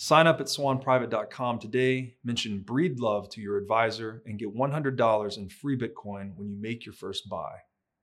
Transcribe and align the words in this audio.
Sign 0.00 0.28
up 0.28 0.40
at 0.40 0.46
swanprivate.com 0.46 1.58
today, 1.58 2.14
mention 2.22 2.62
Breedlove 2.64 3.28
to 3.30 3.40
your 3.40 3.56
advisor, 3.56 4.22
and 4.26 4.38
get 4.38 4.54
$100 4.54 5.36
in 5.36 5.48
free 5.48 5.76
Bitcoin 5.76 6.36
when 6.36 6.48
you 6.48 6.56
make 6.56 6.86
your 6.86 6.92
first 6.92 7.28
buy. 7.28 7.56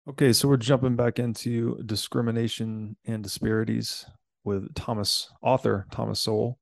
Okay, 0.08 0.32
so 0.32 0.48
we're 0.48 0.56
jumping 0.56 0.96
back 0.96 1.20
into 1.20 1.78
discrimination 1.86 2.96
and 3.04 3.22
disparities 3.22 4.06
with 4.46 4.74
Thomas, 4.76 5.30
author 5.42 5.86
Thomas 5.92 6.22
Sowell. 6.22 6.58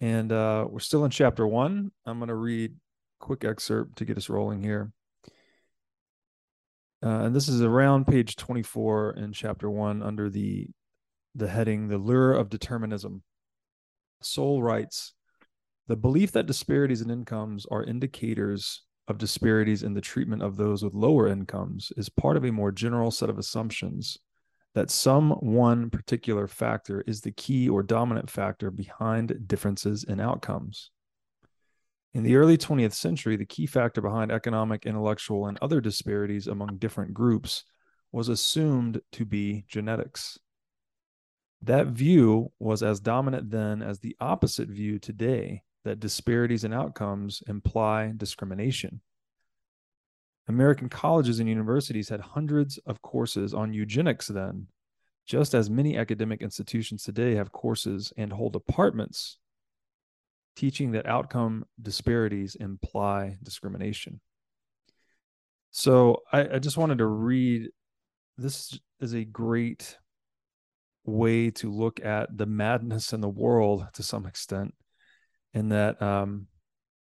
And 0.00 0.30
uh, 0.30 0.68
we're 0.70 0.78
still 0.78 1.04
in 1.04 1.10
chapter 1.10 1.44
one. 1.44 1.90
I'm 2.06 2.20
going 2.20 2.28
to 2.28 2.36
read 2.36 2.76
quick 3.18 3.44
excerpt 3.44 3.98
to 3.98 4.04
get 4.04 4.16
us 4.16 4.28
rolling 4.28 4.62
here. 4.62 4.92
Uh, 7.04 7.24
and 7.24 7.34
this 7.34 7.48
is 7.48 7.60
around 7.60 8.06
page 8.06 8.36
24 8.36 9.14
in 9.14 9.32
chapter 9.32 9.68
one 9.68 10.00
under 10.00 10.30
the 10.30 10.68
the 11.34 11.48
heading 11.48 11.88
the 11.88 11.98
lure 11.98 12.32
of 12.32 12.48
determinism 12.48 13.22
Sowell 14.20 14.62
writes 14.62 15.14
The 15.86 15.96
belief 15.96 16.32
that 16.32 16.46
disparities 16.46 17.00
in 17.00 17.10
incomes 17.10 17.66
are 17.66 17.84
indicators 17.84 18.82
of 19.08 19.18
disparities 19.18 19.82
in 19.82 19.94
the 19.94 20.00
treatment 20.00 20.42
of 20.42 20.56
those 20.56 20.82
with 20.82 20.94
lower 20.94 21.26
incomes 21.26 21.92
is 21.96 22.08
part 22.08 22.36
of 22.36 22.44
a 22.44 22.52
more 22.52 22.70
general 22.70 23.10
set 23.10 23.30
of 23.30 23.38
assumptions 23.38 24.18
that 24.74 24.90
some 24.90 25.30
one 25.30 25.90
particular 25.90 26.46
factor 26.46 27.02
is 27.06 27.22
the 27.22 27.32
key 27.32 27.68
or 27.68 27.82
dominant 27.82 28.30
factor 28.30 28.70
behind 28.70 29.48
differences 29.48 30.04
in 30.04 30.20
outcomes. 30.20 30.90
In 32.14 32.22
the 32.22 32.36
early 32.36 32.58
20th 32.58 32.92
century, 32.92 33.36
the 33.36 33.46
key 33.46 33.66
factor 33.66 34.00
behind 34.00 34.30
economic, 34.30 34.86
intellectual, 34.86 35.46
and 35.46 35.58
other 35.60 35.80
disparities 35.80 36.46
among 36.46 36.78
different 36.78 37.14
groups 37.14 37.64
was 38.12 38.28
assumed 38.28 39.00
to 39.12 39.24
be 39.24 39.64
genetics. 39.68 40.38
That 41.62 41.88
view 41.88 42.52
was 42.58 42.82
as 42.82 43.00
dominant 43.00 43.50
then 43.50 43.82
as 43.82 43.98
the 43.98 44.16
opposite 44.20 44.68
view 44.68 44.98
today 44.98 45.62
that 45.84 46.00
disparities 46.00 46.64
in 46.64 46.72
outcomes 46.72 47.42
imply 47.46 48.12
discrimination. 48.16 49.00
American 50.46 50.88
colleges 50.88 51.40
and 51.40 51.48
universities 51.48 52.08
had 52.08 52.20
hundreds 52.20 52.78
of 52.78 53.02
courses 53.02 53.52
on 53.52 53.74
eugenics 53.74 54.28
then, 54.28 54.68
just 55.26 55.54
as 55.54 55.68
many 55.68 55.98
academic 55.98 56.40
institutions 56.40 57.02
today 57.02 57.34
have 57.34 57.52
courses 57.52 58.12
and 58.16 58.32
whole 58.32 58.50
departments 58.50 59.38
teaching 60.56 60.90
that 60.90 61.06
outcome 61.06 61.64
disparities 61.80 62.56
imply 62.56 63.38
discrimination. 63.44 64.20
So 65.70 66.22
I, 66.32 66.54
I 66.54 66.58
just 66.58 66.76
wanted 66.76 66.98
to 66.98 67.06
read 67.06 67.68
this 68.36 68.78
is 69.00 69.14
a 69.14 69.24
great 69.24 69.96
way 71.08 71.50
to 71.50 71.70
look 71.70 72.04
at 72.04 72.36
the 72.36 72.46
madness 72.46 73.12
in 73.12 73.20
the 73.20 73.28
world 73.28 73.86
to 73.94 74.02
some 74.02 74.26
extent. 74.26 74.74
In 75.54 75.70
that 75.70 76.00
um 76.02 76.46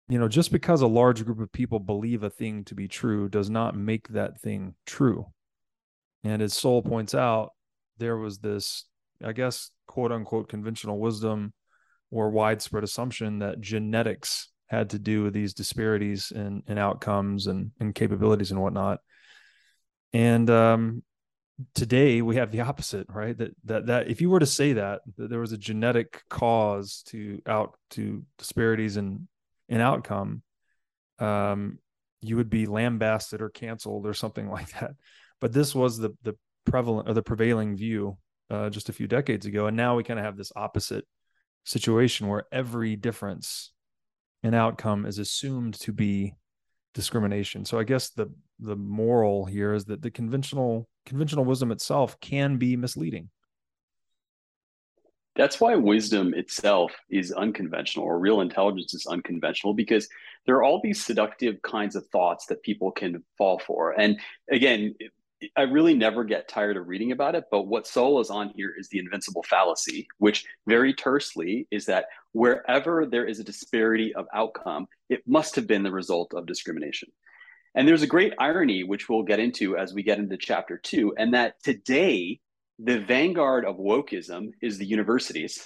you 0.08 0.18
know 0.18 0.28
just 0.28 0.52
because 0.52 0.82
a 0.82 0.88
large 0.88 1.24
group 1.26 1.40
of 1.40 1.52
people 1.52 1.80
believe 1.80 2.24
a 2.24 2.30
thing 2.30 2.64
to 2.66 2.76
be 2.76 2.88
true 2.88 3.28
does 3.30 3.50
not 3.50 3.76
make 3.76 4.08
that 4.10 4.40
thing 4.42 4.76
true. 4.86 5.28
And 6.24 6.42
as 6.42 6.54
Sowell 6.54 6.82
points 6.82 7.14
out 7.14 7.52
there 8.00 8.18
was 8.18 8.38
this 8.38 8.86
i 9.24 9.32
guess 9.32 9.72
quote 9.88 10.12
unquote 10.12 10.48
conventional 10.48 11.00
wisdom 11.00 11.52
or 12.12 12.30
widespread 12.30 12.84
assumption 12.84 13.40
that 13.40 13.60
genetics 13.60 14.50
had 14.68 14.90
to 14.92 15.00
do 15.00 15.24
with 15.24 15.34
these 15.34 15.54
disparities 15.54 16.32
in, 16.32 16.62
in 16.68 16.78
outcomes 16.78 17.48
and, 17.48 17.72
and 17.80 17.96
capabilities 17.96 18.52
and 18.52 18.62
whatnot. 18.62 19.00
And 20.14 20.50
um, 20.50 21.04
today 21.74 22.22
we 22.22 22.36
have 22.36 22.52
the 22.52 22.62
opposite 22.62 23.08
right? 23.10 23.38
That 23.38 23.56
that 23.66 23.86
that 23.88 24.08
if 24.10 24.22
you 24.22 24.30
were 24.30 24.40
to 24.40 24.46
say 24.46 24.74
that, 24.74 25.02
that 25.18 25.30
there 25.30 25.40
was 25.40 25.52
a 25.52 25.58
genetic 25.58 26.24
cause 26.30 27.04
to 27.08 27.42
out 27.48 27.78
to 27.92 28.24
disparities 28.38 28.98
in 28.98 29.28
in 29.70 29.82
outcome 29.82 30.44
um 31.20 31.80
you 32.22 32.36
would 32.36 32.50
be 32.50 32.66
lambasted 32.66 33.42
or 33.42 33.50
canceled 33.50 34.06
or 34.06 34.14
something 34.14 34.50
like 34.58 34.70
that. 34.80 34.92
But 35.40 35.54
this 35.54 35.74
was 35.74 35.98
the 35.98 36.12
the 36.24 36.36
prevalent 36.66 37.10
or 37.10 37.14
the 37.14 37.24
prevailing 37.24 37.76
view 37.76 38.18
uh, 38.50 38.70
just 38.70 38.90
a 38.90 38.94
few 38.94 39.08
decades 39.08 39.46
ago. 39.46 39.68
And 39.68 39.78
now 39.78 39.96
we 39.96 40.04
kind 40.04 40.20
of 40.20 40.26
have 40.26 40.38
this 40.38 40.52
opposite 40.56 41.06
situation 41.64 42.28
where 42.28 42.46
every 42.52 42.96
difference 42.96 43.72
in 44.44 44.54
outcome 44.54 45.06
is 45.06 45.18
assumed 45.18 45.74
to 45.76 45.92
be 45.92 46.34
discrimination 46.98 47.64
so 47.64 47.78
i 47.78 47.84
guess 47.84 48.10
the 48.10 48.28
the 48.60 48.76
moral 48.76 49.46
here 49.46 49.74
is 49.74 49.86
that 49.86 50.02
the 50.02 50.10
conventional 50.10 50.90
conventional 51.06 51.46
wisdom 51.46 51.72
itself 51.72 52.20
can 52.20 52.58
be 52.58 52.76
misleading. 52.76 53.30
That's 55.36 55.62
why 55.62 55.76
wisdom 55.76 56.34
itself 56.34 56.92
is 57.10 57.32
unconventional 57.32 58.08
or 58.08 58.20
real 58.20 58.42
intelligence 58.42 58.96
is 58.96 59.06
unconventional 59.06 59.76
because 59.76 60.08
there 60.48 60.56
are 60.56 60.64
all 60.64 60.82
these 60.84 61.04
seductive 61.04 61.62
kinds 61.62 61.96
of 61.96 62.08
thoughts 62.08 62.48
that 62.48 62.64
people 62.64 62.92
can 62.92 63.24
fall 63.38 63.60
for. 63.60 63.92
And 63.92 64.20
again, 64.52 64.96
I 65.56 65.64
really 65.64 65.94
never 65.94 66.24
get 66.24 66.48
tired 66.48 66.78
of 66.78 66.88
reading 66.88 67.12
about 67.12 67.36
it. 67.36 67.46
But 67.52 67.68
what 67.68 67.86
Sowell 67.86 68.20
is 68.20 68.30
on 68.30 68.50
here 68.56 68.74
is 68.78 68.90
the 68.90 69.00
invincible 69.00 69.44
fallacy, 69.44 70.08
which 70.18 70.46
very 70.66 70.94
tersely 70.94 71.68
is 71.70 71.86
that 71.86 72.06
wherever 72.32 73.06
there 73.06 73.26
is 73.26 73.40
a 73.40 73.44
disparity 73.44 74.16
of 74.16 74.26
outcome, 74.34 74.88
it 75.10 75.22
must 75.28 75.56
have 75.56 75.68
been 75.68 75.84
the 75.84 75.92
result 75.92 76.34
of 76.34 76.48
discrimination. 76.48 77.10
And 77.76 77.88
there's 77.88 78.02
a 78.02 78.08
great 78.08 78.34
irony, 78.40 78.84
which 78.84 79.08
we'll 79.08 79.24
get 79.24 79.40
into 79.40 79.78
as 79.78 79.94
we 79.94 80.02
get 80.02 80.18
into 80.18 80.38
chapter 80.38 80.78
two, 80.78 81.14
and 81.18 81.34
that 81.36 81.62
today, 81.64 82.40
the 82.80 83.00
vanguard 83.00 83.66
of 83.66 83.78
wokeism 83.78 84.52
is 84.62 84.78
the 84.78 84.86
universities. 84.86 85.64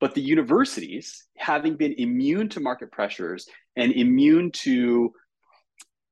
But 0.00 0.14
the 0.14 0.22
universities, 0.22 1.26
having 1.36 1.76
been 1.76 1.94
immune 1.98 2.48
to 2.50 2.60
market 2.60 2.90
pressures 2.90 3.46
and 3.76 3.92
immune 3.92 4.50
to, 4.52 5.12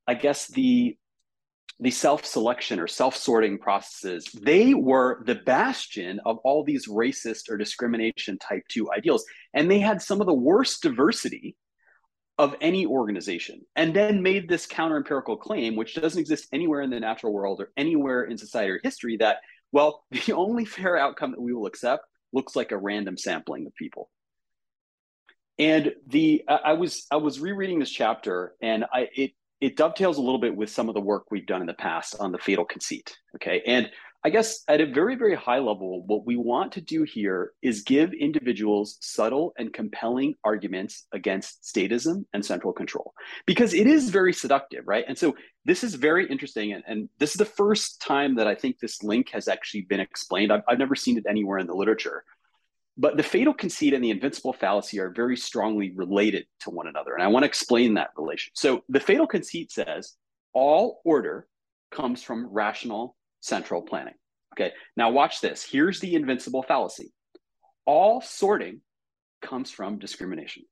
I 0.07 0.15
guess, 0.15 0.47
the 0.49 0.97
the 1.83 1.91
self-selection 1.91 2.79
or 2.79 2.87
self-sorting 2.87 3.59
processes 3.59 4.31
they 4.41 4.73
were 4.73 5.21
the 5.27 5.35
bastion 5.35 6.21
of 6.25 6.39
all 6.45 6.63
these 6.63 6.87
racist 6.87 7.51
or 7.51 7.57
discrimination 7.57 8.39
type 8.39 8.63
2 8.69 8.93
ideals. 8.93 9.25
And 9.53 9.69
they 9.69 9.81
had 9.81 10.01
some 10.01 10.21
of 10.21 10.29
the 10.29 10.33
worst 10.33 10.83
diversity 10.83 11.57
of 12.39 12.55
any 12.61 12.87
organization 12.87 13.61
and 13.75 13.95
then 13.95 14.23
made 14.23 14.49
this 14.49 14.65
counter 14.65 14.97
empirical 14.97 15.37
claim 15.37 15.75
which 15.75 15.95
doesn't 15.97 16.21
exist 16.21 16.47
anywhere 16.53 16.83
in 16.83 16.91
the 16.91 17.01
natural 17.01 17.33
world 17.33 17.61
or 17.61 17.73
anywhere 17.77 18.23
in 18.23 18.39
society 18.39 18.71
or 18.71 18.81
history 18.83 19.17
that 19.17 19.39
well 19.73 20.05
the 20.11 20.33
only 20.33 20.65
fair 20.65 20.97
outcome 20.97 21.33
that 21.33 21.41
we 21.43 21.53
will 21.53 21.67
accept 21.67 22.07
looks 22.33 22.55
like 22.55 22.71
a 22.71 22.79
random 22.79 23.19
sampling 23.19 23.67
of 23.67 23.75
people. 23.75 24.09
And 25.59 25.95
the 26.07 26.45
i 26.49 26.75
was 26.75 27.07
i 27.11 27.17
was 27.17 27.41
rereading 27.41 27.81
this 27.81 27.91
chapter 27.91 28.55
and 28.63 28.85
i 28.93 29.09
it 29.15 29.33
it 29.63 29.77
dovetails 29.77 30.19
a 30.19 30.21
little 30.21 30.41
bit 30.41 30.55
with 30.55 30.69
some 30.69 30.89
of 30.89 30.95
the 30.95 31.01
work 31.01 31.31
we've 31.31 31.47
done 31.47 31.63
in 31.63 31.67
the 31.67 31.75
past 31.75 32.15
on 32.21 32.33
the 32.33 32.39
fatal 32.39 32.65
conceit 32.65 33.17
okay 33.35 33.63
and 33.67 33.91
I 34.25 34.31
guess 34.31 34.63
at 34.69 34.81
a 34.81 34.87
very, 34.87 35.17
very 35.17 35.35
high 35.35 35.59
level, 35.59 36.05
what 36.07 36.25
we 36.25 36.37
want 36.37 36.71
to 36.73 36.81
do 36.81 37.03
here 37.03 37.53
is 37.61 37.83
give 37.83 38.13
individuals 38.13 38.97
subtle 39.01 39.53
and 39.59 39.73
compelling 39.73 40.37
arguments 40.45 41.07
against 41.13 41.63
statism 41.65 42.25
and 42.33 42.45
central 42.45 42.73
control 42.73 43.15
because 43.47 43.75
it 43.75 43.89
is 43.89 44.11
very 44.11 44.33
seductive, 44.33 44.85
right? 44.87 45.05
And 45.09 45.19
so 45.19 45.35
this 45.65 45.83
is 45.83 45.97
very 45.97 46.29
interesting. 46.29 46.73
And, 46.73 46.85
and 46.87 47.09
this 47.19 47.31
is 47.31 47.37
the 47.37 47.45
first 47.45 48.01
time 48.01 48.37
that 48.37 48.47
I 48.47 48.55
think 48.55 48.79
this 48.79 49.03
link 49.03 49.31
has 49.31 49.49
actually 49.49 49.83
been 49.83 50.01
explained. 50.01 50.53
I've, 50.53 50.63
I've 50.69 50.79
never 50.79 50.95
seen 50.95 51.19
it 51.19 51.25
anywhere 51.29 51.59
in 51.59 51.67
the 51.67 51.75
literature. 51.75 52.23
But 52.99 53.17
the 53.17 53.23
fatal 53.23 53.55
conceit 53.55 53.95
and 53.95 54.05
the 54.05 54.11
invincible 54.11 54.53
fallacy 54.53 55.01
are 55.01 55.11
very 55.11 55.37
strongly 55.37 55.93
related 55.95 56.45
to 56.61 56.71
one 56.71 56.89
another. 56.89 57.15
And 57.15 57.23
I 57.23 57.29
want 57.29 57.45
to 57.45 57.49
explain 57.49 57.95
that 57.95 58.11
relation. 58.17 58.53
So 58.55 58.85
the 58.89 59.01
fatal 59.01 59.27
conceit 59.27 59.73
says 59.73 60.15
all 60.53 61.01
order 61.05 61.47
comes 61.91 62.23
from 62.23 62.47
rational 62.47 63.17
central 63.41 63.83
planning. 63.83 64.15
Okay, 64.55 64.73
now 64.97 65.11
watch 65.11 65.41
this. 65.41 65.65
Here's 65.65 66.01
the 66.01 66.15
invincible 66.15 66.63
fallacy 66.63 67.13
all 67.87 68.21
sorting 68.21 68.81
comes 69.41 69.71
from 69.71 69.99
discrimination. 69.99 70.65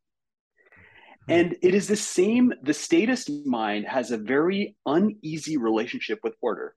Hmm. 1.27 1.33
And 1.33 1.57
it 1.63 1.75
is 1.75 1.89
the 1.89 1.97
same, 1.97 2.53
the 2.63 2.75
statist 2.75 3.31
mind 3.45 3.87
has 3.87 4.11
a 4.11 4.19
very 4.19 4.77
uneasy 4.87 5.57
relationship 5.57 6.21
with 6.23 6.35
order. 6.41 6.75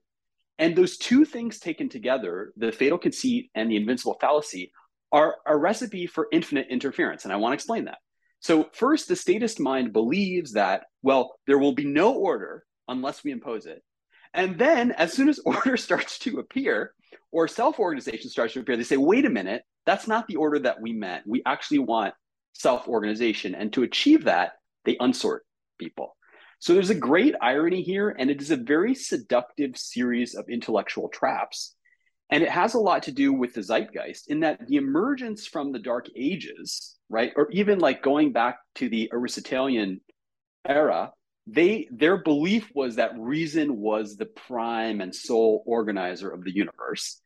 And 0.58 0.76
those 0.76 0.96
two 0.96 1.24
things 1.24 1.58
taken 1.58 1.88
together, 1.88 2.52
the 2.56 2.70
fatal 2.70 2.98
conceit 2.98 3.50
and 3.54 3.70
the 3.70 3.76
invincible 3.76 4.16
fallacy, 4.20 4.72
are 5.14 5.36
a 5.46 5.56
recipe 5.56 6.08
for 6.08 6.26
infinite 6.32 6.66
interference. 6.68 7.22
And 7.22 7.32
I 7.32 7.36
want 7.36 7.52
to 7.52 7.54
explain 7.54 7.84
that. 7.84 7.98
So, 8.40 8.68
first, 8.72 9.06
the 9.06 9.14
statist 9.14 9.60
mind 9.60 9.92
believes 9.92 10.52
that, 10.52 10.86
well, 11.02 11.36
there 11.46 11.58
will 11.58 11.72
be 11.72 11.84
no 11.84 12.12
order 12.14 12.64
unless 12.88 13.22
we 13.22 13.30
impose 13.30 13.64
it. 13.64 13.82
And 14.34 14.58
then, 14.58 14.90
as 14.90 15.12
soon 15.12 15.28
as 15.28 15.38
order 15.44 15.76
starts 15.76 16.18
to 16.20 16.40
appear 16.40 16.92
or 17.30 17.46
self 17.46 17.78
organization 17.78 18.28
starts 18.28 18.54
to 18.54 18.60
appear, 18.60 18.76
they 18.76 18.82
say, 18.82 18.96
wait 18.96 19.24
a 19.24 19.30
minute, 19.30 19.62
that's 19.86 20.08
not 20.08 20.26
the 20.26 20.36
order 20.36 20.58
that 20.58 20.82
we 20.82 20.92
meant. 20.92 21.26
We 21.26 21.42
actually 21.46 21.78
want 21.78 22.12
self 22.52 22.88
organization. 22.88 23.54
And 23.54 23.72
to 23.74 23.84
achieve 23.84 24.24
that, 24.24 24.54
they 24.84 24.96
unsort 24.96 25.40
people. 25.78 26.16
So 26.58 26.74
there's 26.74 26.90
a 26.90 26.94
great 26.94 27.36
irony 27.40 27.82
here, 27.82 28.16
and 28.18 28.30
it 28.30 28.42
is 28.42 28.50
a 28.50 28.56
very 28.56 28.96
seductive 28.96 29.76
series 29.76 30.34
of 30.34 30.48
intellectual 30.48 31.08
traps. 31.08 31.76
And 32.30 32.42
it 32.42 32.50
has 32.50 32.74
a 32.74 32.78
lot 32.78 33.02
to 33.04 33.12
do 33.12 33.32
with 33.32 33.54
the 33.54 33.62
zeitgeist 33.62 34.30
in 34.30 34.40
that 34.40 34.66
the 34.66 34.76
emergence 34.76 35.46
from 35.46 35.72
the 35.72 35.78
Dark 35.78 36.08
Ages, 36.16 36.96
right, 37.08 37.32
or 37.36 37.50
even 37.50 37.78
like 37.78 38.02
going 38.02 38.32
back 38.32 38.58
to 38.76 38.88
the 38.88 39.10
Aristotelian 39.12 40.00
era, 40.66 41.12
they 41.46 41.88
their 41.90 42.16
belief 42.16 42.70
was 42.74 42.96
that 42.96 43.18
reason 43.18 43.76
was 43.76 44.16
the 44.16 44.26
prime 44.26 45.00
and 45.00 45.14
sole 45.14 45.62
organizer 45.66 46.30
of 46.30 46.42
the 46.42 46.54
universe. 46.54 47.20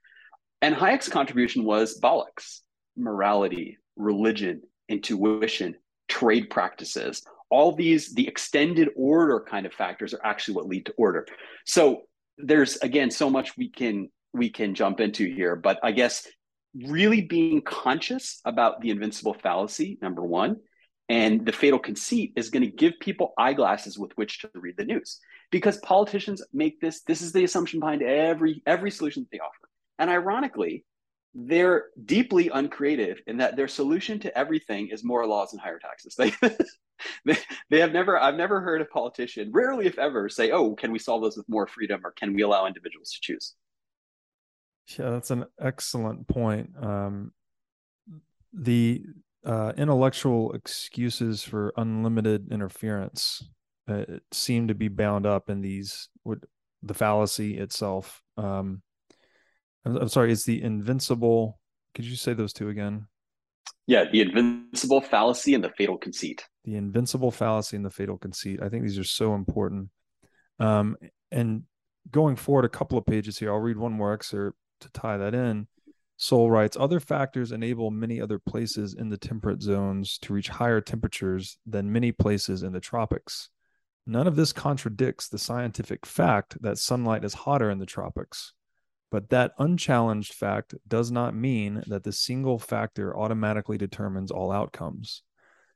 And 0.61 0.75
hayek's 0.75 1.09
contribution 1.09 1.65
was 1.65 2.01
bollocks 2.01 2.61
morality 2.97 3.79
religion 3.97 4.63
intuition 4.89 5.77
trade 6.09 6.51
practices. 6.51 7.23
All 7.51 7.75
these 7.75 8.13
the 8.15 8.27
extended 8.27 8.89
order 8.97 9.45
kind 9.49 9.67
of 9.67 9.73
factors 9.73 10.13
are 10.15 10.21
actually 10.25 10.55
what 10.55 10.67
lead 10.67 10.87
to 10.87 10.93
order. 10.99 11.27
So 11.65 12.03
there's 12.39 12.77
again 12.79 13.11
so 13.11 13.31
much 13.31 13.57
we 13.57 13.71
can 13.71 14.09
we 14.33 14.51
can 14.51 14.75
jump 14.75 15.01
into 15.01 15.27
here 15.27 15.57
but 15.57 15.79
i 15.83 15.93
guess 15.93 16.27
really 16.87 17.23
being 17.23 17.63
conscious 17.63 18.41
about 18.45 18.81
the 18.81 18.91
invincible 18.91 19.35
fallacy 19.35 19.99
number 20.03 20.23
one 20.23 20.57
and 21.09 21.47
the 21.47 21.53
fatal 21.53 21.79
conceit 21.79 22.33
is 22.37 22.51
going 22.51 22.63
to 22.63 22.71
give 22.71 22.93
people 23.01 23.33
eyeglasses 23.39 23.99
with 23.99 24.13
which 24.17 24.41
to 24.41 24.51
read 24.55 24.77
the 24.77 24.85
news 24.85 25.21
because 25.51 25.79
politicians 25.79 26.43
make 26.53 26.81
this 26.81 27.03
this 27.03 27.23
is 27.23 27.33
the 27.33 27.45
assumption 27.45 27.81
behind 27.81 28.03
every 28.03 28.63
every 28.67 28.91
solution 28.91 29.23
that 29.23 29.31
they 29.31 29.41
offer. 29.41 29.69
And 29.99 30.11
ironically, 30.11 30.85
they're 31.35 31.87
deeply 32.05 32.51
uncreative 32.53 33.21
in 33.27 33.39
that 33.39 33.57
their 33.57 33.69
solution 33.69 34.19
to 34.21 34.39
everything 34.39 34.89
is 34.89 35.05
more 35.05 35.27
laws 35.27 35.53
and 35.53 35.61
higher 35.61 35.79
taxes. 35.79 36.15
They, 36.15 36.33
they, 37.25 37.39
they 37.71 37.81
have 37.81 37.93
never, 37.93 38.19
I've 38.19 38.37
never 38.37 38.61
heard 38.61 38.81
a 38.81 38.87
politician, 38.87 39.51
rarely 39.53 39.87
if 39.87 39.99
ever, 39.99 40.29
say, 40.29 40.51
oh, 40.53 40.75
can 40.75 40.91
we 40.91 40.99
solve 40.99 41.23
this 41.25 41.37
with 41.37 41.49
more 41.49 41.67
freedom 41.67 42.01
or 42.05 42.13
can 42.13 42.35
we 42.35 42.43
allow 42.43 42.67
individuals 42.67 43.11
to 43.13 43.21
choose? 43.21 43.55
Yeah, 44.97 45.11
that's 45.11 45.31
an 45.31 45.45
excellent 45.61 46.29
point. 46.29 46.71
Um, 46.81 47.33
the 48.53 49.03
uh, 49.45 49.73
intellectual 49.77 50.53
excuses 50.53 51.43
for 51.43 51.73
unlimited 51.77 52.51
interference 52.51 53.43
uh, 53.89 54.05
seem 54.33 54.69
to 54.69 54.75
be 54.75 54.89
bound 54.89 55.27
up 55.27 55.51
in 55.51 55.61
these 55.61 56.09
the 56.83 56.95
fallacy 56.95 57.59
itself. 57.59 58.23
Um, 58.37 58.83
I'm, 59.85 59.97
I'm 59.97 60.09
sorry, 60.09 60.33
it's 60.33 60.45
the 60.45 60.63
invincible. 60.63 61.59
Could 61.95 62.05
you 62.05 62.17
say 62.17 62.33
those 62.33 62.53
two 62.53 62.69
again? 62.69 63.07
Yeah, 63.87 64.05
the 64.11 64.21
invincible 64.21 65.01
fallacy 65.01 65.55
and 65.55 65.65
the 65.65 65.71
fatal 65.71 65.97
conceit. 65.97 66.45
The 66.65 66.77
invincible 66.77 67.31
fallacy 67.31 67.77
and 67.77 67.85
the 67.85 67.91
fatal 67.91 68.19
conceit. 68.19 68.61
I 68.63 68.69
think 68.69 68.85
these 68.85 68.99
are 68.99 69.05
so 69.05 69.35
important. 69.35 69.89
Um, 70.61 70.97
and 71.31 71.63
going 72.11 72.37
forward 72.37 72.65
a 72.65 72.71
couple 72.71 72.99
of 72.99 73.07
pages 73.07 73.39
here, 73.39 73.51
I'll 73.51 73.59
read 73.59 73.79
one 73.79 73.93
more 73.93 74.13
excerpt 74.13 74.59
to 74.81 74.91
tie 74.91 75.17
that 75.17 75.35
in. 75.35 75.67
Sowell 76.17 76.51
writes 76.51 76.77
Other 76.79 76.99
factors 76.99 77.53
enable 77.53 77.91
many 77.91 78.21
other 78.21 78.39
places 78.39 78.95
in 78.95 79.09
the 79.09 79.17
temperate 79.17 79.63
zones 79.63 80.19
to 80.19 80.33
reach 80.33 80.49
higher 80.49 80.81
temperatures 80.81 81.59
than 81.65 81.93
many 81.93 82.11
places 82.11 82.63
in 82.63 82.73
the 82.73 82.81
tropics. 82.81 83.51
None 84.05 84.27
of 84.27 84.37
this 84.37 84.53
contradicts 84.53 85.29
the 85.29 85.39
scientific 85.39 86.07
fact 86.07 86.61
that 86.63 86.79
sunlight 86.79 87.25
is 87.25 87.35
hotter 87.35 87.71
in 87.71 87.79
the 87.79 87.87
tropics. 87.87 88.53
But 89.11 89.31
that 89.31 89.53
unchallenged 89.59 90.35
fact 90.35 90.75
does 90.87 91.11
not 91.11 91.35
mean 91.35 91.83
that 91.87 92.05
the 92.05 92.13
single 92.13 92.59
factor 92.59 93.17
automatically 93.17 93.79
determines 93.79 94.31
all 94.31 94.51
outcomes. 94.51 95.23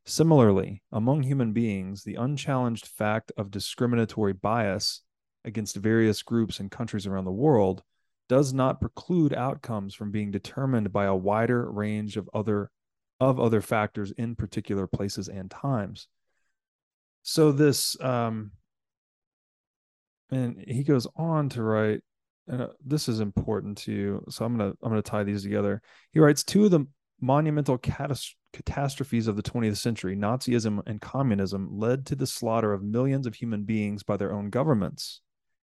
Similarly, 0.05 0.82
among 0.90 1.22
human 1.22 1.52
beings, 1.52 2.02
the 2.02 2.16
unchallenged 2.16 2.87
fact 2.87 3.31
of 3.37 3.50
discriminatory 3.50 4.32
bias 4.32 5.02
against 5.44 5.76
various 5.76 6.22
groups 6.22 6.58
and 6.58 6.70
countries 6.70 7.06
around 7.06 7.25
the 7.25 7.32
world 7.32 7.82
does 8.28 8.52
not 8.52 8.80
preclude 8.80 9.34
outcomes 9.34 9.94
from 9.94 10.10
being 10.10 10.30
determined 10.30 10.92
by 10.92 11.04
a 11.04 11.14
wider 11.14 11.70
range 11.70 12.16
of 12.16 12.28
other 12.32 12.70
of 13.20 13.38
other 13.38 13.60
factors 13.60 14.12
in 14.12 14.34
particular 14.34 14.86
places 14.86 15.28
and 15.28 15.50
times. 15.50 16.08
So 17.22 17.52
this 17.52 18.00
um 18.00 18.52
and 20.31 20.64
he 20.67 20.82
goes 20.82 21.06
on 21.17 21.48
to 21.50 21.62
write 21.62 22.00
and 22.48 22.62
uh, 22.62 22.69
this 22.84 23.08
is 23.08 23.20
important 23.20 23.79
too. 23.79 24.24
So 24.29 24.44
I'm 24.44 24.56
going 24.56 24.72
to 24.72 24.79
I'm 24.82 24.91
going 24.91 25.02
to 25.02 25.10
tie 25.10 25.22
these 25.22 25.43
together. 25.43 25.81
He 26.12 26.20
writes 26.20 26.43
two 26.43 26.64
of 26.64 26.70
the 26.72 26.86
monumental 27.20 27.79
catas- 27.79 28.34
catastrophes 28.52 29.29
of 29.29 29.36
the 29.36 29.43
20th 29.43 29.76
century, 29.76 30.17
Nazism 30.17 30.81
and 30.86 31.00
communism, 31.00 31.69
led 31.70 32.05
to 32.06 32.17
the 32.17 32.26
slaughter 32.26 32.72
of 32.72 32.82
millions 32.82 33.26
of 33.26 33.34
human 33.36 33.62
beings 33.62 34.02
by 34.02 34.17
their 34.17 34.32
own 34.32 34.50
governments 34.50 35.20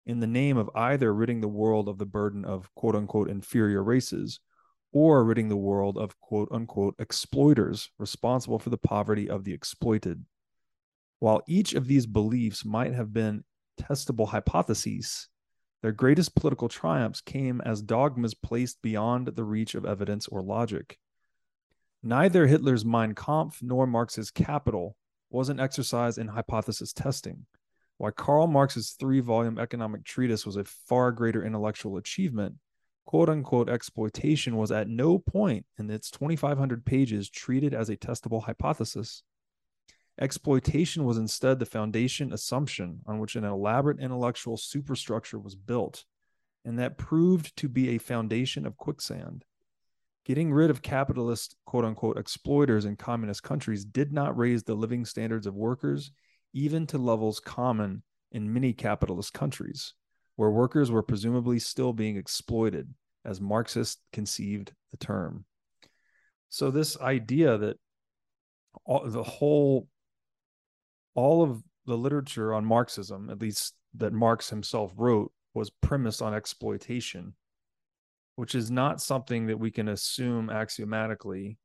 in 0.06 0.20
the 0.20 0.28
name 0.28 0.58
of 0.58 0.70
either 0.76 1.14
ridding 1.14 1.42
the 1.42 1.48
world 1.48 1.88
of 1.88 1.98
the 1.98 2.06
burden 2.06 2.46
of 2.46 2.74
quote 2.76 2.96
unquote 2.96 3.30
inferior 3.30 3.84
races 3.84 4.40
or 4.92 5.24
ridding 5.24 5.50
the 5.50 5.58
world 5.58 5.98
of 5.98 6.20
quote 6.20 6.50
unquote 6.52 6.96
exploiters 7.00 7.90
responsible 7.98 8.60
for 8.60 8.70
the 8.70 8.78
poverty 8.78 9.30
of 9.30 9.44
the 9.44 9.54
exploited. 9.54 10.26
While 11.20 11.42
each 11.48 11.74
of 11.74 11.88
these 11.88 12.06
beliefs 12.06 12.66
might 12.66 12.94
have 12.94 13.14
been 13.14 13.44
testable 13.80 14.28
hypotheses, 14.28 15.30
their 15.82 15.92
greatest 15.92 16.36
political 16.36 16.70
triumphs 16.70 17.22
came 17.22 17.62
as 17.62 17.82
dogmas 17.82 18.34
placed 18.34 18.82
beyond 18.82 19.28
the 19.28 19.44
reach 19.44 19.76
of 19.76 19.86
evidence 19.86 20.28
or 20.28 20.42
logic. 20.42 21.00
Neither 22.02 22.48
Hitler's 22.48 22.86
Mein 22.86 23.16
Kampf 23.16 23.62
nor 23.62 23.88
Marx's 23.88 24.30
Capital 24.30 24.98
was 25.30 25.50
an 25.50 25.60
exercise 25.60 26.18
in 26.18 26.28
hypothesis 26.28 26.94
testing. 26.94 27.46
Why 27.98 28.12
Karl 28.12 28.48
Marx's 28.48 28.92
three 28.92 29.20
volume 29.20 29.60
economic 29.60 30.04
treatise 30.04 30.46
was 30.46 30.56
a 30.56 30.64
far 30.64 31.12
greater 31.12 31.46
intellectual 31.46 31.98
achievement, 31.98 32.56
quote 33.06 33.30
unquote 33.30 33.70
exploitation 33.70 34.58
was 34.58 34.72
at 34.72 34.88
no 34.88 35.20
point 35.20 35.66
in 35.78 35.90
its 35.90 36.10
2,500 36.12 36.86
pages 36.86 37.30
treated 37.30 37.74
as 37.74 37.90
a 37.90 37.98
testable 37.98 38.44
hypothesis. 38.44 39.24
Exploitation 40.20 41.06
was 41.06 41.18
instead 41.18 41.58
the 41.60 41.66
foundation 41.66 42.34
assumption 42.34 43.02
on 43.08 43.20
which 43.20 43.36
an 43.36 43.44
elaborate 43.44 44.00
intellectual 44.00 44.58
superstructure 44.58 45.40
was 45.40 45.56
built, 45.56 46.06
and 46.64 46.78
that 46.78 46.98
proved 46.98 47.56
to 47.58 47.68
be 47.68 47.90
a 47.90 47.98
foundation 47.98 48.66
of 48.66 48.78
quicksand. 48.78 49.44
Getting 50.26 50.54
rid 50.54 50.70
of 50.70 50.82
capitalist, 50.82 51.58
quote 51.66 51.84
unquote, 51.84 52.18
exploiters 52.18 52.86
in 52.86 52.96
communist 52.96 53.44
countries 53.44 53.84
did 53.84 54.14
not 54.14 54.38
raise 54.38 54.64
the 54.64 54.76
living 54.76 55.04
standards 55.04 55.48
of 55.48 55.56
workers 55.56 56.12
even 56.54 56.88
to 56.88 56.98
levels 56.98 57.40
common 57.40 58.04
in 58.32 58.54
many 58.54 58.74
capitalist 58.74 59.34
countries, 59.34 59.94
where 60.36 60.50
workers 60.50 60.92
were 60.92 61.04
presumably 61.04 61.60
still 61.60 61.94
being 61.94 62.18
exploited, 62.18 62.94
as 63.26 63.42
Marxists 63.42 64.02
conceived 64.12 64.74
the 64.92 64.98
term. 64.98 65.46
So, 66.50 66.72
this 66.72 67.00
idea 67.00 67.58
that 67.58 67.78
all, 68.86 69.08
the 69.10 69.24
whole, 69.24 69.88
all 71.16 71.44
of 71.44 71.64
the 71.86 71.98
literature 71.98 72.54
on 72.54 72.66
Marxism, 72.66 73.30
at 73.30 73.42
least 73.42 73.76
that 73.96 74.14
Marx 74.14 74.50
himself 74.50 74.94
wrote, 74.96 75.32
was 75.54 75.70
premised 75.70 76.22
on 76.22 76.34
exploitation, 76.34 77.34
which 78.36 78.56
is 78.56 78.72
not 78.72 79.02
something 79.02 79.48
that 79.48 79.60
we 79.60 79.72
can 79.72 79.90
assume 79.90 80.50
axiomatically, 80.50 81.58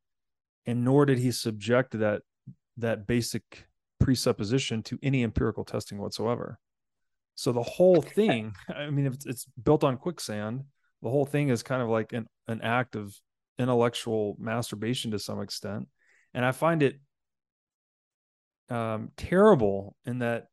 and 0.65 0.83
nor 0.83 1.05
did 1.05 1.17
he 1.17 1.31
subject 1.31 1.97
that 1.97 2.21
that 2.77 3.07
basic 3.07 3.65
presupposition 4.09 4.81
to 4.81 4.97
any 5.03 5.21
empirical 5.21 5.63
testing 5.63 5.99
whatsoever. 5.99 6.57
So 7.35 7.51
the 7.51 7.61
whole 7.61 8.01
thing, 8.01 8.55
I 8.75 8.89
mean, 8.89 9.05
if 9.05 9.17
it's 9.27 9.45
built 9.61 9.83
on 9.83 9.97
quicksand, 9.97 10.63
the 11.03 11.11
whole 11.11 11.27
thing 11.27 11.49
is 11.49 11.61
kind 11.61 11.83
of 11.83 11.89
like 11.89 12.11
an, 12.11 12.25
an 12.47 12.61
act 12.63 12.95
of 12.95 13.15
intellectual 13.59 14.35
masturbation 14.39 15.11
to 15.11 15.19
some 15.19 15.39
extent. 15.41 15.87
And 16.33 16.43
I 16.43 16.51
find 16.53 16.81
it 16.81 16.99
um, 18.71 19.11
terrible 19.15 19.95
in 20.07 20.19
that 20.19 20.47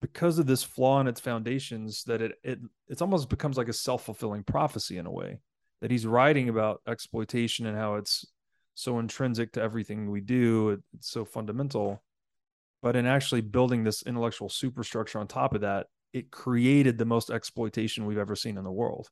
because 0.00 0.38
of 0.38 0.46
this 0.46 0.62
flaw 0.62 1.02
in 1.02 1.06
its 1.06 1.20
foundations 1.20 2.04
that 2.04 2.22
it 2.22 2.32
it 2.42 2.58
it's 2.88 3.02
almost 3.02 3.28
becomes 3.28 3.58
like 3.58 3.68
a 3.68 3.74
self-fulfilling 3.74 4.44
prophecy 4.44 4.96
in 4.96 5.04
a 5.04 5.10
way 5.10 5.38
that 5.82 5.90
he's 5.90 6.06
writing 6.06 6.48
about 6.48 6.80
exploitation 6.86 7.66
and 7.66 7.76
how 7.76 7.96
it's 7.96 8.26
so 8.74 8.98
intrinsic 8.98 9.52
to 9.52 9.62
everything 9.62 10.10
we 10.10 10.20
do 10.20 10.78
it's 10.94 11.10
so 11.10 11.24
fundamental 11.24 12.02
but 12.82 12.96
in 12.96 13.06
actually 13.06 13.40
building 13.40 13.84
this 13.84 14.02
intellectual 14.02 14.48
superstructure 14.48 15.18
on 15.18 15.26
top 15.26 15.54
of 15.54 15.62
that 15.62 15.86
it 16.12 16.30
created 16.30 16.98
the 16.98 17.04
most 17.04 17.30
exploitation 17.30 18.06
we've 18.06 18.18
ever 18.18 18.34
seen 18.34 18.58
in 18.58 18.64
the 18.64 18.72
world 18.72 19.08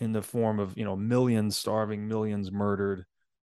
in 0.00 0.12
the 0.12 0.22
form 0.22 0.58
of 0.58 0.76
you 0.76 0.84
know 0.84 0.96
millions 0.96 1.56
starving 1.56 2.08
millions 2.08 2.50
murdered 2.50 3.04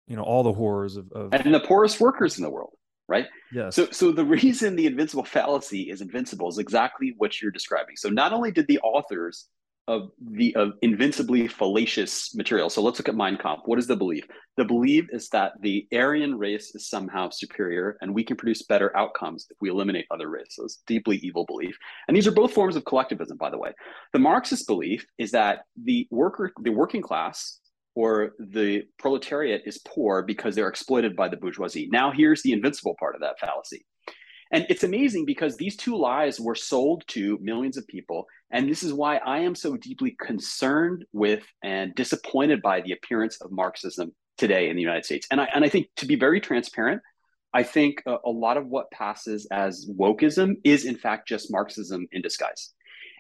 you 0.07 0.17
know 0.17 0.23
all 0.23 0.43
the 0.43 0.53
horrors 0.53 0.97
of, 0.97 1.11
of 1.13 1.35
and 1.35 1.55
the 1.55 1.61
poorest 1.61 2.01
workers 2.01 2.39
in 2.39 2.45
the 2.45 2.51
world 2.51 2.77
right? 3.09 3.27
Yes. 3.53 3.77
So, 3.77 3.91
so 3.91 4.13
the 4.13 4.25
reason 4.25 4.77
the 4.77 4.87
invincible 4.87 5.25
fallacy 5.25 5.91
is 5.91 6.01
invincible 6.01 6.49
is 6.49 6.59
exactly 6.59 7.15
what 7.17 7.41
you're 7.41 7.51
describing. 7.51 7.97
So, 7.97 8.09
not 8.09 8.33
only 8.33 8.51
did 8.51 8.67
the 8.67 8.79
authors 8.81 9.47
of 9.87 10.11
the 10.21 10.55
of 10.57 10.73
invincibly 10.83 11.47
fallacious 11.47 12.35
material. 12.35 12.71
So 12.71 12.83
let's 12.83 12.99
look 12.99 13.09
at 13.09 13.15
Mein 13.15 13.37
Kampf. 13.37 13.63
What 13.67 13.79
is 13.79 13.87
the 13.87 13.97
belief? 13.97 14.25
The 14.57 14.65
belief 14.65 15.07
is 15.11 15.29
that 15.31 15.53
the 15.61 15.87
Aryan 15.93 16.39
race 16.39 16.75
is 16.75 16.89
somehow 16.89 17.31
superior 17.31 17.99
and 18.01 18.15
we 18.15 18.25
can 18.25 18.37
produce 18.37 18.63
better 18.63 18.97
outcomes 18.97 19.47
if 19.51 19.57
we 19.61 19.69
eliminate 19.69 20.07
other 20.11 20.29
races. 20.31 20.83
Deeply 20.87 21.17
evil 21.19 21.45
belief. 21.45 21.77
And 22.09 22.17
these 22.17 22.27
are 22.27 22.33
both 22.33 22.53
forms 22.53 22.77
of 22.77 22.85
collectivism, 22.85 23.37
by 23.37 23.51
the 23.51 23.59
way. 23.59 23.73
The 24.13 24.19
Marxist 24.19 24.67
belief 24.67 25.05
is 25.19 25.33
that 25.33 25.61
the 25.83 26.07
worker, 26.11 26.53
the 26.63 26.71
working 26.71 27.03
class 27.03 27.59
or 27.95 28.33
the 28.39 28.83
proletariat 28.99 29.63
is 29.67 29.79
poor 29.87 30.23
because 30.23 30.55
they're 30.55 30.69
exploited 30.69 31.15
by 31.15 31.29
the 31.29 31.37
bourgeoisie. 31.37 31.89
Now, 31.91 32.11
here's 32.11 32.43
the 32.43 32.53
invincible 32.53 32.97
part 32.99 33.15
of 33.15 33.21
that 33.21 33.39
fallacy. 33.39 33.85
And 34.55 34.67
it's 34.69 34.85
amazing 34.85 35.25
because 35.25 35.57
these 35.57 35.77
two 35.77 35.97
lies 35.97 36.39
were 36.39 36.55
sold 36.55 37.03
to 37.09 37.41
millions 37.43 37.77
of 37.77 37.89
people. 37.89 38.29
And 38.53 38.71
this 38.71 38.85
is 38.85 38.93
why 38.93 39.17
I 39.17 39.41
am 39.41 39.57
so 39.57 39.77
deeply 39.77 40.17
concerned 40.21 41.05
with 41.13 41.43
and 41.65 41.93
disappointed 41.97 42.63
by 42.63 42.81
the 42.81 42.93
appearance 42.93 43.41
of 43.41 43.51
Marxism 43.51 44.13
today 44.39 44.69
in 44.69 44.77
the 44.77 44.83
United 44.83 45.05
States. 45.05 45.27
And 45.33 45.41
I, 45.41 45.49
and 45.53 45.65
I 45.65 45.69
think 45.69 45.89
to 45.97 46.07
be 46.07 46.15
very 46.15 46.41
transparent, 46.41 47.03
I 47.53 47.65
think 47.65 48.01
a, 48.07 48.19
a 48.25 48.31
lot 48.31 48.57
of 48.57 48.69
what 48.69 48.93
passes 48.93 49.49
as 49.51 49.91
wokeism 49.91 50.55
is, 50.63 50.85
in 50.85 50.97
fact, 50.97 51.27
just 51.27 51.51
Marxism 51.51 52.07
in 52.13 52.23
disguise. 52.23 52.75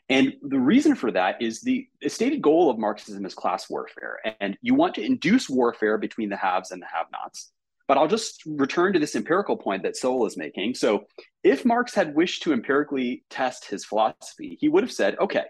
And 0.08 0.34
the 0.40 0.60
reason 0.60 0.94
for 0.94 1.10
that 1.10 1.42
is 1.42 1.62
the, 1.62 1.88
stated 2.06 2.42
goal 2.42 2.70
of 2.70 2.78
Marxism 2.78 3.26
is 3.26 3.34
class 3.34 3.68
warfare. 3.68 4.18
And 4.40 4.56
you 4.62 4.76
want 4.76 4.94
to 4.94 5.04
induce 5.04 5.50
warfare 5.50 5.98
between 5.98 6.28
the 6.28 6.36
haves 6.36 6.70
and 6.70 6.80
the 6.80 6.86
have 6.94 7.06
nots. 7.10 7.50
But 7.86 7.98
I'll 7.98 8.08
just 8.08 8.42
return 8.46 8.92
to 8.94 8.98
this 8.98 9.14
empirical 9.14 9.56
point 9.56 9.82
that 9.82 9.96
Sowell 9.96 10.26
is 10.26 10.36
making. 10.36 10.74
So, 10.74 11.04
if 11.42 11.64
Marx 11.64 11.94
had 11.94 12.14
wished 12.14 12.42
to 12.44 12.52
empirically 12.52 13.24
test 13.28 13.66
his 13.66 13.84
philosophy, 13.84 14.56
he 14.60 14.68
would 14.68 14.82
have 14.82 14.92
said, 14.92 15.18
okay, 15.18 15.44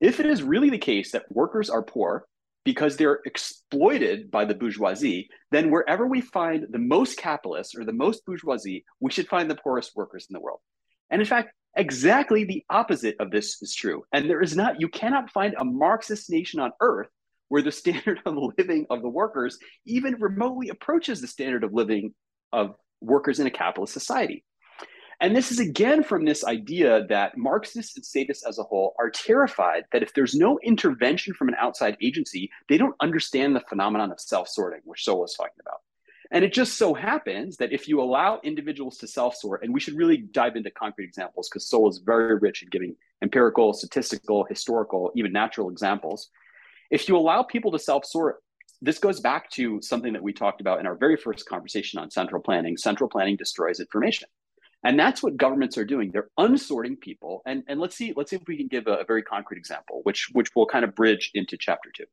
if 0.00 0.20
it 0.20 0.26
is 0.26 0.42
really 0.42 0.70
the 0.70 0.78
case 0.78 1.12
that 1.12 1.30
workers 1.30 1.70
are 1.70 1.82
poor 1.82 2.26
because 2.64 2.96
they're 2.96 3.20
exploited 3.24 4.30
by 4.30 4.44
the 4.44 4.54
bourgeoisie, 4.54 5.28
then 5.50 5.70
wherever 5.70 6.06
we 6.06 6.20
find 6.20 6.66
the 6.70 6.78
most 6.78 7.16
capitalists 7.16 7.74
or 7.74 7.84
the 7.84 7.92
most 7.92 8.24
bourgeoisie, 8.26 8.84
we 9.00 9.10
should 9.10 9.28
find 9.28 9.50
the 9.50 9.54
poorest 9.54 9.96
workers 9.96 10.26
in 10.28 10.34
the 10.34 10.40
world. 10.40 10.60
And 11.08 11.22
in 11.22 11.26
fact, 11.26 11.52
Exactly 11.76 12.44
the 12.44 12.64
opposite 12.68 13.16
of 13.20 13.30
this 13.30 13.62
is 13.62 13.74
true. 13.74 14.02
And 14.12 14.28
there 14.28 14.42
is 14.42 14.56
not, 14.56 14.80
you 14.80 14.88
cannot 14.88 15.30
find 15.30 15.54
a 15.56 15.64
Marxist 15.64 16.28
nation 16.28 16.58
on 16.58 16.72
earth 16.80 17.08
where 17.50 17.60
the 17.60 17.70
standard 17.82 18.20
of 18.24 18.34
living 18.56 18.86
of 18.88 19.02
the 19.02 19.08
workers 19.08 19.58
even 19.84 20.14
remotely 20.18 20.70
approaches 20.70 21.20
the 21.20 21.26
standard 21.26 21.62
of 21.62 21.74
living 21.74 22.14
of 22.52 22.74
workers 23.02 23.38
in 23.38 23.46
a 23.46 23.50
capitalist 23.50 23.92
society. 23.92 24.44
And 25.22 25.36
this 25.36 25.52
is 25.52 25.58
again 25.58 26.02
from 26.02 26.24
this 26.24 26.46
idea 26.46 27.06
that 27.08 27.36
Marxists 27.36 27.94
and 27.94 28.04
statists 28.04 28.46
as 28.46 28.58
a 28.58 28.62
whole 28.62 28.94
are 28.98 29.10
terrified 29.10 29.84
that 29.92 30.02
if 30.02 30.14
there's 30.14 30.34
no 30.34 30.58
intervention 30.62 31.34
from 31.34 31.48
an 31.48 31.56
outside 31.60 31.98
agency, 32.00 32.50
they 32.70 32.78
don't 32.78 32.96
understand 33.00 33.54
the 33.54 33.60
phenomenon 33.68 34.12
of 34.12 34.18
self 34.18 34.48
sorting, 34.48 34.80
which 34.84 35.04
Sowell 35.04 35.20
was 35.20 35.34
talking 35.34 35.60
about. 35.60 35.80
And 36.30 36.44
it 36.44 36.54
just 36.54 36.78
so 36.78 36.94
happens 36.94 37.56
that 37.56 37.72
if 37.72 37.86
you 37.86 38.00
allow 38.00 38.40
individuals 38.44 38.96
to 38.98 39.06
self 39.06 39.34
sort, 39.34 39.62
and 39.62 39.74
we 39.74 39.80
should 39.80 39.94
really 39.94 40.16
dive 40.16 40.56
into 40.56 40.70
concrete 40.70 41.06
examples 41.06 41.50
because 41.50 41.68
Sowell 41.68 41.90
is 41.90 41.98
very 41.98 42.38
rich 42.38 42.62
in 42.62 42.70
giving 42.70 42.96
empirical, 43.20 43.74
statistical, 43.74 44.46
historical, 44.48 45.12
even 45.16 45.32
natural 45.32 45.68
examples. 45.68 46.30
If 46.90 47.08
you 47.08 47.16
allow 47.16 47.42
people 47.42 47.72
to 47.72 47.78
self 47.78 48.04
sort, 48.04 48.42
this 48.82 48.98
goes 48.98 49.20
back 49.20 49.50
to 49.52 49.80
something 49.82 50.12
that 50.14 50.22
we 50.22 50.32
talked 50.32 50.60
about 50.60 50.80
in 50.80 50.86
our 50.86 50.94
very 50.94 51.16
first 51.16 51.46
conversation 51.46 51.98
on 51.98 52.10
central 52.10 52.42
planning. 52.42 52.76
Central 52.76 53.08
planning 53.10 53.36
destroys 53.36 53.80
information. 53.80 54.28
And 54.82 54.98
that's 54.98 55.22
what 55.22 55.36
governments 55.36 55.76
are 55.76 55.84
doing. 55.84 56.10
They're 56.10 56.30
unsorting 56.38 56.96
people. 56.96 57.42
And, 57.44 57.62
and 57.68 57.78
let's 57.78 57.94
see, 57.94 58.14
let's 58.16 58.30
see 58.30 58.36
if 58.36 58.42
we 58.46 58.56
can 58.56 58.68
give 58.68 58.86
a, 58.86 58.94
a 58.94 59.04
very 59.04 59.22
concrete 59.22 59.58
example, 59.58 60.00
which, 60.04 60.28
which 60.32 60.48
will 60.54 60.66
kind 60.66 60.84
of 60.84 60.94
bridge 60.94 61.30
into 61.34 61.58
chapter 61.58 61.90
two. 61.94 62.06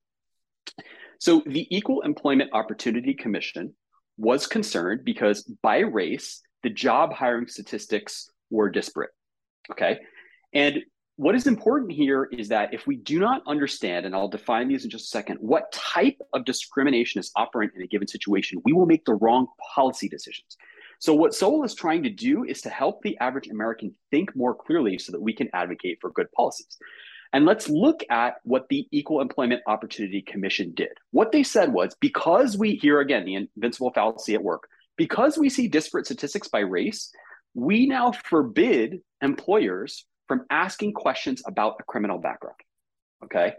So 1.19 1.41
the 1.45 1.65
Equal 1.75 2.01
Employment 2.01 2.51
Opportunity 2.53 3.13
Commission 3.13 3.73
was 4.17 4.47
concerned 4.47 5.05
because 5.05 5.43
by 5.61 5.79
race, 5.79 6.41
the 6.63 6.69
job 6.69 7.13
hiring 7.13 7.47
statistics 7.47 8.29
were 8.49 8.69
disparate. 8.69 9.11
Okay. 9.71 9.99
And 10.53 10.83
what 11.17 11.33
is 11.33 11.47
important 11.47 11.91
here 11.91 12.29
is 12.31 12.47
that 12.49 12.75
if 12.75 12.85
we 12.85 12.95
do 12.95 13.19
not 13.19 13.41
understand, 13.47 14.05
and 14.05 14.15
I'll 14.15 14.27
define 14.27 14.67
these 14.67 14.83
in 14.83 14.91
just 14.91 15.05
a 15.05 15.07
second, 15.09 15.37
what 15.37 15.71
type 15.71 16.17
of 16.33 16.45
discrimination 16.45 17.19
is 17.19 17.31
operant 17.35 17.73
in 17.75 17.81
a 17.81 17.87
given 17.87 18.07
situation, 18.07 18.61
we 18.63 18.71
will 18.71 18.85
make 18.85 19.03
the 19.03 19.15
wrong 19.15 19.47
policy 19.75 20.07
decisions. 20.07 20.57
So, 20.99 21.15
what 21.15 21.33
Sowell 21.33 21.63
is 21.63 21.73
trying 21.73 22.03
to 22.03 22.09
do 22.11 22.43
is 22.43 22.61
to 22.61 22.69
help 22.69 23.01
the 23.01 23.17
average 23.17 23.47
American 23.47 23.95
think 24.11 24.35
more 24.35 24.53
clearly 24.53 24.99
so 24.99 25.11
that 25.11 25.21
we 25.21 25.33
can 25.33 25.49
advocate 25.53 25.97
for 26.01 26.11
good 26.11 26.31
policies. 26.33 26.77
And 27.33 27.45
let's 27.45 27.67
look 27.67 28.03
at 28.11 28.35
what 28.43 28.67
the 28.69 28.87
Equal 28.91 29.21
Employment 29.21 29.61
Opportunity 29.67 30.21
Commission 30.21 30.73
did. 30.75 30.91
What 31.11 31.31
they 31.31 31.43
said 31.43 31.73
was 31.73 31.95
because 31.99 32.57
we, 32.57 32.75
here 32.75 32.99
again, 32.99 33.25
the 33.25 33.35
invincible 33.35 33.91
fallacy 33.91 34.35
at 34.35 34.43
work, 34.43 34.69
because 34.97 35.37
we 35.37 35.49
see 35.49 35.67
disparate 35.67 36.05
statistics 36.05 36.47
by 36.47 36.59
race, 36.59 37.11
we 37.55 37.87
now 37.87 38.11
forbid 38.11 39.01
employers 39.21 40.05
from 40.27 40.45
asking 40.49 40.93
questions 40.93 41.41
about 41.45 41.75
a 41.79 41.83
criminal 41.83 42.17
background. 42.17 42.57
Okay. 43.23 43.53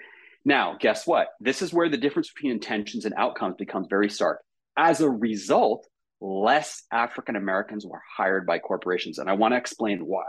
Now, 0.44 0.76
guess 0.78 1.06
what? 1.06 1.28
This 1.40 1.62
is 1.62 1.72
where 1.72 1.88
the 1.88 1.96
difference 1.96 2.30
between 2.32 2.52
intentions 2.52 3.04
and 3.04 3.14
outcomes 3.16 3.56
becomes 3.58 3.86
very 3.90 4.08
stark. 4.08 4.40
As 4.76 5.00
a 5.00 5.10
result, 5.10 5.86
less 6.20 6.84
African 6.92 7.36
Americans 7.36 7.84
were 7.84 8.02
hired 8.16 8.46
by 8.46 8.58
corporations. 8.58 9.18
And 9.18 9.28
I 9.28 9.34
want 9.34 9.52
to 9.52 9.58
explain 9.58 10.06
why. 10.06 10.24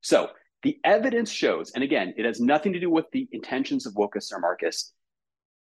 So, 0.00 0.30
the 0.62 0.78
evidence 0.84 1.30
shows, 1.30 1.72
and 1.72 1.82
again, 1.82 2.14
it 2.16 2.24
has 2.24 2.40
nothing 2.40 2.72
to 2.74 2.80
do 2.80 2.88
with 2.88 3.06
the 3.12 3.28
intentions 3.32 3.84
of 3.84 3.94
Wokus 3.94 4.32
or 4.32 4.38
Marcus, 4.38 4.92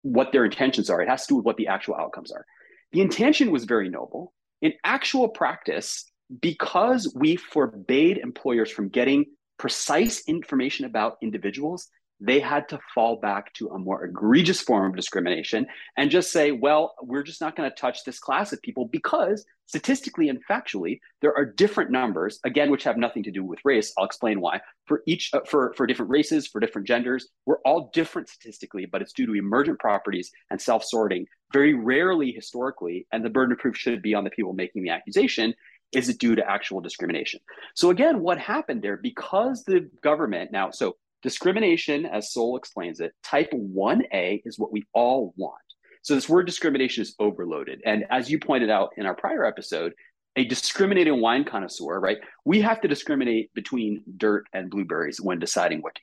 what 0.02 0.30
their 0.30 0.44
intentions 0.44 0.90
are. 0.90 1.00
It 1.00 1.08
has 1.08 1.22
to 1.22 1.28
do 1.28 1.36
with 1.36 1.46
what 1.46 1.56
the 1.56 1.68
actual 1.68 1.94
outcomes 1.94 2.30
are. 2.30 2.44
The 2.92 3.00
intention 3.00 3.50
was 3.50 3.64
very 3.64 3.88
noble. 3.88 4.34
In 4.60 4.74
actual 4.84 5.28
practice, 5.28 6.04
because 6.40 7.12
we 7.16 7.36
forbade 7.36 8.18
employers 8.18 8.70
from 8.70 8.88
getting 8.88 9.24
precise 9.60 10.22
information 10.26 10.86
about 10.86 11.18
individuals, 11.20 11.88
they 12.18 12.40
had 12.40 12.66
to 12.70 12.80
fall 12.94 13.16
back 13.16 13.52
to 13.54 13.68
a 13.68 13.78
more 13.78 14.04
egregious 14.04 14.60
form 14.62 14.90
of 14.90 14.96
discrimination 14.96 15.66
and 15.98 16.10
just 16.10 16.32
say, 16.32 16.50
well, 16.50 16.94
we're 17.02 17.22
just 17.22 17.42
not 17.42 17.56
going 17.56 17.68
to 17.68 17.76
touch 17.76 18.04
this 18.04 18.18
class 18.18 18.54
of 18.54 18.62
people 18.62 18.88
because 18.88 19.44
statistically 19.66 20.30
and 20.30 20.40
factually, 20.50 20.98
there 21.20 21.36
are 21.36 21.44
different 21.44 21.90
numbers, 21.90 22.40
again, 22.44 22.70
which 22.70 22.84
have 22.84 22.96
nothing 22.96 23.22
to 23.22 23.30
do 23.30 23.44
with 23.44 23.58
race. 23.64 23.92
I'll 23.96 24.04
explain 24.04 24.40
why. 24.40 24.60
For 24.86 25.02
each, 25.06 25.30
uh, 25.32 25.40
for, 25.46 25.74
for 25.76 25.86
different 25.86 26.10
races, 26.10 26.46
for 26.46 26.58
different 26.58 26.88
genders, 26.88 27.28
we're 27.46 27.60
all 27.64 27.90
different 27.92 28.28
statistically, 28.28 28.86
but 28.86 29.02
it's 29.02 29.12
due 29.12 29.26
to 29.26 29.34
emergent 29.34 29.78
properties 29.78 30.30
and 30.50 30.60
self 30.60 30.84
sorting. 30.84 31.26
Very 31.52 31.74
rarely 31.74 32.32
historically, 32.32 33.06
and 33.12 33.24
the 33.24 33.30
burden 33.30 33.52
of 33.52 33.58
proof 33.58 33.76
should 33.76 34.02
be 34.02 34.14
on 34.14 34.24
the 34.24 34.30
people 34.30 34.54
making 34.54 34.82
the 34.82 34.90
accusation, 34.90 35.54
is 35.92 36.08
it 36.08 36.18
due 36.18 36.34
to 36.34 36.48
actual 36.48 36.80
discrimination? 36.80 37.40
So 37.74 37.90
again, 37.90 38.20
what 38.20 38.38
happened 38.38 38.82
there? 38.82 38.96
Because 38.96 39.64
the 39.64 39.88
government 40.02 40.52
now, 40.52 40.70
so 40.70 40.96
Discrimination, 41.22 42.06
as 42.06 42.32
Sowell 42.32 42.56
explains 42.56 43.00
it, 43.00 43.12
type 43.22 43.50
1A 43.52 44.42
is 44.44 44.58
what 44.58 44.72
we 44.72 44.86
all 44.94 45.34
want. 45.36 45.54
So 46.02 46.14
this 46.14 46.30
word 46.30 46.46
discrimination 46.46 47.02
is 47.02 47.14
overloaded. 47.18 47.82
And 47.84 48.04
as 48.10 48.30
you 48.30 48.38
pointed 48.38 48.70
out 48.70 48.90
in 48.96 49.04
our 49.04 49.14
prior 49.14 49.44
episode, 49.44 49.92
a 50.36 50.44
discriminating 50.46 51.20
wine 51.20 51.44
connoisseur, 51.44 52.00
right? 52.00 52.18
We 52.46 52.62
have 52.62 52.80
to 52.80 52.88
discriminate 52.88 53.52
between 53.52 54.02
dirt 54.16 54.46
and 54.54 54.70
blueberries 54.70 55.20
when 55.20 55.38
deciding 55.38 55.82
what 55.82 55.96
to. 55.96 56.00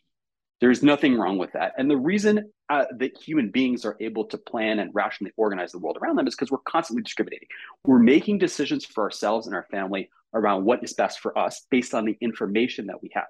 There's 0.59 0.81
nothing 0.81 1.15
wrong 1.15 1.37
with 1.37 1.51
that. 1.53 1.73
And 1.77 1.89
the 1.89 1.97
reason 1.97 2.51
uh, 2.69 2.85
that 2.97 3.15
human 3.17 3.51
beings 3.51 3.85
are 3.85 3.95
able 3.99 4.25
to 4.25 4.37
plan 4.37 4.79
and 4.79 4.93
rationally 4.93 5.31
organize 5.37 5.71
the 5.71 5.79
world 5.79 5.97
around 6.01 6.15
them 6.15 6.27
is 6.27 6.35
because 6.35 6.51
we're 6.51 6.57
constantly 6.59 7.03
discriminating. 7.03 7.47
We're 7.85 7.99
making 7.99 8.39
decisions 8.39 8.83
for 8.83 9.03
ourselves 9.03 9.45
and 9.45 9.55
our 9.55 9.67
family 9.69 10.09
around 10.33 10.65
what 10.65 10.83
is 10.83 10.93
best 10.93 11.19
for 11.19 11.37
us 11.37 11.65
based 11.69 11.93
on 11.93 12.05
the 12.05 12.17
information 12.21 12.87
that 12.87 13.01
we 13.01 13.11
have. 13.13 13.27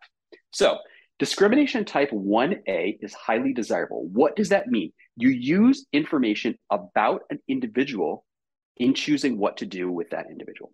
So, 0.51 0.79
discrimination 1.19 1.83
type 1.83 2.11
1A 2.11 2.99
is 3.01 3.13
highly 3.13 3.53
desirable. 3.53 4.07
What 4.07 4.35
does 4.35 4.49
that 4.49 4.67
mean? 4.67 4.93
You 5.17 5.29
use 5.29 5.85
information 5.91 6.57
about 6.69 7.23
an 7.29 7.39
individual 7.47 8.23
in 8.77 8.93
choosing 8.93 9.37
what 9.37 9.57
to 9.57 9.65
do 9.65 9.91
with 9.91 10.11
that 10.11 10.27
individual. 10.29 10.71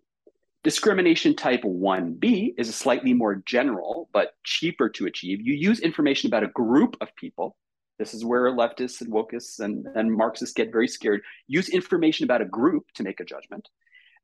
Discrimination 0.64 1.36
type 1.36 1.60
1B 1.62 2.54
is 2.56 2.70
a 2.70 2.72
slightly 2.72 3.12
more 3.12 3.42
general, 3.44 4.08
but 4.14 4.30
cheaper 4.44 4.88
to 4.88 5.04
achieve. 5.04 5.42
You 5.42 5.52
use 5.52 5.78
information 5.80 6.28
about 6.28 6.42
a 6.42 6.48
group 6.48 6.96
of 7.02 7.14
people. 7.16 7.54
This 7.98 8.14
is 8.14 8.24
where 8.24 8.50
leftists 8.50 9.02
and 9.02 9.12
wokeists 9.12 9.60
and, 9.60 9.86
and 9.94 10.10
Marxists 10.10 10.54
get 10.54 10.72
very 10.72 10.88
scared. 10.88 11.20
Use 11.48 11.68
information 11.68 12.24
about 12.24 12.40
a 12.40 12.46
group 12.46 12.86
to 12.94 13.02
make 13.02 13.20
a 13.20 13.26
judgment. 13.26 13.68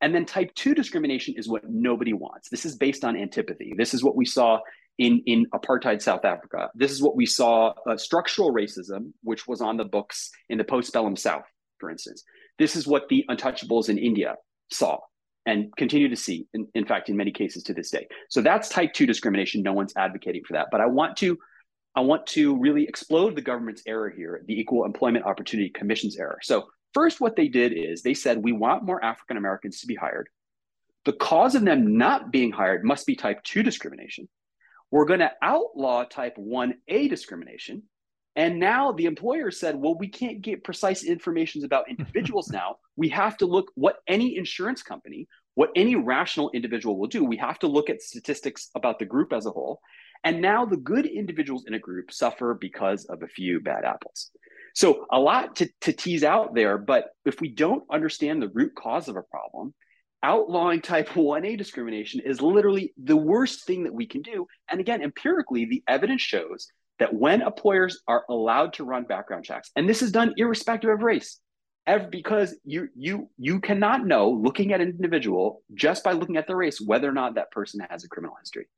And 0.01 0.15
then 0.15 0.25
type 0.25 0.55
2 0.55 0.75
discrimination 0.75 1.35
is 1.37 1.47
what 1.47 1.69
nobody 1.69 2.15
wants. 2.15 2.49
This 2.49 2.65
is 2.65 2.75
based 2.75 3.05
on 3.05 3.19
antipathy. 3.19 3.75
This 3.77 3.93
is 3.93 4.03
what 4.03 4.17
we 4.17 4.25
saw 4.25 4.61
in, 4.97 5.23
in 5.27 5.45
apartheid 5.53 6.01
South 6.01 6.25
Africa. 6.25 6.71
This 6.75 6.91
is 6.91 7.03
what 7.03 7.17
we 7.17 7.27
saw 7.27 7.75
uh, 7.87 7.99
structural 7.99 8.51
racism, 8.51 9.13
which 9.23 9.47
was 9.47 9.61
on 9.61 9.77
the 9.77 9.85
books 9.85 10.31
in 10.49 10.57
the 10.57 10.65
postbellum 10.65 11.19
South, 11.19 11.45
for 11.79 11.91
instance. 11.91 12.25
This 12.59 12.77
is 12.77 12.87
what 12.87 13.11
the 13.11 13.27
untouchables 13.29 13.91
in 13.91 13.99
India 13.99 14.37
saw 14.71 15.01
and 15.47 15.75
continue 15.77 16.09
to 16.09 16.17
see, 16.17 16.47
in, 16.55 16.69
in 16.75 16.85
fact, 16.87 17.09
in 17.09 17.17
many 17.17 17.31
cases 17.31 17.63
to 17.65 17.75
this 17.75 17.91
day. 17.91 18.07
So 18.29 18.41
that's 18.41 18.69
type 18.69 18.93
two 18.93 19.07
discrimination. 19.07 19.63
No 19.63 19.73
one's 19.73 19.95
advocating 19.97 20.43
for 20.47 20.55
that. 20.55 20.69
But 20.71 20.81
I 20.81 20.87
want 20.87 21.17
to 21.19 21.39
I 21.97 22.01
want 22.01 22.27
to 22.29 22.57
really 22.57 22.85
explode 22.85 23.35
the 23.35 23.43
government's 23.43 23.83
error 23.87 24.11
here, 24.11 24.43
the 24.47 24.59
Equal 24.59 24.85
Employment 24.85 25.25
Opportunity 25.25 25.71
Commission's 25.71 26.17
error. 26.17 26.39
So 26.43 26.69
first, 26.95 27.21
what 27.21 27.35
they 27.35 27.49
did 27.49 27.73
is 27.73 28.03
they 28.03 28.15
said 28.15 28.39
we 28.39 28.53
want 28.53 28.85
more 28.85 29.05
African 29.05 29.37
Americans 29.37 29.81
to 29.81 29.87
be 29.87 29.97
hired. 29.97 30.29
The 31.05 31.15
cause 31.15 31.55
of 31.55 31.65
them 31.65 31.97
not 31.97 32.31
being 32.31 32.53
hired 32.53 32.85
must 32.85 33.07
be 33.07 33.17
type 33.17 33.43
two 33.43 33.63
discrimination. 33.63 34.29
We're 34.91 35.07
going 35.07 35.21
to 35.21 35.33
outlaw 35.43 36.05
type 36.05 36.37
1A 36.37 37.09
discrimination. 37.09 37.85
And 38.37 38.59
now 38.59 38.93
the 38.93 39.07
employer 39.07 39.51
said, 39.51 39.77
well, 39.77 39.97
we 39.97 40.09
can't 40.09 40.41
get 40.41 40.65
precise 40.65 41.05
information 41.05 41.65
about 41.65 41.89
individuals 41.91 42.51
now. 42.51 42.77
We 42.97 43.09
have 43.09 43.37
to 43.39 43.47
look 43.47 43.71
what 43.75 43.97
any 44.07 44.37
insurance 44.37 44.83
company, 44.83 45.29
what 45.55 45.71
any 45.75 45.97
rational 45.97 46.51
individual 46.53 46.99
will 46.99 47.09
do. 47.09 47.25
We 47.25 47.37
have 47.39 47.59
to 47.61 47.67
look 47.67 47.91
at 47.91 48.03
statistics 48.03 48.71
about 48.75 48.99
the 48.99 49.07
group 49.07 49.33
as 49.33 49.47
a 49.47 49.51
whole. 49.51 49.81
And 50.23 50.41
now 50.41 50.65
the 50.65 50.77
good 50.77 51.07
individuals 51.07 51.65
in 51.67 51.75
a 51.75 51.79
group 51.79 52.13
suffer 52.13 52.57
because 52.61 53.07
of 53.07 53.23
a 53.23 53.29
few 53.29 53.61
bad 53.61 53.85
apples. 53.85 54.31
So 54.75 55.07
a 55.11 55.19
lot 55.19 55.57
to, 55.57 55.69
to 55.83 55.93
tease 55.93 56.23
out 56.23 56.55
there, 56.55 56.79
but 56.79 57.11
if 57.25 57.41
we 57.41 57.49
don't 57.49 57.85
understand 57.91 58.41
the 58.41 58.51
root 58.51 58.75
cause 58.77 59.09
of 59.09 59.17
a 59.17 59.23
problem, 59.23 59.75
outlawing 60.23 60.83
type 60.83 61.09
1A 61.15 61.59
discrimination 61.59 62.21
is 62.21 62.41
literally 62.41 62.93
the 63.03 63.17
worst 63.17 63.65
thing 63.65 63.85
that 63.85 63.95
we 63.95 64.07
can 64.07 64.23
do. 64.23 64.47
And 64.71 64.79
again, 64.79 65.03
empirically, 65.03 65.65
the 65.65 65.83
evidence 65.89 66.23
shows 66.23 66.69
that 67.01 67.13
when 67.13 67.43
employers 67.43 68.01
are 68.07 68.25
allowed 68.29 68.75
to 68.75 68.85
run 68.85 69.03
background 69.05 69.45
checks, 69.45 69.73
and 69.75 69.89
this 69.89 70.03
is 70.03 70.13
done 70.13 70.35
irrespective 70.37 70.91
of 70.91 71.03
race, 71.03 71.41
because 72.11 72.57
you 72.63 72.89
you 72.95 73.29
you 73.37 73.59
cannot 73.59 74.07
know 74.07 74.31
looking 74.31 74.73
at 74.73 74.81
an 74.81 74.91
individual 74.91 75.63
just 75.75 76.05
by 76.05 76.13
looking 76.13 76.37
at 76.37 76.47
the 76.47 76.55
race 76.55 76.81
whether 76.81 77.09
or 77.09 77.13
not 77.13 77.35
that 77.35 77.51
person 77.51 77.81
has 77.91 78.05
a 78.05 78.09
criminal 78.09 78.37
history. 78.39 78.69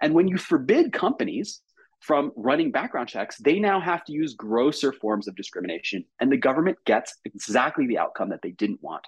And 0.00 0.14
when 0.14 0.28
you 0.28 0.38
forbid 0.38 0.92
companies 0.92 1.62
from 2.00 2.32
running 2.36 2.70
background 2.70 3.08
checks, 3.08 3.36
they 3.38 3.58
now 3.58 3.80
have 3.80 4.04
to 4.04 4.12
use 4.12 4.34
grosser 4.34 4.92
forms 4.92 5.26
of 5.26 5.34
discrimination, 5.34 6.04
and 6.20 6.30
the 6.30 6.36
government 6.36 6.78
gets 6.84 7.16
exactly 7.24 7.86
the 7.86 7.98
outcome 7.98 8.28
that 8.30 8.42
they 8.42 8.52
didn't 8.52 8.82
want. 8.82 9.04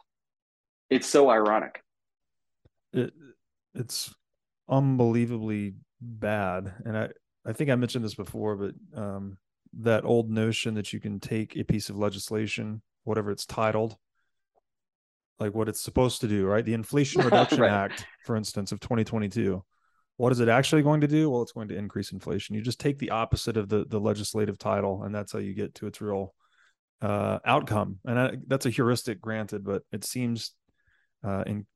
It's 0.90 1.06
so 1.06 1.30
ironic. 1.30 1.82
It, 2.92 3.12
it's 3.74 4.14
unbelievably 4.68 5.74
bad, 6.00 6.74
and 6.84 6.98
I 6.98 7.08
I 7.44 7.52
think 7.52 7.70
I 7.70 7.74
mentioned 7.76 8.04
this 8.04 8.14
before, 8.14 8.56
but 8.56 8.74
um, 9.00 9.38
that 9.80 10.04
old 10.04 10.30
notion 10.30 10.74
that 10.74 10.92
you 10.92 11.00
can 11.00 11.20
take 11.20 11.56
a 11.56 11.64
piece 11.64 11.88
of 11.88 11.96
legislation, 11.96 12.82
whatever 13.04 13.30
it's 13.30 13.46
titled, 13.46 13.96
like 15.40 15.54
what 15.54 15.68
it's 15.68 15.80
supposed 15.80 16.20
to 16.20 16.28
do, 16.28 16.46
right? 16.46 16.64
The 16.64 16.74
Inflation 16.74 17.22
Reduction 17.24 17.60
right. 17.60 17.70
Act, 17.70 18.06
for 18.24 18.36
instance, 18.36 18.72
of 18.72 18.80
2022. 18.80 19.64
What 20.16 20.32
is 20.32 20.40
it 20.40 20.48
actually 20.48 20.82
going 20.82 21.00
to 21.00 21.08
do? 21.08 21.30
Well, 21.30 21.42
it's 21.42 21.52
going 21.52 21.68
to 21.68 21.76
increase 21.76 22.12
inflation. 22.12 22.54
You 22.54 22.62
just 22.62 22.78
take 22.78 22.98
the 22.98 23.10
opposite 23.10 23.56
of 23.56 23.68
the 23.68 23.86
the 23.88 23.98
legislative 23.98 24.58
title, 24.58 25.02
and 25.02 25.12
that's 25.12 25.32
how 25.32 25.38
you 25.38 25.54
get 25.54 25.74
to 25.76 25.86
its 25.86 26.00
real 26.00 26.34
uh, 27.00 27.38
outcome. 27.44 27.98
And 28.04 28.18
I, 28.18 28.32
that's 28.46 28.66
a 28.66 28.70
heuristic, 28.70 29.20
granted, 29.20 29.64
but 29.64 29.82
it 29.90 30.04
seems 30.04 30.54
uh, 31.24 31.42
in 31.46 31.66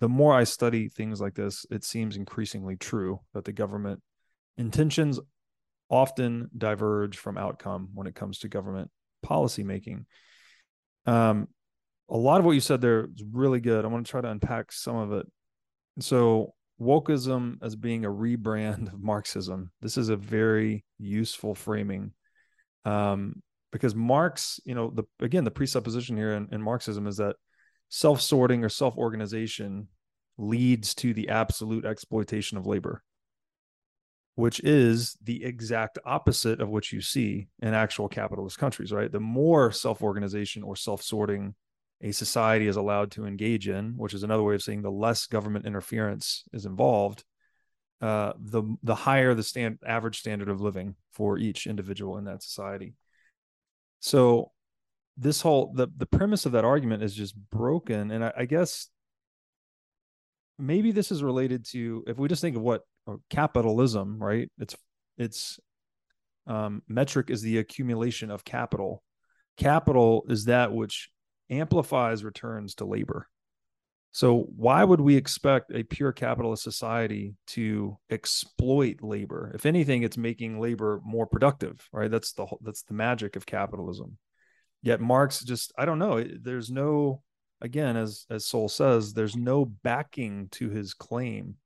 the 0.00 0.08
more 0.08 0.34
I 0.34 0.44
study 0.44 0.88
things 0.88 1.20
like 1.20 1.34
this, 1.34 1.66
it 1.70 1.82
seems 1.82 2.16
increasingly 2.16 2.76
true 2.76 3.20
that 3.34 3.44
the 3.44 3.52
government 3.52 4.02
intentions 4.56 5.18
often 5.90 6.50
diverge 6.56 7.18
from 7.18 7.36
outcome 7.36 7.90
when 7.94 8.06
it 8.06 8.14
comes 8.14 8.38
to 8.40 8.48
government 8.48 8.90
policy 9.22 9.62
making. 9.62 10.06
Um, 11.06 11.48
a 12.08 12.16
lot 12.16 12.38
of 12.38 12.44
what 12.44 12.52
you 12.52 12.60
said 12.60 12.80
there 12.80 13.04
is 13.04 13.22
really 13.30 13.60
good. 13.60 13.84
I 13.84 13.88
want 13.88 14.06
to 14.06 14.10
try 14.10 14.20
to 14.20 14.30
unpack 14.30 14.72
some 14.72 14.96
of 14.96 15.12
it. 15.12 15.26
So, 16.00 16.54
wokeism 16.80 17.58
as 17.62 17.76
being 17.76 18.04
a 18.04 18.10
rebrand 18.10 18.92
of 18.92 19.02
Marxism. 19.02 19.70
This 19.80 19.96
is 19.96 20.08
a 20.08 20.16
very 20.16 20.84
useful 20.98 21.54
framing, 21.54 22.12
um, 22.84 23.42
because 23.70 23.94
Marx, 23.94 24.60
you 24.64 24.74
know, 24.74 24.90
the 24.90 25.04
again 25.20 25.44
the 25.44 25.50
presupposition 25.50 26.16
here 26.16 26.32
in, 26.32 26.48
in 26.52 26.62
Marxism 26.62 27.06
is 27.06 27.18
that 27.18 27.36
self-sorting 27.88 28.64
or 28.64 28.68
self-organization 28.68 29.88
leads 30.38 30.94
to 30.94 31.12
the 31.12 31.28
absolute 31.28 31.84
exploitation 31.84 32.56
of 32.56 32.66
labor 32.66 33.02
which 34.34 34.60
is 34.60 35.16
the 35.22 35.44
exact 35.44 35.98
opposite 36.04 36.60
of 36.60 36.68
what 36.68 36.90
you 36.90 37.00
see 37.00 37.48
in 37.60 37.74
actual 37.74 38.08
capitalist 38.08 38.58
countries, 38.58 38.92
right? 38.92 39.12
The 39.12 39.20
more 39.20 39.72
self 39.72 40.02
organization 40.02 40.62
or 40.62 40.76
self 40.76 41.02
sorting 41.02 41.54
a 42.00 42.12
society 42.12 42.66
is 42.66 42.76
allowed 42.76 43.12
to 43.12 43.26
engage 43.26 43.68
in, 43.68 43.94
which 43.96 44.14
is 44.14 44.22
another 44.22 44.42
way 44.42 44.54
of 44.54 44.62
saying 44.62 44.82
the 44.82 44.90
less 44.90 45.26
government 45.26 45.66
interference 45.66 46.44
is 46.52 46.66
involved, 46.66 47.24
uh, 48.00 48.32
the 48.38 48.64
the 48.82 48.94
higher 48.94 49.34
the 49.34 49.42
stand 49.42 49.78
average 49.86 50.18
standard 50.18 50.48
of 50.48 50.60
living 50.60 50.96
for 51.12 51.38
each 51.38 51.66
individual 51.66 52.18
in 52.18 52.24
that 52.24 52.42
society. 52.42 52.94
So 54.00 54.50
this 55.16 55.42
whole 55.42 55.72
the 55.74 55.88
the 55.96 56.06
premise 56.06 56.46
of 56.46 56.52
that 56.52 56.64
argument 56.64 57.02
is 57.04 57.14
just 57.14 57.36
broken, 57.50 58.10
and 58.10 58.24
I, 58.24 58.32
I 58.38 58.44
guess 58.46 58.88
maybe 60.58 60.90
this 60.90 61.12
is 61.12 61.22
related 61.22 61.66
to 61.66 62.02
if 62.06 62.18
we 62.18 62.28
just 62.28 62.40
think 62.40 62.56
of 62.56 62.62
what 62.62 62.82
or 63.06 63.20
capitalism, 63.30 64.18
right? 64.22 64.50
It's 64.58 64.76
it's 65.18 65.58
um, 66.46 66.82
metric 66.88 67.30
is 67.30 67.42
the 67.42 67.58
accumulation 67.58 68.30
of 68.30 68.44
capital. 68.44 69.02
Capital 69.56 70.24
is 70.28 70.46
that 70.46 70.72
which 70.72 71.10
amplifies 71.50 72.24
returns 72.24 72.74
to 72.76 72.84
labor. 72.84 73.28
So 74.12 74.46
why 74.56 74.84
would 74.84 75.00
we 75.00 75.16
expect 75.16 75.72
a 75.74 75.84
pure 75.84 76.12
capitalist 76.12 76.62
society 76.62 77.34
to 77.48 77.96
exploit 78.10 79.02
labor? 79.02 79.52
If 79.54 79.64
anything, 79.64 80.02
it's 80.02 80.18
making 80.18 80.60
labor 80.60 81.00
more 81.02 81.26
productive, 81.26 81.88
right? 81.92 82.10
That's 82.10 82.32
the 82.32 82.46
that's 82.60 82.82
the 82.82 82.94
magic 82.94 83.36
of 83.36 83.46
capitalism. 83.46 84.18
Yet 84.82 85.00
Marx 85.00 85.42
just 85.42 85.72
I 85.78 85.86
don't 85.86 85.98
know. 85.98 86.22
There's 86.22 86.70
no 86.70 87.22
again 87.62 87.96
as 87.96 88.26
as 88.28 88.44
Sowell 88.44 88.68
says, 88.68 89.14
there's 89.14 89.36
no 89.36 89.64
backing 89.64 90.48
to 90.52 90.68
his 90.68 90.92
claim 90.92 91.56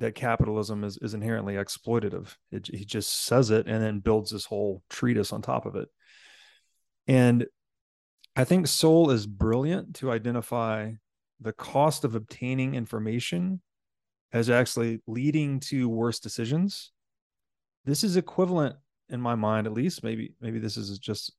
that 0.00 0.14
capitalism 0.14 0.82
is, 0.82 0.98
is 1.00 1.14
inherently 1.14 1.54
exploitative. 1.54 2.34
It, 2.50 2.66
he 2.66 2.84
just 2.84 3.24
says 3.24 3.50
it 3.50 3.66
and 3.66 3.82
then 3.82 4.00
builds 4.00 4.30
this 4.30 4.46
whole 4.46 4.82
treatise 4.90 5.32
on 5.32 5.42
top 5.42 5.66
of 5.66 5.76
it. 5.76 5.88
And 7.06 7.46
I 8.34 8.44
think 8.44 8.66
Sowell 8.66 9.10
is 9.10 9.26
brilliant 9.26 9.96
to 9.96 10.10
identify 10.10 10.92
the 11.40 11.52
cost 11.52 12.04
of 12.04 12.14
obtaining 12.14 12.74
information 12.74 13.60
as 14.32 14.48
actually 14.48 15.00
leading 15.06 15.60
to 15.60 15.88
worse 15.88 16.18
decisions. 16.18 16.92
This 17.84 18.04
is 18.04 18.16
equivalent 18.16 18.76
in 19.08 19.20
my 19.20 19.34
mind, 19.34 19.66
at 19.66 19.72
least. 19.72 20.04
Maybe 20.04 20.34
maybe 20.40 20.58
this 20.58 20.76
is 20.76 20.98
just 20.98 21.32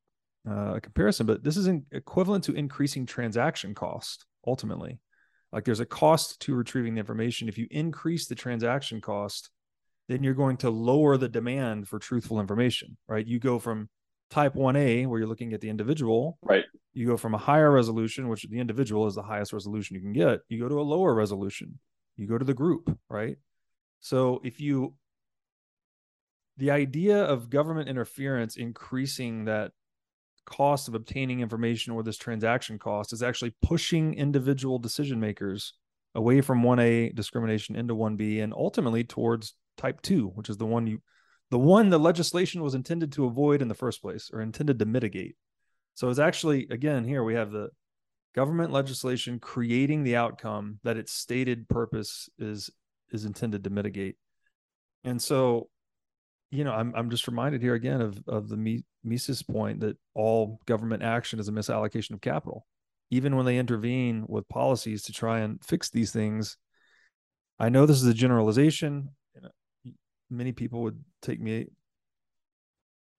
uh, 0.50 0.76
a 0.76 0.82
comparison, 0.82 1.26
but 1.26 1.44
this 1.44 1.58
is 1.58 1.70
equivalent 1.92 2.44
to 2.46 2.54
increasing 2.54 3.06
transaction 3.06 3.74
cost 3.74 4.26
ultimately. 4.46 5.00
Like 5.52 5.66
there's 5.66 5.80
a 5.80 5.86
cost 5.86 6.40
to 6.42 6.56
retrieving 6.56 6.96
the 6.96 7.00
information. 7.00 7.50
If 7.50 7.58
you 7.58 7.68
increase 7.70 8.28
the 8.28 8.36
transaction 8.36 9.02
cost, 9.02 9.50
then 10.08 10.24
you're 10.24 10.34
going 10.34 10.58
to 10.58 10.70
lower 10.70 11.18
the 11.18 11.30
demand 11.30 11.88
for 11.88 12.00
truthful 12.00 12.40
information, 12.40 12.98
right? 13.08 13.26
You 13.26 13.40
go 13.40 13.60
from 13.60 13.90
type 14.30 14.56
1A, 14.56 15.08
where 15.08 15.20
you're 15.20 15.28
looking 15.28 15.54
at 15.54 15.62
the 15.62 15.70
individual. 15.70 16.38
Right. 16.42 16.66
You 16.94 17.08
go 17.08 17.18
from 17.18 17.34
a 17.34 17.38
higher 17.38 17.72
resolution, 17.72 18.28
which 18.28 18.44
the 18.50 18.60
individual 18.60 19.08
is 19.08 19.16
the 19.16 19.22
highest 19.22 19.54
resolution 19.54 19.96
you 19.96 20.02
can 20.02 20.14
get. 20.14 20.40
You 20.50 20.60
go 20.60 20.70
to 20.70 20.80
a 20.80 20.84
lower 20.84 21.14
resolution. 21.14 21.80
You 22.18 22.28
go 22.28 22.38
to 22.38 22.46
the 22.46 22.54
group, 22.54 22.98
right? 23.10 23.38
So 24.00 24.42
if 24.44 24.60
you 24.60 24.96
the 26.58 26.72
idea 26.72 27.24
of 27.24 27.50
government 27.50 27.90
interference 27.90 28.56
increasing 28.58 29.46
that 29.46 29.72
cost 30.46 30.88
of 30.88 30.96
obtaining 30.96 31.40
information 31.40 31.94
or 31.94 32.04
this 32.04 32.18
transaction 32.18 32.80
cost 32.80 33.14
is 33.14 33.24
actually 33.24 33.54
pushing 33.62 34.14
individual 34.14 34.80
decision 34.80 35.20
makers 35.20 35.74
away 36.16 36.42
from 36.42 36.64
1A 36.64 37.16
discrimination 37.16 37.76
into 37.76 37.96
1B 37.96 38.44
and 38.44 38.54
ultimately 38.54 39.04
towards 39.04 39.56
type 39.78 40.02
2, 40.02 40.28
which 40.30 40.50
is 40.50 40.58
the 40.58 40.66
one 40.66 40.88
you 40.88 41.02
the 41.50 41.60
one 41.60 41.90
the 41.90 42.00
legislation 42.00 42.64
was 42.64 42.76
intended 42.76 43.12
to 43.12 43.26
avoid 43.26 43.62
in 43.62 43.68
the 43.68 43.76
first 43.76 44.02
place 44.02 44.30
or 44.32 44.42
intended 44.42 44.80
to 44.80 44.86
mitigate. 44.86 45.36
So 45.96 46.10
it's 46.10 46.20
actually 46.20 46.68
again 46.70 47.04
here 47.04 47.24
we 47.24 47.34
have 47.36 47.52
the 47.52 47.70
government 48.34 48.72
legislation 48.72 49.40
creating 49.40 50.04
the 50.04 50.16
outcome 50.16 50.80
that 50.84 50.98
its 50.98 51.12
stated 51.12 51.68
purpose 51.68 52.30
is 52.40 52.70
is 53.12 53.26
intended 53.26 53.64
to 53.66 53.70
mitigate. 53.70 54.16
And 55.04 55.22
so 55.22 55.70
you 56.52 56.66
know, 56.66 56.74
I'm 56.74 56.94
I'm 56.96 57.10
just 57.10 57.28
reminded 57.28 57.62
here 57.62 57.74
again 57.74 58.02
of 58.02 58.22
of 58.28 58.50
the 58.50 58.84
Mises 59.04 59.42
point 59.42 59.80
that 59.80 59.98
all 60.14 60.60
government 60.66 61.02
action 61.02 61.40
is 61.40 61.48
a 61.48 61.52
misallocation 61.52 62.12
of 62.12 62.22
capital. 62.22 62.68
Even 63.10 63.36
when 63.36 63.46
they 63.46 63.58
intervene 63.58 64.26
with 64.28 64.48
policies 64.48 65.04
to 65.04 65.14
try 65.14 65.40
and 65.40 65.64
fix 65.64 65.90
these 65.90 66.12
things, 66.12 66.58
I 67.58 67.70
know 67.70 67.86
this 67.86 68.02
is 68.02 68.08
a 68.08 68.14
generalization. 68.14 69.10
Many 70.30 70.52
people 70.52 70.84
would 70.84 71.04
take 71.22 71.42
me 71.42 71.68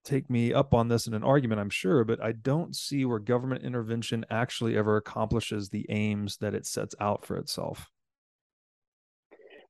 take 0.04 0.28
me 0.28 0.52
up 0.52 0.74
on 0.74 0.88
this 0.88 1.06
in 1.06 1.14
an 1.14 1.22
argument, 1.22 1.60
I'm 1.60 1.70
sure, 1.70 2.04
but 2.04 2.22
I 2.22 2.32
don't 2.32 2.74
see 2.74 3.04
where 3.04 3.18
government 3.18 3.62
intervention 3.62 4.26
actually 4.30 4.76
ever 4.76 4.96
accomplishes 4.96 5.68
the 5.68 5.86
aims 5.88 6.38
that 6.38 6.54
it 6.54 6.66
sets 6.66 6.94
out 7.00 7.24
for 7.24 7.36
itself. 7.36 7.88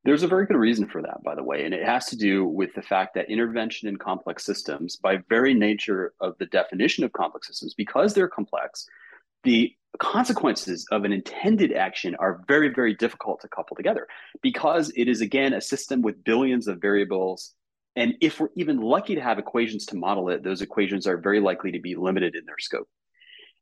There's 0.04 0.24
a 0.24 0.28
very 0.28 0.46
good 0.46 0.56
reason 0.56 0.88
for 0.88 1.00
that, 1.02 1.22
by 1.22 1.36
the 1.36 1.44
way, 1.44 1.64
and 1.64 1.72
it 1.72 1.84
has 1.84 2.06
to 2.06 2.16
do 2.16 2.44
with 2.44 2.74
the 2.74 2.82
fact 2.82 3.14
that 3.14 3.30
intervention 3.30 3.88
in 3.88 3.96
complex 3.96 4.44
systems, 4.44 4.96
by 4.96 5.18
very 5.28 5.54
nature 5.54 6.12
of 6.20 6.36
the 6.38 6.46
definition 6.46 7.04
of 7.04 7.12
complex 7.12 7.46
systems, 7.46 7.74
because 7.74 8.12
they're 8.12 8.28
complex, 8.28 8.86
the 9.44 9.72
consequences 9.98 10.86
of 10.90 11.04
an 11.04 11.12
intended 11.12 11.72
action 11.72 12.16
are 12.16 12.42
very, 12.48 12.68
very 12.68 12.94
difficult 12.94 13.40
to 13.40 13.48
couple 13.48 13.76
together 13.76 14.06
because 14.42 14.90
it 14.96 15.06
is, 15.06 15.20
again, 15.20 15.52
a 15.52 15.60
system 15.60 16.02
with 16.02 16.24
billions 16.24 16.66
of 16.66 16.80
variables. 16.80 17.54
And 17.94 18.14
if 18.20 18.40
we're 18.40 18.48
even 18.56 18.80
lucky 18.80 19.14
to 19.14 19.20
have 19.20 19.38
equations 19.38 19.86
to 19.86 19.96
model 19.96 20.30
it, 20.30 20.42
those 20.42 20.62
equations 20.62 21.06
are 21.06 21.18
very 21.18 21.40
likely 21.40 21.72
to 21.72 21.80
be 21.80 21.94
limited 21.94 22.34
in 22.34 22.46
their 22.46 22.58
scope. 22.58 22.88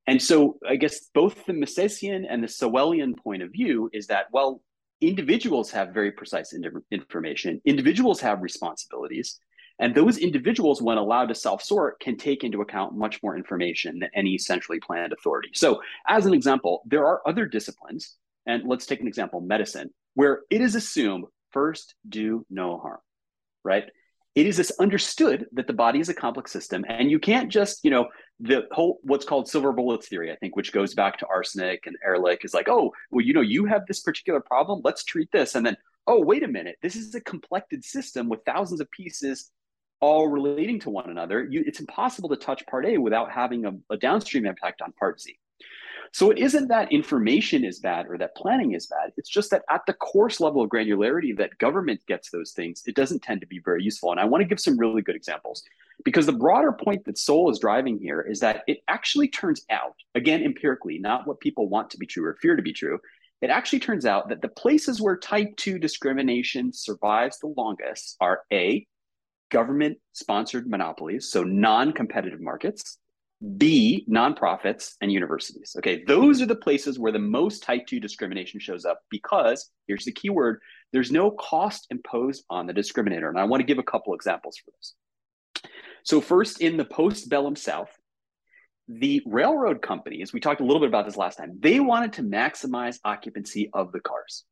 And 0.06 0.22
so 0.22 0.58
I 0.66 0.76
guess 0.76 1.08
both 1.12 1.44
the 1.46 1.52
Misesian 1.52 2.24
and 2.28 2.42
the 2.42 2.48
Sowellian 2.48 3.18
point 3.18 3.42
of 3.42 3.52
view 3.52 3.90
is 3.92 4.06
that, 4.06 4.26
well, 4.32 4.62
individuals 5.00 5.70
have 5.70 5.90
very 5.90 6.12
precise 6.12 6.54
information, 6.90 7.60
individuals 7.64 8.20
have 8.20 8.42
responsibilities. 8.42 9.38
And 9.78 9.94
those 9.94 10.18
individuals, 10.18 10.82
when 10.82 10.98
allowed 10.98 11.30
to 11.30 11.34
self 11.34 11.62
sort, 11.62 11.98
can 12.00 12.18
take 12.18 12.44
into 12.44 12.60
account 12.60 12.94
much 12.94 13.22
more 13.22 13.34
information 13.34 13.98
than 13.98 14.10
any 14.14 14.36
centrally 14.36 14.78
planned 14.78 15.14
authority. 15.14 15.48
So, 15.54 15.80
as 16.06 16.26
an 16.26 16.34
example, 16.34 16.82
there 16.84 17.06
are 17.06 17.26
other 17.26 17.46
disciplines, 17.46 18.16
and 18.46 18.68
let's 18.68 18.84
take 18.84 19.00
an 19.00 19.08
example 19.08 19.40
medicine, 19.40 19.90
where 20.14 20.42
it 20.50 20.60
is 20.60 20.74
assumed 20.74 21.24
first 21.50 21.94
do 22.06 22.44
no 22.50 22.78
harm, 22.78 23.00
right? 23.64 23.84
It 24.34 24.46
is 24.46 24.56
this 24.56 24.72
understood 24.78 25.46
that 25.52 25.66
the 25.66 25.72
body 25.72 25.98
is 25.98 26.08
a 26.08 26.14
complex 26.14 26.52
system 26.52 26.84
and 26.88 27.10
you 27.10 27.18
can't 27.18 27.50
just 27.50 27.84
you 27.84 27.90
know 27.90 28.08
the 28.38 28.62
whole 28.72 29.00
what's 29.02 29.24
called 29.24 29.48
silver 29.48 29.72
bullets 29.72 30.08
theory 30.08 30.32
i 30.32 30.36
think 30.36 30.56
which 30.56 30.72
goes 30.72 30.94
back 30.94 31.18
to 31.18 31.26
arsenic 31.26 31.86
and 31.86 31.96
ehrlich 32.06 32.44
is 32.44 32.54
like 32.54 32.68
oh 32.68 32.92
well 33.10 33.24
you 33.24 33.32
know 33.32 33.40
you 33.40 33.64
have 33.64 33.82
this 33.86 34.00
particular 34.00 34.40
problem 34.40 34.80
let's 34.84 35.04
treat 35.04 35.30
this 35.32 35.54
and 35.54 35.66
then 35.66 35.76
oh 36.06 36.20
wait 36.20 36.42
a 36.42 36.48
minute 36.48 36.76
this 36.82 36.96
is 36.96 37.14
a 37.14 37.20
complected 37.22 37.84
system 37.84 38.28
with 38.28 38.40
thousands 38.46 38.80
of 38.80 38.90
pieces 38.90 39.50
all 40.00 40.28
relating 40.28 40.80
to 40.80 40.90
one 40.90 41.10
another. 41.10 41.46
You, 41.48 41.62
it's 41.66 41.80
impossible 41.80 42.30
to 42.30 42.36
touch 42.36 42.66
part 42.66 42.86
a 42.86 42.96
without 42.96 43.30
having 43.30 43.66
a, 43.66 43.72
a 43.90 43.96
downstream 43.96 44.46
impact 44.46 44.82
on 44.82 44.92
part 44.92 45.20
z 45.20 45.38
so 46.12 46.30
it 46.30 46.38
isn't 46.38 46.68
that 46.68 46.92
information 46.92 47.64
is 47.64 47.78
bad 47.78 48.06
or 48.08 48.18
that 48.18 48.34
planning 48.34 48.72
is 48.72 48.86
bad. 48.86 49.12
It's 49.16 49.28
just 49.28 49.50
that 49.50 49.62
at 49.70 49.86
the 49.86 49.92
coarse 49.92 50.40
level 50.40 50.62
of 50.62 50.70
granularity 50.70 51.36
that 51.36 51.56
government 51.58 52.00
gets 52.06 52.30
those 52.30 52.52
things, 52.52 52.82
it 52.86 52.96
doesn't 52.96 53.22
tend 53.22 53.40
to 53.42 53.46
be 53.46 53.60
very 53.60 53.84
useful. 53.84 54.10
And 54.10 54.18
I 54.18 54.24
want 54.24 54.42
to 54.42 54.48
give 54.48 54.58
some 54.58 54.78
really 54.78 55.02
good 55.02 55.14
examples 55.14 55.62
because 56.04 56.26
the 56.26 56.32
broader 56.32 56.72
point 56.72 57.04
that 57.04 57.18
Sowell 57.18 57.50
is 57.50 57.60
driving 57.60 57.98
here 57.98 58.22
is 58.22 58.40
that 58.40 58.64
it 58.66 58.78
actually 58.88 59.28
turns 59.28 59.64
out, 59.70 59.94
again, 60.14 60.42
empirically, 60.42 60.98
not 60.98 61.26
what 61.26 61.40
people 61.40 61.68
want 61.68 61.90
to 61.90 61.98
be 61.98 62.06
true 62.06 62.24
or 62.24 62.34
fear 62.34 62.56
to 62.56 62.62
be 62.62 62.72
true. 62.72 62.98
It 63.40 63.50
actually 63.50 63.80
turns 63.80 64.04
out 64.04 64.28
that 64.30 64.42
the 64.42 64.48
places 64.48 65.00
where 65.00 65.16
type 65.16 65.56
2 65.56 65.78
discrimination 65.78 66.72
survives 66.72 67.38
the 67.38 67.54
longest 67.56 68.16
are 68.20 68.42
A, 68.52 68.86
government 69.50 69.98
sponsored 70.12 70.68
monopolies, 70.68 71.30
so 71.30 71.44
non 71.44 71.92
competitive 71.92 72.40
markets, 72.40 72.98
B, 73.56 74.04
nonprofits 74.08 74.96
and 75.00 75.10
universities. 75.10 75.74
Okay, 75.78 76.04
those 76.04 76.42
are 76.42 76.46
the 76.46 76.54
places 76.54 76.98
where 76.98 77.12
the 77.12 77.18
most 77.18 77.62
type 77.62 77.86
2 77.86 77.98
discrimination 77.98 78.60
shows 78.60 78.84
up 78.84 79.00
because 79.10 79.70
here's 79.86 80.04
the 80.04 80.12
key 80.12 80.28
word 80.28 80.60
there's 80.92 81.12
no 81.12 81.30
cost 81.30 81.86
imposed 81.90 82.44
on 82.50 82.66
the 82.66 82.74
discriminator. 82.74 83.28
And 83.28 83.38
I 83.38 83.44
want 83.44 83.60
to 83.60 83.66
give 83.66 83.78
a 83.78 83.82
couple 83.82 84.14
examples 84.14 84.58
for 84.58 84.72
this. 84.72 84.94
So, 86.02 86.20
first, 86.20 86.60
in 86.60 86.76
the 86.76 86.84
postbellum 86.84 87.56
South, 87.56 87.90
the 88.88 89.22
railroad 89.24 89.82
companies, 89.82 90.32
we 90.32 90.40
talked 90.40 90.60
a 90.60 90.64
little 90.64 90.80
bit 90.80 90.88
about 90.88 91.06
this 91.06 91.16
last 91.16 91.36
time, 91.36 91.56
they 91.60 91.80
wanted 91.80 92.14
to 92.14 92.22
maximize 92.22 92.98
occupancy 93.04 93.70
of 93.72 93.92
the 93.92 94.00
cars. 94.00 94.44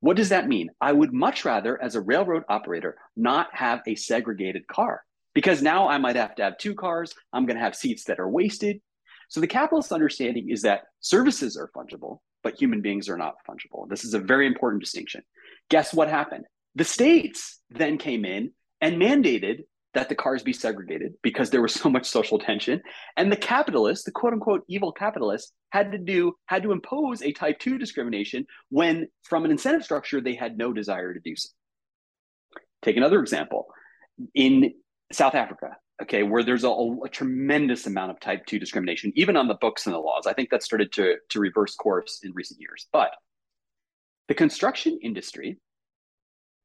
What 0.00 0.16
does 0.16 0.28
that 0.28 0.48
mean? 0.48 0.70
I 0.80 0.92
would 0.92 1.12
much 1.12 1.44
rather, 1.44 1.82
as 1.82 1.94
a 1.94 2.00
railroad 2.00 2.44
operator, 2.48 2.96
not 3.16 3.48
have 3.52 3.80
a 3.86 3.94
segregated 3.96 4.66
car 4.68 5.02
because 5.34 5.62
now 5.62 5.88
I 5.88 5.98
might 5.98 6.16
have 6.16 6.34
to 6.36 6.44
have 6.44 6.58
two 6.58 6.74
cars. 6.74 7.14
I'm 7.32 7.46
going 7.46 7.56
to 7.56 7.62
have 7.62 7.76
seats 7.76 8.04
that 8.04 8.20
are 8.20 8.28
wasted. 8.28 8.80
So 9.28 9.40
the 9.40 9.46
capitalist 9.46 9.92
understanding 9.92 10.50
is 10.50 10.62
that 10.62 10.82
services 11.00 11.56
are 11.56 11.70
fungible, 11.76 12.18
but 12.42 12.54
human 12.54 12.80
beings 12.80 13.08
are 13.08 13.18
not 13.18 13.34
fungible. 13.48 13.88
This 13.88 14.04
is 14.04 14.14
a 14.14 14.18
very 14.18 14.46
important 14.46 14.82
distinction. 14.82 15.22
Guess 15.70 15.92
what 15.92 16.08
happened? 16.08 16.44
The 16.76 16.84
states 16.84 17.60
then 17.70 17.98
came 17.98 18.24
in 18.24 18.52
and 18.80 19.00
mandated 19.00 19.64
that 19.94 20.08
the 20.08 20.14
cars 20.14 20.42
be 20.42 20.52
segregated 20.52 21.14
because 21.22 21.50
there 21.50 21.62
was 21.62 21.72
so 21.72 21.88
much 21.88 22.06
social 22.06 22.38
tension. 22.38 22.82
And 23.16 23.30
the 23.30 23.36
capitalists, 23.36 24.04
the 24.04 24.10
quote 24.10 24.32
unquote 24.32 24.62
evil 24.68 24.92
capitalists, 24.92 25.52
had 25.70 25.92
to 25.92 25.98
do 25.98 26.34
had 26.46 26.62
to 26.64 26.72
impose 26.72 27.22
a 27.22 27.32
type 27.32 27.58
2 27.60 27.78
discrimination 27.78 28.46
when 28.70 29.08
from 29.22 29.44
an 29.44 29.50
incentive 29.50 29.84
structure 29.84 30.20
they 30.20 30.34
had 30.34 30.58
no 30.58 30.72
desire 30.72 31.14
to 31.14 31.20
do 31.20 31.34
so. 31.36 31.48
Take 32.82 32.96
another 32.96 33.20
example. 33.20 33.66
In 34.34 34.74
South 35.12 35.34
Africa, 35.34 35.76
okay, 36.02 36.22
where 36.22 36.42
there's 36.42 36.64
a, 36.64 36.70
a, 36.70 37.08
tremendous 37.08 37.86
amount 37.86 38.10
of 38.10 38.20
type 38.20 38.46
2 38.46 38.58
discrimination, 38.58 39.12
even 39.14 39.36
on 39.36 39.48
the 39.48 39.54
books 39.54 39.86
and 39.86 39.94
the 39.94 39.98
laws. 39.98 40.26
I 40.26 40.32
think 40.32 40.50
that 40.50 40.62
started 40.62 40.92
to, 40.94 41.16
to 41.30 41.40
reverse 41.40 41.74
course 41.74 42.20
in 42.22 42.32
recent 42.32 42.60
years. 42.60 42.86
But 42.92 43.10
the 44.28 44.34
construction 44.34 44.98
industry 45.02 45.58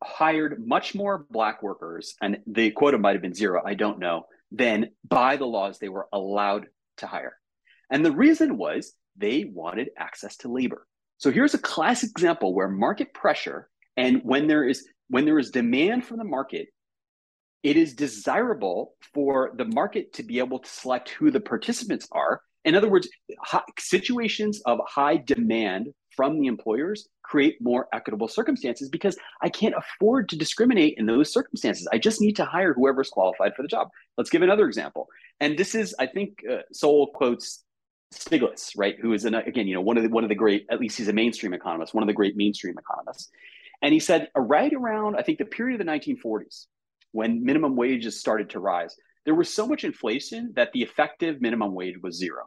hired 0.03 0.65
much 0.65 0.95
more 0.95 1.25
black 1.29 1.61
workers, 1.61 2.15
and 2.21 2.39
the 2.47 2.71
quota 2.71 2.97
might 2.97 3.13
have 3.13 3.21
been 3.21 3.33
zero, 3.33 3.61
I 3.65 3.73
don't 3.73 3.99
know, 3.99 4.23
than 4.51 4.91
by 5.07 5.35
the 5.35 5.45
laws 5.45 5.77
they 5.77 5.89
were 5.89 6.07
allowed 6.13 6.67
to 6.97 7.07
hire. 7.07 7.37
And 7.91 8.05
the 8.05 8.11
reason 8.11 8.57
was 8.57 8.93
they 9.17 9.45
wanted 9.45 9.89
access 9.97 10.37
to 10.37 10.51
labor. 10.51 10.87
So 11.17 11.31
here's 11.31 11.53
a 11.53 11.59
classic 11.59 12.11
example 12.11 12.53
where 12.53 12.69
market 12.69 13.13
pressure 13.13 13.69
and 13.97 14.21
when 14.23 14.47
there 14.47 14.63
is 14.63 14.87
when 15.09 15.25
there 15.25 15.39
is 15.39 15.51
demand 15.51 16.05
from 16.05 16.17
the 16.17 16.23
market 16.23 16.69
it 17.63 17.75
is 17.75 17.93
desirable 17.93 18.93
for 19.13 19.51
the 19.55 19.65
market 19.65 20.13
to 20.13 20.23
be 20.23 20.39
able 20.39 20.59
to 20.59 20.69
select 20.69 21.09
who 21.09 21.31
the 21.31 21.39
participants 21.39 22.07
are. 22.11 22.41
In 22.65 22.75
other 22.75 22.89
words, 22.89 23.07
situations 23.77 24.61
of 24.65 24.79
high 24.87 25.17
demand 25.17 25.93
from 26.15 26.39
the 26.39 26.47
employers 26.47 27.07
create 27.23 27.57
more 27.61 27.87
equitable 27.93 28.27
circumstances 28.27 28.89
because 28.89 29.17
I 29.41 29.49
can't 29.49 29.75
afford 29.77 30.29
to 30.29 30.37
discriminate 30.37 30.95
in 30.97 31.05
those 31.05 31.31
circumstances. 31.31 31.87
I 31.93 31.97
just 31.97 32.19
need 32.19 32.35
to 32.37 32.45
hire 32.45 32.73
whoever's 32.73 33.09
qualified 33.09 33.55
for 33.55 33.61
the 33.61 33.67
job. 33.67 33.87
Let's 34.17 34.29
give 34.29 34.41
another 34.41 34.65
example. 34.65 35.07
And 35.39 35.57
this 35.57 35.75
is, 35.75 35.95
I 35.99 36.07
think, 36.07 36.41
uh, 36.49 36.63
Sowell 36.73 37.07
quotes 37.13 37.63
Stiglitz, 38.13 38.71
right? 38.75 38.97
Who 38.99 39.13
is 39.13 39.25
an, 39.25 39.35
again, 39.35 39.67
you 39.67 39.75
know, 39.75 39.81
one 39.81 39.97
of 39.97 40.03
the 40.03 40.09
one 40.09 40.23
of 40.23 40.29
the 40.29 40.35
great, 40.35 40.65
at 40.69 40.79
least 40.79 40.97
he's 40.97 41.07
a 41.07 41.13
mainstream 41.13 41.53
economist, 41.53 41.93
one 41.93 42.03
of 42.03 42.07
the 42.07 42.13
great 42.13 42.35
mainstream 42.35 42.75
economists. 42.77 43.29
And 43.81 43.93
he 43.93 43.99
said, 43.99 44.29
right 44.35 44.73
around, 44.73 45.15
I 45.15 45.21
think, 45.21 45.37
the 45.37 45.45
period 45.45 45.79
of 45.79 45.85
the 45.85 45.91
1940s, 45.91 46.65
when 47.11 47.43
minimum 47.43 47.75
wages 47.75 48.19
started 48.19 48.51
to 48.51 48.59
rise, 48.59 48.95
there 49.25 49.35
was 49.35 49.53
so 49.53 49.67
much 49.67 49.83
inflation 49.83 50.53
that 50.55 50.71
the 50.73 50.81
effective 50.81 51.41
minimum 51.41 51.73
wage 51.73 51.95
was 52.01 52.17
zero. 52.17 52.45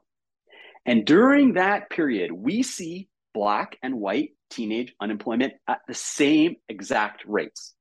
And 0.85 1.05
during 1.05 1.55
that 1.55 1.90
period, 1.90 2.33
we 2.33 2.62
see 2.62 3.09
black 3.35 3.79
and 3.83 3.94
white 3.94 4.31
teenage 4.51 4.94
unemployment 5.01 5.55
at 5.68 5.81
the 5.87 5.94
same 5.94 6.57
exact 6.68 7.22
rates. 7.27 7.75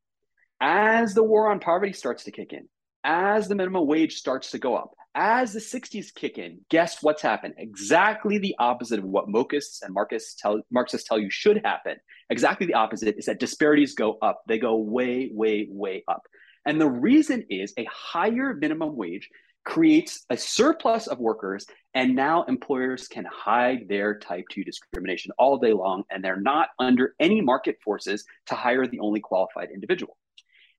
As 0.60 1.14
the 1.14 1.24
war 1.24 1.50
on 1.50 1.60
poverty 1.60 1.94
starts 1.94 2.26
to 2.26 2.32
kick 2.32 2.54
in, 2.54 2.68
as 3.04 3.48
the 3.48 3.56
minimum 3.56 3.88
wage 3.88 4.14
starts 4.14 4.52
to 4.52 4.60
go 4.60 4.76
up, 4.76 4.92
as 5.16 5.52
the 5.52 5.60
60s 5.60 6.14
kick 6.14 6.38
in, 6.38 6.60
guess 6.70 7.02
what's 7.02 7.22
happened? 7.22 7.56
Exactly 7.58 8.38
the 8.38 8.56
opposite 8.60 9.00
of 9.00 9.06
what 9.06 9.28
Mokists 9.28 9.82
and 9.82 9.94
Marxists 9.94 10.36
tell, 10.36 10.62
Marxists 10.72 11.08
tell 11.08 11.20
you 11.20 11.30
should 11.30 11.62
happen. 11.66 11.98
Exactly 12.30 12.68
the 12.68 12.76
opposite 12.76 13.16
is 13.18 13.26
that 13.26 13.40
disparities 13.40 13.96
go 13.96 14.18
up. 14.22 14.42
They 14.48 14.58
go 14.58 14.78
way, 14.78 15.30
way, 15.34 15.68
way 15.70 16.04
up. 16.08 16.22
And 16.66 16.80
the 16.80 16.90
reason 16.90 17.46
is 17.50 17.74
a 17.78 17.88
higher 17.92 18.54
minimum 18.54 18.96
wage 18.96 19.30
creates 19.64 20.26
a 20.30 20.38
surplus 20.38 21.08
of 21.08 21.20
workers, 21.20 21.66
and 21.94 22.16
now 22.16 22.44
employers 22.44 23.08
can 23.08 23.26
hide 23.26 23.88
their 23.88 24.18
type 24.18 24.46
2 24.52 24.64
discrimination 24.64 25.32
all 25.38 25.58
day 25.58 25.74
long, 25.74 26.04
and 26.10 26.24
they're 26.24 26.40
not 26.40 26.70
under 26.80 27.16
any 27.20 27.42
market 27.42 27.78
forces 27.84 28.26
to 28.48 28.56
hire 28.56 28.88
the 28.88 29.00
only 29.00 29.20
qualified 29.20 29.70
individual. 29.72 30.18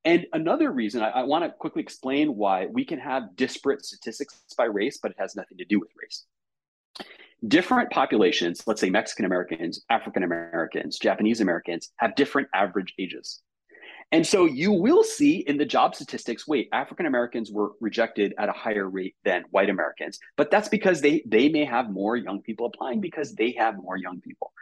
And 0.05 0.27
another 0.33 0.73
reason 0.73 1.01
I, 1.03 1.11
I 1.11 1.23
want 1.23 1.45
to 1.45 1.51
quickly 1.51 1.83
explain 1.83 2.37
why 2.37 2.67
we 2.67 2.85
can 2.85 2.99
have 2.99 3.37
disparate 3.37 3.85
statistics 3.85 4.43
by 4.57 4.65
race, 4.65 4.99
but 5.01 5.13
it 5.13 5.17
has 5.21 5.37
nothing 5.37 5.59
to 5.59 5.65
do 5.65 5.79
with 5.79 5.91
race. 6.01 6.25
Different 7.47 7.91
populations, 7.91 8.63
let's 8.67 8.81
say 8.81 8.91
Mexican 8.91 9.25
Americans, 9.25 9.85
African 9.91 10.23
Americans, 10.23 10.99
Japanese 10.99 11.41
Americans, 11.41 11.91
have 11.97 12.15
different 12.15 12.49
average 12.55 12.95
ages. 12.99 13.41
And 14.13 14.27
so 14.27 14.45
you 14.45 14.73
will 14.73 15.03
see 15.03 15.39
in 15.39 15.57
the 15.57 15.65
job 15.65 15.95
statistics, 15.95 16.47
wait, 16.47 16.69
African 16.73 17.07
Americans 17.07 17.51
were 17.51 17.73
rejected 17.81 18.35
at 18.39 18.51
a 18.51 18.53
higher 18.53 18.89
rate 18.89 19.17
than 19.25 19.45
white 19.51 19.71
Americans. 19.71 20.19
But 20.37 20.51
that's 20.51 20.69
because 20.69 21.01
they 21.01 21.23
they 21.27 21.49
may 21.49 21.65
have 21.65 21.91
more 21.91 22.17
young 22.17 22.43
people 22.43 22.67
applying 22.67 23.01
because 23.01 23.35
they 23.35 23.53
have 23.53 23.77
more 23.77 23.97
young 23.97 24.21
people. 24.21 24.53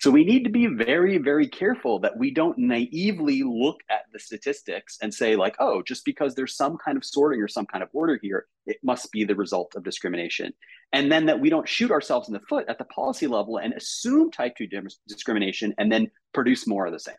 So 0.00 0.10
we 0.10 0.24
need 0.24 0.44
to 0.44 0.50
be 0.50 0.66
very, 0.66 1.18
very 1.18 1.48
careful 1.48 1.98
that 2.00 2.16
we 2.18 2.30
don't 2.30 2.58
naively 2.58 3.42
look 3.42 3.80
at 3.90 4.02
the 4.12 4.18
statistics 4.18 4.98
and 5.00 5.12
say, 5.12 5.36
like, 5.36 5.56
oh, 5.58 5.82
just 5.82 6.04
because 6.04 6.34
there's 6.34 6.54
some 6.54 6.76
kind 6.76 6.96
of 6.96 7.04
sorting 7.04 7.42
or 7.42 7.48
some 7.48 7.66
kind 7.66 7.82
of 7.82 7.88
order 7.92 8.18
here, 8.22 8.46
it 8.66 8.76
must 8.82 9.10
be 9.10 9.24
the 9.24 9.34
result 9.34 9.74
of 9.74 9.84
discrimination. 9.84 10.52
And 10.92 11.10
then 11.10 11.26
that 11.26 11.40
we 11.40 11.50
don't 11.50 11.68
shoot 11.68 11.90
ourselves 11.90 12.28
in 12.28 12.34
the 12.34 12.40
foot 12.48 12.66
at 12.68 12.78
the 12.78 12.84
policy 12.84 13.26
level 13.26 13.56
and 13.56 13.72
assume 13.72 14.30
type 14.30 14.54
2 14.56 14.68
discrimination 15.06 15.74
and 15.78 15.90
then 15.90 16.10
produce 16.32 16.66
more 16.66 16.86
of 16.86 16.92
the 16.92 17.00
same. 17.00 17.16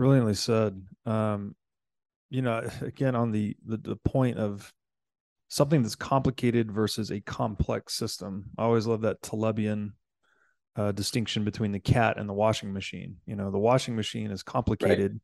Brilliantly 0.00 0.32
said. 0.32 0.82
Um, 1.04 1.54
you 2.30 2.40
know, 2.40 2.66
again, 2.80 3.14
on 3.14 3.32
the, 3.32 3.54
the 3.66 3.76
the 3.76 3.96
point 3.96 4.38
of 4.38 4.72
something 5.48 5.82
that's 5.82 5.94
complicated 5.94 6.72
versus 6.72 7.10
a 7.10 7.20
complex 7.20 7.92
system. 7.92 8.46
I 8.56 8.62
always 8.62 8.86
love 8.86 9.02
that 9.02 9.20
Talebian 9.20 9.90
uh, 10.74 10.92
distinction 10.92 11.44
between 11.44 11.72
the 11.72 11.80
cat 11.80 12.18
and 12.18 12.26
the 12.26 12.32
washing 12.32 12.72
machine. 12.72 13.16
You 13.26 13.36
know, 13.36 13.50
the 13.50 13.58
washing 13.58 13.94
machine 13.94 14.30
is 14.30 14.42
complicated, 14.42 15.12
right. 15.12 15.20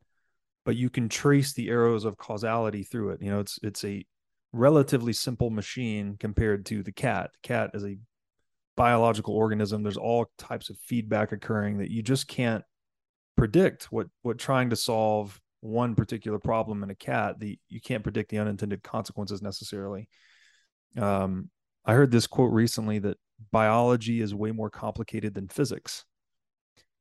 but 0.66 0.76
you 0.76 0.90
can 0.90 1.08
trace 1.08 1.54
the 1.54 1.70
arrows 1.70 2.04
of 2.04 2.18
causality 2.18 2.82
through 2.82 3.12
it. 3.12 3.22
You 3.22 3.30
know, 3.30 3.40
it's 3.40 3.58
it's 3.62 3.82
a 3.82 4.04
relatively 4.52 5.14
simple 5.14 5.48
machine 5.48 6.18
compared 6.20 6.66
to 6.66 6.82
the 6.82 6.92
cat. 6.92 7.30
The 7.32 7.48
cat 7.48 7.70
is 7.72 7.82
a 7.82 7.96
biological 8.76 9.34
organism. 9.34 9.82
There's 9.82 9.96
all 9.96 10.26
types 10.36 10.68
of 10.68 10.76
feedback 10.76 11.32
occurring 11.32 11.78
that 11.78 11.90
you 11.90 12.02
just 12.02 12.28
can't 12.28 12.62
predict 13.36 13.84
what 13.92 14.08
what 14.22 14.38
trying 14.38 14.70
to 14.70 14.76
solve 14.76 15.40
one 15.60 15.94
particular 15.94 16.38
problem 16.38 16.82
in 16.82 16.90
a 16.90 16.94
cat 16.94 17.38
the 17.38 17.58
you 17.68 17.80
can't 17.80 18.02
predict 18.02 18.30
the 18.30 18.38
unintended 18.38 18.82
consequences 18.82 19.42
necessarily. 19.42 20.08
Um, 20.96 21.50
i 21.84 21.92
heard 21.92 22.10
this 22.10 22.26
quote 22.26 22.52
recently 22.52 22.98
that 23.00 23.18
biology 23.52 24.20
is 24.20 24.34
way 24.34 24.50
more 24.50 24.70
complicated 24.70 25.34
than 25.34 25.48
physics. 25.48 26.04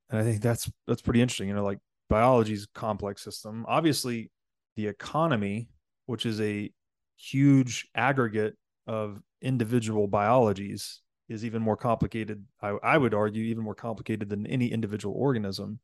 And 0.10 0.20
i 0.20 0.24
think 0.24 0.42
that's 0.42 0.70
that's 0.88 1.02
pretty 1.02 1.22
interesting 1.22 1.48
you 1.48 1.56
know 1.56 1.64
like 1.64 1.80
biology's 2.10 2.66
a 2.66 2.80
complex 2.80 3.24
system. 3.24 3.66
Obviously 3.68 4.32
the 4.76 4.88
economy 4.88 5.70
which 6.06 6.26
is 6.26 6.42
a 6.42 6.72
huge 7.18 7.88
aggregate 7.96 8.56
of 8.88 9.22
individual 9.42 10.08
biologies 10.08 11.02
is 11.30 11.46
even 11.46 11.62
more 11.62 11.78
complicated 11.78 12.44
I, 12.62 12.70
I 12.84 12.98
would 12.98 13.14
argue 13.14 13.44
even 13.46 13.64
more 13.64 13.76
complicated 13.76 14.30
than 14.30 14.46
any 14.48 14.68
individual 14.68 15.16
organism 15.16 15.80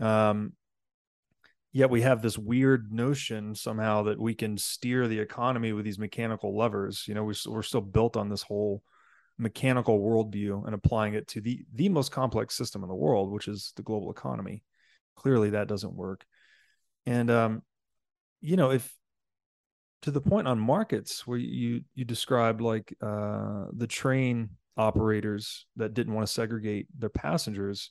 um, 0.00 0.52
yet 1.72 1.90
we 1.90 2.02
have 2.02 2.22
this 2.22 2.38
weird 2.38 2.92
notion 2.92 3.54
somehow 3.54 4.04
that 4.04 4.18
we 4.18 4.34
can 4.34 4.56
steer 4.56 5.06
the 5.06 5.18
economy 5.18 5.72
with 5.72 5.84
these 5.84 5.98
mechanical 5.98 6.56
levers. 6.56 7.04
You 7.06 7.14
know, 7.14 7.24
we, 7.24 7.34
we're 7.46 7.62
still 7.62 7.80
built 7.80 8.16
on 8.16 8.28
this 8.28 8.42
whole 8.42 8.82
mechanical 9.38 10.00
worldview 10.00 10.64
and 10.64 10.74
applying 10.74 11.12
it 11.14 11.28
to 11.28 11.40
the 11.40 11.64
the 11.74 11.90
most 11.90 12.10
complex 12.10 12.56
system 12.56 12.82
in 12.82 12.88
the 12.88 12.94
world, 12.94 13.30
which 13.30 13.48
is 13.48 13.72
the 13.76 13.82
global 13.82 14.10
economy. 14.10 14.62
Clearly, 15.16 15.50
that 15.50 15.68
doesn't 15.68 15.94
work. 15.94 16.24
And 17.04 17.30
um, 17.30 17.62
you 18.40 18.56
know, 18.56 18.70
if 18.70 18.92
to 20.02 20.10
the 20.10 20.20
point 20.20 20.48
on 20.48 20.58
markets 20.58 21.26
where 21.26 21.38
you 21.38 21.82
you 21.94 22.04
described 22.04 22.60
like 22.60 22.96
uh, 23.02 23.66
the 23.72 23.86
train 23.86 24.50
operators 24.76 25.66
that 25.76 25.94
didn't 25.94 26.14
want 26.14 26.26
to 26.26 26.32
segregate 26.32 26.86
their 26.98 27.08
passengers 27.08 27.90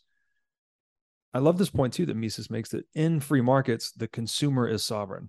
I 1.36 1.40
love 1.40 1.58
this 1.58 1.70
point 1.70 1.94
too 1.94 2.06
that 2.06 2.16
Mises 2.16 2.50
makes 2.50 2.70
that 2.70 2.86
in 2.96 3.20
free 3.20 3.42
markets, 3.42 3.92
the 3.92 4.08
consumer 4.08 4.70
is 4.70 4.86
sovereign, 4.86 5.28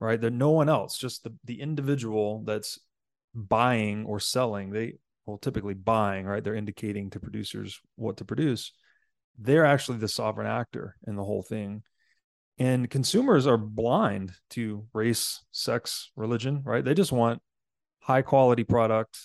right? 0.00 0.18
That 0.18 0.32
no 0.32 0.52
one 0.52 0.70
else, 0.70 0.96
just 0.96 1.22
the, 1.22 1.34
the 1.44 1.60
individual 1.60 2.44
that's 2.46 2.78
buying 3.34 4.06
or 4.06 4.20
selling, 4.20 4.70
they 4.70 4.94
well 5.26 5.36
typically 5.36 5.74
buying, 5.74 6.24
right? 6.24 6.42
They're 6.42 6.54
indicating 6.54 7.10
to 7.10 7.20
producers 7.20 7.78
what 7.96 8.16
to 8.16 8.24
produce. 8.24 8.72
They're 9.38 9.66
actually 9.66 9.98
the 9.98 10.08
sovereign 10.08 10.46
actor 10.46 10.96
in 11.06 11.14
the 11.14 11.24
whole 11.24 11.42
thing. 11.42 11.82
And 12.58 12.88
consumers 12.88 13.46
are 13.46 13.58
blind 13.58 14.32
to 14.50 14.86
race, 14.94 15.44
sex, 15.52 16.10
religion, 16.16 16.62
right? 16.64 16.82
They 16.82 16.94
just 16.94 17.12
want 17.12 17.42
high 18.00 18.22
quality 18.22 18.64
product 18.64 19.18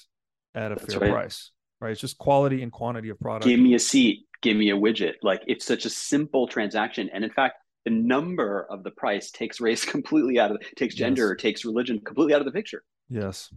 at 0.53 0.73
a 0.73 0.75
That's 0.75 0.95
fair 0.95 0.99
right. 0.99 1.11
price, 1.13 1.51
right? 1.79 1.91
It's 1.91 2.01
just 2.01 2.17
quality 2.17 2.61
and 2.61 2.73
quantity 2.73 3.07
of 3.07 3.21
product. 3.21 3.45
Give 3.45 3.61
me 3.61 3.75
a 3.75 3.79
seat 3.79 4.25
give 4.43 4.55
me 4.57 4.69
a 4.69 4.75
widget. 4.75 5.13
Like 5.23 5.41
it's 5.47 5.65
such 5.65 5.85
a 5.85 5.89
simple 5.89 6.47
transaction. 6.47 7.09
And 7.11 7.23
in 7.23 7.31
fact, 7.31 7.55
the 7.85 7.91
number 7.91 8.67
of 8.69 8.83
the 8.83 8.91
price 8.91 9.31
takes 9.31 9.59
race 9.59 9.83
completely 9.95 10.39
out 10.39 10.51
of 10.51 10.61
takes 10.75 10.93
gender 10.93 11.35
yes. 11.35 11.41
takes 11.41 11.65
religion 11.65 11.99
completely 12.05 12.35
out 12.35 12.41
of 12.41 12.45
the 12.45 12.51
picture. 12.51 12.83
Yes. 13.09 13.49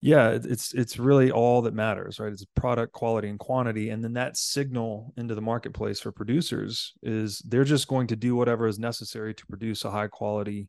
Yeah, 0.00 0.30
it's 0.30 0.74
it's 0.74 0.98
really 0.98 1.30
all 1.30 1.62
that 1.62 1.72
matters, 1.72 2.20
right? 2.20 2.30
It's 2.30 2.44
product 2.54 2.92
quality 2.92 3.28
and 3.28 3.38
quantity, 3.38 3.88
and 3.88 4.04
then 4.04 4.12
that 4.14 4.36
signal 4.36 5.14
into 5.16 5.34
the 5.34 5.40
marketplace 5.40 5.98
for 5.98 6.12
producers 6.12 6.92
is 7.02 7.38
they're 7.38 7.64
just 7.64 7.88
going 7.88 8.08
to 8.08 8.16
do 8.16 8.36
whatever 8.36 8.66
is 8.66 8.78
necessary 8.78 9.32
to 9.32 9.46
produce 9.46 9.82
a 9.82 9.90
high 9.90 10.08
quality 10.08 10.68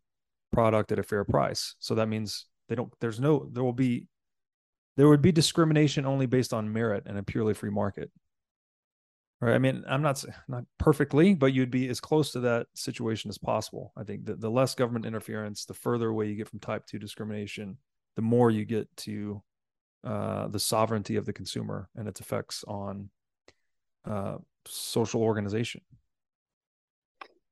product 0.53 0.93
at 0.93 0.99
a 0.99 1.03
fair 1.03 1.25
price. 1.25 1.75
So 1.79 1.95
that 1.95 2.07
means 2.07 2.45
they 2.69 2.75
don't. 2.75 2.93
There's 3.01 3.19
no. 3.19 3.49
There 3.51 3.63
will 3.63 3.73
be. 3.73 4.07
There 4.95 5.09
would 5.09 5.21
be 5.21 5.33
discrimination 5.33 6.05
only 6.05 6.27
based 6.27 6.53
on 6.53 6.71
merit 6.71 7.05
in 7.05 7.17
a 7.17 7.23
purely 7.23 7.53
free 7.53 7.71
market 7.71 8.09
right? 9.45 9.55
I 9.55 9.59
mean, 9.59 9.83
I'm 9.87 10.01
not 10.01 10.23
not 10.47 10.63
perfectly, 10.79 11.33
but 11.33 11.53
you'd 11.53 11.71
be 11.71 11.87
as 11.89 11.99
close 11.99 12.31
to 12.31 12.39
that 12.41 12.67
situation 12.73 13.29
as 13.29 13.37
possible. 13.37 13.93
I 13.95 14.03
think 14.03 14.25
that 14.25 14.41
the 14.41 14.49
less 14.49 14.75
government 14.75 15.05
interference, 15.05 15.65
the 15.65 15.73
further 15.73 16.09
away 16.09 16.27
you 16.27 16.35
get 16.35 16.49
from 16.49 16.59
type 16.59 16.85
two 16.85 16.99
discrimination, 16.99 17.77
the 18.15 18.21
more 18.21 18.49
you 18.49 18.65
get 18.65 18.87
to 18.97 19.43
uh, 20.03 20.47
the 20.47 20.59
sovereignty 20.59 21.15
of 21.15 21.25
the 21.25 21.33
consumer 21.33 21.89
and 21.95 22.07
its 22.07 22.19
effects 22.19 22.63
on 22.67 23.09
uh, 24.09 24.37
social 24.67 25.21
organization. 25.21 25.81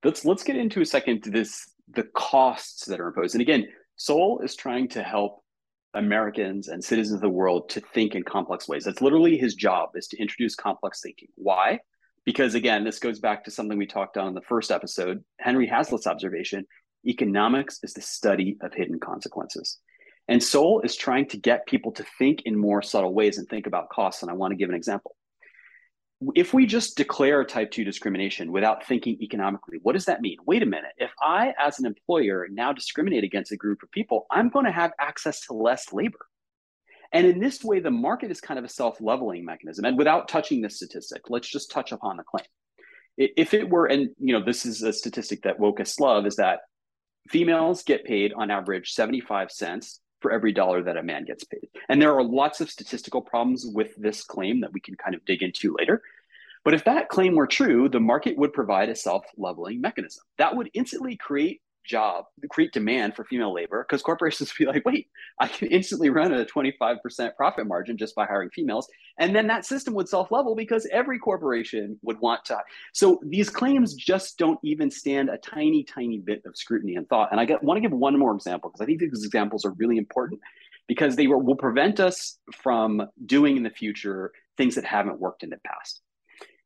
Let's 0.04 0.26
let's 0.26 0.44
get 0.44 0.56
into 0.56 0.82
a 0.82 0.86
second 0.86 1.24
to 1.24 1.30
this 1.30 1.70
the 1.92 2.04
costs 2.16 2.86
that 2.86 3.00
are 3.00 3.08
imposed. 3.08 3.36
And 3.36 3.42
again, 3.42 3.68
Sowell 3.98 4.40
is 4.40 4.56
trying 4.56 4.88
to 4.90 5.04
help 5.04 5.43
Americans 5.94 6.68
and 6.68 6.84
citizens 6.84 7.16
of 7.16 7.22
the 7.22 7.30
world 7.30 7.70
to 7.70 7.82
think 7.94 8.16
in 8.16 8.24
complex 8.24 8.68
ways. 8.68 8.84
That's 8.84 9.02
literally 9.02 9.38
his 9.38 9.56
job 9.56 9.92
is 9.96 10.08
to 10.08 10.18
introduce 10.18 10.56
complex 10.56 11.02
thinking. 11.02 11.30
Why? 11.36 11.80
Because 12.26 12.56
again, 12.56 12.84
this 12.84 13.00
goes 13.00 13.20
back 13.20 13.44
to 13.46 13.52
something 13.52 13.78
we 13.78 13.86
talked 13.86 14.18
on 14.18 14.28
in 14.28 14.34
the 14.34 14.42
first 14.42 14.72
episode, 14.72 15.24
Henry 15.40 15.68
Hazlitt's 15.68 16.08
observation, 16.08 16.66
economics 17.06 17.80
is 17.84 17.94
the 17.94 18.02
study 18.02 18.58
of 18.62 18.74
hidden 18.74 19.00
consequences. 19.00 19.80
And 20.28 20.42
Sowell 20.42 20.82
is 20.82 20.96
trying 20.96 21.28
to 21.30 21.38
get 21.38 21.68
people 21.68 21.92
to 21.94 22.06
think 22.18 22.44
in 22.46 22.58
more 22.58 22.82
subtle 22.82 23.14
ways 23.14 23.38
and 23.38 23.48
think 23.48 23.68
about 23.68 23.90
costs. 23.90 24.22
And 24.22 24.32
I 24.32 24.36
want 24.36 24.52
to 24.52 24.56
give 24.56 24.70
an 24.70 24.76
example 24.76 25.16
if 26.36 26.54
we 26.54 26.66
just 26.66 26.98
declare 26.98 27.44
type 27.44 27.72
2 27.72 27.84
discrimination 27.84 28.52
without 28.52 28.86
thinking 28.86 29.18
economically, 29.22 29.80
what 29.82 29.94
does 29.94 30.06
that 30.06 30.22
mean? 30.22 30.38
Wait 30.46 30.64
a 30.64 30.66
minute. 30.66 30.92
If 30.98 31.12
I, 31.22 31.54
as 31.60 31.80
an 31.80 31.86
employer, 31.86 32.48
now 32.52 32.74
discriminate 32.74 33.24
against 33.24 33.52
a 33.52 33.58
group 33.58 33.84
of 33.84 33.92
people, 33.92 34.26
I'm 34.30 34.50
going 34.50 34.66
to 34.66 34.72
have 34.72 34.92
access 35.00 35.42
to 35.48 35.54
less 35.54 35.92
labor. 35.94 36.28
And 37.12 37.28
in 37.28 37.40
this 37.40 37.64
way, 37.64 37.80
the 37.80 37.92
market 37.92 38.32
is 38.32 38.42
kind 38.42 38.58
of 38.58 38.66
a 38.66 38.70
self 38.70 39.00
leveling 39.00 39.46
mechanism. 39.46 39.86
And 39.86 39.98
without 39.98 40.28
touching 40.28 40.62
this 40.62 40.78
statistic, 40.78 41.30
let's 41.30 41.50
just 41.50 41.72
touch 41.72 41.92
upon 41.92 42.18
the 42.18 42.24
claim. 42.24 42.46
If 43.18 43.54
it 43.54 43.70
were, 43.70 43.86
and 43.86 44.10
you 44.20 44.34
know, 44.34 44.44
this 44.44 44.66
is 44.66 44.82
a 44.82 44.92
statistic 44.92 45.44
that 45.44 45.60
Wokus 45.60 46.00
love, 46.00 46.26
is 46.26 46.38
that 46.38 46.62
females 47.30 47.84
get 47.84 48.04
paid 48.04 48.34
on 48.34 48.50
average 48.50 48.92
75 48.92 49.52
cents 49.52 50.00
for 50.24 50.32
every 50.32 50.54
dollar 50.54 50.82
that 50.82 50.98
a 50.98 51.04
man 51.04 51.26
gets 51.26 51.44
paid. 51.44 51.68
And 51.90 52.02
there 52.02 52.16
are 52.16 52.24
lots 52.24 52.62
of 52.62 52.72
statistical 52.72 53.22
problems 53.22 53.68
with 53.68 53.96
this 53.98 54.24
claim 54.24 54.62
that 54.62 54.74
we 54.74 54.80
can 54.80 54.96
kind 54.96 55.14
of 55.14 55.24
dig 55.26 55.44
into 55.44 55.76
later. 55.78 56.02
But 56.64 56.74
if 56.74 56.86
that 56.86 57.10
claim 57.10 57.36
were 57.36 57.46
true, 57.46 57.90
the 57.90 58.00
market 58.00 58.38
would 58.38 58.54
provide 58.54 58.90
a 58.90 58.96
self 58.96 59.26
leveling 59.38 59.82
mechanism 59.82 60.24
that 60.38 60.56
would 60.56 60.72
instantly 60.74 61.16
create 61.18 61.62
job, 61.84 62.26
create 62.50 62.72
demand 62.72 63.16
for 63.16 63.24
female 63.24 63.54
labor 63.54 63.86
because 63.88 64.02
corporations 64.02 64.54
be 64.58 64.66
like, 64.66 64.86
wait, 64.86 65.08
I 65.40 65.48
can 65.48 65.68
instantly 65.70 66.10
run 66.10 66.34
a 66.34 66.46
25% 66.46 67.36
profit 67.36 67.68
margin 67.68 67.98
just 67.98 68.16
by 68.16 68.26
hiring 68.26 68.50
females. 68.50 68.88
And 69.18 69.36
then 69.36 69.48
that 69.48 69.66
system 69.66 69.94
would 69.96 70.10
self 70.10 70.32
level 70.32 70.56
because 70.56 70.88
every 70.92 71.20
corporation 71.20 71.98
would 72.02 72.20
want 72.20 72.46
to. 72.46 72.60
So 72.94 73.20
these 73.24 73.50
claims 73.50 73.94
just 73.94 74.38
don't 74.38 74.60
even 74.64 74.90
stand 74.90 75.30
a 75.30 75.38
tiny, 75.38 75.84
tiny 75.84 76.20
bit 76.20 76.42
of 76.46 76.58
scrutiny 76.58 76.96
and 76.96 77.08
thought. 77.08 77.30
And 77.32 77.40
I 77.40 77.48
want 77.62 77.78
to 77.78 77.82
give 77.82 77.92
one 77.92 78.18
more 78.18 78.34
example 78.36 78.70
because 78.70 78.82
I 78.82 78.86
think 78.86 79.00
these 79.00 79.24
examples 79.24 79.66
are 79.66 79.72
really 79.72 79.98
important 79.98 80.42
because 80.88 81.16
they 81.16 81.28
will 81.28 81.56
prevent 81.56 82.00
us 82.00 82.38
from 82.54 83.08
doing 83.26 83.58
in 83.58 83.64
the 83.64 83.70
future 83.70 84.32
things 84.58 84.76
that 84.76 84.86
haven't 84.86 85.20
worked 85.20 85.44
in 85.44 85.50
the 85.50 85.58
past. 85.66 86.02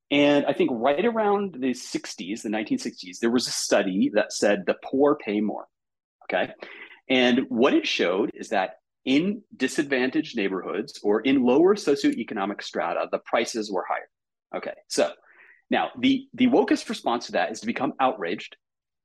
And 0.10 0.46
I 0.46 0.54
think 0.54 0.70
right 0.74 1.06
around 1.06 1.56
the 1.60 1.72
60s, 1.72 2.42
the 2.42 2.50
1960s, 2.50 3.20
there 3.20 3.30
was 3.30 3.48
a 3.48 3.52
study 3.52 4.12
that 4.14 4.32
said 4.32 4.64
the 4.66 4.76
poor 4.84 5.16
pay 5.16 5.42
more. 5.42 5.68
Okay. 6.26 6.54
And 7.10 7.42
what 7.50 7.74
it 7.74 7.88
showed 7.88 8.32
is 8.34 8.50
that 8.50 8.76
in 9.06 9.42
disadvantaged 9.56 10.36
neighborhoods 10.36 11.00
or 11.04 11.22
in 11.22 11.44
lower 11.44 11.76
socioeconomic 11.76 12.62
strata, 12.62 13.08
the 13.12 13.20
prices 13.20 13.72
were 13.72 13.86
higher. 13.88 14.10
Okay. 14.56 14.74
So 14.88 15.12
now 15.70 15.90
the, 16.00 16.28
the 16.34 16.48
wokest 16.48 16.88
response 16.90 17.28
to 17.28 17.34
that 17.34 17.52
is 17.52 17.62
to 17.62 17.66
become 17.66 17.94
outraged 18.00 18.56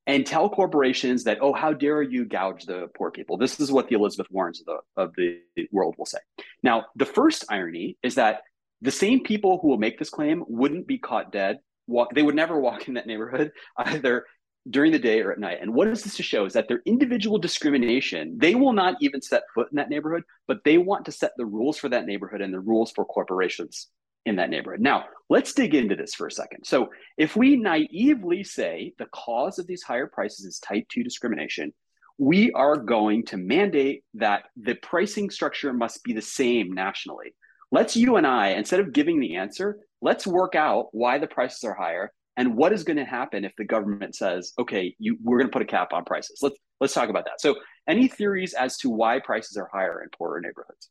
and 0.06 0.26
tell 0.26 0.50
corporations 0.50 1.24
that, 1.24 1.38
oh, 1.40 1.52
how 1.52 1.72
dare 1.72 2.02
you 2.02 2.24
gouge 2.24 2.64
the 2.64 2.88
poor 2.96 3.10
people? 3.12 3.38
This 3.38 3.60
is 3.60 3.70
what 3.70 3.88
the 3.88 3.94
Elizabeth 3.94 4.26
Warrens 4.30 4.60
of 4.60 4.66
the, 4.66 5.02
of 5.02 5.14
the 5.16 5.68
world 5.70 5.94
will 5.96 6.06
say. 6.06 6.18
Now, 6.62 6.86
the 6.96 7.06
first 7.06 7.44
irony 7.48 7.96
is 8.02 8.16
that 8.16 8.42
the 8.82 8.90
same 8.90 9.22
people 9.22 9.58
who 9.58 9.68
will 9.68 9.78
make 9.78 9.98
this 9.98 10.10
claim 10.10 10.44
wouldn't 10.48 10.86
be 10.86 10.98
caught 10.98 11.32
dead. 11.32 11.58
Walk, 11.86 12.14
they 12.14 12.22
would 12.22 12.34
never 12.34 12.60
walk 12.60 12.88
in 12.88 12.94
that 12.94 13.06
neighborhood 13.06 13.52
either 13.78 14.26
during 14.68 14.92
the 14.92 14.98
day 14.98 15.20
or 15.20 15.32
at 15.32 15.38
night. 15.38 15.58
And 15.60 15.72
what 15.72 15.88
is 15.88 16.02
this 16.02 16.16
to 16.16 16.22
show 16.22 16.44
is 16.44 16.52
that 16.52 16.68
their 16.68 16.82
individual 16.84 17.38
discrimination, 17.38 18.36
they 18.38 18.54
will 18.54 18.72
not 18.72 18.96
even 19.00 19.22
set 19.22 19.42
foot 19.54 19.68
in 19.72 19.76
that 19.76 19.88
neighborhood, 19.88 20.22
but 20.46 20.58
they 20.64 20.78
want 20.78 21.04
to 21.06 21.12
set 21.12 21.32
the 21.36 21.46
rules 21.46 21.78
for 21.78 21.88
that 21.88 22.06
neighborhood 22.06 22.40
and 22.40 22.52
the 22.52 22.60
rules 22.60 22.92
for 22.92 23.04
corporations 23.04 23.88
in 24.24 24.36
that 24.36 24.50
neighborhood. 24.50 24.80
Now, 24.80 25.06
let's 25.28 25.52
dig 25.52 25.74
into 25.74 25.96
this 25.96 26.14
for 26.14 26.28
a 26.28 26.32
second. 26.32 26.64
So, 26.64 26.90
if 27.18 27.34
we 27.34 27.56
naively 27.56 28.44
say 28.44 28.94
the 28.98 29.06
cause 29.06 29.58
of 29.58 29.66
these 29.66 29.82
higher 29.82 30.06
prices 30.06 30.44
is 30.44 30.58
type 30.60 30.86
2 30.90 31.02
discrimination, 31.02 31.72
we 32.18 32.52
are 32.52 32.76
going 32.76 33.24
to 33.26 33.36
mandate 33.36 34.04
that 34.14 34.44
the 34.56 34.74
pricing 34.76 35.28
structure 35.30 35.72
must 35.72 36.04
be 36.04 36.12
the 36.12 36.22
same 36.22 36.72
nationally. 36.72 37.34
Let's 37.72 37.96
you 37.96 38.16
and 38.16 38.26
I, 38.26 38.48
instead 38.48 38.80
of 38.80 38.92
giving 38.92 39.18
the 39.18 39.36
answer, 39.36 39.78
let's 40.02 40.26
work 40.26 40.54
out 40.54 40.88
why 40.92 41.18
the 41.18 41.26
prices 41.26 41.64
are 41.64 41.74
higher 41.74 42.12
and 42.36 42.54
what 42.54 42.72
is 42.72 42.84
going 42.84 42.98
to 42.98 43.04
happen 43.04 43.46
if 43.46 43.52
the 43.56 43.64
government 43.64 44.14
says, 44.14 44.52
"Okay, 44.58 44.94
you, 44.98 45.16
we're 45.22 45.38
going 45.38 45.48
to 45.48 45.52
put 45.52 45.62
a 45.62 45.66
cap 45.66 45.94
on 45.94 46.04
prices." 46.04 46.38
Let's 46.42 46.56
let's 46.80 46.94
talk 46.94 47.08
about 47.08 47.24
that. 47.24 47.40
So, 47.40 47.56
any 47.88 48.08
theories 48.08 48.52
as 48.52 48.76
to 48.78 48.90
why 48.90 49.20
prices 49.20 49.56
are 49.56 49.70
higher 49.72 50.02
in 50.02 50.10
poorer 50.16 50.40
neighborhoods? 50.40 50.90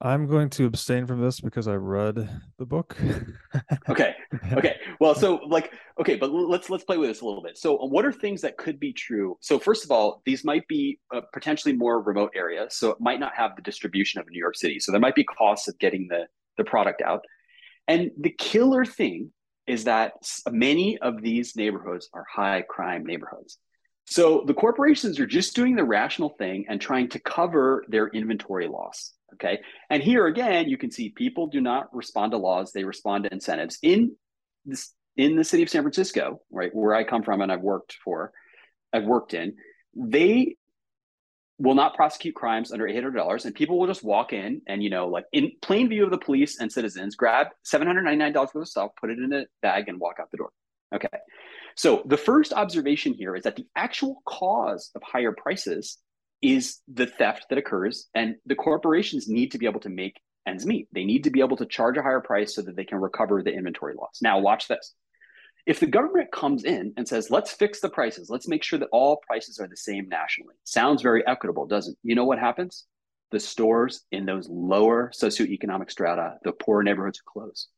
I'm 0.00 0.26
going 0.26 0.50
to 0.50 0.66
abstain 0.66 1.06
from 1.06 1.20
this 1.22 1.40
because 1.40 1.68
I 1.68 1.74
read 1.74 2.28
the 2.58 2.66
book. 2.66 2.96
okay. 3.88 4.14
Okay. 4.52 4.76
Well, 5.00 5.14
so 5.14 5.36
like, 5.48 5.72
okay, 5.98 6.16
but 6.16 6.30
let's 6.30 6.68
let's 6.68 6.84
play 6.84 6.98
with 6.98 7.08
this 7.08 7.22
a 7.22 7.24
little 7.24 7.42
bit. 7.42 7.56
So, 7.56 7.76
what 7.76 8.04
are 8.04 8.12
things 8.12 8.42
that 8.42 8.58
could 8.58 8.78
be 8.78 8.92
true? 8.92 9.38
So, 9.40 9.58
first 9.58 9.82
of 9.84 9.90
all, 9.90 10.20
these 10.26 10.44
might 10.44 10.68
be 10.68 10.98
uh, 11.14 11.22
potentially 11.32 11.74
more 11.74 12.02
remote 12.02 12.32
areas, 12.34 12.76
so 12.76 12.90
it 12.90 12.98
might 13.00 13.18
not 13.18 13.34
have 13.34 13.56
the 13.56 13.62
distribution 13.62 14.20
of 14.20 14.28
New 14.28 14.38
York 14.38 14.56
City. 14.56 14.78
So, 14.78 14.92
there 14.92 15.00
might 15.00 15.14
be 15.14 15.24
costs 15.24 15.68
of 15.68 15.78
getting 15.78 16.06
the 16.08 16.26
the 16.58 16.64
product 16.64 17.00
out. 17.00 17.24
And 17.88 18.10
the 18.18 18.30
killer 18.30 18.84
thing 18.84 19.32
is 19.66 19.84
that 19.84 20.12
many 20.50 20.98
of 20.98 21.22
these 21.22 21.56
neighborhoods 21.56 22.08
are 22.12 22.24
high 22.30 22.62
crime 22.68 23.04
neighborhoods. 23.04 23.58
So 24.06 24.44
the 24.46 24.54
corporations 24.54 25.18
are 25.18 25.26
just 25.26 25.56
doing 25.56 25.74
the 25.74 25.84
rational 25.84 26.30
thing 26.38 26.66
and 26.68 26.80
trying 26.80 27.08
to 27.10 27.18
cover 27.18 27.84
their 27.88 28.06
inventory 28.08 28.68
loss. 28.68 29.12
Okay. 29.34 29.60
And 29.90 30.02
here 30.02 30.26
again, 30.26 30.68
you 30.68 30.78
can 30.78 30.90
see 30.90 31.10
people 31.10 31.48
do 31.48 31.60
not 31.60 31.94
respond 31.94 32.32
to 32.32 32.38
laws, 32.38 32.72
they 32.72 32.84
respond 32.84 33.24
to 33.24 33.32
incentives. 33.32 33.78
In 33.82 34.16
this 34.64 34.92
in 35.16 35.36
the 35.36 35.44
city 35.44 35.62
of 35.62 35.70
San 35.70 35.82
Francisco, 35.82 36.42
right, 36.50 36.74
where 36.74 36.94
I 36.94 37.02
come 37.04 37.22
from 37.22 37.40
and 37.40 37.50
I've 37.50 37.62
worked 37.62 37.96
for, 38.04 38.32
I've 38.92 39.04
worked 39.04 39.32
in, 39.32 39.56
they 39.94 40.56
will 41.58 41.74
not 41.74 41.94
prosecute 41.94 42.34
crimes 42.34 42.70
under 42.70 42.84
$800 42.84 43.44
and 43.44 43.54
people 43.54 43.78
will 43.78 43.86
just 43.86 44.04
walk 44.04 44.32
in 44.32 44.60
and 44.66 44.82
you 44.82 44.90
know 44.90 45.08
like 45.08 45.24
in 45.32 45.52
plain 45.62 45.88
view 45.88 46.04
of 46.04 46.10
the 46.10 46.18
police 46.18 46.60
and 46.60 46.70
citizens 46.70 47.16
grab 47.16 47.48
$799 47.64 48.34
worth 48.34 48.54
of 48.54 48.68
stuff 48.68 48.90
put 49.00 49.10
it 49.10 49.18
in 49.18 49.32
a 49.32 49.46
bag 49.62 49.88
and 49.88 49.98
walk 49.98 50.16
out 50.20 50.30
the 50.30 50.36
door 50.36 50.50
okay 50.94 51.08
so 51.74 52.02
the 52.06 52.16
first 52.16 52.52
observation 52.52 53.14
here 53.14 53.34
is 53.34 53.44
that 53.44 53.56
the 53.56 53.66
actual 53.74 54.22
cause 54.26 54.90
of 54.94 55.02
higher 55.02 55.32
prices 55.32 55.98
is 56.54 56.80
the 56.88 57.06
theft 57.06 57.46
that 57.48 57.58
occurs 57.58 58.08
and 58.14 58.36
the 58.46 58.54
corporations 58.54 59.28
need 59.28 59.52
to 59.52 59.58
be 59.58 59.66
able 59.66 59.80
to 59.80 59.88
make 59.88 60.20
ends 60.46 60.64
meet. 60.66 60.88
They 60.92 61.04
need 61.04 61.24
to 61.24 61.30
be 61.30 61.40
able 61.40 61.56
to 61.56 61.66
charge 61.66 61.96
a 61.96 62.02
higher 62.02 62.20
price 62.20 62.54
so 62.54 62.62
that 62.62 62.76
they 62.76 62.84
can 62.84 62.98
recover 62.98 63.42
the 63.42 63.52
inventory 63.52 63.94
loss. 63.94 64.20
Now 64.22 64.38
watch 64.38 64.68
this. 64.68 64.94
If 65.66 65.80
the 65.80 65.86
government 65.86 66.30
comes 66.30 66.64
in 66.64 66.92
and 66.96 67.06
says 67.06 67.30
let's 67.30 67.52
fix 67.52 67.80
the 67.80 67.88
prices. 67.88 68.30
Let's 68.30 68.46
make 68.46 68.62
sure 68.62 68.78
that 68.78 68.88
all 68.92 69.20
prices 69.26 69.58
are 69.58 69.66
the 69.66 69.76
same 69.76 70.08
nationally 70.08 70.54
sounds 70.64 71.02
very 71.02 71.26
equitable 71.26 71.66
doesn't 71.66 71.92
it? 71.92 71.98
you 72.02 72.14
know 72.14 72.24
what 72.24 72.38
happens? 72.38 72.84
The 73.32 73.40
stores 73.40 74.04
in 74.12 74.24
those 74.24 74.48
lower 74.48 75.10
socioeconomic 75.14 75.90
strata 75.90 76.36
the 76.44 76.52
poor 76.52 76.82
neighborhoods 76.82 77.20
close. 77.26 77.68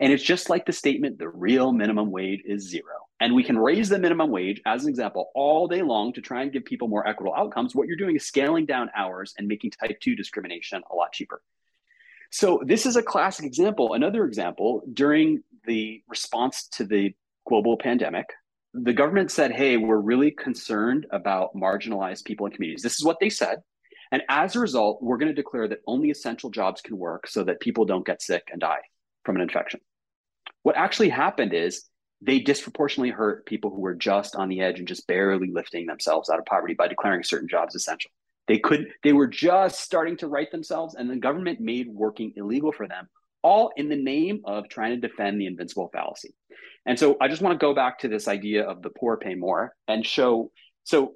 And 0.00 0.12
it's 0.12 0.24
just 0.24 0.50
like 0.50 0.66
the 0.66 0.72
statement 0.72 1.18
the 1.18 1.28
real 1.28 1.72
minimum 1.72 2.10
wage 2.10 2.42
is 2.44 2.68
zero 2.68 3.06
and 3.22 3.36
we 3.36 3.44
can 3.44 3.56
raise 3.56 3.88
the 3.88 4.00
minimum 4.00 4.32
wage 4.32 4.60
as 4.66 4.82
an 4.82 4.90
example 4.90 5.30
all 5.36 5.68
day 5.68 5.80
long 5.80 6.12
to 6.12 6.20
try 6.20 6.42
and 6.42 6.52
give 6.52 6.64
people 6.64 6.88
more 6.88 7.06
equitable 7.06 7.36
outcomes. 7.36 7.72
What 7.72 7.86
you're 7.86 7.96
doing 7.96 8.16
is 8.16 8.26
scaling 8.26 8.66
down 8.66 8.90
hours 8.96 9.32
and 9.38 9.46
making 9.46 9.70
type 9.70 10.00
2 10.00 10.16
discrimination 10.16 10.82
a 10.90 10.96
lot 10.96 11.12
cheaper. 11.12 11.40
So, 12.32 12.60
this 12.66 12.84
is 12.84 12.96
a 12.96 13.02
classic 13.02 13.44
example. 13.44 13.94
Another 13.94 14.24
example 14.24 14.82
during 14.92 15.44
the 15.68 16.02
response 16.08 16.66
to 16.72 16.84
the 16.84 17.14
global 17.46 17.78
pandemic, 17.78 18.26
the 18.74 18.92
government 18.92 19.30
said, 19.30 19.52
Hey, 19.52 19.76
we're 19.76 20.00
really 20.00 20.32
concerned 20.32 21.06
about 21.12 21.54
marginalized 21.54 22.24
people 22.24 22.46
and 22.46 22.54
communities. 22.56 22.82
This 22.82 22.98
is 22.98 23.04
what 23.04 23.20
they 23.20 23.30
said. 23.30 23.62
And 24.10 24.22
as 24.28 24.56
a 24.56 24.60
result, 24.60 25.00
we're 25.00 25.18
going 25.18 25.30
to 25.30 25.42
declare 25.42 25.68
that 25.68 25.78
only 25.86 26.10
essential 26.10 26.50
jobs 26.50 26.80
can 26.80 26.98
work 26.98 27.28
so 27.28 27.44
that 27.44 27.60
people 27.60 27.84
don't 27.84 28.04
get 28.04 28.20
sick 28.20 28.48
and 28.50 28.60
die 28.60 28.82
from 29.24 29.36
an 29.36 29.42
infection. 29.42 29.78
What 30.64 30.76
actually 30.76 31.10
happened 31.10 31.54
is 31.54 31.84
they 32.22 32.38
disproportionately 32.38 33.10
hurt 33.10 33.44
people 33.46 33.70
who 33.70 33.80
were 33.80 33.94
just 33.94 34.36
on 34.36 34.48
the 34.48 34.60
edge 34.60 34.78
and 34.78 34.86
just 34.86 35.06
barely 35.06 35.50
lifting 35.50 35.86
themselves 35.86 36.30
out 36.30 36.38
of 36.38 36.46
poverty 36.46 36.74
by 36.74 36.86
declaring 36.86 37.22
certain 37.24 37.48
jobs 37.48 37.74
essential. 37.74 38.10
They 38.48 38.58
could 38.58 38.88
they 39.02 39.12
were 39.12 39.26
just 39.26 39.80
starting 39.80 40.16
to 40.18 40.28
right 40.28 40.50
themselves 40.50 40.94
and 40.94 41.10
the 41.10 41.16
government 41.16 41.60
made 41.60 41.88
working 41.88 42.32
illegal 42.36 42.72
for 42.72 42.86
them 42.86 43.08
all 43.42 43.72
in 43.76 43.88
the 43.88 43.96
name 43.96 44.40
of 44.44 44.68
trying 44.68 44.90
to 44.90 45.08
defend 45.08 45.40
the 45.40 45.46
invincible 45.46 45.90
fallacy. 45.92 46.32
And 46.86 46.98
so 46.98 47.16
I 47.20 47.28
just 47.28 47.42
want 47.42 47.58
to 47.58 47.64
go 47.64 47.74
back 47.74 47.98
to 48.00 48.08
this 48.08 48.28
idea 48.28 48.64
of 48.64 48.82
the 48.82 48.90
poor 48.90 49.16
pay 49.16 49.34
more 49.34 49.74
and 49.88 50.06
show 50.06 50.50
so 50.84 51.14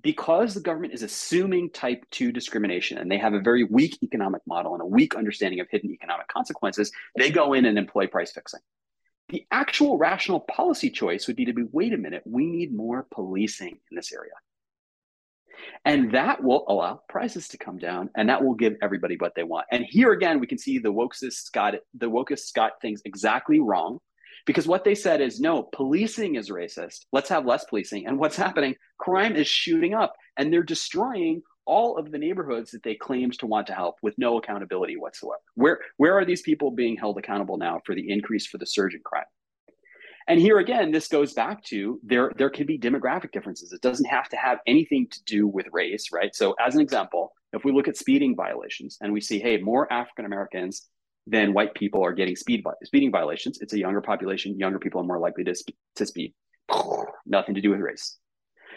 because 0.00 0.54
the 0.54 0.60
government 0.60 0.94
is 0.94 1.02
assuming 1.02 1.70
type 1.70 2.04
2 2.12 2.32
discrimination 2.32 2.98
and 2.98 3.10
they 3.10 3.18
have 3.18 3.34
a 3.34 3.40
very 3.40 3.64
weak 3.64 3.98
economic 4.02 4.42
model 4.46 4.72
and 4.74 4.82
a 4.82 4.86
weak 4.86 5.14
understanding 5.14 5.60
of 5.60 5.66
hidden 5.70 5.90
economic 5.90 6.28
consequences, 6.28 6.90
they 7.16 7.30
go 7.30 7.52
in 7.52 7.66
and 7.66 7.78
employ 7.78 8.06
price 8.06 8.32
fixing. 8.32 8.60
The 9.30 9.46
actual 9.50 9.96
rational 9.96 10.40
policy 10.40 10.90
choice 10.90 11.26
would 11.26 11.36
be 11.36 11.44
to 11.44 11.52
be 11.52 11.64
wait 11.70 11.92
a 11.92 11.98
minute, 11.98 12.22
we 12.24 12.46
need 12.46 12.74
more 12.74 13.06
policing 13.12 13.78
in 13.90 13.96
this 13.96 14.12
area. 14.12 14.32
And 15.84 16.12
that 16.14 16.42
will 16.42 16.64
allow 16.68 17.00
prices 17.08 17.48
to 17.48 17.58
come 17.58 17.78
down 17.78 18.10
and 18.16 18.28
that 18.28 18.42
will 18.42 18.54
give 18.54 18.76
everybody 18.82 19.16
what 19.16 19.34
they 19.34 19.44
want. 19.44 19.66
And 19.70 19.84
here 19.88 20.12
again, 20.12 20.40
we 20.40 20.46
can 20.46 20.58
see 20.58 20.78
the 20.78 20.92
wokest 20.92 21.52
got 21.52 21.74
the 21.94 22.10
wokest 22.10 22.54
got 22.54 22.80
things 22.80 23.02
exactly 23.04 23.60
wrong 23.60 23.98
because 24.46 24.66
what 24.66 24.84
they 24.84 24.94
said 24.94 25.20
is 25.20 25.40
no, 25.40 25.62
policing 25.62 26.36
is 26.36 26.50
racist. 26.50 27.06
Let's 27.12 27.28
have 27.28 27.46
less 27.46 27.64
policing. 27.64 28.06
And 28.06 28.18
what's 28.18 28.36
happening? 28.36 28.74
Crime 28.98 29.36
is 29.36 29.46
shooting 29.46 29.94
up 29.94 30.14
and 30.36 30.52
they're 30.52 30.62
destroying 30.62 31.42
all 31.66 31.98
of 31.98 32.10
the 32.10 32.18
neighborhoods 32.18 32.70
that 32.72 32.82
they 32.82 32.94
claimed 32.94 33.38
to 33.38 33.46
want 33.46 33.66
to 33.68 33.74
help 33.74 33.96
with 34.02 34.16
no 34.18 34.38
accountability 34.38 34.96
whatsoever. 34.96 35.40
Where 35.54 35.80
where 35.96 36.18
are 36.18 36.24
these 36.24 36.42
people 36.42 36.70
being 36.70 36.96
held 36.96 37.18
accountable 37.18 37.58
now 37.58 37.80
for 37.84 37.94
the 37.94 38.10
increase 38.10 38.46
for 38.46 38.58
the 38.58 38.66
surge 38.66 38.94
in 38.94 39.00
crime? 39.04 39.24
And 40.28 40.40
here 40.40 40.58
again, 40.58 40.92
this 40.92 41.08
goes 41.08 41.32
back 41.32 41.64
to 41.64 41.98
there 42.02 42.32
there 42.36 42.50
can 42.50 42.66
be 42.66 42.78
demographic 42.78 43.32
differences. 43.32 43.72
It 43.72 43.80
doesn't 43.80 44.06
have 44.06 44.28
to 44.28 44.36
have 44.36 44.58
anything 44.66 45.08
to 45.10 45.22
do 45.24 45.46
with 45.46 45.66
race, 45.72 46.12
right? 46.12 46.34
So 46.34 46.54
as 46.64 46.74
an 46.74 46.80
example, 46.80 47.32
if 47.52 47.64
we 47.64 47.72
look 47.72 47.88
at 47.88 47.96
speeding 47.96 48.36
violations 48.36 48.96
and 49.00 49.12
we 49.12 49.20
see, 49.20 49.40
hey, 49.40 49.58
more 49.58 49.92
African 49.92 50.24
Americans 50.24 50.88
than 51.26 51.52
white 51.52 51.74
people 51.74 52.04
are 52.04 52.12
getting 52.12 52.36
speed 52.36 52.62
speeding 52.84 53.10
violations, 53.10 53.58
it's 53.60 53.72
a 53.72 53.78
younger 53.78 54.00
population. 54.00 54.58
Younger 54.58 54.78
people 54.78 55.00
are 55.00 55.04
more 55.04 55.18
likely 55.18 55.44
to, 55.44 55.54
to 55.96 56.06
speed. 56.06 56.34
Nothing 57.26 57.54
to 57.54 57.60
do 57.60 57.70
with 57.70 57.80
race. 57.80 58.16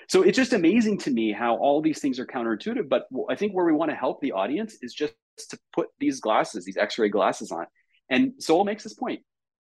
So 0.09 0.21
it's 0.21 0.37
just 0.37 0.53
amazing 0.53 0.99
to 0.99 1.11
me 1.11 1.31
how 1.31 1.55
all 1.57 1.81
these 1.81 1.99
things 1.99 2.19
are 2.19 2.25
counterintuitive. 2.25 2.89
But 2.89 3.07
I 3.29 3.35
think 3.35 3.53
where 3.53 3.65
we 3.65 3.73
want 3.73 3.91
to 3.91 3.95
help 3.95 4.21
the 4.21 4.33
audience 4.33 4.77
is 4.81 4.93
just 4.93 5.13
to 5.49 5.59
put 5.73 5.87
these 5.99 6.19
glasses, 6.19 6.65
these 6.65 6.77
X-ray 6.77 7.09
glasses 7.09 7.51
on. 7.51 7.65
And 8.09 8.33
Sowell 8.39 8.65
makes 8.65 8.83
this 8.83 8.93
point: 8.93 9.21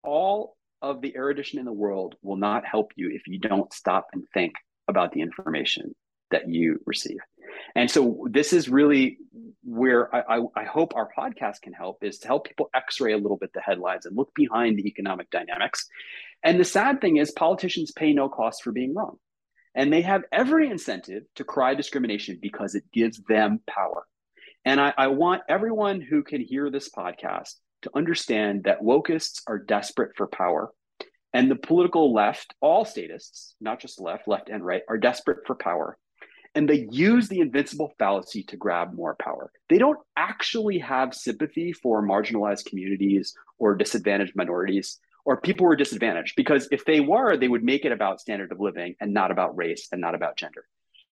all 0.04 0.56
of 0.82 1.02
the 1.02 1.16
erudition 1.16 1.60
in 1.60 1.66
the 1.66 1.74
world 1.74 2.16
will 2.22 2.36
not 2.36 2.66
help 2.66 2.92
you 2.96 3.10
if 3.12 3.28
you 3.28 3.40
don't 3.40 3.74
stop 3.74 4.08
and 4.14 4.24
think 4.34 4.54
about 4.88 5.14
the 5.14 5.22
information 5.22 5.96
that 6.32 6.50
you 6.50 6.80
receive. 6.86 7.18
And 7.76 7.90
so 7.90 8.28
this 8.30 8.54
is 8.54 8.70
really 8.70 9.18
where 9.64 10.14
I, 10.14 10.38
I, 10.38 10.42
I, 10.56 10.64
hope 10.66 10.96
our 10.96 11.10
podcast 11.18 11.62
can 11.62 11.74
help 11.74 12.04
is 12.04 12.20
to 12.20 12.28
help 12.28 12.48
people 12.48 12.70
x-ray 12.76 13.14
a 13.14 13.18
little 13.18 13.38
bit 13.38 13.52
the 13.54 13.62
headlines 13.62 14.06
and 14.06 14.16
look 14.16 14.34
behind 14.36 14.78
the 14.78 14.88
economic 14.88 15.30
dynamics. 15.30 15.88
And 16.44 16.60
the 16.60 16.66
sad 16.66 17.02
thing 17.02 17.18
is 17.18 17.32
politicians 17.32 17.92
pay 17.92 18.14
no 18.14 18.30
cost 18.30 18.64
for 18.64 18.72
being 18.72 18.94
wrong. 18.94 19.18
And 19.76 19.92
they 19.92 20.02
have 20.02 20.24
every 20.32 20.70
incentive 20.70 21.24
to 21.36 21.44
cry 21.44 21.76
discrimination 21.76 22.40
because 22.42 22.76
it 22.76 22.92
gives 22.94 23.22
them 23.28 23.60
power. 23.68 24.08
And 24.64 24.80
I, 24.80 24.94
I 24.98 25.08
want 25.08 25.44
everyone 25.50 26.02
who 26.02 26.24
can 26.24 26.42
hear 26.42 26.72
this 26.72 26.90
podcast 26.90 27.56
to 27.84 27.92
understand 27.94 28.64
that 28.64 28.82
wokists 28.82 29.42
are 29.48 29.60
desperate 29.60 30.16
for 30.16 30.28
power. 30.28 30.72
And 31.34 31.52
the 31.52 31.56
political 31.56 32.14
left, 32.14 32.56
all 32.62 32.86
statists, 32.86 33.56
not 33.60 33.82
just 33.82 34.00
left, 34.00 34.28
left 34.28 34.50
and 34.50 34.66
right, 34.66 34.82
are 34.90 34.98
desperate 34.98 35.46
for 35.46 35.56
power. 35.56 35.98
And 36.56 36.70
they 36.70 36.88
use 36.90 37.28
the 37.28 37.42
invincible 37.42 37.94
fallacy 38.00 38.44
to 38.44 38.56
grab 38.56 38.94
more 38.94 39.18
power. 39.20 39.52
They 39.70 39.78
don't 39.78 40.00
actually 40.16 40.80
have 40.80 41.14
sympathy 41.14 41.74
for 41.74 42.02
marginalized 42.02 42.66
communities 42.66 43.36
or 43.60 43.76
disadvantaged 43.76 44.38
minorities 44.38 45.00
or 45.26 45.42
people 45.42 45.66
were 45.66 45.76
disadvantaged. 45.76 46.36
Because 46.38 46.68
if 46.72 46.86
they 46.86 47.00
were, 47.00 47.36
they 47.36 47.48
would 47.48 47.64
make 47.64 47.84
it 47.84 47.92
about 47.92 48.22
standard 48.22 48.52
of 48.52 48.60
living 48.60 48.96
and 49.02 49.14
not 49.14 49.32
about 49.32 49.58
race 49.58 49.88
and 49.92 50.00
not 50.00 50.16
about 50.16 50.38
gender. 50.38 50.66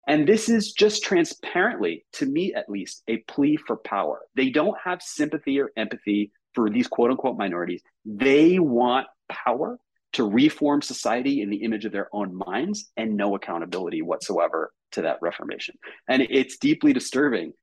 And 0.06 0.26
this 0.26 0.48
is 0.48 0.72
just 0.72 1.02
transparently, 1.02 2.04
to 2.14 2.26
me 2.26 2.54
at 2.54 2.68
least, 2.68 3.02
a 3.08 3.18
plea 3.18 3.56
for 3.56 3.76
power. 3.76 4.20
They 4.34 4.50
don't 4.50 4.76
have 4.84 5.00
sympathy 5.00 5.60
or 5.60 5.70
empathy 5.76 6.32
for 6.54 6.68
these 6.68 6.88
quote 6.88 7.10
unquote 7.10 7.38
minorities. 7.38 7.82
They 8.04 8.58
want 8.58 9.06
power 9.28 9.78
to 10.14 10.28
reform 10.28 10.82
society 10.82 11.40
in 11.40 11.50
the 11.50 11.58
image 11.58 11.84
of 11.84 11.92
their 11.92 12.08
own 12.12 12.34
minds 12.34 12.90
and 12.96 13.16
no 13.16 13.34
accountability 13.34 14.02
whatsoever 14.02 14.72
to 14.92 15.02
that 15.02 15.18
reformation. 15.22 15.76
And 16.08 16.22
it's 16.22 16.58
deeply 16.58 16.92
disturbing. 16.92 17.54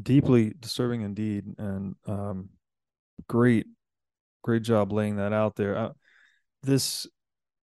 Deeply 0.00 0.54
disturbing 0.58 1.02
indeed. 1.02 1.44
And 1.58 1.96
um, 2.06 2.48
great, 3.28 3.66
great 4.42 4.62
job 4.62 4.92
laying 4.92 5.16
that 5.16 5.32
out 5.32 5.56
there. 5.56 5.76
Uh, 5.76 5.90
this, 6.62 7.06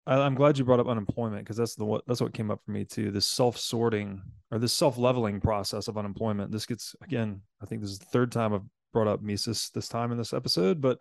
I, 0.06 0.26
am 0.26 0.36
glad 0.36 0.58
you 0.58 0.66
brought 0.66 0.80
up 0.80 0.88
unemployment 0.88 1.44
because 1.44 1.58
that's 1.58 1.76
the 1.76 1.86
what 1.86 2.04
that's 2.08 2.22
what 2.22 2.34
came 2.34 2.52
up 2.52 2.62
for 2.66 2.72
me 2.72 2.86
too. 2.86 3.12
This 3.12 3.28
self-sorting 3.28 4.22
or 4.52 4.60
this 4.60 4.74
self-leveling 4.74 5.42
process 5.42 5.88
of 5.88 5.98
unemployment. 5.98 6.52
This 6.52 6.66
gets 6.66 6.96
again. 7.02 7.42
I 7.62 7.66
think 7.66 7.82
this 7.82 7.92
is 7.92 8.00
the 8.00 8.06
third 8.06 8.32
time 8.32 8.54
I've 8.54 8.62
brought 8.94 9.08
up 9.08 9.22
Mises 9.22 9.70
this 9.74 9.88
time 9.88 10.12
in 10.12 10.18
this 10.18 10.34
episode, 10.34 10.82
but 10.82 11.00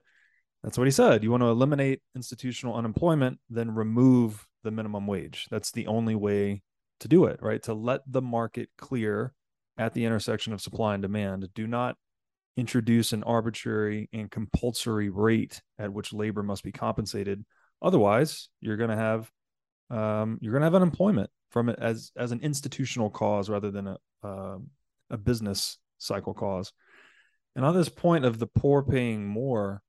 that's 0.63 0.79
what 0.79 0.87
he 0.87 0.91
said. 0.91 1.23
You 1.23 1.31
want 1.31 1.43
to 1.43 1.49
eliminate 1.49 2.01
institutional 2.17 2.75
unemployment, 2.75 3.39
then 3.49 3.75
remove 3.75 4.47
the 4.65 4.71
minimum 4.71 5.07
wage. 5.07 5.47
That's 5.51 5.71
the 5.71 5.87
only 5.87 6.15
way 6.15 6.63
to 7.01 7.09
do 7.09 7.27
it, 7.27 7.39
right? 7.41 7.63
To 7.65 7.75
let 7.75 8.01
the 8.07 8.23
market 8.23 8.71
clear 8.77 9.33
at 9.79 9.95
the 9.95 10.05
intersection 10.05 10.53
of 10.53 10.61
supply 10.61 10.95
and 10.95 11.03
demand. 11.03 11.49
Do 11.55 11.67
not 11.67 11.97
introduce 12.57 13.13
an 13.13 13.23
arbitrary 13.25 14.09
and 14.13 14.31
compulsory 14.31 15.11
rate 15.11 15.61
at 15.79 15.93
which 15.93 16.13
labor 16.13 16.43
must 16.43 16.65
be 16.65 16.73
compensated. 16.73 17.45
Otherwise, 17.83 18.49
you're 18.61 18.77
going 18.77 18.91
to 18.91 18.97
have 18.97 19.31
um, 19.91 20.39
you're 20.41 20.53
going 20.53 20.63
to 20.63 20.67
have 20.67 20.75
unemployment 20.75 21.31
from 21.51 21.69
it 21.69 21.79
as 21.81 22.11
as 22.17 22.33
an 22.33 22.41
institutional 22.41 23.11
cause 23.11 23.49
rather 23.49 23.71
than 23.71 23.87
a 23.89 23.97
uh, 24.25 24.59
a 25.11 25.17
business 25.17 25.79
cycle 25.99 26.35
cause. 26.35 26.73
And 27.55 27.65
on 27.65 27.75
this 27.75 27.89
point 27.89 28.25
of 28.25 28.39
the 28.39 28.47
poor 28.47 28.83
paying 28.83 29.27
more, 29.27 29.83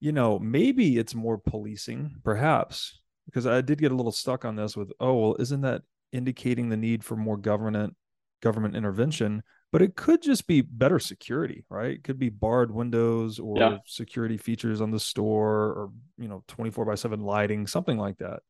you 0.00 0.12
know, 0.12 0.38
maybe 0.38 0.98
it's 0.98 1.14
more 1.14 1.38
policing, 1.38 2.16
perhaps, 2.24 3.00
because 3.26 3.46
I 3.46 3.60
did 3.60 3.80
get 3.80 3.92
a 3.92 3.94
little 3.94 4.12
stuck 4.12 4.44
on 4.44 4.56
this 4.56 4.76
with, 4.76 4.92
oh, 5.00 5.14
well, 5.14 5.36
isn't 5.38 5.62
that 5.62 5.82
indicating 6.12 6.68
the 6.68 6.76
need 6.76 7.04
for 7.04 7.16
more 7.16 7.36
government 7.36 7.94
government 8.42 8.76
intervention? 8.76 9.42
But 9.72 9.82
it 9.82 9.94
could 9.94 10.20
just 10.20 10.48
be 10.48 10.62
better 10.62 10.98
security, 10.98 11.64
right? 11.70 11.92
It 11.92 12.04
could 12.04 12.18
be 12.18 12.28
barred 12.28 12.72
windows 12.72 13.38
or 13.38 13.56
yeah. 13.56 13.78
security 13.86 14.36
features 14.36 14.80
on 14.80 14.90
the 14.90 14.98
store 14.98 15.66
or, 15.66 15.90
you 16.18 16.26
know, 16.26 16.42
24 16.48 16.84
by 16.84 16.96
7 16.96 17.20
lighting, 17.20 17.68
something 17.68 17.96
like 17.96 18.18
that. 18.18 18.40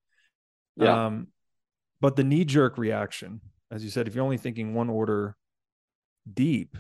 Yeah. 0.77 1.07
Um, 1.07 1.29
but 2.01 2.17
the 2.17 2.25
knee 2.25 2.47
jerk 2.47 2.79
reaction, 2.79 3.43
as 3.71 3.85
you 3.85 3.91
said, 3.91 4.09
if 4.09 4.15
you're 4.15 4.25
only 4.25 4.39
thinking 4.39 4.73
one 4.73 4.89
order 4.89 5.37
deep, 6.33 6.77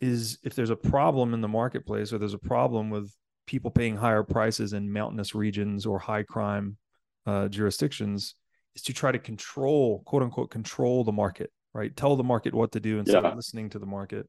is 0.00 0.38
if 0.42 0.54
there's 0.54 0.70
a 0.70 0.76
problem 0.76 1.34
in 1.34 1.40
the 1.40 1.48
marketplace 1.48 2.12
or 2.12 2.18
there's 2.18 2.34
a 2.34 2.38
problem 2.38 2.90
with 2.90 3.12
people 3.46 3.70
paying 3.70 3.96
higher 3.96 4.22
prices 4.22 4.72
in 4.72 4.92
mountainous 4.92 5.34
regions 5.34 5.86
or 5.86 5.98
high 5.98 6.22
crime 6.22 6.76
uh, 7.26 7.48
jurisdictions 7.48 8.34
is 8.74 8.82
to 8.82 8.92
try 8.92 9.12
to 9.12 9.18
control 9.18 10.02
quote 10.04 10.22
unquote 10.22 10.50
control 10.50 11.04
the 11.04 11.12
market 11.12 11.50
right? 11.74 11.94
Tell 11.96 12.16
the 12.16 12.24
market 12.24 12.54
what 12.54 12.72
to 12.72 12.80
do 12.80 12.98
instead 12.98 13.22
yeah. 13.22 13.30
of 13.30 13.36
listening 13.36 13.70
to 13.70 13.78
the 13.78 13.86
market 13.86 14.26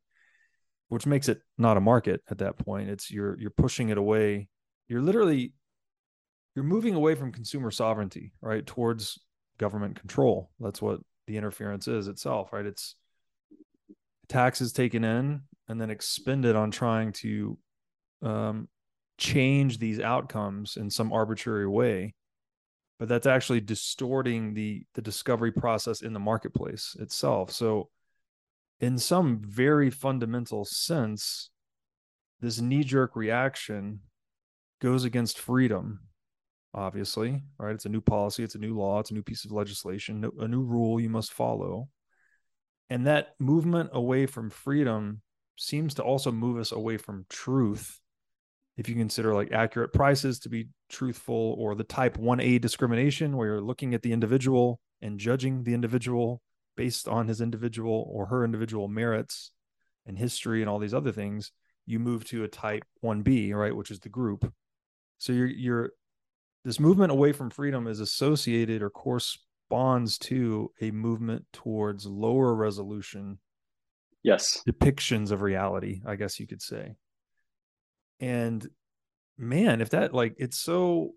which 0.94 1.08
makes 1.08 1.28
it 1.28 1.42
not 1.58 1.76
a 1.76 1.82
market 1.82 2.22
at 2.30 2.38
that 2.38 2.58
point. 2.58 2.88
It's 2.88 3.10
you're 3.10 3.38
you're 3.40 3.50
pushing 3.50 3.90
it 3.90 3.98
away. 3.98 4.48
You're 4.88 5.02
literally 5.02 5.54
you're 6.56 6.64
moving 6.64 6.94
away 6.94 7.16
from 7.16 7.32
consumer 7.32 7.72
sovereignty 7.72 8.34
right 8.42 8.64
towards 8.64 9.20
government 9.58 10.00
control. 10.00 10.52
That's 10.60 10.84
what 10.84 11.00
the 11.26 11.38
interference 11.38 11.88
is 11.88 12.08
itself 12.08 12.54
right? 12.54 12.66
It's 12.66 12.96
taxes 14.30 14.72
taken 14.72 15.04
in 15.04 15.42
and 15.68 15.82
then 15.82 15.90
expended 15.90 16.56
on 16.56 16.70
trying 16.70 17.12
to 17.14 17.58
um, 18.22 18.68
change 19.18 19.80
these 19.80 20.00
outcomes 20.00 20.78
in 20.78 20.92
some 20.92 21.12
arbitrary 21.12 21.68
way 21.68 22.14
but 23.04 23.10
that's 23.10 23.28
actually 23.28 23.60
distorting 23.60 24.54
the 24.54 24.86
the 24.94 25.02
discovery 25.02 25.52
process 25.52 26.04
in 26.04 26.14
the 26.14 26.22
marketplace 26.22 26.96
itself. 27.02 27.52
So 27.52 27.90
in 28.80 28.98
some 28.98 29.42
very 29.42 29.90
fundamental 29.90 30.64
sense 30.64 31.50
this 32.40 32.62
knee 32.62 32.86
jerk 32.86 33.18
reaction 33.18 34.00
goes 34.80 35.04
against 35.04 35.38
freedom 35.38 36.00
obviously 36.74 37.44
right? 37.60 37.76
It's 37.76 37.84
a 37.84 37.90
new 37.90 38.00
policy 38.00 38.42
it's 38.42 38.56
a 38.56 38.60
new 38.60 38.74
law 38.74 39.02
it's 39.02 39.12
a 39.12 39.16
new 39.16 39.22
piece 39.22 39.44
of 39.44 39.52
legislation 39.52 40.24
a 40.40 40.48
new 40.48 40.62
rule 40.62 40.98
you 40.98 41.10
must 41.10 41.34
follow. 41.34 41.90
And 42.90 43.06
that 43.06 43.36
movement 43.38 43.90
away 43.92 44.28
from 44.28 44.50
freedom 44.50 45.22
seems 45.58 45.96
to 45.96 46.04
also 46.04 46.32
move 46.32 46.58
us 46.58 46.72
away 46.72 46.96
from 46.96 47.26
truth 47.28 48.00
if 48.78 48.90
you 48.90 48.96
consider 48.96 49.34
like 49.34 49.52
accurate 49.52 49.94
prices 49.94 50.40
to 50.40 50.50
be 50.50 50.68
truthful 50.90 51.56
or 51.60 51.76
the 51.76 51.84
type 51.84 52.18
1A 52.18 52.60
discrimination 52.60 53.38
where 53.38 53.48
you're 53.48 53.62
looking 53.62 53.94
at 53.94 54.02
the 54.02 54.12
individual 54.12 54.80
and 55.02 55.20
judging 55.20 55.64
the 55.64 55.74
individual 55.74 56.42
based 56.76 57.08
on 57.08 57.28
his 57.28 57.42
individual 57.42 58.10
or 58.12 58.28
her 58.28 58.44
individual 58.44 58.88
merits 58.88 59.52
and 60.06 60.18
history 60.18 60.62
and 60.62 60.70
all 60.70 60.80
these 60.80 60.94
other 60.94 61.12
things, 61.12 61.52
you 61.86 62.00
move 62.00 62.26
to 62.26 62.44
a 62.44 62.48
type 62.48 62.84
1B, 63.04 63.54
right, 63.54 63.76
which 63.76 63.92
is 63.92 64.00
the 64.00 64.10
group. 64.10 64.52
So 65.18 65.34
you're 65.34 65.48
you're 65.48 65.92
this 66.66 66.80
movement 66.80 67.12
away 67.12 67.34
from 67.34 67.50
freedom 67.50 67.88
is 67.88 68.00
associated 68.00 68.82
or 68.82 68.90
corresponds 68.90 70.18
to 70.18 70.72
a 70.82 70.92
movement 70.92 71.46
towards 71.52 72.06
lower 72.06 72.54
resolution 72.56 73.40
yes 74.24 74.62
depictions 74.68 75.32
of 75.32 75.42
reality, 75.42 76.02
I 76.06 76.16
guess 76.16 76.40
you 76.40 76.48
could 76.48 76.62
say 76.62 76.96
and 78.24 78.68
man 79.38 79.82
if 79.82 79.90
that 79.90 80.14
like 80.14 80.36
it's 80.38 80.58
so 80.58 81.12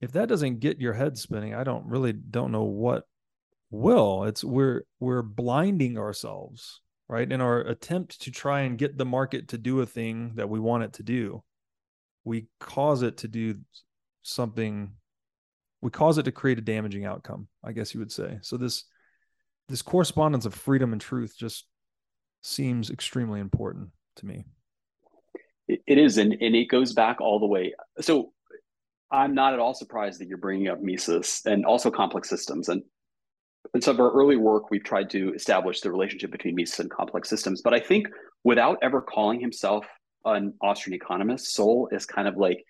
if 0.00 0.12
that 0.12 0.28
doesn't 0.28 0.60
get 0.60 0.80
your 0.80 0.92
head 0.92 1.16
spinning 1.16 1.54
i 1.54 1.64
don't 1.64 1.86
really 1.86 2.12
don't 2.12 2.52
know 2.52 2.64
what 2.64 3.04
will. 3.70 4.24
It's 4.24 4.44
we're 4.44 4.82
we're 5.00 5.22
blinding 5.22 5.98
ourselves 5.98 6.80
right 7.08 7.30
in 7.30 7.40
our 7.40 7.60
attempt 7.60 8.22
to 8.22 8.30
try 8.30 8.60
and 8.60 8.78
get 8.78 8.98
the 8.98 9.04
market 9.04 9.48
to 9.48 9.58
do 9.58 9.80
a 9.80 9.86
thing 9.86 10.32
that 10.34 10.48
we 10.48 10.60
want 10.60 10.84
it 10.84 10.94
to 10.94 11.02
do. 11.02 11.42
We 12.24 12.46
cause 12.58 13.02
it 13.02 13.18
to 13.18 13.28
do 13.28 13.56
something 14.22 14.92
we 15.82 15.90
cause 15.90 16.18
it 16.18 16.24
to 16.24 16.32
create 16.32 16.58
a 16.58 16.62
damaging 16.62 17.04
outcome 17.04 17.46
i 17.62 17.70
guess 17.70 17.94
you 17.94 18.00
would 18.00 18.10
say. 18.10 18.38
So 18.42 18.56
this 18.56 18.84
this 19.68 19.82
correspondence 19.82 20.46
of 20.46 20.54
freedom 20.54 20.92
and 20.92 21.00
truth 21.00 21.34
just 21.38 21.66
seems 22.42 22.90
extremely 22.90 23.40
important 23.40 23.90
to 24.16 24.26
me 24.26 24.46
it 25.68 25.98
is, 25.98 26.18
and, 26.18 26.32
and 26.32 26.54
it 26.54 26.66
goes 26.66 26.92
back 26.92 27.20
all 27.20 27.38
the 27.38 27.46
way. 27.46 27.74
So 28.00 28.32
I'm 29.10 29.34
not 29.34 29.52
at 29.52 29.58
all 29.58 29.74
surprised 29.74 30.20
that 30.20 30.28
you're 30.28 30.38
bringing 30.38 30.68
up 30.68 30.80
Mises 30.80 31.42
and 31.44 31.64
also 31.64 31.90
complex 31.90 32.28
systems. 32.28 32.68
And 32.68 32.82
in 33.74 33.80
some 33.80 33.96
of 33.96 34.00
our 34.00 34.12
early 34.12 34.36
work, 34.36 34.70
we've 34.70 34.84
tried 34.84 35.10
to 35.10 35.32
establish 35.34 35.80
the 35.80 35.90
relationship 35.90 36.30
between 36.30 36.54
Mises 36.54 36.80
and 36.80 36.90
complex 36.90 37.28
systems. 37.28 37.62
But 37.62 37.74
I 37.74 37.80
think 37.80 38.08
without 38.44 38.78
ever 38.82 39.00
calling 39.00 39.40
himself 39.40 39.86
an 40.24 40.54
Austrian 40.60 40.94
economist, 40.94 41.52
Sowell 41.52 41.88
is 41.92 42.06
kind 42.06 42.28
of 42.28 42.36
like 42.36 42.64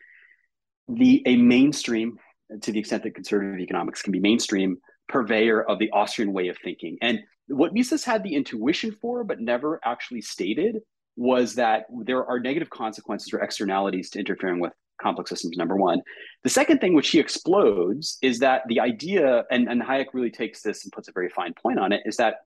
the 0.88 1.22
a 1.26 1.36
mainstream, 1.36 2.18
to 2.62 2.72
the 2.72 2.78
extent 2.78 3.02
that 3.02 3.14
conservative 3.14 3.60
economics 3.60 4.02
can 4.02 4.12
be 4.12 4.20
mainstream, 4.20 4.78
purveyor 5.08 5.62
of 5.62 5.78
the 5.78 5.90
Austrian 5.90 6.32
way 6.32 6.48
of 6.48 6.56
thinking. 6.62 6.98
And 7.02 7.20
what 7.48 7.72
Mises 7.72 8.04
had 8.04 8.22
the 8.22 8.34
intuition 8.34 8.96
for, 9.00 9.24
but 9.24 9.40
never 9.40 9.80
actually 9.84 10.20
stated, 10.20 10.80
was 11.16 11.54
that 11.54 11.86
there 12.04 12.24
are 12.24 12.38
negative 12.38 12.70
consequences 12.70 13.32
or 13.32 13.40
externalities 13.40 14.10
to 14.10 14.18
interfering 14.18 14.60
with 14.60 14.72
complex 15.00 15.30
systems, 15.30 15.56
number 15.56 15.76
one. 15.76 16.02
The 16.42 16.50
second 16.50 16.80
thing, 16.80 16.94
which 16.94 17.10
he 17.10 17.18
explodes, 17.18 18.18
is 18.22 18.38
that 18.40 18.62
the 18.68 18.80
idea, 18.80 19.44
and, 19.50 19.68
and 19.68 19.82
Hayek 19.82 20.06
really 20.12 20.30
takes 20.30 20.62
this 20.62 20.84
and 20.84 20.92
puts 20.92 21.08
a 21.08 21.12
very 21.12 21.28
fine 21.28 21.54
point 21.54 21.78
on 21.78 21.92
it, 21.92 22.02
is 22.04 22.16
that 22.16 22.36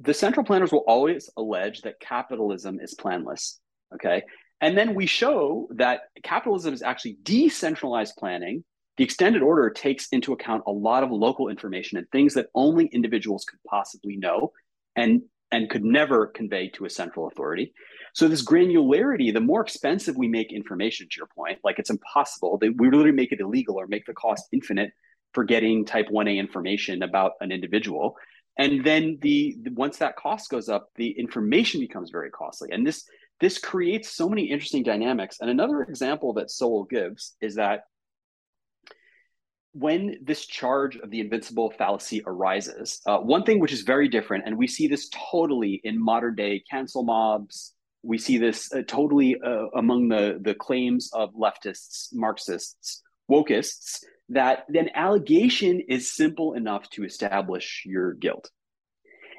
the 0.00 0.14
central 0.14 0.44
planners 0.44 0.72
will 0.72 0.84
always 0.86 1.30
allege 1.36 1.82
that 1.82 2.00
capitalism 2.00 2.80
is 2.80 2.94
planless. 2.94 3.60
Okay. 3.94 4.22
And 4.60 4.76
then 4.76 4.94
we 4.94 5.06
show 5.06 5.68
that 5.72 6.00
capitalism 6.22 6.74
is 6.74 6.82
actually 6.82 7.18
decentralized 7.22 8.14
planning. 8.18 8.64
The 8.96 9.04
extended 9.04 9.42
order 9.42 9.70
takes 9.70 10.08
into 10.08 10.32
account 10.32 10.64
a 10.66 10.72
lot 10.72 11.02
of 11.02 11.10
local 11.10 11.48
information 11.48 11.98
and 11.98 12.08
things 12.10 12.34
that 12.34 12.48
only 12.54 12.86
individuals 12.86 13.44
could 13.44 13.58
possibly 13.68 14.16
know 14.16 14.52
and, 14.96 15.22
and 15.52 15.70
could 15.70 15.84
never 15.84 16.26
convey 16.26 16.68
to 16.70 16.84
a 16.84 16.90
central 16.90 17.26
authority. 17.28 17.72
So 18.14 18.28
this 18.28 18.44
granularity, 18.44 19.32
the 19.32 19.40
more 19.40 19.60
expensive 19.60 20.16
we 20.16 20.28
make 20.28 20.52
information, 20.52 21.06
to 21.10 21.16
your 21.18 21.28
point, 21.28 21.58
like 21.62 21.78
it's 21.78 21.90
impossible. 21.90 22.58
that 22.58 22.74
we 22.76 22.86
literally 22.86 23.12
make 23.12 23.32
it 23.32 23.40
illegal 23.40 23.76
or 23.76 23.86
make 23.86 24.06
the 24.06 24.14
cost 24.14 24.48
infinite 24.52 24.92
for 25.34 25.44
getting 25.44 25.84
type 25.84 26.08
1A 26.08 26.36
information 26.36 27.02
about 27.02 27.32
an 27.40 27.52
individual. 27.52 28.16
And 28.58 28.84
then 28.84 29.18
the, 29.20 29.56
the 29.62 29.70
once 29.72 29.98
that 29.98 30.16
cost 30.16 30.50
goes 30.50 30.68
up, 30.68 30.88
the 30.96 31.10
information 31.10 31.80
becomes 31.80 32.10
very 32.10 32.30
costly. 32.30 32.70
And 32.72 32.86
this 32.86 33.04
this 33.38 33.58
creates 33.58 34.10
so 34.16 34.30
many 34.30 34.44
interesting 34.44 34.82
dynamics. 34.82 35.38
And 35.40 35.50
another 35.50 35.82
example 35.82 36.32
that 36.34 36.50
Sowell 36.50 36.84
gives 36.84 37.36
is 37.42 37.56
that 37.56 37.82
when 39.78 40.16
this 40.22 40.46
charge 40.46 40.96
of 40.96 41.10
the 41.10 41.20
invincible 41.20 41.70
fallacy 41.70 42.22
arises, 42.26 43.02
uh, 43.06 43.18
one 43.18 43.42
thing 43.42 43.60
which 43.60 43.72
is 43.72 43.82
very 43.82 44.08
different, 44.08 44.44
and 44.46 44.56
we 44.56 44.66
see 44.66 44.88
this 44.88 45.10
totally 45.30 45.80
in 45.84 46.02
modern 46.02 46.34
day 46.34 46.62
cancel 46.70 47.02
mobs, 47.02 47.74
we 48.02 48.16
see 48.16 48.38
this 48.38 48.72
uh, 48.72 48.82
totally 48.86 49.36
uh, 49.44 49.66
among 49.74 50.08
the, 50.08 50.38
the 50.40 50.54
claims 50.54 51.10
of 51.12 51.34
leftists, 51.34 52.08
Marxists, 52.14 53.02
wokeists, 53.30 54.02
that 54.30 54.64
an 54.74 54.88
allegation 54.94 55.80
is 55.88 56.10
simple 56.10 56.54
enough 56.54 56.88
to 56.90 57.04
establish 57.04 57.82
your 57.84 58.14
guilt. 58.14 58.50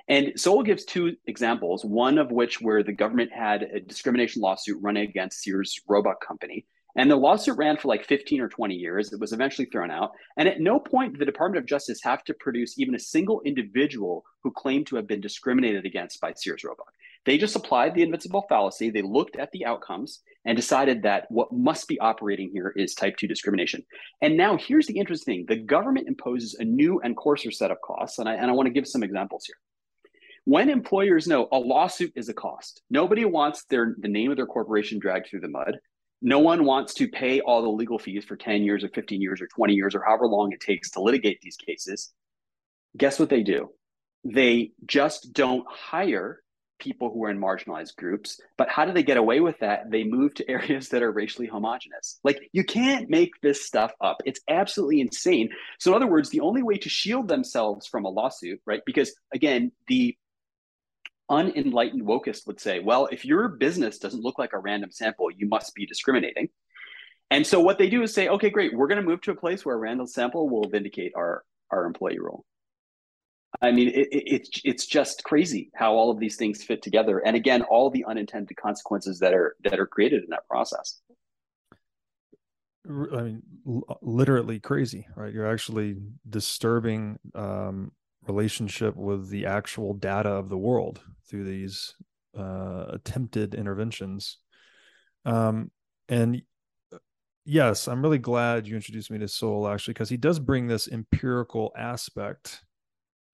And 0.07 0.33
Sowell 0.37 0.63
gives 0.63 0.85
two 0.85 1.15
examples, 1.25 1.83
one 1.83 2.17
of 2.19 2.31
which 2.31 2.61
where 2.61 2.83
the 2.83 2.93
government 2.93 3.31
had 3.33 3.63
a 3.63 3.79
discrimination 3.79 4.41
lawsuit 4.41 4.77
running 4.81 5.09
against 5.09 5.41
Sears 5.41 5.81
Roebuck 5.87 6.25
Company. 6.25 6.65
And 6.97 7.09
the 7.09 7.15
lawsuit 7.15 7.57
ran 7.57 7.77
for 7.77 7.87
like 7.87 8.05
15 8.05 8.41
or 8.41 8.49
20 8.49 8.73
years. 8.73 9.13
It 9.13 9.19
was 9.19 9.31
eventually 9.31 9.67
thrown 9.71 9.91
out. 9.91 10.11
And 10.35 10.49
at 10.49 10.59
no 10.59 10.79
point 10.79 11.13
did 11.13 11.21
the 11.21 11.25
Department 11.25 11.63
of 11.63 11.69
Justice 11.69 11.99
have 12.03 12.23
to 12.23 12.33
produce 12.33 12.77
even 12.79 12.95
a 12.95 12.99
single 12.99 13.41
individual 13.45 14.23
who 14.43 14.51
claimed 14.51 14.87
to 14.87 14.95
have 14.95 15.07
been 15.07 15.21
discriminated 15.21 15.85
against 15.85 16.19
by 16.19 16.33
Sears 16.33 16.63
Roebuck. 16.63 16.91
They 17.25 17.37
just 17.37 17.55
applied 17.55 17.93
the 17.93 18.01
invincible 18.01 18.45
fallacy. 18.49 18.89
They 18.89 19.03
looked 19.03 19.35
at 19.35 19.51
the 19.51 19.65
outcomes 19.65 20.21
and 20.45 20.55
decided 20.55 21.03
that 21.03 21.27
what 21.29 21.51
must 21.51 21.87
be 21.87 21.99
operating 21.99 22.49
here 22.51 22.73
is 22.75 22.95
type 22.95 23.17
2 23.17 23.27
discrimination. 23.27 23.83
And 24.21 24.35
now 24.35 24.57
here's 24.57 24.87
the 24.87 24.97
interesting 24.97 25.45
thing 25.45 25.45
the 25.47 25.63
government 25.63 26.07
imposes 26.07 26.55
a 26.55 26.63
new 26.63 26.99
and 27.01 27.15
coarser 27.15 27.51
set 27.51 27.69
of 27.69 27.77
costs. 27.81 28.17
And 28.17 28.27
I, 28.27 28.33
and 28.33 28.49
I 28.49 28.53
want 28.53 28.67
to 28.67 28.73
give 28.73 28.87
some 28.87 29.03
examples 29.03 29.45
here 29.45 29.57
when 30.47 30.69
employers 30.69 31.27
know 31.27 31.49
a 31.51 31.59
lawsuit 31.59 32.13
is 32.15 32.29
a 32.29 32.33
cost, 32.33 32.81
nobody 32.89 33.25
wants 33.25 33.65
their 33.65 33.97
the 33.99 34.07
name 34.07 34.31
of 34.31 34.37
their 34.37 34.45
corporation 34.45 34.97
dragged 34.97 35.27
through 35.27 35.41
the 35.41 35.49
mud. 35.49 35.77
No 36.21 36.39
one 36.39 36.65
wants 36.65 36.93
to 36.95 37.07
pay 37.07 37.41
all 37.41 37.61
the 37.61 37.69
legal 37.69 37.99
fees 37.99 38.25
for 38.25 38.35
10 38.35 38.63
years 38.63 38.83
or 38.83 38.89
15 38.89 39.21
years 39.21 39.41
or 39.41 39.47
20 39.47 39.73
years 39.73 39.95
or 39.95 40.03
however 40.03 40.27
long 40.27 40.51
it 40.51 40.59
takes 40.59 40.91
to 40.91 41.01
litigate 41.01 41.39
these 41.41 41.57
cases. 41.57 42.13
Guess 42.97 43.19
what 43.19 43.29
they 43.29 43.43
do? 43.43 43.69
They 44.23 44.71
just 44.85 45.33
don't 45.33 45.65
hire 45.69 46.41
people 46.79 47.11
who 47.11 47.23
are 47.23 47.29
in 47.29 47.39
marginalized 47.39 47.95
groups. 47.95 48.39
But 48.57 48.69
how 48.69 48.85
do 48.85 48.93
they 48.93 49.03
get 49.03 49.17
away 49.17 49.39
with 49.39 49.59
that? 49.59 49.89
They 49.89 50.03
move 50.03 50.33
to 50.35 50.49
areas 50.49 50.89
that 50.89 51.03
are 51.03 51.11
racially 51.11 51.47
homogenous. 51.47 52.19
Like 52.23 52.49
you 52.51 52.63
can't 52.63 53.09
make 53.09 53.31
this 53.41 53.65
stuff 53.65 53.91
up. 54.01 54.17
It's 54.25 54.41
absolutely 54.49 55.01
insane. 55.01 55.49
So, 55.79 55.91
in 55.91 55.95
other 55.95 56.11
words, 56.11 56.29
the 56.29 56.41
only 56.41 56.63
way 56.63 56.77
to 56.77 56.89
shield 56.89 57.27
themselves 57.27 57.87
from 57.87 58.05
a 58.05 58.09
lawsuit, 58.09 58.61
right? 58.65 58.81
Because 58.85 59.13
again, 59.33 59.71
the 59.87 60.15
unenlightened 61.29 62.03
wokist 62.03 62.47
would 62.47 62.59
say, 62.59 62.79
well, 62.79 63.07
if 63.11 63.25
your 63.25 63.49
business 63.49 63.99
doesn't 63.99 64.23
look 64.23 64.39
like 64.39 64.53
a 64.53 64.59
random 64.59 64.91
sample, 64.91 65.29
you 65.31 65.47
must 65.47 65.73
be 65.75 65.85
discriminating. 65.85 66.49
And 67.29 67.45
so 67.45 67.59
what 67.59 67.77
they 67.77 67.89
do 67.89 68.03
is 68.03 68.13
say, 68.13 68.29
okay, 68.29 68.49
great, 68.49 68.73
we're 68.73 68.87
going 68.87 69.01
to 69.01 69.07
move 69.07 69.21
to 69.21 69.31
a 69.31 69.35
place 69.35 69.65
where 69.65 69.75
a 69.75 69.79
random 69.79 70.07
sample 70.07 70.49
will 70.49 70.69
vindicate 70.69 71.11
our, 71.15 71.43
our 71.71 71.85
employee 71.85 72.19
role. 72.19 72.45
I 73.61 73.71
mean, 73.71 73.87
it, 73.87 74.07
it, 74.11 74.23
it's 74.25 74.49
it's 74.65 74.85
just 74.85 75.23
crazy 75.23 75.71
how 75.73 75.93
all 75.93 76.11
of 76.11 76.19
these 76.19 76.35
things 76.35 76.63
fit 76.63 76.81
together, 76.81 77.19
and 77.19 77.35
again, 77.35 77.63
all 77.63 77.89
the 77.89 78.05
unintended 78.05 78.55
consequences 78.57 79.19
that 79.19 79.33
are 79.33 79.55
that 79.63 79.79
are 79.79 79.87
created 79.87 80.23
in 80.23 80.29
that 80.31 80.47
process. 80.47 80.99
I 82.87 82.91
mean, 82.91 83.41
literally 84.01 84.59
crazy, 84.59 85.07
right? 85.15 85.33
You're 85.33 85.51
actually 85.51 85.97
disturbing 86.29 87.19
um, 87.35 87.91
relationship 88.27 88.95
with 88.95 89.29
the 89.29 89.45
actual 89.45 89.93
data 89.93 90.29
of 90.29 90.49
the 90.49 90.57
world 90.57 91.01
through 91.29 91.45
these 91.45 91.95
uh, 92.37 92.85
attempted 92.89 93.55
interventions. 93.55 94.37
Um, 95.25 95.71
and 96.07 96.41
uh, 96.93 96.97
yes, 97.45 97.87
I'm 97.87 98.01
really 98.01 98.19
glad 98.19 98.67
you 98.67 98.75
introduced 98.75 99.11
me 99.11 99.19
to 99.19 99.27
Sowell 99.27 99.67
actually, 99.67 99.93
because 99.93 100.09
he 100.09 100.17
does 100.17 100.39
bring 100.39 100.67
this 100.67 100.87
empirical 100.87 101.73
aspect 101.77 102.61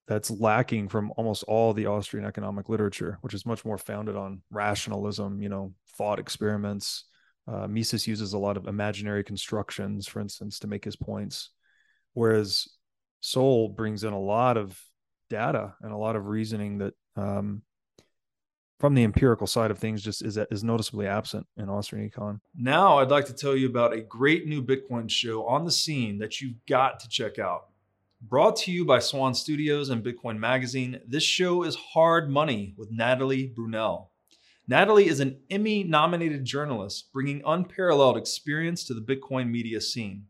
that's 0.07 0.29
lacking 0.29 0.89
from 0.89 1.13
almost 1.15 1.43
all 1.47 1.73
the 1.73 1.85
Austrian 1.85 2.25
economic 2.25 2.67
literature, 2.67 3.17
which 3.21 3.33
is 3.33 3.45
much 3.45 3.63
more 3.63 3.77
founded 3.77 4.15
on 4.15 4.41
rationalism, 4.51 5.41
you 5.41 5.49
know, 5.49 5.73
thought 5.97 6.19
experiments. 6.19 7.05
Uh, 7.47 7.67
Mises 7.67 8.07
uses 8.07 8.33
a 8.33 8.37
lot 8.37 8.57
of 8.57 8.67
imaginary 8.67 9.23
constructions, 9.23 10.07
for 10.07 10.19
instance, 10.19 10.59
to 10.59 10.67
make 10.67 10.83
his 10.83 10.95
points. 10.95 11.51
Whereas 12.13 12.67
Sowell 13.23 13.69
brings 13.69 14.03
in 14.03 14.11
a 14.11 14.19
lot 14.19 14.57
of 14.57 14.77
data 15.29 15.75
and 15.81 15.93
a 15.93 15.97
lot 15.97 16.17
of 16.17 16.27
reasoning 16.27 16.79
that 16.79 16.93
um, 17.15 17.61
from 18.81 18.95
the 18.95 19.03
empirical 19.03 19.47
side 19.47 19.71
of 19.71 19.79
things 19.79 20.03
just 20.03 20.21
is 20.21 20.37
is 20.51 20.61
noticeably 20.61 21.07
absent 21.07 21.47
in 21.55 21.69
Austrian 21.69 22.09
econ. 22.09 22.41
Now 22.53 22.99
I'd 22.99 23.11
like 23.11 23.25
to 23.27 23.33
tell 23.33 23.55
you 23.55 23.69
about 23.69 23.93
a 23.93 24.01
great 24.01 24.45
new 24.45 24.61
Bitcoin 24.61 25.09
show 25.09 25.47
on 25.47 25.63
the 25.63 25.71
scene 25.71 26.17
that 26.17 26.41
you've 26.41 26.57
got 26.67 26.99
to 26.99 27.07
check 27.07 27.39
out. 27.39 27.67
Brought 28.21 28.57
to 28.57 28.73
you 28.73 28.83
by 28.83 28.99
Swan 28.99 29.33
Studios 29.33 29.89
and 29.89 30.03
Bitcoin 30.03 30.37
Magazine, 30.37 30.99
this 31.07 31.23
show 31.23 31.63
is 31.63 31.75
Hard 31.75 32.29
Money 32.29 32.73
with 32.77 32.91
Natalie 32.91 33.53
Brunell. 33.57 34.07
Natalie 34.67 35.07
is 35.07 35.21
an 35.21 35.39
Emmy 35.49 35.85
nominated 35.85 36.43
journalist 36.43 37.11
bringing 37.13 37.41
unparalleled 37.45 38.17
experience 38.17 38.83
to 38.83 38.93
the 38.93 39.01
Bitcoin 39.01 39.49
media 39.49 39.79
scene. 39.79 40.25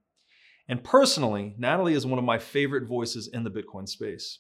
And 0.68 0.84
personally, 0.84 1.56
Natalie 1.58 1.94
is 1.94 2.06
one 2.06 2.20
of 2.20 2.26
my 2.26 2.40
favorite 2.40 2.88
voices 2.88 3.30
in 3.32 3.44
the 3.44 3.52
Bitcoin 3.52 3.88
space. 3.88 4.40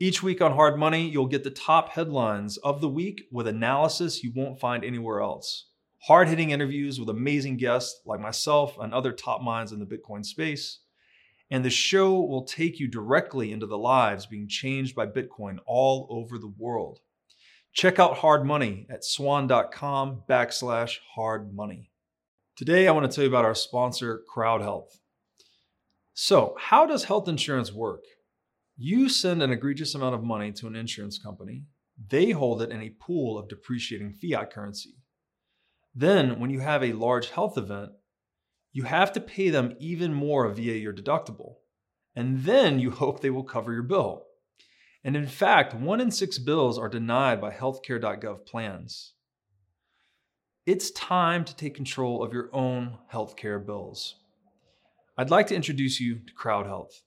Each 0.00 0.22
week 0.22 0.40
on 0.40 0.52
Hard 0.52 0.78
Money, 0.78 1.08
you'll 1.08 1.28
get 1.28 1.44
the 1.44 1.50
top 1.50 1.90
headlines 1.90 2.56
of 2.58 2.80
the 2.80 2.88
week 2.88 3.22
with 3.30 3.46
analysis 3.46 4.24
you 4.24 4.32
won't 4.34 4.58
find 4.58 4.84
anywhere 4.84 5.20
else. 5.20 5.68
Hard 6.06 6.28
hitting 6.28 6.50
interviews 6.50 6.98
with 6.98 7.08
amazing 7.08 7.56
guests 7.56 8.00
like 8.04 8.18
myself 8.18 8.76
and 8.80 8.92
other 8.92 9.12
top 9.12 9.42
minds 9.42 9.70
in 9.70 9.78
the 9.78 9.86
Bitcoin 9.86 10.24
space. 10.24 10.80
And 11.52 11.64
the 11.64 11.70
show 11.70 12.18
will 12.20 12.44
take 12.44 12.80
you 12.80 12.88
directly 12.88 13.52
into 13.52 13.66
the 13.66 13.78
lives 13.78 14.26
being 14.26 14.48
changed 14.48 14.96
by 14.96 15.06
Bitcoin 15.06 15.58
all 15.66 16.08
over 16.10 16.38
the 16.38 16.52
world. 16.58 16.98
Check 17.72 18.00
out 18.00 18.16
Hard 18.16 18.44
Money 18.44 18.86
at 18.90 19.04
swan.com 19.04 20.22
backslash 20.28 20.98
hard 21.14 21.54
money. 21.54 21.92
Today, 22.56 22.88
I 22.88 22.92
want 22.92 23.08
to 23.08 23.14
tell 23.14 23.22
you 23.22 23.30
about 23.30 23.44
our 23.44 23.54
sponsor, 23.54 24.22
Crowd 24.28 24.62
Health. 24.62 25.01
So, 26.14 26.56
how 26.58 26.86
does 26.86 27.04
health 27.04 27.28
insurance 27.28 27.72
work? 27.72 28.04
You 28.76 29.08
send 29.08 29.42
an 29.42 29.50
egregious 29.50 29.94
amount 29.94 30.14
of 30.14 30.22
money 30.22 30.52
to 30.52 30.66
an 30.66 30.76
insurance 30.76 31.18
company, 31.18 31.64
they 32.08 32.30
hold 32.30 32.62
it 32.62 32.70
in 32.70 32.82
a 32.82 32.96
pool 33.00 33.38
of 33.38 33.48
depreciating 33.48 34.12
fiat 34.14 34.50
currency. 34.52 34.96
Then, 35.94 36.40
when 36.40 36.50
you 36.50 36.60
have 36.60 36.82
a 36.82 36.92
large 36.92 37.30
health 37.30 37.58
event, 37.58 37.90
you 38.72 38.84
have 38.84 39.12
to 39.12 39.20
pay 39.20 39.50
them 39.50 39.74
even 39.78 40.14
more 40.14 40.48
via 40.48 40.74
your 40.74 40.92
deductible. 40.92 41.56
And 42.16 42.44
then 42.44 42.78
you 42.78 42.90
hope 42.90 43.20
they 43.20 43.30
will 43.30 43.44
cover 43.44 43.72
your 43.72 43.82
bill. 43.82 44.24
And 45.04 45.16
in 45.16 45.26
fact, 45.26 45.74
one 45.74 46.00
in 46.00 46.10
six 46.10 46.38
bills 46.38 46.78
are 46.78 46.88
denied 46.88 47.40
by 47.40 47.52
healthcare.gov 47.52 48.46
plans. 48.46 49.14
It's 50.64 50.90
time 50.92 51.44
to 51.44 51.56
take 51.56 51.74
control 51.74 52.22
of 52.22 52.32
your 52.32 52.48
own 52.52 52.98
healthcare 53.12 53.64
bills. 53.64 54.16
I'd 55.14 55.30
like 55.30 55.46
to 55.48 55.54
introduce 55.54 56.00
you 56.00 56.20
to 56.20 56.32
Crowd 56.32 56.64
Health. 56.64 57.02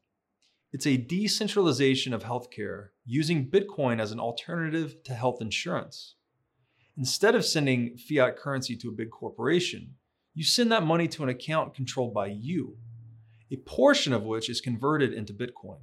It's 0.72 0.86
a 0.86 0.95
decentralization 0.95 2.14
of 2.14 2.24
healthcare 2.24 2.89
using 3.03 3.49
Bitcoin 3.49 3.99
as 3.99 4.12
an 4.12 4.20
alternative 4.20 5.01
to 5.06 5.16
health 5.16 5.41
insurance. 5.41 6.14
Instead 6.95 7.34
of 7.34 7.43
sending 7.43 7.97
fiat 7.97 8.38
currency 8.38 8.76
to 8.76 8.89
a 8.89 8.95
big 8.95 9.10
corporation, 9.10 9.95
you 10.36 10.43
send 10.43 10.72
that 10.72 10.86
money 10.86 11.08
to 11.08 11.24
an 11.24 11.30
account 11.30 11.74
controlled 11.74 12.14
by 12.14 12.28
you, 12.28 12.78
a 13.51 13.58
portion 13.58 14.14
of 14.14 14.22
which 14.22 14.51
is 14.51 14.62
converted 14.62 15.12
into 15.12 15.34
Bitcoin. 15.34 15.80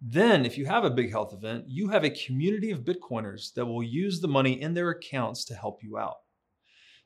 Then, 0.00 0.44
if 0.44 0.58
you 0.58 0.66
have 0.66 0.82
a 0.82 0.90
big 0.90 1.12
health 1.12 1.32
event, 1.32 1.66
you 1.68 1.90
have 1.90 2.02
a 2.02 2.10
community 2.10 2.72
of 2.72 2.84
Bitcoiners 2.84 3.54
that 3.54 3.66
will 3.66 3.84
use 3.84 4.20
the 4.20 4.26
money 4.26 4.60
in 4.60 4.74
their 4.74 4.90
accounts 4.90 5.44
to 5.44 5.54
help 5.54 5.84
you 5.84 5.96
out. 5.96 6.16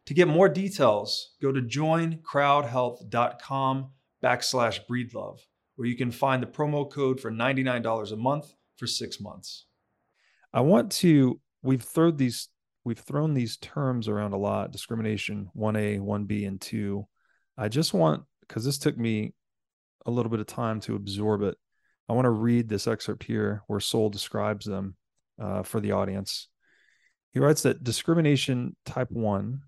To 0.07 0.15
get 0.15 0.29
more 0.29 0.49
details, 0.49 1.35
go 1.43 1.53
to 1.53 1.61
joincrowdhealth.com 1.61 3.91
backslash 4.23 4.81
breedlove, 4.91 5.39
where 5.77 5.89
you 5.89 5.97
can 5.97 6.11
find 6.11 6.43
the 6.43 6.47
promo 6.47 6.91
code 6.91 7.21
for 7.21 7.31
$99 7.31 8.13
a 8.13 8.17
month 8.17 8.53
for 8.77 8.87
six 8.87 9.21
months. 9.21 9.67
I 10.53 10.61
want 10.61 10.93
to, 10.93 11.41
we've 11.63 11.83
thrown 11.83 12.17
these, 12.17 12.49
we've 12.85 12.99
thrown 12.99 13.35
these 13.35 13.57
terms 13.59 14.09
around 14.09 14.33
a 14.33 14.39
lot, 14.39 14.73
discrimination 14.73 15.49
1A, 15.57 16.01
1B, 16.01 16.47
and 16.47 16.61
2. 16.61 17.07
I 17.57 17.69
just 17.69 17.95
want, 17.95 18.25
because 18.41 18.65
this 18.65 18.79
took 18.79 18.97
me 18.97 19.35
a 20.07 20.11
little 20.11 20.31
bit 20.31 20.41
of 20.41 20.47
time 20.47 20.81
to 20.81 20.97
absorb 20.97 21.43
it. 21.43 21.57
I 22.09 22.13
want 22.13 22.25
to 22.25 22.31
read 22.31 22.69
this 22.69 22.87
excerpt 22.87 23.23
here 23.23 23.63
where 23.67 23.81
Sowell 23.81 24.11
describes 24.11 24.67
them 24.67 24.97
uh, 25.41 25.63
for 25.63 25.81
the 25.81 25.93
audience. 25.93 26.49
He 27.33 27.39
writes 27.39 27.63
that 27.63 27.85
discrimination 27.85 28.75
type 28.85 29.11
1 29.11 29.61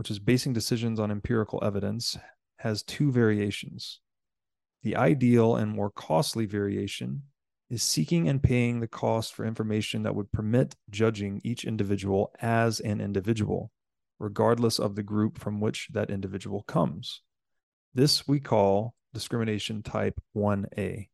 which 0.00 0.10
is 0.10 0.18
basing 0.18 0.54
decisions 0.54 0.98
on 0.98 1.10
empirical 1.10 1.62
evidence, 1.62 2.16
has 2.60 2.82
two 2.82 3.10
variations. 3.10 4.00
The 4.82 4.96
ideal 4.96 5.56
and 5.56 5.72
more 5.72 5.90
costly 5.90 6.44
variation 6.44 7.22
is 7.70 7.82
seeking 7.82 8.28
and 8.28 8.42
paying 8.42 8.80
the 8.80 8.88
cost 8.88 9.32
for 9.32 9.46
information 9.46 10.02
that 10.02 10.14
would 10.14 10.30
permit 10.30 10.76
judging 10.90 11.40
each 11.42 11.64
individual 11.64 12.32
as 12.40 12.80
an 12.80 13.00
individual, 13.00 13.70
regardless 14.18 14.78
of 14.78 14.94
the 14.94 15.02
group 15.02 15.38
from 15.38 15.60
which 15.60 15.88
that 15.92 16.10
individual 16.10 16.62
comes. 16.62 17.22
This 17.94 18.28
we 18.28 18.40
call 18.40 18.94
discrimination 19.14 19.82
type 19.82 20.20
1A. 20.36 21.08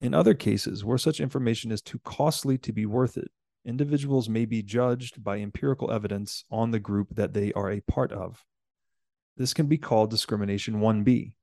In 0.00 0.14
other 0.14 0.34
cases, 0.34 0.84
where 0.84 0.98
such 0.98 1.20
information 1.20 1.72
is 1.72 1.82
too 1.82 1.98
costly 2.04 2.56
to 2.58 2.72
be 2.72 2.86
worth 2.86 3.16
it, 3.16 3.30
individuals 3.66 4.28
may 4.28 4.44
be 4.44 4.62
judged 4.62 5.22
by 5.22 5.38
empirical 5.40 5.90
evidence 5.90 6.44
on 6.50 6.70
the 6.70 6.80
group 6.80 7.08
that 7.16 7.34
they 7.34 7.52
are 7.52 7.70
a 7.70 7.80
part 7.80 8.12
of. 8.12 8.44
This 9.36 9.54
can 9.54 9.66
be 9.66 9.78
called 9.78 10.10
discrimination 10.10 10.80
1B. 10.80 11.34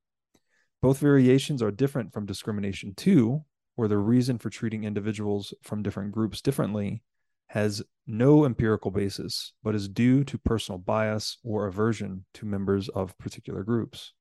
Both 0.80 0.98
variations 0.98 1.62
are 1.62 1.70
different 1.70 2.12
from 2.12 2.26
discrimination 2.26 2.94
2, 2.96 3.44
where 3.76 3.88
the 3.88 3.98
reason 3.98 4.38
for 4.38 4.50
treating 4.50 4.84
individuals 4.84 5.54
from 5.62 5.82
different 5.82 6.12
groups 6.12 6.40
differently 6.40 7.02
has 7.48 7.82
no 8.06 8.44
empirical 8.44 8.90
basis, 8.90 9.52
but 9.62 9.74
is 9.74 9.88
due 9.88 10.24
to 10.24 10.38
personal 10.38 10.78
bias 10.78 11.36
or 11.44 11.66
aversion 11.66 12.24
to 12.34 12.46
members 12.46 12.88
of 12.88 13.16
particular 13.18 13.62
groups. 13.62 14.12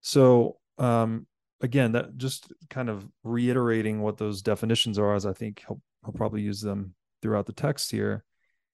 So, 0.00 0.58
um, 0.78 1.26
again, 1.60 1.92
that 1.92 2.16
just 2.16 2.52
kind 2.70 2.88
of 2.88 3.06
reiterating 3.22 4.00
what 4.00 4.16
those 4.16 4.42
definitions 4.42 4.98
are, 4.98 5.14
as 5.14 5.26
I 5.26 5.32
think 5.32 5.62
help 5.66 5.80
I'll 6.04 6.12
probably 6.12 6.42
use 6.42 6.60
them 6.60 6.94
throughout 7.20 7.46
the 7.46 7.52
text 7.52 7.90
here. 7.90 8.24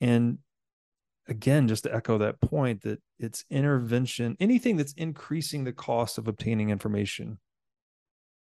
And 0.01 0.39
again, 1.29 1.69
just 1.69 1.85
to 1.85 1.95
echo 1.95 2.19
that 2.19 2.41
point 2.41 2.83
that 2.83 3.01
it's 3.19 3.45
intervention, 3.51 4.37
anything 4.41 4.77
that's 4.77 4.93
increasing 4.95 5.65
the 5.65 5.73
cost 5.73 6.19
of 6.19 6.29
obtaining 6.29 6.71
information, 6.71 7.39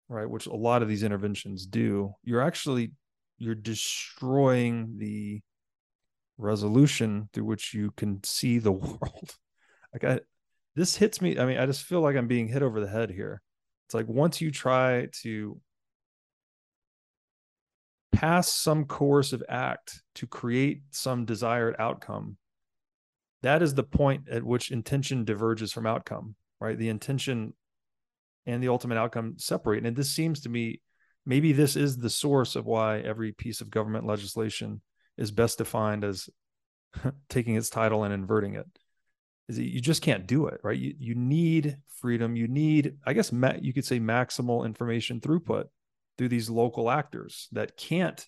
right? 0.08 0.28
Which 0.28 0.46
a 0.46 0.54
lot 0.54 0.82
of 0.82 0.88
these 0.88 1.02
interventions 1.02 1.66
do, 1.66 2.14
you're 2.22 2.42
actually 2.42 2.92
you're 3.38 3.54
destroying 3.54 4.96
the 4.98 5.40
resolution 6.36 7.28
through 7.32 7.44
which 7.44 7.74
you 7.74 7.90
can 7.96 8.22
see 8.24 8.58
the 8.58 8.72
world. 8.72 9.34
like 9.92 10.04
I 10.04 10.20
this 10.76 10.96
hits 10.96 11.20
me. 11.20 11.38
I 11.38 11.46
mean, 11.46 11.58
I 11.58 11.66
just 11.66 11.84
feel 11.84 12.00
like 12.00 12.16
I'm 12.16 12.28
being 12.28 12.48
hit 12.48 12.62
over 12.62 12.80
the 12.80 12.88
head 12.88 13.10
here. 13.10 13.42
It's 13.86 13.94
like 13.94 14.08
once 14.08 14.40
you 14.40 14.50
try 14.50 15.08
to 15.22 15.60
pass 18.12 18.52
some 18.52 18.84
coercive 18.84 19.42
act 19.48 20.02
to 20.14 20.26
create 20.26 20.82
some 20.90 21.24
desired 21.24 21.74
outcome, 21.78 22.36
that 23.42 23.62
is 23.62 23.74
the 23.74 23.82
point 23.82 24.28
at 24.28 24.42
which 24.42 24.70
intention 24.70 25.24
diverges 25.24 25.72
from 25.72 25.86
outcome, 25.86 26.34
right? 26.60 26.78
The 26.78 26.88
intention 26.88 27.54
and 28.46 28.62
the 28.62 28.68
ultimate 28.68 28.98
outcome 28.98 29.34
separate. 29.38 29.84
And 29.84 29.96
this 29.96 30.10
seems 30.10 30.40
to 30.40 30.48
me, 30.48 30.80
maybe 31.24 31.52
this 31.52 31.76
is 31.76 31.96
the 31.96 32.10
source 32.10 32.56
of 32.56 32.66
why 32.66 33.00
every 33.00 33.32
piece 33.32 33.60
of 33.60 33.70
government 33.70 34.06
legislation 34.06 34.80
is 35.16 35.30
best 35.30 35.58
defined 35.58 36.04
as 36.04 36.28
taking 37.28 37.56
its 37.56 37.70
title 37.70 38.04
and 38.04 38.12
inverting 38.12 38.54
it. 38.54 38.66
Is 39.48 39.56
that 39.56 39.64
you 39.64 39.80
just 39.80 40.02
can't 40.02 40.26
do 40.26 40.46
it, 40.46 40.60
right? 40.62 40.78
You 40.78 40.94
you 40.96 41.14
need 41.16 41.78
freedom. 42.00 42.36
You 42.36 42.46
need, 42.46 42.98
I 43.04 43.14
guess, 43.14 43.32
ma- 43.32 43.54
you 43.60 43.72
could 43.72 43.84
say 43.84 43.98
maximal 43.98 44.64
information 44.64 45.20
throughput 45.20 45.64
through 46.16 46.28
these 46.28 46.48
local 46.48 46.88
actors 46.88 47.48
that 47.52 47.76
can't 47.76 48.24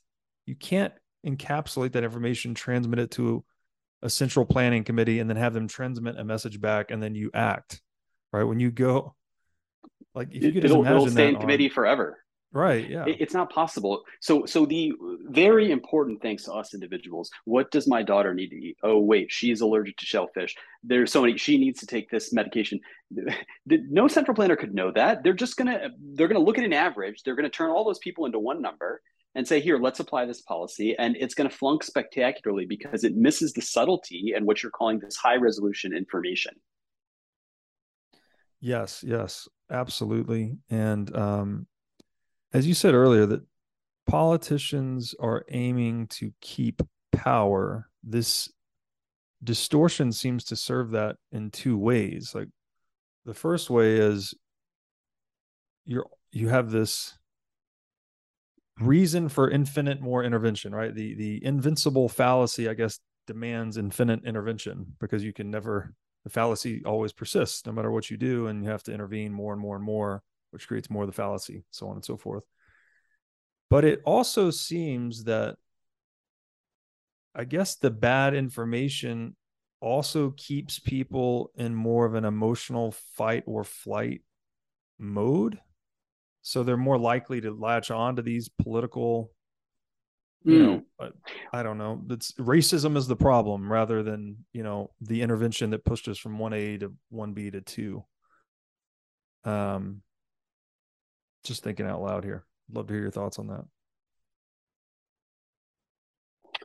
you 0.46 0.56
can't 0.56 0.92
encapsulate 1.24 1.92
that 1.92 2.02
information 2.02 2.54
transmit 2.54 2.98
it 2.98 3.12
to 3.12 3.44
a 4.02 4.10
central 4.10 4.44
planning 4.44 4.84
committee 4.84 5.20
and 5.20 5.30
then 5.30 5.36
have 5.36 5.54
them 5.54 5.68
transmit 5.68 6.18
a 6.18 6.24
message 6.24 6.60
back 6.60 6.90
and 6.90 7.02
then 7.02 7.14
you 7.14 7.30
act 7.32 7.80
right? 8.32 8.44
When 8.44 8.60
you 8.60 8.70
go 8.70 9.14
like 10.14 10.28
if 10.32 10.42
you 10.42 10.52
could 10.52 10.64
it'll, 10.64 10.80
imagine 10.80 10.96
it'll 10.96 11.10
stay 11.10 11.28
in 11.28 11.36
on, 11.36 11.40
committee 11.40 11.68
forever. 11.68 12.18
Right 12.54 12.88
yeah. 12.88 13.06
It, 13.06 13.16
it's 13.20 13.34
not 13.34 13.50
possible. 13.50 14.02
So 14.20 14.44
so 14.46 14.66
the 14.66 14.92
very 15.26 15.70
important 15.70 16.20
things 16.20 16.44
to 16.44 16.52
us 16.52 16.74
individuals 16.74 17.30
what 17.44 17.70
does 17.70 17.88
my 17.88 18.02
daughter 18.02 18.34
need 18.34 18.48
to 18.48 18.56
eat? 18.56 18.76
Oh 18.82 18.98
wait 18.98 19.30
she's 19.30 19.60
allergic 19.60 19.96
to 19.98 20.06
shellfish. 20.06 20.54
There's 20.82 21.12
so 21.12 21.22
many 21.22 21.36
she 21.38 21.58
needs 21.58 21.80
to 21.80 21.86
take 21.86 22.10
this 22.10 22.32
medication. 22.32 22.80
No 23.66 24.08
central 24.08 24.34
planner 24.34 24.56
could 24.56 24.74
know 24.74 24.90
that. 24.92 25.22
They're 25.22 25.32
just 25.32 25.56
gonna 25.56 25.90
they're 26.14 26.28
gonna 26.28 26.40
look 26.40 26.58
at 26.58 26.64
an 26.64 26.72
average. 26.72 27.22
They're 27.22 27.36
gonna 27.36 27.50
turn 27.50 27.70
all 27.70 27.84
those 27.84 27.98
people 27.98 28.26
into 28.26 28.38
one 28.38 28.60
number 28.60 29.00
and 29.34 29.46
say 29.46 29.60
here 29.60 29.78
let's 29.78 30.00
apply 30.00 30.24
this 30.24 30.42
policy 30.42 30.94
and 30.98 31.16
it's 31.18 31.34
going 31.34 31.48
to 31.48 31.54
flunk 31.54 31.82
spectacularly 31.82 32.66
because 32.66 33.04
it 33.04 33.14
misses 33.16 33.52
the 33.52 33.62
subtlety 33.62 34.32
and 34.36 34.46
what 34.46 34.62
you're 34.62 34.72
calling 34.72 34.98
this 34.98 35.16
high 35.16 35.36
resolution 35.36 35.96
information 35.96 36.54
yes 38.60 39.04
yes 39.06 39.48
absolutely 39.70 40.56
and 40.70 41.14
um 41.16 41.66
as 42.52 42.66
you 42.66 42.74
said 42.74 42.94
earlier, 42.94 43.26
that 43.26 43.42
politicians 44.06 45.14
are 45.18 45.44
aiming 45.48 46.06
to 46.08 46.32
keep 46.40 46.82
power. 47.12 47.88
This 48.02 48.50
distortion 49.42 50.12
seems 50.12 50.44
to 50.44 50.56
serve 50.56 50.90
that 50.90 51.16
in 51.30 51.50
two 51.50 51.78
ways. 51.78 52.34
Like 52.34 52.48
the 53.24 53.34
first 53.34 53.70
way 53.70 53.96
is 53.96 54.34
you're 55.84 56.06
you 56.30 56.48
have 56.48 56.70
this 56.70 57.16
reason 58.80 59.28
for 59.28 59.50
infinite 59.50 60.00
more 60.00 60.24
intervention, 60.24 60.74
right? 60.74 60.94
The 60.94 61.14
the 61.14 61.44
invincible 61.44 62.08
fallacy, 62.08 62.68
I 62.68 62.74
guess, 62.74 62.98
demands 63.26 63.76
infinite 63.76 64.24
intervention 64.24 64.94
because 65.00 65.22
you 65.24 65.32
can 65.32 65.50
never 65.50 65.94
the 66.24 66.30
fallacy 66.30 66.82
always 66.84 67.12
persists 67.12 67.66
no 67.66 67.72
matter 67.72 67.90
what 67.90 68.10
you 68.10 68.16
do, 68.16 68.46
and 68.46 68.64
you 68.64 68.70
have 68.70 68.82
to 68.84 68.92
intervene 68.92 69.32
more 69.32 69.52
and 69.52 69.60
more 69.60 69.76
and 69.76 69.84
more 69.84 70.22
which 70.52 70.68
creates 70.68 70.90
more 70.90 71.02
of 71.02 71.08
the 71.08 71.14
fallacy, 71.14 71.64
so 71.70 71.88
on 71.88 71.96
and 71.96 72.04
so 72.04 72.16
forth. 72.16 72.44
But 73.70 73.84
it 73.84 74.00
also 74.04 74.50
seems 74.50 75.24
that 75.24 75.56
I 77.34 77.44
guess 77.44 77.76
the 77.76 77.90
bad 77.90 78.34
information 78.34 79.34
also 79.80 80.34
keeps 80.36 80.78
people 80.78 81.50
in 81.56 81.74
more 81.74 82.04
of 82.04 82.14
an 82.14 82.26
emotional 82.26 82.92
fight 83.16 83.44
or 83.46 83.64
flight 83.64 84.20
mode. 84.98 85.58
So 86.42 86.62
they're 86.62 86.76
more 86.76 86.98
likely 86.98 87.40
to 87.40 87.52
latch 87.52 87.90
on 87.90 88.16
to 88.16 88.22
these 88.22 88.48
political, 88.48 89.30
you 90.44 90.58
mm. 90.58 90.60
know, 90.60 90.82
hmm. 91.00 91.06
I 91.52 91.62
don't 91.62 91.78
know. 91.78 92.02
That's 92.06 92.32
racism 92.32 92.96
is 92.96 93.06
the 93.06 93.16
problem 93.16 93.70
rather 93.70 94.02
than, 94.02 94.44
you 94.52 94.64
know, 94.64 94.90
the 95.00 95.22
intervention 95.22 95.70
that 95.70 95.84
pushed 95.84 96.08
us 96.08 96.18
from 96.18 96.38
1A 96.38 96.80
to 96.80 96.92
1B 97.12 97.52
to 97.52 97.60
2. 97.60 98.04
Um, 99.44 100.02
just 101.44 101.62
thinking 101.62 101.86
out 101.86 102.02
loud 102.02 102.24
here. 102.24 102.44
Love 102.72 102.88
to 102.88 102.92
hear 102.92 103.02
your 103.02 103.10
thoughts 103.10 103.38
on 103.38 103.48
that. 103.48 103.64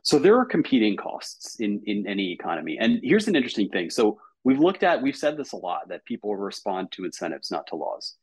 So 0.02 0.18
there 0.18 0.38
are 0.38 0.44
competing 0.44 0.96
costs 0.96 1.56
in 1.60 1.82
in 1.86 2.06
any 2.06 2.32
economy, 2.32 2.78
and 2.80 3.00
here's 3.02 3.28
an 3.28 3.36
interesting 3.36 3.68
thing. 3.68 3.90
So 3.90 4.18
we've 4.44 4.60
looked 4.60 4.82
at, 4.82 5.02
we've 5.02 5.16
said 5.16 5.36
this 5.36 5.52
a 5.52 5.56
lot 5.56 5.88
that 5.88 6.04
people 6.04 6.34
respond 6.36 6.92
to 6.92 7.04
incentives, 7.04 7.50
not 7.50 7.66
to 7.68 7.76
laws. 7.76 8.14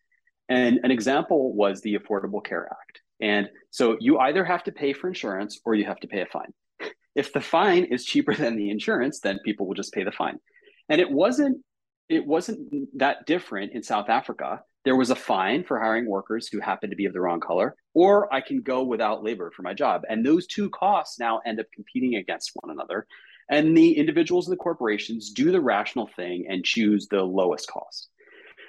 And 0.49 0.79
an 0.83 0.91
example 0.91 1.53
was 1.53 1.81
the 1.81 1.97
Affordable 1.97 2.43
Care 2.43 2.67
Act. 2.71 3.01
And 3.21 3.49
so 3.71 3.97
you 3.99 4.19
either 4.19 4.43
have 4.43 4.63
to 4.65 4.71
pay 4.71 4.93
for 4.93 5.07
insurance 5.07 5.59
or 5.65 5.75
you 5.75 5.85
have 5.85 5.99
to 6.01 6.07
pay 6.07 6.21
a 6.21 6.25
fine. 6.25 6.53
If 7.15 7.31
the 7.31 7.39
fine 7.39 7.85
is 7.85 8.03
cheaper 8.03 8.35
than 8.35 8.57
the 8.57 8.69
insurance, 8.69 9.21
then 9.21 9.39
people 9.45 9.65
will 9.65 9.73
just 9.73 9.93
pay 9.93 10.03
the 10.03 10.11
fine. 10.11 10.37
And 10.89 10.99
it 10.99 11.09
wasn't 11.09 11.63
it 12.09 12.27
wasn't 12.27 12.89
that 12.99 13.25
different 13.25 13.71
in 13.71 13.83
South 13.83 14.09
Africa 14.09 14.59
there 14.85 14.95
was 14.95 15.09
a 15.09 15.15
fine 15.15 15.63
for 15.63 15.79
hiring 15.79 16.05
workers 16.05 16.47
who 16.47 16.59
happened 16.59 16.91
to 16.91 16.95
be 16.95 17.05
of 17.05 17.13
the 17.13 17.19
wrong 17.19 17.39
color, 17.39 17.75
or 17.95 18.31
I 18.31 18.39
can 18.39 18.61
go 18.61 18.83
without 18.83 19.23
labor 19.23 19.51
for 19.53 19.63
my 19.63 19.73
job. 19.73 20.03
And 20.07 20.23
those 20.23 20.45
two 20.45 20.69
costs 20.69 21.19
now 21.19 21.41
end 21.45 21.59
up 21.59 21.65
competing 21.73 22.15
against 22.15 22.51
one 22.61 22.71
another. 22.71 23.07
And 23.49 23.75
the 23.75 23.97
individuals 23.97 24.47
and 24.47 24.53
the 24.53 24.61
corporations 24.61 25.31
do 25.31 25.51
the 25.51 25.59
rational 25.59 26.07
thing 26.15 26.45
and 26.47 26.63
choose 26.63 27.07
the 27.07 27.23
lowest 27.23 27.67
cost. 27.67 28.09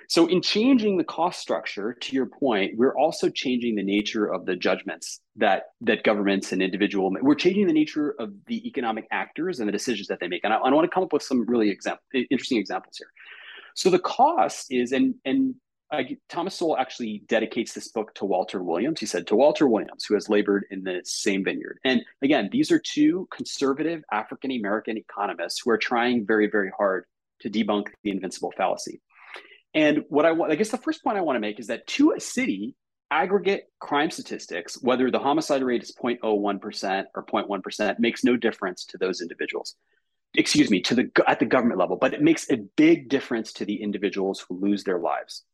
So, 0.09 0.27
in 0.27 0.43
changing 0.43 0.97
the 0.97 1.05
cost 1.05 1.41
structure, 1.41 1.95
to 1.95 2.15
your 2.15 2.27
point, 2.27 2.73
we're 2.77 2.97
also 2.97 3.29
changing 3.29 3.75
the 3.75 3.83
nature 3.83 4.27
of 4.27 4.47
the 4.47 4.57
judgments 4.57 5.21
that 5.37 5.65
that 5.83 6.05
governments 6.05 6.53
and 6.53 6.63
individual. 6.63 7.15
We're 7.21 7.35
changing 7.35 7.67
the 7.67 7.73
nature 7.73 8.15
of 8.19 8.33
the 8.47 8.67
economic 8.67 9.07
actors 9.11 9.61
and 9.61 9.69
the 9.69 9.73
decisions 9.73 10.09
that 10.09 10.21
they 10.21 10.29
make. 10.29 10.45
And 10.45 10.53
I, 10.53 10.59
I 10.59 10.71
want 10.73 10.85
to 10.85 10.95
come 10.95 11.03
up 11.03 11.13
with 11.13 11.23
some 11.23 11.45
really 11.47 11.71
example, 11.71 12.03
interesting 12.15 12.59
examples 12.59 12.97
here. 12.99 13.11
So, 13.75 13.91
the 13.91 13.99
cost 13.99 14.67
is, 14.71 14.93
and 14.93 15.15
and 15.25 15.55
Thomas 16.29 16.57
Sowell 16.57 16.77
actually 16.77 17.23
dedicates 17.29 17.73
this 17.73 17.89
book 17.89 18.15
to 18.17 18.25
Walter 18.25 18.63
Williams. 18.63 19.01
He 19.01 19.07
said 19.07 19.27
to 19.29 19.37
Walter 19.37 19.69
Williams, 19.69 20.05
who 20.05 20.15
has 20.15 20.29
labored 20.29 20.65
in 20.71 20.83
the 20.83 21.01
same 21.05 21.45
vineyard. 21.45 21.79
And 21.85 22.03
again, 22.23 22.49
these 22.51 22.73
are 22.73 22.79
two 22.79 23.29
conservative 23.31 24.03
African 24.13 24.51
American 24.51 24.97
economists 24.97 25.61
who 25.65 25.71
are 25.71 25.79
trying 25.79 26.27
very, 26.27 26.49
very 26.49 26.73
hard 26.77 27.05
to 27.41 27.51
debunk 27.51 27.89
the 28.03 28.11
invincible 28.11 28.53
fallacy. 28.57 29.01
And 29.77 30.05
what 30.09 30.25
I 30.25 30.33
want, 30.33 30.51
I 30.51 30.55
guess 30.55 30.71
the 30.71 30.79
first 30.79 31.05
point 31.05 31.19
I 31.19 31.21
want 31.21 31.37
to 31.37 31.41
make 31.41 31.61
is 31.61 31.67
that 31.67 31.87
to 31.89 32.13
a 32.13 32.21
city, 32.21 32.75
aggregate 33.11 33.65
crime 33.79 34.11
statistics, 34.11 34.83
whether 34.83 35.11
the 35.11 35.19
homicide 35.19 35.63
rate 35.63 35.83
is 35.83 35.95
0.01% 35.95 37.05
or 37.15 37.27
0.1%, 37.27 37.99
makes 37.99 38.25
no 38.25 38.37
difference 38.37 38.87
to 38.87 38.99
those 38.99 39.21
individuals. 39.21 39.77
Excuse 40.35 40.71
me, 40.71 40.81
to 40.81 40.95
the 40.95 41.11
at 41.27 41.39
the 41.39 41.47
government 41.47 41.79
level, 41.79 41.97
but 41.97 42.15
it 42.15 42.21
makes 42.21 42.51
a 42.51 42.57
big 42.77 43.09
difference 43.09 43.53
to 43.55 43.65
the 43.65 43.81
individuals 43.83 44.45
who 44.49 44.59
lose 44.59 44.83
their 44.83 44.99
lives. 44.99 45.45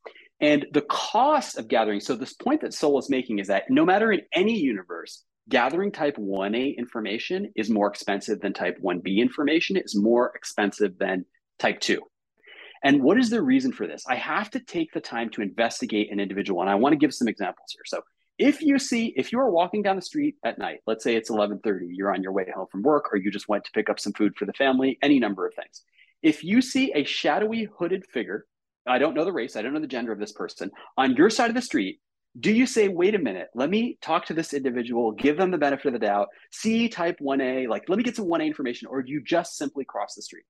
And 0.40 0.66
the 0.72 0.82
cost 0.82 1.58
of 1.58 1.68
gathering, 1.68 2.00
so 2.00 2.16
this 2.16 2.32
point 2.32 2.62
that 2.62 2.74
Sowell 2.74 2.98
is 2.98 3.10
making 3.10 3.38
is 3.38 3.48
that 3.48 3.64
no 3.70 3.84
matter 3.84 4.10
in 4.10 4.22
any 4.32 4.58
universe, 4.58 5.24
gathering 5.48 5.92
type 5.92 6.16
1A 6.16 6.76
information 6.76 7.52
is 7.54 7.70
more 7.70 7.88
expensive 7.88 8.40
than 8.40 8.52
type 8.52 8.78
1B 8.82 9.18
information, 9.18 9.76
is 9.76 9.94
more 9.94 10.32
expensive 10.34 10.98
than 10.98 11.26
type 11.58 11.80
2. 11.80 12.00
And 12.84 13.02
what 13.02 13.18
is 13.18 13.30
the 13.30 13.42
reason 13.42 13.72
for 13.72 13.86
this? 13.86 14.04
I 14.08 14.16
have 14.16 14.50
to 14.50 14.60
take 14.60 14.92
the 14.92 15.00
time 15.00 15.30
to 15.30 15.42
investigate 15.42 16.10
an 16.10 16.20
individual. 16.20 16.60
And 16.60 16.70
I 16.70 16.74
want 16.74 16.92
to 16.92 16.98
give 16.98 17.14
some 17.14 17.28
examples 17.28 17.70
here. 17.72 17.82
So 17.86 18.02
if 18.38 18.60
you 18.62 18.78
see, 18.78 19.12
if 19.16 19.30
you 19.30 19.38
are 19.38 19.50
walking 19.50 19.82
down 19.82 19.96
the 19.96 20.02
street 20.02 20.36
at 20.44 20.58
night, 20.58 20.80
let's 20.86 21.04
say 21.04 21.14
it's 21.14 21.30
1130, 21.30 21.94
you're 21.94 22.12
on 22.12 22.22
your 22.22 22.32
way 22.32 22.46
home 22.54 22.66
from 22.72 22.82
work, 22.82 23.12
or 23.12 23.18
you 23.18 23.30
just 23.30 23.48
went 23.48 23.64
to 23.64 23.70
pick 23.72 23.88
up 23.88 24.00
some 24.00 24.12
food 24.14 24.34
for 24.36 24.46
the 24.46 24.52
family, 24.52 24.98
any 25.02 25.18
number 25.18 25.46
of 25.46 25.54
things. 25.54 25.82
If 26.22 26.42
you 26.42 26.60
see 26.62 26.92
a 26.94 27.04
shadowy 27.04 27.68
hooded 27.78 28.04
figure, 28.06 28.46
I 28.86 28.98
don't 28.98 29.14
know 29.14 29.24
the 29.24 29.32
race, 29.32 29.54
I 29.54 29.62
don't 29.62 29.74
know 29.74 29.80
the 29.80 29.86
gender 29.86 30.12
of 30.12 30.18
this 30.18 30.32
person, 30.32 30.70
on 30.96 31.14
your 31.14 31.30
side 31.30 31.50
of 31.50 31.54
the 31.54 31.62
street, 31.62 32.00
do 32.40 32.50
you 32.50 32.66
say, 32.66 32.88
wait 32.88 33.14
a 33.14 33.18
minute, 33.18 33.48
let 33.54 33.68
me 33.68 33.98
talk 34.00 34.24
to 34.26 34.34
this 34.34 34.54
individual, 34.54 35.12
give 35.12 35.36
them 35.36 35.50
the 35.50 35.58
benefit 35.58 35.86
of 35.86 35.92
the 35.92 35.98
doubt, 35.98 36.28
see 36.50 36.88
type 36.88 37.18
1A, 37.20 37.68
like 37.68 37.88
let 37.88 37.98
me 37.98 38.02
get 38.02 38.16
some 38.16 38.26
1A 38.26 38.46
information, 38.46 38.88
or 38.88 39.02
do 39.02 39.12
you 39.12 39.22
just 39.22 39.56
simply 39.56 39.84
cross 39.84 40.14
the 40.14 40.22
street? 40.22 40.44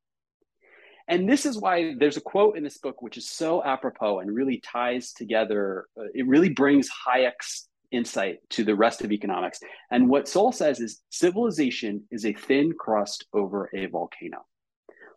And 1.08 1.28
this 1.28 1.46
is 1.46 1.58
why 1.58 1.94
there's 1.98 2.16
a 2.16 2.22
quote 2.22 2.56
in 2.56 2.64
this 2.64 2.78
book 2.78 3.02
which 3.02 3.16
is 3.16 3.28
so 3.28 3.62
apropos 3.62 4.20
and 4.20 4.34
really 4.34 4.58
ties 4.58 5.12
together, 5.12 5.86
uh, 5.98 6.04
it 6.14 6.26
really 6.26 6.50
brings 6.50 6.88
Hayek's 7.06 7.68
insight 7.90 8.38
to 8.50 8.64
the 8.64 8.74
rest 8.74 9.02
of 9.02 9.12
economics. 9.12 9.60
And 9.90 10.08
what 10.08 10.28
Sowell 10.28 10.52
says 10.52 10.80
is 10.80 11.02
civilization 11.10 12.04
is 12.10 12.24
a 12.24 12.32
thin 12.32 12.72
crust 12.78 13.26
over 13.32 13.70
a 13.74 13.86
volcano. 13.86 14.44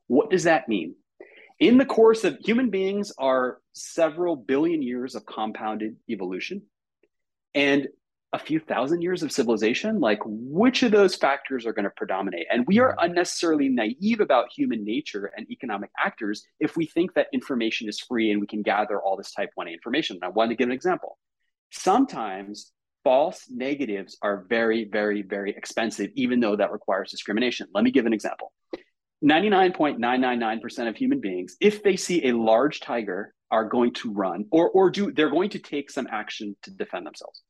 What 0.07 0.29
does 0.29 0.43
that 0.43 0.67
mean? 0.67 0.95
In 1.59 1.77
the 1.77 1.85
course 1.85 2.25
of 2.25 2.37
human 2.39 2.69
beings 2.69 3.13
are 3.17 3.59
several 3.73 4.35
billion 4.35 4.81
years 4.81 5.15
of 5.15 5.25
compounded 5.25 5.95
evolution. 6.09 6.63
And 7.53 7.87
a 8.35 8.39
few 8.39 8.59
thousand 8.59 9.01
years 9.01 9.23
of 9.23 9.31
civilization, 9.31 10.01
like 10.01 10.19
which 10.25 10.83
of 10.83 10.91
those 10.91 11.15
factors 11.15 11.65
are 11.65 11.71
going 11.71 11.85
to 11.85 11.89
predominate? 11.95 12.45
And 12.51 12.67
we 12.67 12.79
are 12.79 12.91
mm-hmm. 12.91 13.11
unnecessarily 13.11 13.69
naive 13.69 14.19
about 14.19 14.47
human 14.53 14.83
nature 14.83 15.31
and 15.37 15.49
economic 15.49 15.89
actors 15.97 16.45
if 16.59 16.75
we 16.75 16.85
think 16.85 17.13
that 17.13 17.27
information 17.31 17.87
is 17.87 17.97
free 18.01 18.31
and 18.31 18.41
we 18.41 18.47
can 18.47 18.61
gather 18.61 19.01
all 19.01 19.15
this 19.15 19.31
type 19.31 19.51
1A 19.57 19.71
information. 19.71 20.17
And 20.17 20.25
I 20.25 20.27
want 20.27 20.51
to 20.51 20.55
give 20.55 20.67
an 20.67 20.73
example. 20.73 21.17
Sometimes 21.71 22.73
false 23.05 23.45
negatives 23.49 24.17
are 24.21 24.45
very, 24.49 24.83
very, 24.83 25.21
very 25.21 25.51
expensive, 25.51 26.11
even 26.15 26.41
though 26.41 26.57
that 26.57 26.73
requires 26.73 27.11
discrimination. 27.11 27.67
Let 27.73 27.85
me 27.85 27.91
give 27.91 28.05
an 28.05 28.13
example. 28.13 28.51
99.999% 29.23 30.89
of 30.89 30.97
human 30.97 31.21
beings, 31.21 31.55
if 31.61 31.83
they 31.83 31.95
see 31.95 32.27
a 32.27 32.33
large 32.33 32.81
tiger, 32.81 33.33
are 33.49 33.63
going 33.63 33.93
to 33.93 34.11
run 34.11 34.45
or, 34.51 34.69
or 34.71 34.89
do 34.89 35.11
they're 35.11 35.29
going 35.29 35.51
to 35.51 35.59
take 35.59 35.89
some 35.89 36.07
action 36.11 36.55
to 36.63 36.71
defend 36.71 37.05
themselves. 37.05 37.41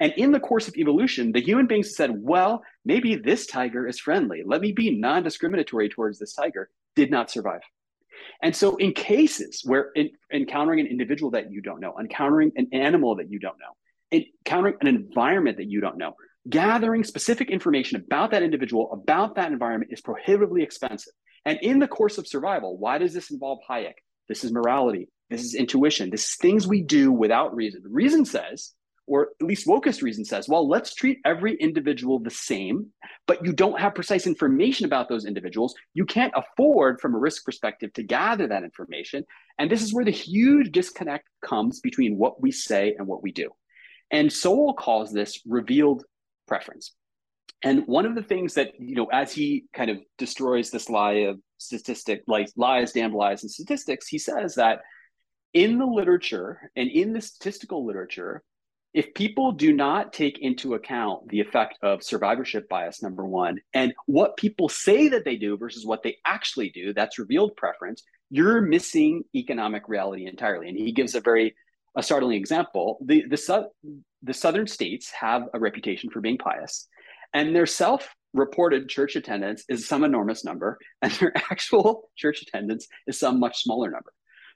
And 0.00 0.14
in 0.16 0.32
the 0.32 0.40
course 0.40 0.66
of 0.66 0.76
evolution, 0.76 1.32
the 1.32 1.42
human 1.42 1.66
beings 1.66 1.94
said, 1.94 2.10
well, 2.14 2.62
maybe 2.84 3.16
this 3.16 3.46
tiger 3.46 3.86
is 3.86 4.00
friendly. 4.00 4.42
Let 4.44 4.62
me 4.62 4.72
be 4.72 4.98
non 4.98 5.22
discriminatory 5.22 5.90
towards 5.90 6.18
this 6.18 6.32
tiger, 6.32 6.70
did 6.96 7.10
not 7.10 7.30
survive. 7.30 7.60
And 8.42 8.56
so, 8.56 8.76
in 8.76 8.92
cases 8.92 9.62
where 9.64 9.90
in, 9.94 10.10
encountering 10.32 10.80
an 10.80 10.86
individual 10.86 11.30
that 11.32 11.52
you 11.52 11.60
don't 11.60 11.80
know, 11.80 11.94
encountering 11.98 12.52
an 12.56 12.68
animal 12.72 13.16
that 13.16 13.30
you 13.30 13.38
don't 13.38 13.56
know, 13.58 14.24
encountering 14.44 14.76
an 14.80 14.88
environment 14.88 15.58
that 15.58 15.70
you 15.70 15.80
don't 15.80 15.98
know, 15.98 16.14
gathering 16.48 17.04
specific 17.04 17.50
information 17.50 18.02
about 18.02 18.30
that 18.30 18.42
individual, 18.42 18.90
about 18.92 19.36
that 19.36 19.52
environment 19.52 19.92
is 19.92 20.00
prohibitively 20.00 20.62
expensive. 20.62 21.12
And 21.44 21.58
in 21.62 21.78
the 21.78 21.88
course 21.88 22.18
of 22.18 22.26
survival, 22.26 22.78
why 22.78 22.98
does 22.98 23.12
this 23.12 23.30
involve 23.30 23.58
Hayek? 23.68 23.94
This 24.28 24.44
is 24.44 24.52
morality. 24.52 25.08
This 25.28 25.42
is 25.42 25.54
intuition. 25.54 26.10
This 26.10 26.24
is 26.24 26.36
things 26.36 26.66
we 26.66 26.82
do 26.82 27.12
without 27.12 27.54
reason. 27.54 27.82
Reason 27.84 28.24
says 28.24 28.72
or 29.10 29.30
at 29.40 29.46
least 29.46 29.66
wokest 29.66 30.02
reason 30.02 30.24
says, 30.24 30.48
well, 30.48 30.68
let's 30.68 30.94
treat 30.94 31.18
every 31.24 31.56
individual 31.56 32.20
the 32.20 32.30
same, 32.30 32.86
but 33.26 33.44
you 33.44 33.52
don't 33.52 33.80
have 33.80 33.92
precise 33.92 34.24
information 34.24 34.86
about 34.86 35.08
those 35.08 35.24
individuals. 35.24 35.74
You 35.94 36.06
can't 36.06 36.32
afford, 36.36 37.00
from 37.00 37.16
a 37.16 37.18
risk 37.18 37.44
perspective, 37.44 37.92
to 37.94 38.04
gather 38.04 38.46
that 38.46 38.62
information. 38.62 39.24
And 39.58 39.68
this 39.68 39.82
is 39.82 39.92
where 39.92 40.04
the 40.04 40.12
huge 40.12 40.70
disconnect 40.70 41.28
comes 41.44 41.80
between 41.80 42.18
what 42.18 42.40
we 42.40 42.52
say 42.52 42.94
and 42.96 43.08
what 43.08 43.20
we 43.20 43.32
do. 43.32 43.50
And 44.12 44.32
Sowell 44.32 44.74
calls 44.74 45.12
this 45.12 45.40
revealed 45.44 46.04
preference. 46.46 46.92
And 47.64 47.88
one 47.88 48.06
of 48.06 48.14
the 48.14 48.22
things 48.22 48.54
that, 48.54 48.72
you 48.78 48.94
know, 48.94 49.06
as 49.06 49.32
he 49.32 49.64
kind 49.74 49.90
of 49.90 49.98
destroys 50.18 50.70
this 50.70 50.88
lie 50.88 51.24
of 51.26 51.40
statistic, 51.58 52.22
like 52.28 52.46
lies, 52.56 52.92
damned 52.92 53.14
lies, 53.14 53.42
and 53.42 53.50
statistics, 53.50 54.06
he 54.06 54.18
says 54.18 54.54
that 54.54 54.82
in 55.52 55.78
the 55.78 55.84
literature 55.84 56.70
and 56.76 56.88
in 56.88 57.12
the 57.12 57.20
statistical 57.20 57.84
literature, 57.84 58.44
if 58.92 59.14
people 59.14 59.52
do 59.52 59.72
not 59.72 60.12
take 60.12 60.38
into 60.40 60.74
account 60.74 61.28
the 61.28 61.40
effect 61.40 61.78
of 61.82 62.02
survivorship 62.02 62.68
bias, 62.68 63.02
number 63.02 63.24
one, 63.24 63.60
and 63.72 63.94
what 64.06 64.36
people 64.36 64.68
say 64.68 65.08
that 65.08 65.24
they 65.24 65.36
do 65.36 65.56
versus 65.56 65.86
what 65.86 66.02
they 66.02 66.16
actually 66.26 66.70
do, 66.70 66.92
that's 66.92 67.18
revealed 67.18 67.56
preference, 67.56 68.02
you're 68.30 68.60
missing 68.60 69.22
economic 69.34 69.88
reality 69.88 70.26
entirely. 70.26 70.68
And 70.68 70.76
he 70.76 70.92
gives 70.92 71.14
a 71.14 71.20
very 71.20 71.54
a 71.96 72.02
startling 72.02 72.36
example. 72.36 72.98
The, 73.04 73.24
the, 73.28 73.68
the 74.22 74.34
southern 74.34 74.66
states 74.66 75.10
have 75.10 75.42
a 75.52 75.58
reputation 75.58 76.10
for 76.10 76.20
being 76.20 76.38
pious, 76.38 76.88
and 77.32 77.54
their 77.54 77.66
self 77.66 78.14
reported 78.32 78.88
church 78.88 79.16
attendance 79.16 79.64
is 79.68 79.88
some 79.88 80.04
enormous 80.04 80.44
number, 80.44 80.78
and 81.02 81.12
their 81.12 81.32
actual 81.50 82.10
church 82.16 82.42
attendance 82.42 82.86
is 83.06 83.18
some 83.18 83.40
much 83.40 83.62
smaller 83.62 83.90
number. 83.90 84.12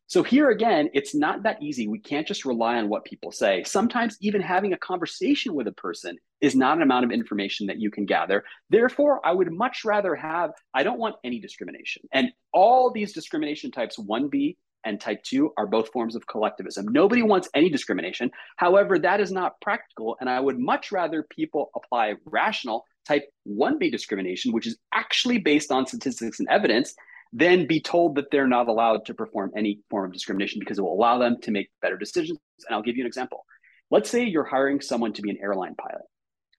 So 0.07 0.23
here 0.23 0.51
again, 0.51 0.91
it's 0.93 1.15
not 1.15 1.43
that 1.45 1.63
easy. 1.63 1.89
We 1.89 1.99
can't 1.99 2.27
just 2.27 2.45
rely 2.45 2.77
on 2.77 2.89
what 2.89 3.05
people 3.05 3.33
say. 3.33 3.65
Sometimes 3.65 4.17
even 4.21 4.43
having 4.43 4.73
a 4.73 4.79
conversation 4.79 5.55
with 5.55 5.67
a 5.67 5.73
person 5.73 6.19
is 6.41 6.55
not 6.55 6.77
an 6.77 6.83
amount 6.83 7.07
of 7.07 7.11
information 7.11 7.67
that 7.69 7.81
you 7.81 7.91
can 7.91 8.05
gather. 8.05 8.45
Therefore, 8.69 9.27
I 9.27 9.33
would 9.33 9.51
much 9.51 9.85
rather 9.85 10.15
have, 10.15 10.51
I 10.75 10.83
don't 10.83 10.99
want 10.99 11.17
any 11.25 11.41
discrimination. 11.41 12.03
And 12.13 12.31
all 12.53 12.91
these 12.93 13.15
discrimination 13.15 13.71
types 13.71 13.99
1B 13.99 14.57
and 14.85 15.01
type 15.01 15.23
2 15.23 15.55
are 15.57 15.67
both 15.67 15.89
forms 15.91 16.15
of 16.15 16.27
collectivism. 16.27 16.87
Nobody 16.89 17.23
wants 17.23 17.49
any 17.55 17.71
discrimination. 17.71 18.31
However, 18.57 18.99
that 18.99 19.21
is 19.21 19.33
not 19.33 19.59
practical. 19.63 20.17
And 20.21 20.29
I 20.29 20.39
would 20.39 20.59
much 20.59 20.93
rather 20.93 21.23
people 21.23 21.71
apply 21.75 22.15
rational 22.27 22.85
type 23.07 23.25
1B 23.49 23.91
discrimination, 23.91 24.53
which 24.53 24.67
is 24.67 24.77
actually 24.93 25.39
based 25.39 25.73
on 25.73 25.87
statistics 25.87 26.41
and 26.41 26.49
evidence 26.51 26.95
then 27.35 27.67
be 27.67 27.81
told 27.81 28.15
that 28.15 28.31
they're 28.31 28.47
not 28.47 28.69
allowed 28.69 29.05
to 29.07 29.13
perform 29.13 29.51
any 29.57 29.81
form 29.91 30.07
of 30.07 30.13
discrimination 30.13 30.61
because 30.61 30.79
it 30.79 30.83
will 30.83 30.95
allow 30.95 31.19
them 31.19 31.37
to 31.43 31.51
make 31.51 31.69
better 31.83 31.99
decisions. 31.99 32.39
And 32.67 32.75
I'll 32.75 32.83
give 32.83 32.97
you 32.97 33.03
an 33.03 33.09
example. 33.09 33.45
Let's 33.91 34.09
say 34.09 34.25
you're 34.25 34.45
hiring 34.45 34.81
someone 34.81 35.13
to 35.15 35.23
be 35.23 35.31
an 35.31 35.39
airline 35.43 35.75
pilot. 35.75 36.05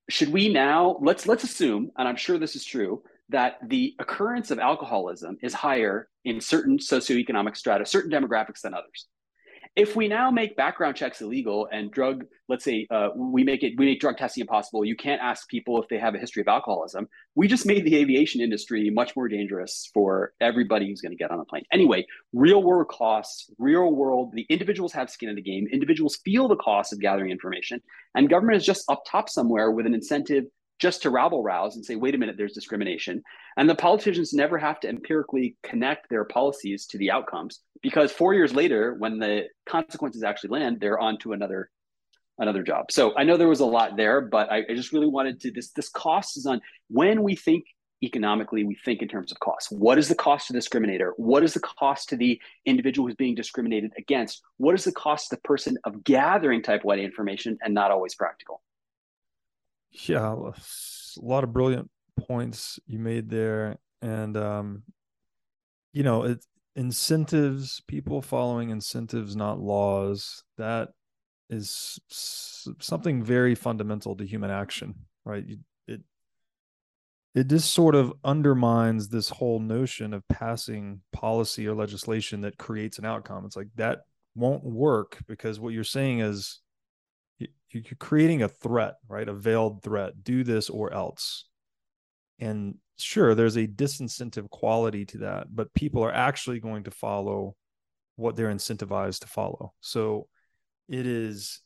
Should 0.09 0.31
we 0.31 0.49
now 0.49 0.97
let's 1.01 1.25
let's 1.25 1.43
assume, 1.43 1.91
and 1.97 2.07
I'm 2.07 2.17
sure 2.17 2.37
this 2.37 2.55
is 2.55 2.65
true, 2.65 3.01
that 3.29 3.57
the 3.65 3.95
occurrence 3.99 4.51
of 4.51 4.59
alcoholism 4.59 5.37
is 5.41 5.53
higher 5.53 6.09
in 6.25 6.41
certain 6.41 6.77
socioeconomic 6.77 7.55
strata, 7.55 7.85
certain 7.85 8.11
demographics 8.11 8.61
than 8.61 8.73
others 8.73 9.07
if 9.75 9.95
we 9.95 10.07
now 10.07 10.31
make 10.31 10.55
background 10.55 10.95
checks 10.95 11.21
illegal 11.21 11.67
and 11.71 11.91
drug 11.91 12.25
let's 12.47 12.63
say 12.63 12.87
uh, 12.91 13.09
we 13.15 13.43
make 13.43 13.63
it 13.63 13.73
we 13.77 13.85
make 13.85 13.99
drug 13.99 14.17
testing 14.17 14.41
impossible 14.41 14.85
you 14.85 14.95
can't 14.95 15.21
ask 15.21 15.47
people 15.49 15.81
if 15.81 15.87
they 15.89 15.97
have 15.97 16.15
a 16.15 16.17
history 16.17 16.41
of 16.41 16.47
alcoholism. 16.47 17.07
We 17.35 17.47
just 17.47 17.65
made 17.65 17.85
the 17.85 17.95
aviation 17.97 18.39
industry 18.39 18.89
much 18.89 19.15
more 19.15 19.27
dangerous 19.27 19.89
for 19.93 20.33
everybody 20.39 20.87
who's 20.87 21.01
going 21.01 21.11
to 21.11 21.17
get 21.17 21.31
on 21.31 21.39
a 21.39 21.45
plane. 21.45 21.63
Anyway 21.71 22.05
real 22.33 22.63
world 22.63 22.87
costs 22.87 23.51
real 23.57 23.93
world 23.93 24.31
the 24.33 24.45
individuals 24.49 24.93
have 24.93 25.09
skin 25.09 25.29
in 25.29 25.35
the 25.35 25.41
game 25.41 25.67
individuals 25.71 26.19
feel 26.23 26.47
the 26.47 26.55
cost 26.55 26.93
of 26.93 26.99
gathering 26.99 27.31
information 27.31 27.81
and 28.15 28.29
government 28.29 28.57
is 28.57 28.65
just 28.65 28.89
up 28.89 29.03
top 29.09 29.29
somewhere 29.29 29.71
with 29.71 29.85
an 29.85 29.93
incentive 29.93 30.45
just 30.79 31.01
to 31.01 31.09
rabble 31.09 31.43
rouse 31.43 31.75
and 31.75 31.85
say, 31.85 31.95
wait 31.95 32.15
a 32.15 32.17
minute, 32.17 32.35
there's 32.37 32.53
discrimination. 32.53 33.23
And 33.57 33.69
the 33.69 33.75
politicians 33.75 34.33
never 34.33 34.57
have 34.57 34.79
to 34.81 34.89
empirically 34.89 35.55
connect 35.63 36.09
their 36.09 36.25
policies 36.25 36.85
to 36.87 36.97
the 36.97 37.11
outcomes 37.11 37.61
because 37.81 38.11
four 38.11 38.33
years 38.33 38.53
later, 38.53 38.95
when 38.95 39.19
the 39.19 39.43
consequences 39.67 40.23
actually 40.23 40.49
land, 40.49 40.79
they're 40.79 40.99
on 40.99 41.17
to 41.19 41.33
another 41.33 41.69
another 42.37 42.63
job. 42.63 42.91
So 42.91 43.15
I 43.15 43.23
know 43.23 43.37
there 43.37 43.47
was 43.47 43.61
a 43.61 43.65
lot 43.65 43.95
there, 43.95 44.19
but 44.19 44.51
I, 44.51 44.57
I 44.69 44.75
just 44.75 44.91
really 44.91 45.07
wanted 45.07 45.39
to 45.41 45.51
this 45.51 45.71
this 45.71 45.89
cost 45.89 46.37
is 46.37 46.45
on 46.45 46.61
when 46.89 47.23
we 47.23 47.35
think 47.35 47.65
economically, 48.03 48.63
we 48.63 48.75
think 48.75 49.01
in 49.01 49.07
terms 49.07 49.31
of 49.31 49.39
cost. 49.39 49.71
What 49.71 49.97
is 49.97 50.07
the 50.07 50.15
cost 50.15 50.47
to 50.47 50.53
the 50.53 50.59
discriminator? 50.59 51.11
What 51.17 51.43
is 51.43 51.53
the 51.53 51.61
cost 51.61 52.09
to 52.09 52.17
the 52.17 52.39
individual 52.65 53.07
who's 53.07 53.15
being 53.15 53.35
discriminated 53.35 53.91
against? 53.97 54.41
What 54.57 54.75
is 54.75 54.83
the 54.83 54.91
cost 54.91 55.29
to 55.29 55.35
the 55.35 55.41
person 55.41 55.77
of 55.85 56.03
gathering 56.03 56.61
type 56.61 56.83
1 56.83 56.99
information 56.99 57.57
and 57.61 57.73
not 57.73 57.91
always 57.91 58.13
practical? 58.13 58.61
Yeah, 60.07 60.33
a 60.33 60.53
lot 61.21 61.43
of 61.43 61.53
brilliant 61.53 61.89
points 62.17 62.79
you 62.87 62.99
made 62.99 63.29
there. 63.29 63.77
And, 64.01 64.35
um, 64.37 64.83
you 65.93 66.03
know, 66.03 66.23
it, 66.23 66.45
incentives, 66.75 67.81
people 67.87 68.21
following 68.21 68.69
incentives, 68.69 69.35
not 69.35 69.59
laws, 69.59 70.43
that 70.57 70.89
is 71.49 71.99
something 72.09 73.23
very 73.23 73.55
fundamental 73.55 74.15
to 74.15 74.25
human 74.25 74.51
action, 74.51 74.95
right? 75.23 75.45
You, 75.45 75.57
it 75.87 76.01
it 77.33 77.47
just 77.47 77.73
sort 77.73 77.95
of 77.95 78.13
undermines 78.23 79.09
this 79.09 79.29
whole 79.29 79.59
notion 79.59 80.13
of 80.13 80.27
passing 80.29 81.01
policy 81.11 81.67
or 81.67 81.75
legislation 81.75 82.41
that 82.41 82.57
creates 82.57 82.97
an 82.97 83.05
outcome. 83.05 83.45
It's 83.45 83.57
like 83.57 83.67
that 83.75 84.01
won't 84.35 84.63
work 84.63 85.19
because 85.27 85.59
what 85.59 85.73
you're 85.73 85.83
saying 85.83 86.19
is 86.19 86.61
you're 87.83 87.97
creating 87.99 88.43
a 88.43 88.47
threat, 88.47 88.95
right? 89.07 89.27
A 89.27 89.33
veiled 89.33 89.83
threat. 89.83 90.23
Do 90.23 90.43
this 90.43 90.69
or 90.69 90.93
else. 90.93 91.45
And 92.39 92.75
sure, 92.97 93.35
there's 93.35 93.57
a 93.57 93.67
disincentive 93.67 94.49
quality 94.49 95.05
to 95.05 95.17
that, 95.19 95.47
but 95.53 95.73
people 95.73 96.03
are 96.03 96.13
actually 96.13 96.59
going 96.59 96.83
to 96.83 96.91
follow 96.91 97.55
what 98.15 98.35
they're 98.35 98.53
incentivized 98.53 99.19
to 99.19 99.27
follow. 99.27 99.73
So 99.81 100.27
it 100.87 101.05
is, 101.05 101.61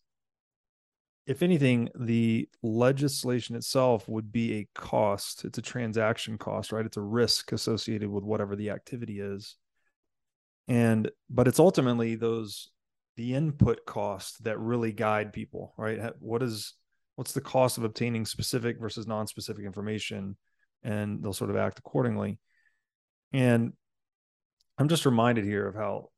if 1.27 1.43
anything, 1.43 1.89
the 1.93 2.49
legislation 2.63 3.55
itself 3.55 4.07
would 4.07 4.31
be 4.31 4.59
a 4.59 4.67
cost. 4.73 5.45
It's 5.45 5.57
a 5.57 5.63
transaction 5.63 6.37
cost, 6.37 6.71
right? 6.71 6.85
It's 6.85 6.97
a 6.97 7.01
risk 7.01 7.51
associated 7.51 8.09
with 8.09 8.23
whatever 8.23 8.55
the 8.55 8.71
activity 8.71 9.19
is. 9.19 9.55
And, 10.67 11.09
but 11.29 11.47
it's 11.47 11.59
ultimately 11.59 12.15
those 12.15 12.69
the 13.19 13.35
input 13.35 13.85
costs 13.85 14.37
that 14.37 14.57
really 14.59 14.93
guide 14.93 15.33
people, 15.33 15.73
right? 15.75 15.99
What 16.19 16.41
is 16.41 16.75
what's 17.17 17.33
the 17.33 17.41
cost 17.41 17.77
of 17.77 17.83
obtaining 17.83 18.25
specific 18.25 18.79
versus 18.79 19.07
non-specific 19.07 19.65
information, 19.65 20.37
and 20.83 21.21
they'll 21.21 21.33
sort 21.33 21.49
of 21.49 21.57
act 21.57 21.79
accordingly. 21.79 22.39
And 23.33 23.73
I'm 24.77 24.87
just 24.87 25.05
reminded 25.05 25.43
here 25.43 25.67
of 25.67 25.75
how 25.75 26.11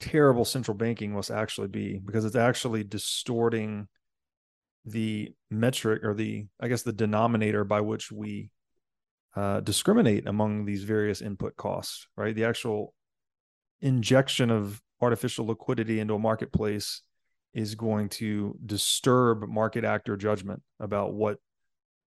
terrible 0.00 0.46
central 0.46 0.74
banking 0.74 1.12
must 1.12 1.30
actually 1.30 1.68
be 1.68 2.00
because 2.02 2.24
it's 2.24 2.36
actually 2.36 2.84
distorting 2.84 3.86
the 4.86 5.30
metric 5.50 6.04
or 6.04 6.14
the 6.14 6.46
I 6.58 6.68
guess 6.68 6.84
the 6.84 6.94
denominator 6.94 7.64
by 7.64 7.82
which 7.82 8.10
we 8.10 8.50
uh, 9.36 9.60
discriminate 9.60 10.26
among 10.26 10.64
these 10.64 10.84
various 10.84 11.20
input 11.20 11.54
costs, 11.58 12.06
right? 12.16 12.34
The 12.34 12.44
actual 12.44 12.94
injection 13.82 14.50
of 14.50 14.80
artificial 15.04 15.46
liquidity 15.46 16.00
into 16.00 16.14
a 16.14 16.18
marketplace 16.18 17.02
is 17.52 17.74
going 17.74 18.08
to 18.08 18.58
disturb 18.66 19.48
market 19.48 19.84
actor 19.84 20.16
judgment 20.16 20.62
about 20.80 21.14
what 21.14 21.38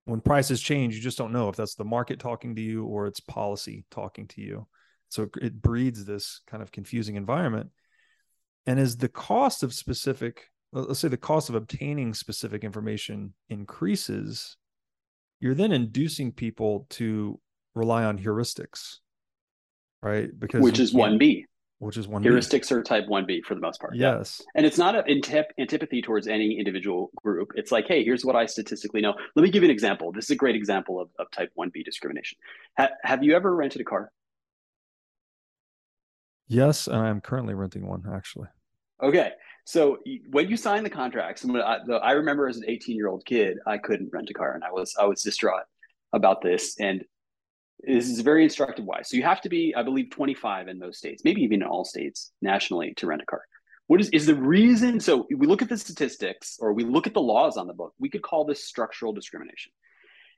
when 0.04 0.20
prices 0.20 0.60
change 0.60 0.94
you 0.94 1.00
just 1.00 1.18
don't 1.18 1.32
know 1.32 1.48
if 1.48 1.56
that's 1.56 1.74
the 1.74 1.84
market 1.84 2.18
talking 2.18 2.56
to 2.56 2.62
you 2.62 2.84
or 2.84 3.06
it's 3.06 3.20
policy 3.20 3.84
talking 3.90 4.26
to 4.26 4.40
you. 4.40 4.66
So 5.10 5.28
it 5.40 5.60
breeds 5.60 6.04
this 6.04 6.40
kind 6.46 6.62
of 6.62 6.72
confusing 6.72 7.16
environment. 7.16 7.70
And 8.66 8.78
as 8.78 8.96
the 8.96 9.08
cost 9.08 9.62
of 9.62 9.72
specific 9.72 10.46
let's 10.72 11.00
say 11.00 11.08
the 11.08 11.16
cost 11.16 11.48
of 11.48 11.54
obtaining 11.54 12.12
specific 12.12 12.62
information 12.62 13.32
increases 13.48 14.56
you're 15.40 15.54
then 15.54 15.72
inducing 15.72 16.32
people 16.32 16.86
to 16.90 17.40
rely 17.74 18.04
on 18.04 18.18
heuristics 18.18 18.98
right? 20.02 20.28
Because 20.38 20.62
which 20.62 20.78
is 20.78 20.94
1b 20.94 21.44
which 21.78 21.96
is 21.96 22.08
one 22.08 22.22
heuristics 22.22 22.72
are 22.72 22.82
type 22.82 23.06
1b 23.06 23.44
for 23.44 23.54
the 23.54 23.60
most 23.60 23.80
part. 23.80 23.94
Yes. 23.94 24.40
Yeah. 24.40 24.46
and 24.56 24.66
it's 24.66 24.78
not 24.78 24.96
an 24.96 25.04
antip- 25.08 25.52
antipathy 25.58 26.02
towards 26.02 26.26
any 26.26 26.58
individual 26.58 27.10
group. 27.16 27.52
It's 27.54 27.70
like 27.72 27.86
hey 27.86 28.04
here's 28.04 28.24
what 28.24 28.36
i 28.36 28.46
statistically 28.46 29.00
know. 29.00 29.14
Let 29.36 29.42
me 29.42 29.50
give 29.50 29.62
you 29.62 29.68
an 29.68 29.72
example. 29.72 30.12
This 30.12 30.24
is 30.24 30.30
a 30.32 30.36
great 30.36 30.56
example 30.56 31.00
of, 31.00 31.08
of 31.18 31.30
type 31.30 31.50
1b 31.58 31.84
discrimination. 31.84 32.38
Ha- 32.78 32.90
have 33.02 33.22
you 33.22 33.34
ever 33.36 33.54
rented 33.54 33.80
a 33.80 33.84
car? 33.84 34.10
Yes 36.48 36.86
and 36.86 36.96
i'm 36.96 37.20
currently 37.20 37.54
renting 37.54 37.86
one 37.86 38.02
actually. 38.12 38.48
Okay. 39.02 39.32
So 39.64 39.98
when 40.30 40.48
you 40.48 40.56
sign 40.56 40.82
the 40.82 40.90
contracts 40.90 41.44
I, 41.46 41.78
I 42.02 42.12
remember 42.12 42.48
as 42.48 42.56
an 42.56 42.64
18 42.66 42.96
year 42.96 43.08
old 43.08 43.24
kid 43.24 43.58
i 43.66 43.78
couldn't 43.78 44.10
rent 44.12 44.30
a 44.30 44.34
car 44.34 44.54
and 44.54 44.64
i 44.64 44.70
was 44.72 44.94
i 44.98 45.04
was 45.04 45.22
distraught 45.22 45.64
about 46.14 46.40
this 46.42 46.80
and 46.80 47.04
this 47.80 48.08
is 48.08 48.20
very 48.20 48.44
instructive 48.44 48.84
why 48.84 49.02
So 49.02 49.16
you 49.16 49.22
have 49.22 49.40
to 49.42 49.48
be, 49.48 49.74
I 49.76 49.82
believe, 49.82 50.10
25 50.10 50.68
in 50.68 50.78
most 50.78 50.98
states, 50.98 51.22
maybe 51.24 51.42
even 51.42 51.62
in 51.62 51.68
all 51.68 51.84
states 51.84 52.32
nationally 52.42 52.94
to 52.96 53.06
rent 53.06 53.22
a 53.22 53.26
car. 53.26 53.42
What 53.86 54.00
is 54.00 54.10
is 54.10 54.26
the 54.26 54.34
reason? 54.34 55.00
So 55.00 55.26
we 55.34 55.46
look 55.46 55.62
at 55.62 55.68
the 55.68 55.78
statistics 55.78 56.58
or 56.60 56.72
we 56.72 56.84
look 56.84 57.06
at 57.06 57.14
the 57.14 57.22
laws 57.22 57.56
on 57.56 57.66
the 57.66 57.72
book. 57.72 57.94
We 57.98 58.10
could 58.10 58.22
call 58.22 58.44
this 58.44 58.64
structural 58.64 59.12
discrimination. 59.12 59.72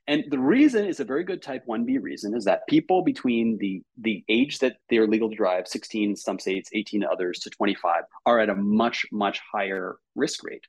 And 0.07 0.23
the 0.29 0.39
reason 0.39 0.85
is 0.85 0.99
a 0.99 1.05
very 1.05 1.23
good 1.23 1.41
type 1.41 1.63
1B 1.67 2.01
reason 2.01 2.35
is 2.35 2.45
that 2.45 2.65
people 2.67 3.03
between 3.03 3.57
the 3.59 3.83
the 3.99 4.23
age 4.29 4.59
that 4.59 4.77
they 4.89 4.97
are 4.97 5.07
legal 5.07 5.29
to 5.29 5.35
drive, 5.35 5.67
16 5.67 6.15
some 6.15 6.39
states, 6.39 6.69
18 6.73 7.03
others 7.03 7.39
to 7.39 7.49
25, 7.49 8.03
are 8.25 8.39
at 8.39 8.49
a 8.49 8.55
much, 8.55 9.05
much 9.11 9.39
higher 9.51 9.97
risk 10.15 10.43
rate. 10.43 10.65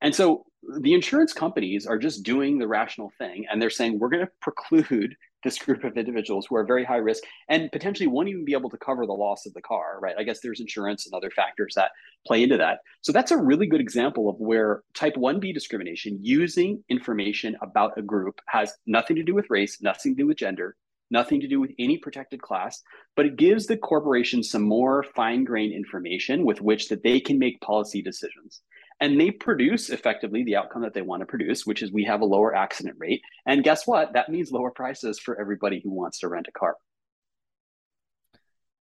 And 0.00 0.14
so 0.14 0.44
the 0.80 0.94
insurance 0.94 1.32
companies 1.32 1.86
are 1.86 1.98
just 1.98 2.22
doing 2.22 2.58
the 2.58 2.68
rational 2.68 3.12
thing 3.18 3.46
and 3.50 3.60
they're 3.60 3.70
saying 3.70 3.98
we're 3.98 4.08
going 4.08 4.26
to 4.26 4.32
preclude 4.40 5.14
this 5.44 5.56
group 5.56 5.84
of 5.84 5.96
individuals 5.96 6.46
who 6.46 6.56
are 6.56 6.64
very 6.64 6.84
high 6.84 6.96
risk 6.96 7.22
and 7.48 7.70
potentially 7.70 8.08
won't 8.08 8.28
even 8.28 8.44
be 8.44 8.54
able 8.54 8.68
to 8.68 8.76
cover 8.76 9.06
the 9.06 9.12
loss 9.12 9.46
of 9.46 9.54
the 9.54 9.62
car, 9.62 9.98
right? 10.00 10.16
I 10.18 10.24
guess 10.24 10.40
there's 10.40 10.58
insurance 10.58 11.06
and 11.06 11.14
other 11.14 11.30
factors 11.30 11.74
that 11.76 11.92
play 12.26 12.42
into 12.42 12.56
that. 12.56 12.80
So 13.02 13.12
that's 13.12 13.30
a 13.30 13.36
really 13.36 13.68
good 13.68 13.80
example 13.80 14.28
of 14.28 14.34
where 14.40 14.82
type 14.94 15.14
1B 15.14 15.54
discrimination 15.54 16.18
using 16.20 16.82
information 16.88 17.56
about 17.62 17.96
a 17.96 18.02
group 18.02 18.40
has 18.48 18.74
nothing 18.84 19.14
to 19.14 19.22
do 19.22 19.32
with 19.32 19.46
race, 19.48 19.80
nothing 19.80 20.16
to 20.16 20.22
do 20.22 20.26
with 20.26 20.38
gender, 20.38 20.74
nothing 21.08 21.40
to 21.40 21.46
do 21.46 21.60
with 21.60 21.70
any 21.78 21.98
protected 21.98 22.42
class, 22.42 22.82
but 23.14 23.24
it 23.24 23.36
gives 23.36 23.66
the 23.66 23.76
corporation 23.76 24.42
some 24.42 24.62
more 24.62 25.04
fine 25.14 25.44
grained 25.44 25.72
information 25.72 26.44
with 26.44 26.60
which 26.60 26.88
that 26.88 27.04
they 27.04 27.20
can 27.20 27.38
make 27.38 27.60
policy 27.60 28.02
decisions 28.02 28.60
and 29.00 29.20
they 29.20 29.30
produce 29.30 29.90
effectively 29.90 30.42
the 30.42 30.56
outcome 30.56 30.82
that 30.82 30.94
they 30.94 31.02
want 31.02 31.20
to 31.20 31.26
produce, 31.26 31.64
which 31.64 31.82
is 31.82 31.92
we 31.92 32.04
have 32.04 32.20
a 32.20 32.26
lower 32.26 32.54
accident 32.54 32.96
rate. 32.98 33.22
And 33.46 33.62
guess 33.62 33.86
what? 33.86 34.12
That 34.14 34.28
means 34.28 34.50
lower 34.50 34.70
prices 34.70 35.18
for 35.18 35.40
everybody 35.40 35.80
who 35.82 35.90
wants 35.90 36.20
to 36.20 36.28
rent 36.28 36.48
a 36.48 36.52
car. 36.52 36.76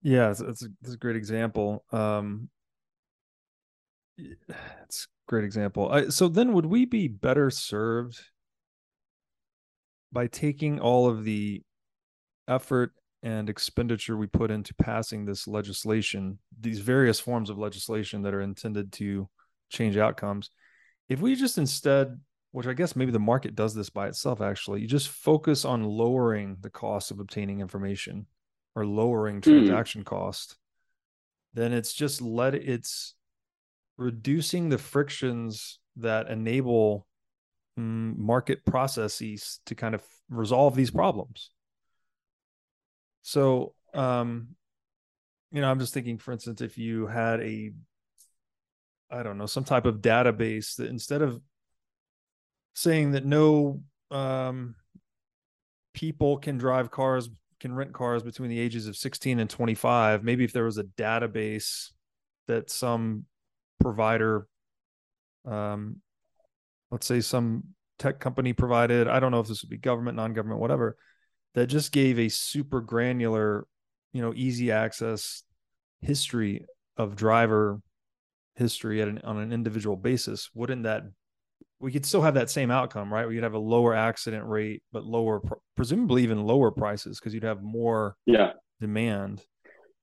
Yeah, 0.03 0.31
it's, 0.31 0.41
a, 0.41 0.69
it's 0.83 0.95
a 0.95 0.97
great 0.97 1.17
example. 1.17 1.85
Um, 1.93 2.49
it's 4.19 5.05
a 5.05 5.31
great 5.31 5.45
example. 5.45 5.91
I, 5.91 6.09
so 6.09 6.29
then, 6.29 6.55
would 6.55 6.67
we 6.67 6.87
be 6.87 7.09
better 7.09 7.51
served 7.51 8.21
by 10.13 10.27
taking 10.27 10.81
all 10.81 11.09
of 11.09 11.25
the 11.25 11.63
effort 12.49 12.93
and 13.23 13.51
expenditure 13.51 14.17
we 14.17 14.27
put 14.27 14.51
into 14.51 14.75
passing 14.75 15.27
this 15.27 15.47
legislation, 15.47 16.39
these 16.59 16.81
various 16.81 17.21
forms 17.21 17.51
of 17.51 17.59
legislation 17.59 18.23
that 18.23 18.35
are 18.35 18.41
intended 18.41 18.93
to 18.93 19.29
change 19.71 19.97
outcomes. 19.97 20.51
If 21.09 21.21
we 21.21 21.35
just 21.35 21.59
instead, 21.59 22.21
which 22.53 22.67
I 22.67 22.75
guess 22.75 22.97
maybe 22.97 23.13
the 23.13 23.19
market 23.19 23.55
does 23.55 23.75
this 23.75 23.91
by 23.91 24.09
itself, 24.09 24.41
actually, 24.41 24.81
you 24.83 24.87
just 24.87 25.09
focus 25.09 25.65
on 25.65 25.85
lowering 25.85 26.57
the 26.61 26.71
cost 26.71 27.11
of 27.11 27.21
obtaining 27.21 27.61
information 27.61 28.27
or 28.75 28.85
lowering 28.85 29.37
hmm. 29.37 29.51
transaction 29.51 30.03
mm. 30.03 30.07
cost, 30.07 30.57
then 31.55 31.73
it's 31.73 31.93
just 31.93 32.21
let 32.21 32.55
it's 32.55 33.15
reducing 33.97 34.69
the 34.69 34.79
frictions 34.79 35.79
that 35.97 36.29
enable 36.29 37.07
mm, 37.79 38.17
market 38.17 38.65
processes 38.65 39.61
to 39.67 39.75
kind 39.75 39.95
of 39.95 40.03
resolve 40.29 40.75
these 40.75 40.91
problems. 40.91 41.51
So, 43.23 43.75
um, 43.93 44.49
you 45.53 45.61
know, 45.61 45.71
I'm 45.71 45.81
just 45.81 45.93
thinking, 45.93 46.19
for 46.19 46.33
instance, 46.33 46.61
if 46.61 46.79
you 46.79 47.07
had 47.07 47.41
a 47.41 47.73
I 49.11 49.23
don't 49.23 49.39
know, 49.39 49.47
some 49.47 49.65
type 49.65 49.87
of 49.87 49.97
database 49.97 50.77
that 50.77 50.89
instead 50.89 51.23
of 51.23 51.41
saying 52.75 53.13
that 53.13 53.25
no 53.25 53.83
um, 54.11 54.77
people 55.95 56.39
can 56.39 56.59
drive 56.59 56.91
cars, 56.91 57.29
can 57.59 57.75
rent 57.75 57.93
cars 57.93 58.23
between 58.23 58.51
the 58.51 58.59
ages 58.59 58.87
of 58.87 58.97
16 58.97 59.41
and 59.41 59.51
25, 59.51 60.23
maybe 60.23 60.45
if 60.45 60.53
there 60.53 60.65
was 60.65 60.79
a 60.79 60.85
database 60.85 61.91
that 62.47 62.71
some 62.71 63.25
provider, 63.81 64.47
um, 65.45 65.97
let's 66.91 67.07
say 67.07 67.21
some 67.21 67.65
tech 67.99 68.21
company 68.21 68.53
provided. 68.53 69.09
I 69.09 69.21
don't 69.21 69.33
know 69.33 69.41
if 69.41 69.49
this 69.49 69.63
would 69.63 69.71
be 69.71 69.77
government, 69.77 70.17
non-government, 70.17 70.61
whatever, 70.61 70.97
that 71.55 71.67
just 71.67 71.93
gave 71.93 72.19
a 72.19 72.29
super 72.29 72.81
granular, 72.81 73.67
you 74.13 74.23
know, 74.23 74.33
easy 74.35 74.71
access 74.71 75.43
history 76.01 76.65
of 76.97 77.17
driver 77.17 77.81
history 78.61 79.03
at 79.03 79.09
an, 79.09 79.21
on 79.25 79.39
an 79.39 79.53
individual 79.53 79.97
basis. 79.97 80.51
Wouldn't 80.55 80.85
that 80.85 81.03
we 81.81 81.91
could 81.91 82.07
still 82.07 82.23
have 82.23 82.35
that 82.35 82.51
same 82.51 82.71
outcome, 82.71 83.13
right? 83.13 83.27
We 83.27 83.35
could 83.35 83.43
have 83.43 83.55
a 83.55 83.59
lower 83.59 83.95
accident 83.95 84.47
rate, 84.47 84.83
but 84.93 85.05
lower, 85.05 85.41
presumably 85.77 86.23
even 86.23 86.45
lower 86.45 86.71
prices 86.71 87.19
because 87.19 87.33
you'd 87.33 87.43
have 87.43 87.63
more 87.63 88.17
yeah. 88.27 88.53
demand. 88.81 89.43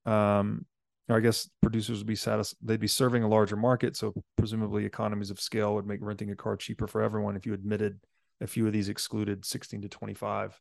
Um, 0.06 0.66
I 1.10 1.20
guess 1.22 1.50
producers 1.62 2.00
would 2.00 2.08
be 2.08 2.16
satisfied. 2.16 2.58
They'd 2.62 2.80
be 2.80 2.88
serving 2.88 3.24
a 3.24 3.30
larger 3.30 3.56
market, 3.56 3.96
so 3.96 4.14
presumably 4.38 4.86
economies 4.86 5.30
of 5.30 5.40
scale 5.40 5.76
would 5.76 5.86
make 5.86 6.00
renting 6.02 6.32
a 6.32 6.36
car 6.36 6.58
cheaper 6.58 6.88
for 6.88 7.02
everyone 7.02 7.38
if 7.38 7.46
you 7.46 7.54
admitted 7.54 8.00
a 8.42 8.48
few 8.48 8.68
of 8.68 8.74
these 8.74 8.90
excluded 8.90 9.46
16 9.46 9.84
to 9.84 9.90
25 9.90 10.60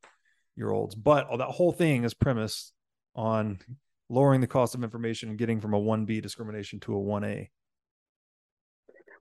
year 0.55 0.71
olds. 0.71 0.95
But 0.95 1.27
all 1.27 1.39
that 1.39 1.49
whole 1.49 1.73
thing 1.73 2.05
is 2.05 2.15
premised 2.15 2.73
on 3.15 3.59
lowering 4.09 4.41
the 4.41 4.47
cost 4.47 4.75
of 4.75 4.85
information 4.85 5.31
and 5.31 5.39
getting 5.39 5.61
from 5.61 5.75
a 5.75 5.81
1B 5.81 6.23
discrimination 6.23 6.79
to 6.81 6.95
a 6.95 7.01
1A. 7.01 7.49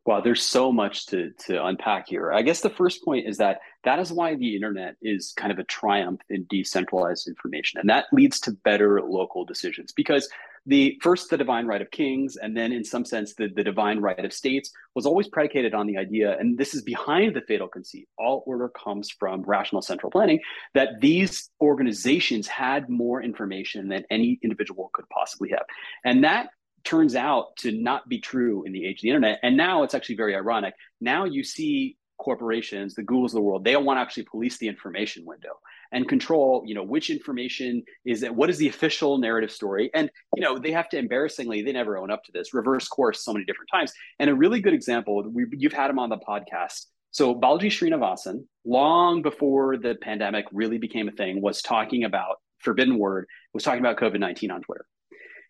Wow, 0.06 0.22
there's 0.22 0.43
so 0.43 0.72
much 0.72 1.08
to 1.08 1.32
to 1.47 1.66
unpack 1.66 2.08
here. 2.08 2.32
I 2.32 2.43
guess 2.43 2.62
the 2.62 2.70
first 2.70 3.03
point 3.03 3.28
is 3.28 3.38
that 3.38 3.60
that 3.84 3.97
is 3.99 4.12
why 4.12 4.36
the 4.36 4.56
internet 4.56 4.95
is 5.01 5.34
kind 5.36 5.51
of 5.51 5.58
a 5.58 5.64
triumph 5.64 6.22
in 6.30 6.45
decentralized 6.47 7.28
information, 7.28 7.80
and 7.80 7.89
that 7.89 8.06
leads 8.12 8.39
to 8.41 8.51
better 8.51 9.01
local 9.01 9.45
decisions. 9.45 9.91
Because 9.91 10.30
the 10.68 10.99
first, 11.01 11.30
the 11.30 11.38
divine 11.38 11.68
right 11.68 11.82
of 11.82 11.91
kings, 11.91 12.38
and 12.38 12.58
then 12.58 12.72
in 12.72 12.84
some 12.84 13.06
sense, 13.06 13.36
the, 13.36 13.47
the 13.56 13.64
divine 13.64 13.99
right 13.99 14.24
of 14.24 14.34
states 14.34 14.72
was 14.95 15.06
always 15.06 15.28
predicated 15.28 15.74
on 15.74 15.86
the 15.88 15.97
idea, 15.97 16.38
and 16.39 16.58
this 16.58 16.74
is 16.74 16.82
behind 16.82 17.36
the 17.36 17.41
fatal 17.41 17.68
conceit. 17.68 18.08
All 18.18 18.43
order 18.45 18.70
comes 18.70 19.10
from 19.10 19.43
rational 19.43 19.82
central 19.82 20.12
planning 20.12 20.39
that 20.74 21.01
these 21.01 21.49
organizations 21.62 22.47
had 22.47 22.89
more 22.89 23.22
information 23.22 23.89
than 23.89 24.06
any 24.10 24.39
individual 24.43 24.89
could 24.93 25.08
possibly 25.10 25.49
have, 25.49 25.66
and 26.03 26.24
that 26.24 26.49
turns 26.86 27.15
out 27.15 27.57
to 27.57 27.71
not 27.71 28.07
be 28.07 28.19
true 28.19 28.63
in 28.63 28.71
the 28.71 28.86
age 28.86 28.99
of 28.99 29.01
the 29.01 29.09
internet. 29.09 29.39
And 29.43 29.57
now 29.57 29.83
it's 29.83 29.93
actually 29.93 30.15
very 30.15 30.36
ironic. 30.36 30.73
Now 31.01 31.25
you 31.25 31.43
see 31.43 31.97
corporations, 32.17 32.95
the 32.95 33.03
Googles 33.03 33.27
of 33.27 33.33
the 33.33 33.41
world, 33.41 33.63
they 33.63 33.75
want 33.75 33.97
to 33.97 34.01
actually 34.01 34.23
police 34.23 34.57
the 34.57 34.67
information 34.67 35.25
window 35.25 35.59
and 35.91 36.07
control, 36.07 36.63
you 36.65 36.73
know, 36.73 36.83
which 36.83 37.09
information 37.09 37.83
is 38.05 38.23
it, 38.23 38.33
what 38.33 38.49
is 38.49 38.57
the 38.57 38.69
official 38.69 39.17
narrative 39.17 39.51
story? 39.51 39.89
And, 39.93 40.09
you 40.36 40.41
know, 40.41 40.57
they 40.57 40.71
have 40.71 40.89
to 40.89 40.97
embarrassingly, 40.97 41.61
they 41.61 41.73
never 41.73 41.97
own 41.97 42.11
up 42.11 42.23
to 42.25 42.31
this, 42.31 42.53
reverse 42.53 42.88
course 42.88 43.23
so 43.23 43.33
many 43.33 43.45
different 43.45 43.69
times. 43.71 43.91
And 44.19 44.29
a 44.29 44.36
really 44.36 44.61
good 44.61 44.73
example, 44.73 45.23
we, 45.29 45.45
you've 45.51 45.73
had 45.73 45.89
him 45.89 45.99
on 45.99 46.09
the 46.09 46.17
podcast. 46.17 46.86
So 47.11 47.33
Balaji 47.33 47.67
Srinivasan, 47.67 48.45
long 48.65 49.21
before 49.21 49.77
the 49.77 49.95
pandemic 50.01 50.45
really 50.51 50.77
became 50.77 51.07
a 51.07 51.13
thing, 51.13 51.41
was 51.41 51.61
talking 51.61 52.03
about 52.03 52.38
forbidden 52.59 52.97
word, 52.97 53.27
was 53.53 53.63
talking 53.63 53.79
about 53.79 53.97
COVID-19 53.97 54.51
on 54.51 54.61
Twitter. 54.61 54.86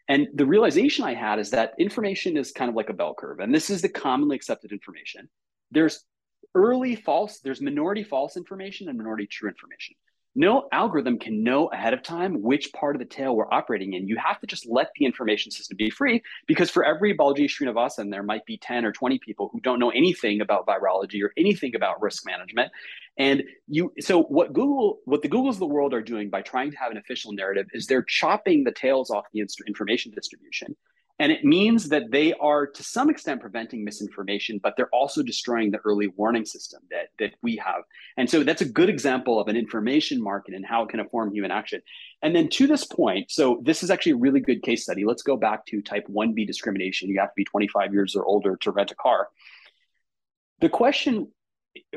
And 0.08 0.28
the 0.36 0.46
realization 0.46 1.04
I 1.04 1.16
had 1.16 1.40
is 1.40 1.50
that 1.52 1.74
information 1.80 2.38
is 2.38 2.52
kind 2.52 2.70
of 2.70 2.76
like 2.76 2.90
a 2.90 2.94
bell 2.94 3.16
curve. 3.18 3.40
And 3.40 3.54
this 3.54 3.70
is 3.70 3.82
the 3.82 3.90
commonly 3.90 4.36
accepted 4.36 4.72
information. 4.72 5.28
There's 5.72 6.04
early 6.54 6.96
false, 6.96 7.40
there's 7.40 7.62
minority 7.62 8.04
false 8.04 8.38
information 8.38 8.88
and 8.88 8.98
minority 8.98 9.28
true 9.28 9.50
information. 9.50 9.96
No 10.38 10.68
algorithm 10.74 11.18
can 11.18 11.44
know 11.44 11.68
ahead 11.68 11.94
of 11.94 12.04
time 12.04 12.42
which 12.42 12.74
part 12.74 12.96
of 12.96 13.00
the 13.00 13.06
tail 13.06 13.36
we're 13.36 13.52
operating 13.54 13.94
in. 13.94 14.06
You 14.06 14.18
have 14.18 14.40
to 14.42 14.48
just 14.48 14.68
let 14.68 14.90
the 14.98 15.06
information 15.06 15.50
system 15.50 15.78
be 15.78 15.90
free 15.90 16.22
because 16.46 16.70
for 16.70 16.84
every 16.84 17.16
Balaji 17.16 17.46
Srinivasan, 17.46 18.12
there 18.12 18.22
might 18.22 18.46
be 18.46 18.58
10 18.58 18.84
or 18.84 18.92
20 18.92 19.18
people 19.20 19.50
who 19.54 19.62
don't 19.62 19.80
know 19.80 19.92
anything 19.92 20.42
about 20.42 20.68
virology 20.68 21.24
or 21.24 21.32
anything 21.38 21.74
about 21.74 22.02
risk 22.02 22.26
management. 22.26 22.70
And 23.18 23.44
you, 23.70 23.94
so 24.02 24.24
what 24.24 24.52
Google, 24.52 25.00
what 25.06 25.22
the 25.22 25.30
Googles 25.30 25.52
of 25.52 25.60
the 25.60 25.68
world 25.68 25.94
are 25.94 26.02
doing 26.02 26.30
by 26.30 26.42
trying 26.42 26.70
to 26.72 26.78
have 26.78 26.92
an 26.92 26.98
official 26.98 27.32
narrative 27.32 27.68
is 27.72 27.88
they're 27.88 28.04
chopping 28.04 28.66
the 28.66 28.74
tails 28.74 29.10
off 29.10 29.26
the 29.32 29.42
information 29.68 30.12
distribution 30.12 30.76
and 31.18 31.32
it 31.32 31.46
means 31.46 31.88
that 31.90 32.12
they 32.12 32.34
are 32.34 32.68
to 32.68 32.84
some 32.84 33.10
extent 33.10 33.40
preventing 33.40 33.86
misinformation, 33.86 34.60
but 34.62 34.74
they're 34.76 34.90
also 34.90 35.24
destroying 35.24 35.72
the 35.72 35.80
early 35.86 36.08
warning 36.08 36.46
system 36.46 36.82
that, 36.92 37.08
that 37.20 37.36
we 37.42 37.56
have. 37.56 37.84
And 38.18 38.30
so 38.30 38.44
that's 38.44 38.62
a 38.62 38.70
good 38.70 38.90
example 38.90 39.40
of 39.40 39.48
an 39.48 39.56
information 39.56 40.22
market 40.22 40.54
and 40.54 40.66
how 40.66 40.84
it 40.84 40.90
can 40.90 41.00
inform 41.00 41.34
human 41.34 41.52
action. 41.52 41.82
And 42.22 42.36
then 42.36 42.50
to 42.50 42.68
this 42.68 42.84
point, 42.86 43.32
so 43.32 43.62
this 43.64 43.82
is 43.82 43.90
actually 43.90 44.14
a 44.14 44.18
really 44.18 44.42
good 44.42 44.62
case 44.62 44.84
study. 44.84 45.06
Let's 45.06 45.24
go 45.24 45.38
back 45.38 45.66
to 45.68 45.82
type 45.82 46.06
1B 46.08 46.46
discrimination. 46.46 47.10
You 47.10 47.20
have 47.22 47.30
to 47.30 47.36
be 47.38 47.46
25 47.46 47.94
years 47.94 48.16
or 48.16 48.26
older 48.26 48.58
to 48.58 48.72
rent 48.72 48.92
a 48.92 48.96
car. 48.96 49.30
The 50.60 50.70
question 50.70 51.32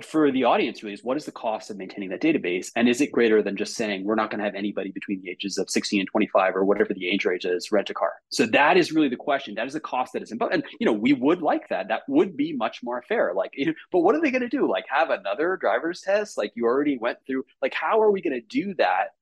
for 0.03 0.31
the 0.31 0.45
audience 0.45 0.83
really 0.83 0.95
is 0.95 1.05
what 1.05 1.17
is 1.17 1.25
the 1.25 1.33
cost 1.33 1.71
of 1.71 1.77
maintaining 1.77 2.11
that 2.11 2.21
database? 2.21 2.71
And 2.77 2.89
is 2.89 3.01
it 3.01 3.13
greater 3.13 3.43
than 3.43 3.57
just 3.57 3.75
saying 3.75 4.05
we're 4.05 4.15
not 4.15 4.31
going 4.31 4.39
to 4.39 4.45
have 4.45 4.55
anybody 4.55 4.91
between 4.91 5.21
the 5.21 5.31
ages 5.31 5.59
of 5.59 5.71
16 5.71 6.01
and 6.01 6.09
25 6.09 6.57
or 6.57 6.65
whatever 6.65 6.95
the 6.95 7.09
age 7.09 7.25
range 7.25 7.45
is 7.45 7.71
rent 7.73 7.91
a 7.91 7.95
car? 7.95 8.13
So 8.31 8.47
that 8.47 8.77
is 8.77 8.93
really 8.93 9.09
the 9.09 9.17
question. 9.17 9.55
That 9.55 9.67
is 9.67 9.73
the 9.73 9.81
cost 9.81 10.13
that 10.13 10.23
is 10.23 10.33
involved 10.33 10.55
and 10.55 10.65
you 10.81 10.87
know 10.87 10.93
we 10.93 11.13
would 11.13 11.43
like 11.43 11.69
that. 11.69 11.89
That 11.89 12.03
would 12.09 12.37
be 12.37 12.53
much 12.53 12.83
more 12.83 13.03
fair. 13.09 13.33
Like 13.35 13.55
but 13.93 14.01
what 14.01 14.15
are 14.15 14.21
they 14.21 14.31
going 14.31 14.43
to 14.43 14.49
do? 14.49 14.69
Like 14.69 14.85
have 14.89 15.11
another 15.11 15.57
driver's 15.57 16.01
test? 16.01 16.39
Like 16.39 16.53
you 16.55 16.65
already 16.65 16.99
went 16.99 17.19
through 17.27 17.45
like 17.63 17.75
how 17.75 18.01
are 18.01 18.11
we 18.11 18.23
going 18.23 18.41
to 18.41 18.47
do 18.47 18.75
that? 18.75 19.15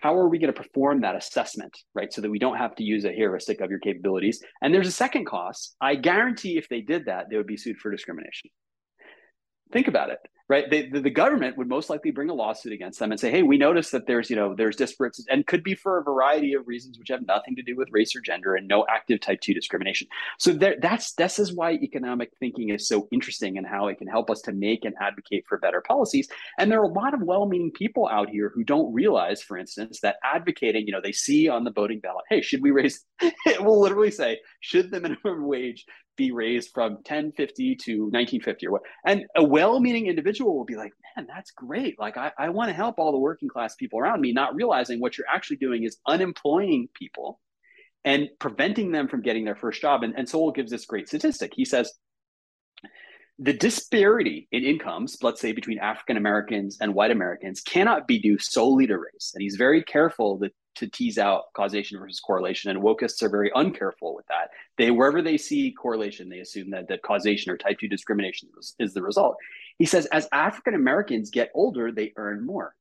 How 0.00 0.16
are 0.16 0.28
we 0.28 0.38
going 0.38 0.52
to 0.52 0.62
perform 0.62 1.00
that 1.00 1.16
assessment 1.16 1.76
right? 1.94 2.12
So 2.12 2.20
that 2.20 2.30
we 2.30 2.38
don't 2.38 2.56
have 2.56 2.76
to 2.76 2.84
use 2.84 3.04
a 3.04 3.12
heuristic 3.12 3.60
of 3.60 3.70
your 3.70 3.80
capabilities. 3.80 4.42
And 4.62 4.72
there's 4.72 4.86
a 4.86 4.92
second 4.92 5.26
cost. 5.26 5.74
I 5.80 5.96
guarantee 5.96 6.56
if 6.56 6.68
they 6.68 6.80
did 6.80 7.06
that 7.06 7.30
they 7.30 7.36
would 7.36 7.46
be 7.46 7.56
sued 7.56 7.78
for 7.78 7.90
discrimination 7.90 8.50
think 9.72 9.88
about 9.88 10.10
it 10.10 10.20
right? 10.48 10.70
They, 10.70 10.86
the, 10.86 11.00
the, 11.00 11.10
government 11.10 11.58
would 11.58 11.68
most 11.68 11.90
likely 11.90 12.10
bring 12.10 12.30
a 12.30 12.34
lawsuit 12.34 12.72
against 12.72 12.98
them 12.98 13.10
and 13.10 13.20
say 13.20 13.30
hey 13.30 13.42
we 13.42 13.58
notice 13.58 13.90
that 13.90 14.06
there's 14.06 14.30
you 14.30 14.36
know 14.36 14.54
there's 14.54 14.76
disparate 14.76 15.16
and 15.28 15.46
could 15.46 15.62
be 15.62 15.74
for 15.74 15.98
a 15.98 16.02
variety 16.02 16.54
of 16.54 16.66
reasons 16.66 16.98
which 16.98 17.08
have 17.08 17.26
nothing 17.26 17.56
to 17.56 17.62
do 17.62 17.76
with 17.76 17.88
race 17.90 18.14
or 18.16 18.20
gender 18.20 18.54
and 18.54 18.66
no 18.68 18.86
active 18.88 19.20
type 19.20 19.40
2 19.40 19.52
discrimination. 19.54 20.08
So 20.38 20.52
there, 20.52 20.76
that's 20.80 21.12
this 21.14 21.38
is 21.38 21.52
why 21.52 21.72
economic 21.72 22.30
thinking 22.40 22.70
is 22.70 22.88
so 22.88 23.08
interesting 23.12 23.58
and 23.58 23.66
how 23.66 23.88
it 23.88 23.98
can 23.98 24.06
help 24.06 24.30
us 24.30 24.40
to 24.42 24.52
make 24.52 24.84
and 24.84 24.94
advocate 25.00 25.44
for 25.48 25.58
better 25.58 25.80
policies. 25.80 26.28
And 26.58 26.70
there 26.70 26.80
are 26.80 26.84
a 26.84 26.92
lot 26.92 27.14
of 27.14 27.22
well-meaning 27.22 27.72
people 27.72 28.08
out 28.08 28.30
here 28.30 28.50
who 28.54 28.64
don't 28.64 28.92
realize 28.92 29.42
for 29.42 29.58
instance 29.58 30.00
that 30.00 30.16
advocating 30.24 30.86
you 30.86 30.92
know 30.92 31.00
they 31.02 31.12
see 31.12 31.48
on 31.48 31.64
the 31.64 31.70
voting 31.70 32.00
ballot 32.00 32.24
hey 32.28 32.40
should 32.40 32.62
we 32.62 32.70
raise 32.70 33.04
it 33.20 33.62
will 33.62 33.80
literally 33.80 34.10
say 34.10 34.38
should 34.60 34.90
the 34.90 35.00
minimum 35.00 35.46
wage 35.46 35.84
be 36.18 36.32
raised 36.32 36.72
from 36.74 36.94
1050 36.94 37.76
to 37.76 37.92
1950 38.02 38.66
or 38.66 38.72
what. 38.72 38.82
And 39.06 39.24
a 39.36 39.42
well-meaning 39.42 40.08
individual 40.08 40.54
will 40.54 40.66
be 40.66 40.76
like, 40.76 40.92
man, 41.16 41.26
that's 41.26 41.52
great. 41.52 41.98
Like 41.98 42.18
I, 42.18 42.32
I 42.38 42.50
want 42.50 42.68
to 42.68 42.74
help 42.74 42.98
all 42.98 43.12
the 43.12 43.18
working 43.18 43.48
class 43.48 43.74
people 43.76 43.98
around 43.98 44.20
me, 44.20 44.32
not 44.32 44.54
realizing 44.54 45.00
what 45.00 45.16
you're 45.16 45.28
actually 45.32 45.56
doing 45.56 45.84
is 45.84 45.96
unemploying 46.06 46.88
people 46.92 47.40
and 48.04 48.28
preventing 48.38 48.92
them 48.92 49.08
from 49.08 49.22
getting 49.22 49.44
their 49.44 49.56
first 49.56 49.80
job. 49.80 50.02
And, 50.02 50.14
and 50.16 50.28
Sowell 50.28 50.52
gives 50.52 50.70
this 50.70 50.84
great 50.84 51.08
statistic. 51.08 51.52
He 51.54 51.64
says 51.64 51.92
the 53.38 53.52
disparity 53.52 54.48
in 54.50 54.64
incomes, 54.64 55.16
let's 55.22 55.40
say 55.40 55.52
between 55.52 55.78
African 55.78 56.16
Americans 56.16 56.78
and 56.80 56.92
white 56.92 57.12
Americans, 57.12 57.60
cannot 57.60 58.08
be 58.08 58.18
due 58.18 58.38
solely 58.38 58.86
to 58.88 58.98
race. 58.98 59.30
And 59.34 59.42
he's 59.42 59.56
very 59.56 59.82
careful 59.84 60.38
that 60.38 60.52
to 60.78 60.88
tease 60.88 61.18
out 61.18 61.52
causation 61.54 61.98
versus 61.98 62.20
correlation. 62.20 62.70
And 62.70 62.82
wokeists 62.82 63.22
are 63.22 63.28
very 63.28 63.50
uncareful 63.50 64.14
with 64.14 64.26
that. 64.28 64.50
They 64.76 64.90
wherever 64.90 65.22
they 65.22 65.36
see 65.36 65.72
correlation, 65.72 66.28
they 66.28 66.40
assume 66.40 66.70
that 66.70 66.88
that 66.88 67.02
causation 67.02 67.52
or 67.52 67.56
type 67.56 67.78
two 67.78 67.88
discrimination 67.88 68.48
is, 68.58 68.74
is 68.78 68.94
the 68.94 69.02
result. 69.02 69.36
He 69.78 69.86
says 69.86 70.06
as 70.06 70.28
African 70.32 70.74
Americans 70.74 71.30
get 71.30 71.50
older, 71.54 71.92
they 71.92 72.12
earn 72.16 72.44
more. 72.44 72.74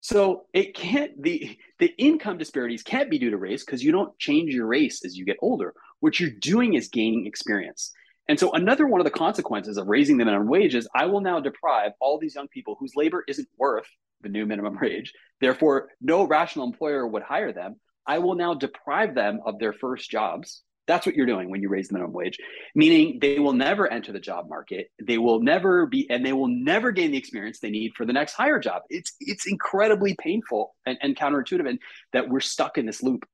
So 0.00 0.46
it 0.52 0.74
can't 0.74 1.20
the 1.22 1.58
the 1.78 1.92
income 1.98 2.38
disparities 2.38 2.82
can't 2.82 3.10
be 3.10 3.18
due 3.18 3.30
to 3.30 3.36
race 3.36 3.64
because 3.64 3.82
you 3.82 3.92
don't 3.92 4.16
change 4.18 4.54
your 4.54 4.66
race 4.66 5.04
as 5.04 5.16
you 5.16 5.24
get 5.24 5.38
older. 5.42 5.74
What 6.00 6.20
you're 6.20 6.30
doing 6.30 6.74
is 6.74 6.88
gaining 6.88 7.26
experience. 7.26 7.92
And 8.28 8.38
so 8.38 8.52
another 8.52 8.86
one 8.86 9.00
of 9.00 9.04
the 9.06 9.10
consequences 9.10 9.78
of 9.78 9.88
raising 9.88 10.18
the 10.18 10.24
minimum 10.24 10.48
wage 10.48 10.74
is 10.74 10.86
I 10.94 11.06
will 11.06 11.22
now 11.22 11.40
deprive 11.40 11.92
all 11.98 12.18
these 12.18 12.34
young 12.34 12.48
people 12.48 12.76
whose 12.78 12.94
labor 12.94 13.24
isn't 13.26 13.48
worth 13.56 13.88
the 14.22 14.28
new 14.28 14.46
minimum 14.46 14.78
wage. 14.82 15.12
Therefore, 15.40 15.88
no 16.00 16.26
rational 16.26 16.66
employer 16.66 17.06
would 17.06 17.22
hire 17.22 17.52
them. 17.52 17.76
I 18.06 18.18
will 18.18 18.34
now 18.34 18.54
deprive 18.54 19.14
them 19.14 19.40
of 19.44 19.58
their 19.58 19.72
first 19.72 20.10
jobs. 20.10 20.62
That's 20.86 21.04
what 21.04 21.14
you're 21.14 21.26
doing 21.26 21.50
when 21.50 21.60
you 21.60 21.68
raise 21.68 21.88
the 21.88 21.94
minimum 21.94 22.14
wage, 22.14 22.38
meaning 22.74 23.18
they 23.20 23.38
will 23.38 23.52
never 23.52 23.92
enter 23.92 24.10
the 24.10 24.18
job 24.18 24.48
market. 24.48 24.90
They 25.06 25.18
will 25.18 25.40
never 25.40 25.84
be, 25.84 26.08
and 26.08 26.24
they 26.24 26.32
will 26.32 26.48
never 26.48 26.92
gain 26.92 27.10
the 27.10 27.18
experience 27.18 27.60
they 27.60 27.68
need 27.68 27.92
for 27.94 28.06
the 28.06 28.14
next 28.14 28.32
higher 28.32 28.58
job. 28.58 28.82
It's 28.88 29.12
it's 29.20 29.46
incredibly 29.46 30.16
painful 30.18 30.74
and, 30.86 30.96
and 31.02 31.14
counterintuitive, 31.14 31.68
and 31.68 31.78
that 32.14 32.30
we're 32.30 32.40
stuck 32.40 32.78
in 32.78 32.86
this 32.86 33.02
loop. 33.02 33.26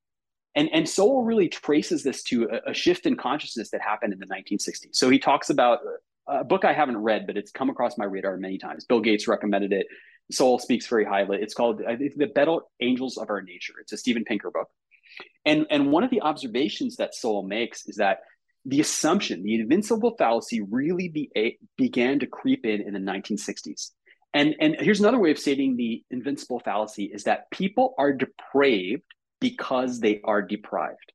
And 0.57 0.68
and 0.72 0.89
Sowell 0.89 1.22
really 1.22 1.49
traces 1.49 2.03
this 2.03 2.24
to 2.24 2.49
a, 2.51 2.72
a 2.72 2.74
shift 2.74 3.07
in 3.07 3.16
consciousness 3.16 3.70
that 3.70 3.80
happened 3.80 4.12
in 4.12 4.18
the 4.18 4.26
1960s. 4.26 4.89
So 4.95 5.09
he 5.09 5.20
talks 5.20 5.49
about 5.49 5.78
uh, 6.28 6.41
a 6.41 6.45
book 6.45 6.64
I 6.64 6.72
haven't 6.72 6.97
read, 6.97 7.28
but 7.28 7.37
it's 7.37 7.53
come 7.53 7.70
across 7.70 7.97
my 7.97 8.05
radar 8.05 8.37
many 8.37 8.59
times. 8.59 8.85
Bill 8.85 9.01
Gates 9.01 9.28
recommended 9.28 9.72
it. 9.72 9.87
Sowell 10.31 10.59
speaks 10.59 10.87
very 10.87 11.05
highly. 11.05 11.39
It's 11.41 11.55
called 11.55 11.79
The 11.79 12.31
Better 12.35 12.59
Angels 12.81 13.18
of 13.18 13.31
Our 13.31 13.43
Nature. 13.43 13.75
It's 13.81 13.93
a 13.93 13.97
Steven 13.97 14.25
Pinker 14.25 14.51
book. 14.51 14.68
And, 15.45 15.66
and 15.70 15.93
one 15.93 16.05
of 16.05 16.11
the 16.11 16.22
observations 16.22 16.97
that 16.97 17.14
Sowell 17.14 17.43
makes 17.43 17.87
is 17.87 17.97
that 17.97 18.20
the 18.64 18.81
assumption, 18.81 19.43
the 19.43 19.61
invincible 19.61 20.14
fallacy 20.16 20.62
really 20.62 21.09
be, 21.09 21.31
eh, 21.37 21.51
began 21.77 22.18
to 22.20 22.27
creep 22.27 22.64
in 22.64 22.81
in 22.81 22.95
the 22.95 22.99
1960s. 22.99 23.91
And, 24.33 24.55
and 24.59 24.77
here's 24.81 25.01
another 25.01 25.18
way 25.18 25.31
of 25.31 25.39
stating 25.39 25.77
the 25.77 26.03
invincible 26.11 26.61
fallacy 26.61 27.05
is 27.05 27.25
that 27.25 27.51
people 27.51 27.95
are 27.99 28.12
depraved 28.12 29.05
because 29.41 30.01
they 30.01 30.20
are 30.25 30.43
deprived. 30.43 31.12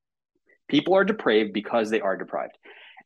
People 0.69 0.93
are 0.93 1.03
depraved 1.03 1.51
because 1.51 1.89
they 1.89 1.99
are 1.99 2.15
deprived. 2.15 2.57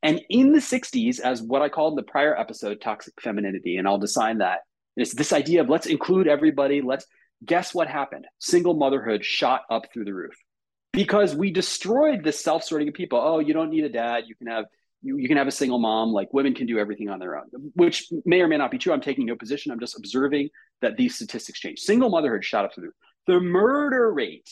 And 0.03 0.21
in 0.29 0.51
the 0.51 0.59
60s, 0.59 1.21
as 1.21 1.41
what 1.41 1.61
I 1.61 1.69
called 1.69 1.93
in 1.93 1.95
the 1.95 2.11
prior 2.11 2.37
episode, 2.37 2.81
toxic 2.81 3.13
femininity, 3.21 3.77
and 3.77 3.87
I'll 3.87 3.97
design 3.97 4.39
that, 4.39 4.59
is 4.97 5.13
this 5.13 5.33
idea 5.33 5.61
of 5.61 5.69
let's 5.69 5.87
include 5.87 6.27
everybody. 6.27 6.81
Let's 6.81 7.05
guess 7.45 7.73
what 7.73 7.87
happened? 7.87 8.25
Single 8.39 8.73
motherhood 8.75 9.23
shot 9.23 9.61
up 9.69 9.83
through 9.91 10.05
the 10.05 10.13
roof 10.13 10.35
because 10.91 11.35
we 11.35 11.51
destroyed 11.51 12.23
the 12.23 12.31
self-sorting 12.31 12.87
of 12.87 12.93
people. 12.93 13.19
Oh, 13.19 13.39
you 13.39 13.53
don't 13.53 13.69
need 13.69 13.83
a 13.83 13.89
dad. 13.89 14.25
You 14.27 14.35
can 14.35 14.47
have 14.47 14.65
you, 15.01 15.17
you 15.17 15.27
can 15.27 15.37
have 15.37 15.47
a 15.47 15.51
single 15.51 15.79
mom. 15.79 16.13
Like 16.13 16.33
women 16.33 16.53
can 16.53 16.67
do 16.67 16.79
everything 16.79 17.09
on 17.09 17.19
their 17.19 17.37
own, 17.37 17.45
which 17.75 18.07
may 18.25 18.41
or 18.41 18.47
may 18.47 18.57
not 18.57 18.71
be 18.71 18.77
true. 18.77 18.93
I'm 18.93 19.01
taking 19.01 19.25
no 19.25 19.35
position. 19.35 19.71
I'm 19.71 19.79
just 19.79 19.97
observing 19.97 20.49
that 20.81 20.95
these 20.97 21.15
statistics 21.15 21.59
change. 21.59 21.79
Single 21.79 22.09
motherhood 22.09 22.45
shot 22.45 22.65
up 22.65 22.73
through 22.73 22.83
the 22.83 22.87
roof. 22.87 22.95
The 23.41 23.45
murder 23.45 24.11
rate 24.11 24.49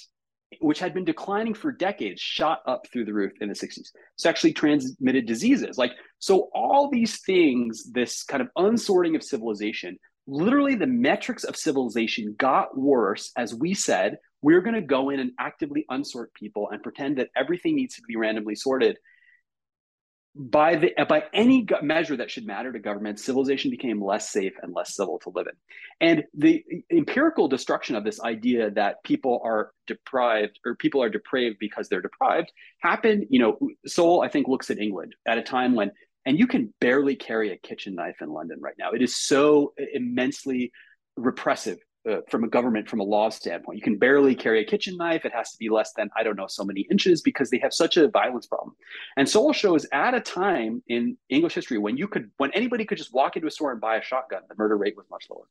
which 0.60 0.80
had 0.80 0.94
been 0.94 1.06
declining 1.06 1.54
for 1.54 1.72
decades, 1.72 2.22
shot 2.22 2.62
up 2.68 2.86
through 2.92 3.06
the 3.06 3.14
roof 3.14 3.32
in 3.40 3.48
the 3.48 3.56
60s. 3.56 3.92
Sexually 4.18 4.54
transmitted 4.54 5.26
diseases. 5.26 5.78
Like, 5.78 5.94
so 6.20 6.50
all 6.54 6.90
these 6.90 7.22
things, 7.22 7.90
this 7.92 8.24
kind 8.24 8.42
of 8.42 8.50
unsorting 8.58 9.16
of 9.16 9.24
civilization, 9.24 9.98
literally 10.32 10.76
the 10.76 10.88
metrics 10.88 11.44
of 11.44 11.58
civilization 11.58 12.36
got 12.38 12.78
worse 12.78 13.32
as 13.36 13.54
we 13.54 13.74
said, 13.74 14.18
we're 14.42 14.62
going 14.62 14.76
to 14.76 14.82
go 14.82 15.10
in 15.10 15.20
and 15.20 15.32
actively 15.38 15.86
unsort 15.92 16.28
people 16.34 16.70
and 16.72 16.82
pretend 16.82 17.18
that 17.18 17.30
everything 17.36 17.76
needs 17.76 17.96
to 17.96 18.02
be 18.08 18.16
randomly 18.16 18.56
sorted 18.56 18.98
by 20.34 20.76
the 20.78 20.94
by 21.10 21.26
any 21.34 21.68
measure 21.82 22.16
that 22.16 22.32
should 22.32 22.46
matter 22.46 22.72
to 22.72 22.80
government, 22.80 23.20
civilization 23.20 23.70
became 23.70 24.02
less 24.02 24.30
safe 24.30 24.54
and 24.62 24.74
less 24.74 24.96
civil 24.96 25.20
to 25.20 25.30
live 25.30 25.48
in. 25.48 26.08
And 26.08 26.24
the 26.34 26.64
empirical 26.90 27.50
destruction 27.50 27.98
of 27.98 28.06
this 28.06 28.22
idea 28.22 28.72
that 28.72 29.04
people 29.04 29.42
are 29.44 29.72
deprived 29.88 30.58
or 30.66 30.76
people 30.76 31.04
are 31.04 31.10
depraved 31.10 31.58
because 31.60 31.90
they're 31.90 32.02
deprived 32.02 32.54
happened. 32.80 33.26
You 33.30 33.40
know, 33.40 33.60
Sowell 33.86 34.22
I 34.22 34.30
think 34.30 34.48
looks 34.48 34.70
at 34.70 34.80
England 34.80 35.16
at 35.28 35.38
a 35.38 35.44
time 35.44 35.76
when, 35.76 35.92
and 36.26 36.38
you 36.38 36.48
can 36.48 36.74
barely 36.80 37.16
carry 37.16 37.52
a 37.52 37.58
kitchen 37.58 37.96
knife 37.96 38.22
in 38.22 38.30
London 38.30 38.60
right 38.62 38.76
now. 38.78 38.92
It 38.92 39.02
is 39.02 39.16
so 39.16 39.74
immensely 39.94 40.72
repressive 41.18 41.80
uh, 42.10 42.18
from 42.30 42.44
a 42.44 42.48
government 42.48 42.90
from 42.90 43.00
a 43.00 43.04
law 43.04 43.30
standpoint. 43.30 43.78
You 43.78 43.84
can 43.84 43.98
barely 43.98 44.34
carry 44.36 44.62
a 44.62 44.66
kitchen 44.66 44.98
knife. 44.98 45.26
It 45.26 45.34
has 45.34 45.52
to 45.52 45.58
be 45.58 45.70
less 45.70 45.94
than 45.94 46.10
I 46.16 46.24
don't 46.24 46.36
know 46.36 46.48
so 46.48 46.64
many 46.64 46.82
inches 46.90 47.22
because 47.22 47.50
they 47.50 47.60
have 47.60 47.74
such 47.74 47.98
a 47.98 48.08
violence 48.08 48.48
problem. 48.48 48.76
And 49.18 49.30
Sowell 49.30 49.54
Show 49.54 49.76
is 49.76 49.88
at 49.92 50.14
a 50.14 50.20
time 50.20 50.82
in 50.88 51.18
English 51.30 51.54
history 51.54 51.78
when 51.78 51.98
you 51.98 52.08
could 52.08 52.32
when 52.38 52.52
anybody 52.54 52.86
could 52.86 52.98
just 52.98 53.14
walk 53.14 53.36
into 53.36 53.48
a 53.48 53.52
store 53.52 53.72
and 53.72 53.80
buy 53.80 53.98
a 53.98 54.02
shotgun, 54.02 54.42
the 54.50 54.56
murder 54.58 54.78
rate 54.78 54.98
was 54.98 55.06
much 55.12 55.28
lower. 55.30 55.46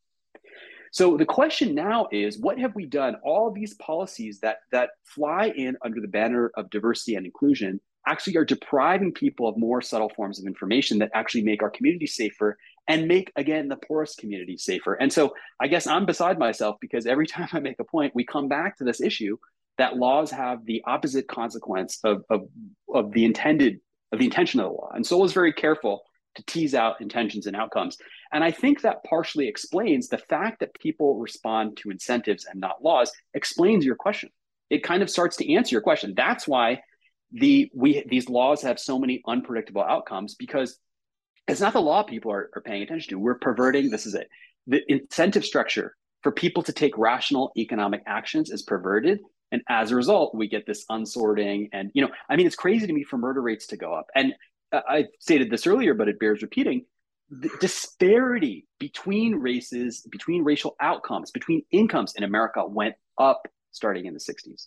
So 0.92 1.16
the 1.16 1.24
question 1.24 1.72
now 1.72 2.08
is, 2.10 2.38
what 2.38 2.58
have 2.58 2.74
we 2.74 2.84
done? 2.84 3.14
All 3.22 3.52
these 3.52 3.74
policies 3.74 4.40
that 4.40 4.58
that 4.72 4.90
fly 5.04 5.52
in 5.56 5.76
under 5.84 6.00
the 6.00 6.08
banner 6.08 6.50
of 6.56 6.68
diversity 6.70 7.14
and 7.14 7.24
inclusion 7.24 7.80
actually 8.06 8.36
are 8.36 8.44
depriving 8.44 9.12
people 9.12 9.48
of 9.48 9.56
more 9.56 9.82
subtle 9.82 10.08
forms 10.08 10.38
of 10.38 10.46
information 10.46 10.98
that 10.98 11.10
actually 11.14 11.42
make 11.42 11.62
our 11.62 11.70
community 11.70 12.06
safer 12.06 12.56
and 12.88 13.06
make 13.06 13.32
again 13.36 13.68
the 13.68 13.76
poorest 13.76 14.18
community 14.18 14.56
safer. 14.56 14.94
And 14.94 15.12
so 15.12 15.34
I 15.60 15.68
guess 15.68 15.86
I'm 15.86 16.06
beside 16.06 16.38
myself 16.38 16.76
because 16.80 17.06
every 17.06 17.26
time 17.28 17.48
I 17.52 17.60
make 17.60 17.78
a 17.78 17.84
point, 17.84 18.14
we 18.14 18.24
come 18.24 18.48
back 18.48 18.78
to 18.78 18.84
this 18.84 19.00
issue 19.00 19.36
that 19.78 19.96
laws 19.96 20.30
have 20.30 20.64
the 20.66 20.82
opposite 20.86 21.26
consequence 21.28 21.98
of, 22.04 22.22
of, 22.28 22.48
of 22.92 23.12
the 23.12 23.24
intended 23.24 23.80
of 24.12 24.18
the 24.18 24.24
intention 24.24 24.60
of 24.60 24.66
the 24.66 24.72
law. 24.72 24.90
And 24.92 25.06
Sowell 25.06 25.24
is 25.24 25.32
very 25.32 25.52
careful 25.52 26.02
to 26.34 26.44
tease 26.44 26.74
out 26.74 27.00
intentions 27.00 27.46
and 27.46 27.56
outcomes. 27.56 27.96
And 28.32 28.44
I 28.44 28.50
think 28.50 28.82
that 28.82 29.04
partially 29.04 29.48
explains 29.48 30.08
the 30.08 30.18
fact 30.18 30.60
that 30.60 30.74
people 30.74 31.18
respond 31.18 31.76
to 31.78 31.90
incentives 31.90 32.44
and 32.44 32.60
not 32.60 32.82
laws 32.82 33.10
explains 33.34 33.84
your 33.84 33.96
question. 33.96 34.30
It 34.68 34.82
kind 34.84 35.02
of 35.02 35.10
starts 35.10 35.36
to 35.36 35.52
answer 35.52 35.74
your 35.74 35.82
question. 35.82 36.14
That's 36.16 36.46
why 36.46 36.82
the 37.32 37.70
we 37.74 38.04
these 38.08 38.28
laws 38.28 38.62
have 38.62 38.78
so 38.78 38.98
many 38.98 39.22
unpredictable 39.26 39.82
outcomes 39.82 40.34
because 40.34 40.78
it's 41.48 41.60
not 41.60 41.72
the 41.72 41.80
law 41.80 42.02
people 42.02 42.32
are, 42.32 42.50
are 42.54 42.62
paying 42.62 42.82
attention 42.82 43.10
to. 43.10 43.18
We're 43.18 43.38
perverting, 43.38 43.90
this 43.90 44.06
is 44.06 44.14
it. 44.14 44.28
The 44.66 44.82
incentive 44.90 45.44
structure 45.44 45.96
for 46.22 46.32
people 46.32 46.62
to 46.64 46.72
take 46.72 46.96
rational 46.96 47.52
economic 47.56 48.02
actions 48.06 48.50
is 48.50 48.62
perverted. 48.62 49.20
And 49.52 49.62
as 49.68 49.90
a 49.90 49.96
result, 49.96 50.34
we 50.34 50.48
get 50.48 50.66
this 50.66 50.84
unsorting. 50.90 51.70
And, 51.72 51.90
you 51.94 52.02
know, 52.02 52.10
I 52.28 52.36
mean, 52.36 52.46
it's 52.46 52.56
crazy 52.56 52.86
to 52.86 52.92
me 52.92 53.02
for 53.02 53.18
murder 53.18 53.42
rates 53.42 53.66
to 53.68 53.76
go 53.76 53.92
up. 53.92 54.06
And 54.14 54.34
I 54.72 55.06
stated 55.18 55.50
this 55.50 55.66
earlier, 55.66 55.94
but 55.94 56.08
it 56.08 56.20
bears 56.20 56.42
repeating. 56.42 56.84
The 57.30 57.50
disparity 57.60 58.66
between 58.78 59.36
races, 59.36 60.06
between 60.10 60.44
racial 60.44 60.76
outcomes, 60.80 61.30
between 61.30 61.62
incomes 61.72 62.14
in 62.14 62.22
America 62.22 62.64
went 62.64 62.94
up 63.18 63.42
starting 63.72 64.06
in 64.06 64.14
the 64.14 64.20
60s. 64.20 64.66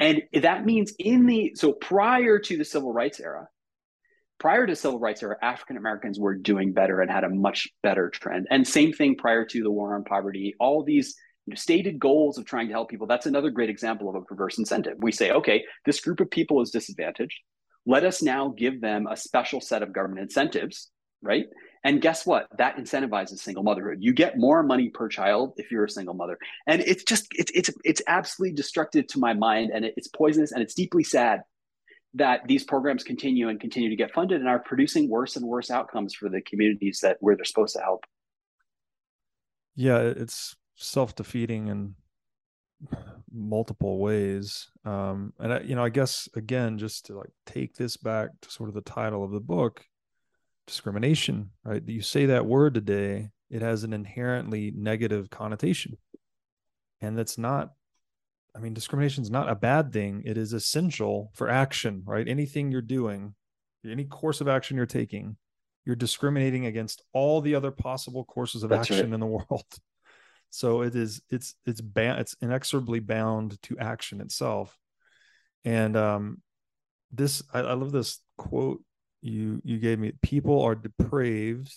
And 0.00 0.22
that 0.32 0.64
means 0.64 0.94
in 0.98 1.26
the, 1.26 1.52
so 1.54 1.72
prior 1.72 2.38
to 2.38 2.56
the 2.56 2.64
civil 2.64 2.92
rights 2.92 3.20
era, 3.20 3.48
prior 4.38 4.66
to 4.66 4.74
civil 4.74 4.98
rights 4.98 5.22
era, 5.22 5.36
African 5.42 5.76
Americans 5.76 6.18
were 6.18 6.34
doing 6.34 6.72
better 6.72 7.02
and 7.02 7.10
had 7.10 7.22
a 7.22 7.28
much 7.28 7.68
better 7.82 8.08
trend. 8.08 8.48
And 8.50 8.66
same 8.66 8.94
thing 8.94 9.16
prior 9.16 9.44
to 9.44 9.62
the 9.62 9.70
war 9.70 9.94
on 9.94 10.04
poverty. 10.04 10.54
All 10.58 10.82
these 10.82 11.14
you 11.46 11.52
know, 11.52 11.56
stated 11.56 11.98
goals 11.98 12.38
of 12.38 12.46
trying 12.46 12.68
to 12.68 12.72
help 12.72 12.88
people. 12.88 13.06
That's 13.06 13.26
another 13.26 13.50
great 13.50 13.68
example 13.68 14.08
of 14.08 14.14
a 14.14 14.22
perverse 14.22 14.58
incentive. 14.58 14.96
We 14.98 15.12
say, 15.12 15.32
okay, 15.32 15.64
this 15.84 16.00
group 16.00 16.20
of 16.20 16.30
people 16.30 16.62
is 16.62 16.70
disadvantaged. 16.70 17.38
Let 17.84 18.04
us 18.04 18.22
now 18.22 18.54
give 18.56 18.80
them 18.80 19.06
a 19.06 19.16
special 19.16 19.60
set 19.60 19.82
of 19.82 19.92
government 19.92 20.22
incentives, 20.22 20.90
right? 21.22 21.44
And 21.82 22.00
guess 22.00 22.26
what? 22.26 22.46
That 22.58 22.76
incentivizes 22.76 23.38
single 23.38 23.62
motherhood. 23.62 23.98
You 24.00 24.12
get 24.12 24.36
more 24.36 24.62
money 24.62 24.90
per 24.90 25.08
child 25.08 25.54
if 25.56 25.70
you're 25.70 25.84
a 25.84 25.90
single 25.90 26.14
mother. 26.14 26.38
And 26.66 26.82
it's 26.82 27.04
just 27.04 27.28
it's 27.32 27.50
it's 27.54 27.70
it's 27.84 28.02
absolutely 28.06 28.54
destructive 28.54 29.06
to 29.08 29.18
my 29.18 29.32
mind 29.32 29.70
and 29.74 29.84
it's 29.84 30.08
poisonous 30.08 30.52
and 30.52 30.62
it's 30.62 30.74
deeply 30.74 31.04
sad 31.04 31.40
that 32.14 32.40
these 32.46 32.64
programs 32.64 33.04
continue 33.04 33.48
and 33.48 33.60
continue 33.60 33.88
to 33.88 33.96
get 33.96 34.12
funded 34.12 34.40
and 34.40 34.48
are 34.48 34.58
producing 34.58 35.08
worse 35.08 35.36
and 35.36 35.46
worse 35.46 35.70
outcomes 35.70 36.12
for 36.12 36.28
the 36.28 36.40
communities 36.42 37.00
that 37.02 37.16
where 37.20 37.36
they're 37.36 37.44
supposed 37.44 37.76
to 37.76 37.82
help. 37.82 38.04
Yeah, 39.76 40.00
it's 40.00 40.56
self-defeating 40.76 41.68
in 41.68 41.94
multiple 43.32 43.98
ways. 43.98 44.68
Um, 44.84 45.32
and 45.38 45.52
I, 45.52 45.60
you 45.60 45.76
know, 45.76 45.84
I 45.84 45.88
guess 45.88 46.28
again, 46.34 46.78
just 46.78 47.06
to 47.06 47.16
like 47.16 47.30
take 47.46 47.74
this 47.76 47.96
back 47.96 48.30
to 48.42 48.50
sort 48.50 48.68
of 48.68 48.74
the 48.74 48.80
title 48.80 49.24
of 49.24 49.30
the 49.30 49.40
book, 49.40 49.84
discrimination, 50.70 51.50
right? 51.64 51.82
You 51.84 52.00
say 52.00 52.26
that 52.26 52.46
word 52.46 52.74
today, 52.74 53.30
it 53.50 53.60
has 53.60 53.82
an 53.82 53.92
inherently 53.92 54.72
negative 54.74 55.28
connotation. 55.28 55.98
And 57.00 57.18
that's 57.18 57.36
not 57.36 57.70
I 58.54 58.58
mean, 58.58 58.74
discrimination 58.74 59.22
is 59.22 59.30
not 59.30 59.48
a 59.48 59.54
bad 59.54 59.92
thing. 59.92 60.22
It 60.24 60.36
is 60.36 60.52
essential 60.52 61.30
for 61.34 61.48
action, 61.48 62.02
right? 62.04 62.26
Anything 62.26 62.72
you're 62.72 62.82
doing, 62.82 63.34
any 63.88 64.04
course 64.04 64.40
of 64.40 64.48
action 64.48 64.76
you're 64.76 64.86
taking, 64.86 65.36
you're 65.84 65.96
discriminating 65.96 66.66
against 66.66 67.02
all 67.12 67.40
the 67.40 67.54
other 67.54 67.70
possible 67.70 68.24
courses 68.24 68.62
of 68.62 68.70
That's 68.70 68.90
action 68.90 69.06
right. 69.06 69.14
in 69.14 69.20
the 69.20 69.26
world. 69.26 69.64
So 70.52 70.82
it 70.82 70.96
is, 70.96 71.22
it's, 71.30 71.54
it's 71.64 71.80
bound, 71.80 72.18
it's 72.18 72.34
inexorably 72.42 72.98
bound 72.98 73.62
to 73.62 73.78
action 73.78 74.20
itself. 74.20 74.76
And 75.64 75.96
um, 75.96 76.42
this, 77.12 77.40
I, 77.54 77.60
I 77.60 77.74
love 77.74 77.92
this 77.92 78.18
quote 78.36 78.82
you 79.22 79.60
you 79.64 79.78
gave 79.78 79.98
me. 79.98 80.12
People 80.22 80.62
are 80.62 80.74
depraved 80.74 81.72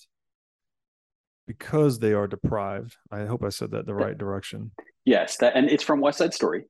because 1.48 2.00
they 2.00 2.14
are 2.14 2.28
deprived. 2.28 2.98
I 3.12 3.26
hope 3.26 3.44
I 3.44 3.50
said 3.50 3.72
that 3.72 3.86
the 3.86 3.96
right 3.96 4.18
direction. 4.18 4.72
Yes, 5.06 5.38
that 5.38 5.56
and 5.56 5.70
it's 5.70 5.84
from 5.84 6.00
West 6.00 6.18
Side 6.18 6.34
Story. 6.34 6.66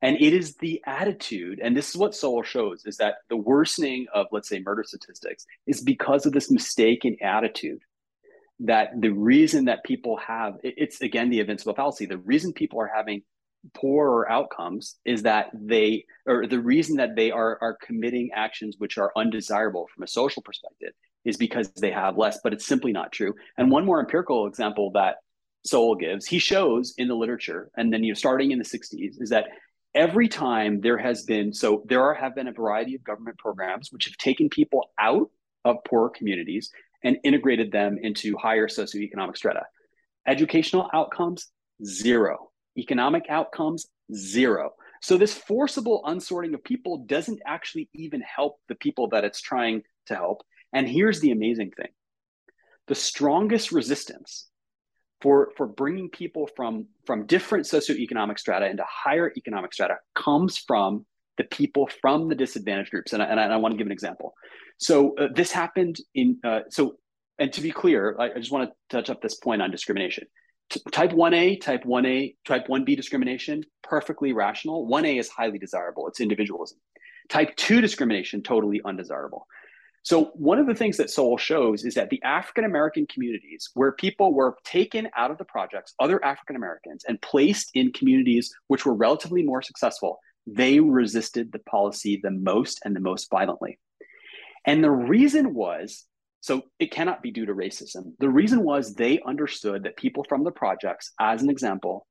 And 0.00 0.16
it 0.20 0.32
is 0.32 0.54
the 0.56 0.80
attitude, 0.86 1.58
and 1.60 1.76
this 1.76 1.90
is 1.90 1.96
what 1.96 2.14
Sowell 2.14 2.44
shows, 2.44 2.84
is 2.86 2.98
that 2.98 3.16
the 3.28 3.36
worsening 3.36 4.06
of, 4.14 4.26
let's 4.30 4.48
say, 4.48 4.60
murder 4.60 4.84
statistics 4.86 5.44
is 5.66 5.82
because 5.82 6.24
of 6.24 6.32
this 6.32 6.52
mistaken 6.52 7.16
attitude. 7.20 7.80
That 8.60 8.90
the 9.00 9.10
reason 9.10 9.64
that 9.66 9.84
people 9.84 10.16
have, 10.18 10.54
it's 10.62 11.00
again 11.00 11.30
the 11.30 11.40
invincible 11.40 11.74
fallacy, 11.74 12.06
the 12.06 12.18
reason 12.18 12.52
people 12.52 12.80
are 12.80 12.90
having 12.94 13.22
poorer 13.74 14.30
outcomes 14.30 14.96
is 15.04 15.22
that 15.22 15.50
they, 15.52 16.04
or 16.26 16.46
the 16.46 16.60
reason 16.60 16.96
that 16.96 17.16
they 17.16 17.30
are, 17.30 17.58
are 17.60 17.76
committing 17.82 18.30
actions 18.34 18.76
which 18.78 18.98
are 18.98 19.12
undesirable 19.16 19.86
from 19.94 20.04
a 20.04 20.08
social 20.08 20.42
perspective 20.42 20.92
is 21.24 21.36
because 21.36 21.70
they 21.72 21.90
have 21.90 22.16
less, 22.16 22.38
but 22.42 22.52
it's 22.52 22.66
simply 22.66 22.92
not 22.92 23.12
true. 23.12 23.34
And 23.56 23.70
one 23.70 23.84
more 23.84 24.00
empirical 24.00 24.46
example 24.46 24.92
that 24.92 25.16
Sowell 25.64 25.96
gives, 25.96 26.26
he 26.26 26.38
shows 26.38 26.94
in 26.96 27.08
the 27.08 27.14
literature, 27.14 27.70
and 27.76 27.92
then 27.92 28.04
you 28.04 28.12
know, 28.12 28.16
starting 28.16 28.52
in 28.52 28.58
the 28.58 28.64
60s, 28.64 29.20
is 29.20 29.30
that 29.30 29.46
every 29.94 30.28
time 30.28 30.80
there 30.80 30.98
has 30.98 31.24
been 31.24 31.52
so 31.52 31.82
there 31.86 32.02
are 32.02 32.14
have 32.14 32.34
been 32.34 32.46
a 32.46 32.52
variety 32.52 32.94
of 32.94 33.02
government 33.02 33.38
programs 33.38 33.90
which 33.90 34.04
have 34.04 34.16
taken 34.16 34.48
people 34.48 34.90
out 34.98 35.28
of 35.64 35.76
poorer 35.84 36.10
communities 36.10 36.70
and 37.02 37.18
integrated 37.24 37.72
them 37.72 37.98
into 38.00 38.36
higher 38.36 38.68
socioeconomic 38.68 39.36
strata. 39.36 39.62
Educational 40.26 40.88
outcomes, 40.92 41.50
zero. 41.84 42.50
Economic 42.76 43.24
outcomes, 43.28 43.86
zero. 44.14 44.72
So 45.00 45.16
this 45.16 45.34
forcible 45.34 46.02
unsorting 46.06 46.54
of 46.54 46.64
people 46.64 47.04
doesn't 47.06 47.40
actually 47.46 47.88
even 47.94 48.20
help 48.20 48.58
the 48.68 48.74
people 48.74 49.08
that 49.10 49.24
it's 49.24 49.40
trying 49.40 49.82
to 50.06 50.14
help. 50.14 50.42
And 50.72 50.88
here's 50.88 51.20
the 51.20 51.30
amazing 51.30 51.72
thing. 51.76 51.88
The 52.88 52.94
strongest 52.94 53.72
resistance 53.72 54.48
for, 55.20 55.50
for 55.56 55.66
bringing 55.66 56.10
people 56.10 56.48
from, 56.56 56.86
from 57.04 57.26
different 57.26 57.66
socioeconomic 57.66 58.38
strata 58.38 58.68
into 58.68 58.84
higher 58.88 59.32
economic 59.36 59.72
strata 59.72 59.96
comes 60.14 60.58
from 60.58 61.06
the 61.36 61.44
people 61.44 61.88
from 62.00 62.28
the 62.28 62.34
disadvantaged 62.34 62.90
groups. 62.90 63.12
And 63.12 63.22
I, 63.22 63.26
and 63.26 63.40
I, 63.40 63.56
want 63.56 63.72
to 63.72 63.78
give 63.78 63.86
an 63.86 63.92
example. 63.92 64.34
So 64.78 65.16
uh, 65.16 65.28
this 65.34 65.52
happened 65.52 65.96
in, 66.14 66.38
uh, 66.44 66.60
so, 66.70 66.96
and 67.38 67.52
to 67.52 67.60
be 67.60 67.70
clear, 67.70 68.16
I, 68.18 68.32
I 68.32 68.38
just 68.38 68.50
want 68.50 68.70
to 68.70 68.96
touch 68.96 69.10
up 69.10 69.22
this 69.22 69.36
point 69.36 69.62
on 69.62 69.70
discrimination 69.70 70.26
type 70.92 71.12
1A, 71.12 71.60
type 71.60 71.84
1A, 71.84 72.36
type 72.46 72.68
1B 72.68 72.96
discrimination, 72.96 73.64
perfectly 73.82 74.32
rational. 74.32 74.88
1A 74.88 75.18
is 75.18 75.28
highly 75.28 75.58
desirable, 75.58 76.08
it's 76.08 76.20
individualism. 76.20 76.78
Type 77.28 77.54
2 77.56 77.80
discrimination, 77.80 78.42
totally 78.42 78.80
undesirable. 78.84 79.46
So, 80.02 80.26
one 80.34 80.58
of 80.58 80.66
the 80.66 80.74
things 80.74 80.96
that 80.96 81.10
Sowell 81.10 81.36
shows 81.36 81.84
is 81.84 81.94
that 81.94 82.08
the 82.08 82.22
African 82.22 82.64
American 82.64 83.06
communities 83.06 83.68
where 83.74 83.92
people 83.92 84.32
were 84.32 84.56
taken 84.64 85.08
out 85.16 85.30
of 85.30 85.38
the 85.38 85.44
projects, 85.44 85.92
other 86.00 86.24
African 86.24 86.56
Americans, 86.56 87.04
and 87.06 87.20
placed 87.20 87.70
in 87.74 87.92
communities 87.92 88.50
which 88.68 88.86
were 88.86 88.94
relatively 88.94 89.42
more 89.42 89.60
successful, 89.60 90.18
they 90.46 90.80
resisted 90.80 91.52
the 91.52 91.58
policy 91.58 92.18
the 92.22 92.30
most 92.30 92.80
and 92.84 92.96
the 92.96 93.00
most 93.00 93.28
violently. 93.30 93.78
And 94.64 94.82
the 94.82 94.90
reason 94.90 95.52
was 95.52 96.06
so 96.40 96.62
it 96.78 96.90
cannot 96.90 97.22
be 97.22 97.30
due 97.30 97.46
to 97.46 97.54
racism. 97.54 98.12
The 98.20 98.28
reason 98.28 98.62
was 98.62 98.94
they 98.94 99.20
understood 99.26 99.82
that 99.84 99.96
people 99.96 100.24
from 100.28 100.44
the 100.44 100.50
projects, 100.50 101.12
as 101.20 101.42
an 101.42 101.50
example, 101.50 102.06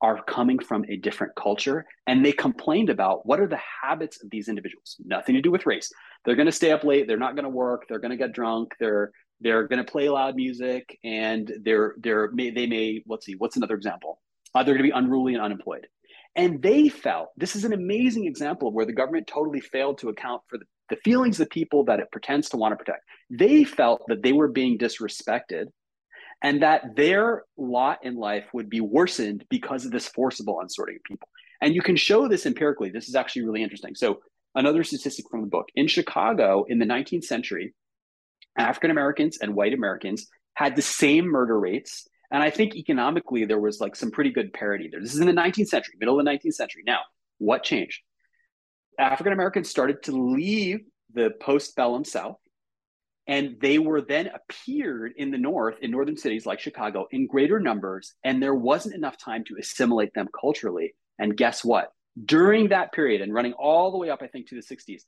are 0.00 0.22
coming 0.24 0.58
from 0.58 0.84
a 0.88 0.96
different 0.96 1.34
culture 1.34 1.86
and 2.06 2.24
they 2.24 2.32
complained 2.32 2.90
about 2.90 3.24
what 3.26 3.40
are 3.40 3.46
the 3.46 3.60
habits 3.82 4.22
of 4.22 4.30
these 4.30 4.48
individuals. 4.48 4.96
Nothing 5.04 5.34
to 5.34 5.40
do 5.40 5.50
with 5.50 5.66
race. 5.66 5.90
They're 6.24 6.36
going 6.36 6.46
to 6.46 6.52
stay 6.52 6.72
up 6.72 6.84
late 6.84 7.06
they're 7.06 7.16
not 7.16 7.36
going 7.36 7.44
to 7.44 7.50
work 7.50 7.84
they're 7.88 8.00
going 8.00 8.10
to 8.10 8.16
get 8.16 8.32
drunk 8.32 8.72
they're 8.80 9.12
they're 9.40 9.66
going 9.68 9.84
to 9.84 9.90
play 9.90 10.08
loud 10.08 10.36
music 10.36 10.98
and 11.04 11.52
they're 11.62 11.94
they're 11.98 12.30
may, 12.32 12.50
they 12.50 12.66
may 12.66 13.02
let's 13.06 13.26
see 13.26 13.34
what's 13.36 13.56
another 13.56 13.74
example? 13.74 14.20
Uh, 14.54 14.62
they're 14.62 14.74
going 14.74 14.88
to 14.88 14.92
be 14.92 14.98
unruly 14.98 15.34
and 15.34 15.42
unemployed. 15.42 15.86
And 16.36 16.60
they 16.62 16.88
felt 16.88 17.28
this 17.36 17.54
is 17.54 17.64
an 17.64 17.72
amazing 17.72 18.26
example 18.26 18.68
of 18.68 18.74
where 18.74 18.86
the 18.86 18.92
government 18.92 19.26
totally 19.26 19.60
failed 19.60 19.98
to 19.98 20.08
account 20.08 20.42
for 20.48 20.58
the, 20.58 20.64
the 20.90 20.96
feelings 20.96 21.40
of 21.40 21.48
people 21.50 21.84
that 21.84 22.00
it 22.00 22.10
pretends 22.12 22.48
to 22.50 22.56
want 22.56 22.72
to 22.72 22.76
protect. 22.76 23.04
They 23.30 23.64
felt 23.64 24.02
that 24.08 24.22
they 24.22 24.32
were 24.32 24.48
being 24.48 24.78
disrespected 24.78 25.66
and 26.42 26.62
that 26.62 26.94
their 26.96 27.44
lot 27.56 28.00
in 28.02 28.16
life 28.16 28.44
would 28.52 28.68
be 28.68 28.80
worsened 28.80 29.44
because 29.48 29.84
of 29.84 29.92
this 29.92 30.08
forcible 30.08 30.60
unsorting 30.62 30.96
of 30.96 31.04
people. 31.04 31.28
And 31.62 31.74
you 31.74 31.82
can 31.82 31.96
show 31.96 32.28
this 32.28 32.44
empirically. 32.44 32.90
This 32.90 33.08
is 33.08 33.14
actually 33.14 33.44
really 33.44 33.62
interesting. 33.62 33.94
So, 33.94 34.20
another 34.54 34.84
statistic 34.84 35.24
from 35.30 35.40
the 35.40 35.48
book 35.48 35.66
in 35.74 35.88
Chicago 35.88 36.64
in 36.68 36.78
the 36.78 36.84
19th 36.84 37.24
century, 37.24 37.74
African 38.56 38.90
Americans 38.90 39.38
and 39.40 39.54
white 39.54 39.72
Americans 39.72 40.26
had 40.54 40.76
the 40.76 40.82
same 40.82 41.24
murder 41.24 41.58
rates 41.58 42.06
and 42.34 42.42
I 42.42 42.50
think 42.50 42.74
economically, 42.74 43.44
there 43.44 43.60
was 43.60 43.80
like 43.80 43.94
some 43.94 44.10
pretty 44.10 44.30
good 44.30 44.52
parity 44.52 44.88
there. 44.90 45.00
This 45.00 45.14
is 45.14 45.20
in 45.20 45.26
the 45.26 45.32
19th 45.32 45.68
century, 45.68 45.94
middle 46.00 46.18
of 46.18 46.24
the 46.24 46.30
19th 46.30 46.54
century. 46.54 46.82
Now, 46.84 46.98
what 47.38 47.62
changed? 47.62 48.00
African 48.98 49.32
Americans 49.32 49.70
started 49.70 50.02
to 50.04 50.12
leave 50.12 50.80
the 51.12 51.30
postbellum 51.40 52.06
South, 52.06 52.38
and 53.26 53.56
they 53.60 53.78
were 53.78 54.02
then 54.02 54.28
appeared 54.34 55.12
in 55.16 55.30
the 55.30 55.38
North, 55.38 55.76
in 55.80 55.90
northern 55.90 56.16
cities 56.16 56.46
like 56.46 56.60
Chicago, 56.60 57.06
in 57.10 57.26
greater 57.26 57.58
numbers, 57.58 58.14
and 58.24 58.42
there 58.42 58.54
wasn't 58.54 58.94
enough 58.94 59.16
time 59.16 59.44
to 59.44 59.56
assimilate 59.58 60.12
them 60.14 60.28
culturally. 60.38 60.94
And 61.18 61.36
guess 61.36 61.64
what? 61.64 61.92
During 62.24 62.68
that 62.68 62.92
period, 62.92 63.20
and 63.22 63.32
running 63.32 63.54
all 63.54 63.90
the 63.90 63.98
way 63.98 64.10
up, 64.10 64.22
I 64.22 64.26
think, 64.26 64.48
to 64.48 64.54
the 64.54 64.62
60s, 64.62 65.02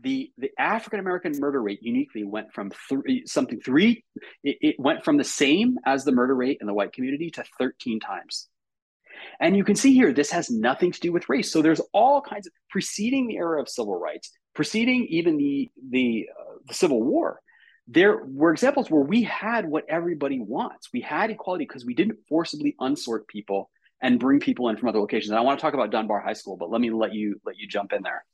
the 0.00 0.32
the 0.36 0.50
African 0.58 1.00
American 1.00 1.32
murder 1.38 1.62
rate 1.62 1.82
uniquely 1.82 2.24
went 2.24 2.52
from 2.52 2.70
three 2.88 3.24
something 3.26 3.60
three 3.60 4.04
it, 4.42 4.56
it, 4.60 4.76
went 4.78 5.04
from 5.04 5.16
the 5.16 5.24
same 5.24 5.78
as 5.86 6.04
the 6.04 6.12
murder 6.12 6.34
rate 6.34 6.58
in 6.60 6.66
the 6.66 6.74
white 6.74 6.92
community 6.92 7.30
to 7.30 7.44
13 7.58 8.00
times. 8.00 8.48
And 9.40 9.56
you 9.56 9.64
can 9.64 9.76
see 9.76 9.92
here 9.92 10.12
this 10.12 10.30
has 10.30 10.50
nothing 10.50 10.92
to 10.92 11.00
do 11.00 11.12
with 11.12 11.28
race. 11.28 11.50
So 11.50 11.62
there's 11.62 11.80
all 11.92 12.20
kinds 12.20 12.46
of 12.46 12.52
preceding 12.70 13.26
the 13.26 13.36
era 13.36 13.60
of 13.60 13.68
civil 13.68 13.98
rights, 13.98 14.30
preceding 14.54 15.06
even 15.08 15.36
the 15.36 15.70
the, 15.90 16.28
uh, 16.38 16.54
the 16.66 16.74
Civil 16.74 17.02
War. 17.02 17.40
There 17.88 18.24
were 18.24 18.52
examples 18.52 18.90
where 18.90 19.02
we 19.02 19.22
had 19.24 19.66
what 19.66 19.84
everybody 19.88 20.40
wants. 20.40 20.88
We 20.92 21.00
had 21.00 21.30
equality 21.30 21.64
because 21.64 21.84
we 21.84 21.94
didn't 21.94 22.18
forcibly 22.28 22.76
unsort 22.80 23.26
people 23.26 23.70
and 24.00 24.18
bring 24.18 24.40
people 24.40 24.68
in 24.68 24.76
from 24.76 24.88
other 24.88 25.00
locations. 25.00 25.30
And 25.30 25.38
I 25.38 25.42
want 25.42 25.58
to 25.58 25.62
talk 25.62 25.74
about 25.74 25.90
Dunbar 25.90 26.20
High 26.20 26.32
School, 26.32 26.56
but 26.56 26.70
let 26.70 26.80
me 26.80 26.90
let 26.90 27.14
you 27.14 27.40
let 27.44 27.56
you 27.56 27.66
jump 27.66 27.92
in 27.92 28.02
there. 28.02 28.24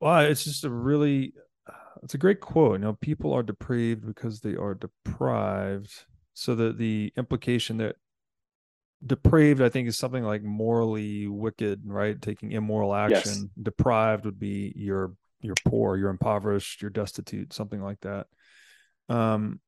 Well, 0.00 0.20
it's 0.20 0.44
just 0.44 0.64
a 0.64 0.70
really, 0.70 1.32
it's 2.02 2.14
a 2.14 2.18
great 2.18 2.40
quote. 2.40 2.80
You 2.80 2.86
know, 2.86 2.94
people 2.94 3.32
are 3.32 3.42
depraved 3.42 4.04
because 4.04 4.40
they 4.40 4.56
are 4.56 4.74
deprived. 4.74 6.06
So 6.34 6.54
the 6.54 6.72
the 6.72 7.12
implication 7.16 7.76
that 7.76 7.96
depraved, 9.04 9.60
I 9.60 9.68
think, 9.68 9.88
is 9.88 9.98
something 9.98 10.22
like 10.22 10.42
morally 10.42 11.26
wicked, 11.26 11.82
right? 11.84 12.20
Taking 12.20 12.52
immoral 12.52 12.94
action. 12.94 13.20
Yes. 13.24 13.46
Deprived 13.62 14.24
would 14.24 14.38
be 14.38 14.72
you're 14.76 15.12
you're 15.40 15.54
poor, 15.64 15.96
you're 15.96 16.10
impoverished, 16.10 16.82
you're 16.82 16.90
destitute, 16.90 17.52
something 17.52 17.82
like 17.82 18.00
that. 18.00 18.26
Um, 19.08 19.60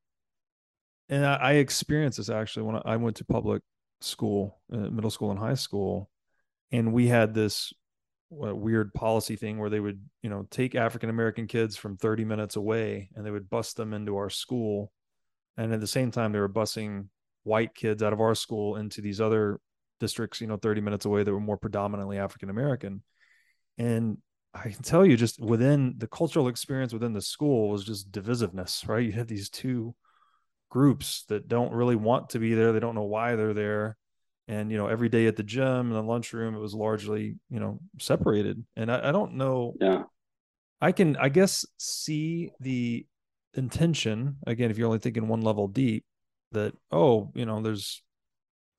and 1.09 1.25
I, 1.25 1.35
I 1.35 1.51
experienced 1.53 2.17
this 2.17 2.29
actually 2.29 2.63
when 2.63 2.81
I 2.85 2.95
went 2.95 3.17
to 3.17 3.25
public 3.25 3.61
school, 4.01 4.59
uh, 4.71 4.77
middle 4.77 5.11
school 5.11 5.31
and 5.31 5.39
high 5.39 5.55
school, 5.55 6.09
and 6.71 6.93
we 6.93 7.07
had 7.07 7.33
this 7.33 7.73
weird 8.29 8.93
policy 8.93 9.35
thing 9.35 9.57
where 9.59 9.69
they 9.69 9.79
would 9.79 10.01
you 10.23 10.29
know 10.29 10.45
take 10.49 10.75
african 10.75 11.09
american 11.09 11.45
kids 11.45 11.77
from 11.77 11.95
30 11.95 12.25
minutes 12.25 12.55
away 12.55 13.07
and 13.15 13.25
they 13.25 13.31
would 13.31 13.49
bus 13.49 13.73
them 13.73 13.93
into 13.93 14.17
our 14.17 14.29
school 14.29 14.91
and 15.57 15.71
at 15.71 15.79
the 15.79 15.87
same 15.87 16.11
time 16.11 16.31
they 16.31 16.39
were 16.39 16.49
busing 16.49 17.07
white 17.45 17.73
kids 17.73 18.03
out 18.03 18.13
of 18.13 18.19
our 18.19 18.35
school 18.35 18.75
into 18.75 19.01
these 19.01 19.21
other 19.21 19.59
districts 19.99 20.41
you 20.41 20.47
know 20.47 20.57
30 20.57 20.81
minutes 20.81 21.05
away 21.05 21.23
that 21.23 21.31
were 21.31 21.39
more 21.39 21.57
predominantly 21.57 22.17
african 22.17 22.49
american 22.49 23.01
and 23.77 24.17
i 24.53 24.63
can 24.63 24.81
tell 24.83 25.05
you 25.05 25.15
just 25.15 25.39
within 25.39 25.93
the 25.97 26.07
cultural 26.07 26.49
experience 26.49 26.91
within 26.91 27.13
the 27.13 27.21
school 27.21 27.69
was 27.69 27.85
just 27.85 28.11
divisiveness 28.11 28.87
right? 28.87 29.05
You 29.05 29.13
have 29.13 29.27
these 29.27 29.49
two 29.49 29.95
groups 30.69 31.23
that 31.29 31.47
don't 31.47 31.71
really 31.71 31.95
want 31.95 32.31
to 32.31 32.39
be 32.39 32.53
there. 32.53 32.73
They 32.73 32.81
don't 32.81 32.95
know 32.95 33.03
why 33.03 33.37
they're 33.37 33.53
there. 33.53 33.95
And 34.47 34.69
you 34.69 34.77
know 34.77 34.87
every 34.87 35.09
day 35.09 35.25
at 35.25 35.37
the 35.37 35.43
gym 35.43 35.87
and 35.87 35.95
the 35.95 36.03
lunchroom 36.03 36.53
it 36.53 36.59
was 36.59 36.73
largely 36.73 37.37
you 37.49 37.59
know 37.59 37.79
separated. 37.99 38.63
And 38.75 38.91
I, 38.91 39.09
I 39.09 39.11
don't 39.11 39.35
know. 39.35 39.73
Yeah. 39.79 40.03
I 40.81 40.91
can 40.91 41.15
i 41.15 41.29
guess 41.29 41.65
see 41.77 42.51
the 42.59 43.07
intention 43.53 44.35
again 44.45 44.69
if 44.69 44.77
you're 44.77 44.87
only 44.87 44.99
thinking 44.99 45.27
one 45.27 45.41
level 45.41 45.69
deep 45.69 46.03
that 46.55 46.73
oh 46.91 47.31
you 47.35 47.45
know 47.45 47.61
there's 47.61 48.01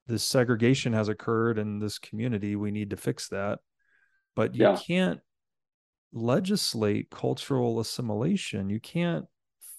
this 0.06 0.22
segregation 0.22 0.92
has 0.92 1.08
occurred 1.08 1.58
in 1.58 1.78
this 1.78 1.98
community 1.98 2.56
we 2.56 2.70
need 2.70 2.90
to 2.90 2.96
fix 2.96 3.28
that. 3.28 3.60
But 4.34 4.54
you 4.54 4.64
yeah. 4.64 4.76
can't 4.76 5.20
legislate 6.12 7.10
cultural 7.10 7.80
assimilation. 7.80 8.68
You 8.68 8.80
can't 8.80 9.24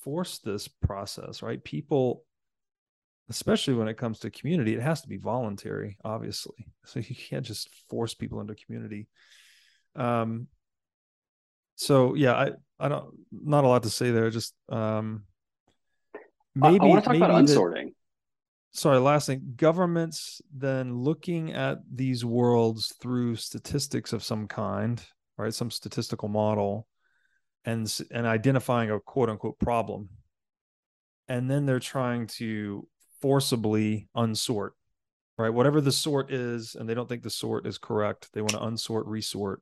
force 0.03 0.39
this 0.39 0.67
process 0.67 1.41
right? 1.41 1.63
People 1.63 2.23
especially 3.29 3.73
when 3.73 3.89
it 3.89 3.97
comes 3.97 4.19
to 4.19 4.31
community 4.31 4.73
it 4.73 4.81
has 4.81 5.01
to 5.01 5.07
be 5.07 5.17
voluntary 5.17 5.97
obviously. 6.03 6.67
So 6.85 7.01
you 7.01 7.15
can't 7.15 7.45
just 7.45 7.69
force 7.89 8.13
people 8.13 8.39
into 8.39 8.55
community. 8.55 9.07
Um 9.95 10.47
so 11.77 12.15
yeah 12.15 12.33
i 12.33 12.51
i 12.79 12.89
don't 12.89 13.13
not 13.31 13.63
a 13.63 13.67
lot 13.67 13.83
to 13.83 13.89
say 13.89 14.11
there 14.11 14.29
just 14.29 14.53
um 14.67 15.23
maybe 16.57 16.79
i, 16.79 16.85
I 16.85 16.87
want 16.87 17.03
to 17.03 17.07
talk 17.07 17.15
about 17.15 17.31
unsorting 17.31 17.87
the, 17.87 18.77
sorry 18.77 18.99
last 18.99 19.27
thing 19.27 19.53
governments 19.55 20.41
then 20.53 20.95
looking 20.95 21.53
at 21.53 21.79
these 21.93 22.23
worlds 22.25 22.93
through 23.01 23.35
statistics 23.35 24.13
of 24.13 24.23
some 24.23 24.47
kind 24.47 25.01
right 25.37 25.53
some 25.53 25.71
statistical 25.71 26.27
model 26.27 26.87
and 27.65 28.01
and 28.11 28.25
identifying 28.25 28.91
a 28.91 28.99
quote 28.99 29.29
unquote 29.29 29.59
problem 29.59 30.09
and 31.27 31.49
then 31.49 31.65
they're 31.65 31.79
trying 31.79 32.27
to 32.27 32.87
forcibly 33.21 34.07
unsort, 34.15 34.71
right? 35.37 35.49
Whatever 35.49 35.81
the 35.81 35.91
sort 35.91 36.31
is, 36.31 36.75
and 36.75 36.87
they 36.87 36.93
don't 36.93 37.09
think 37.09 37.23
the 37.23 37.29
sort 37.29 37.65
is 37.65 37.77
correct, 37.77 38.29
they 38.33 38.41
want 38.41 38.53
to 38.53 38.59
unsort, 38.59 39.03
resort. 39.05 39.61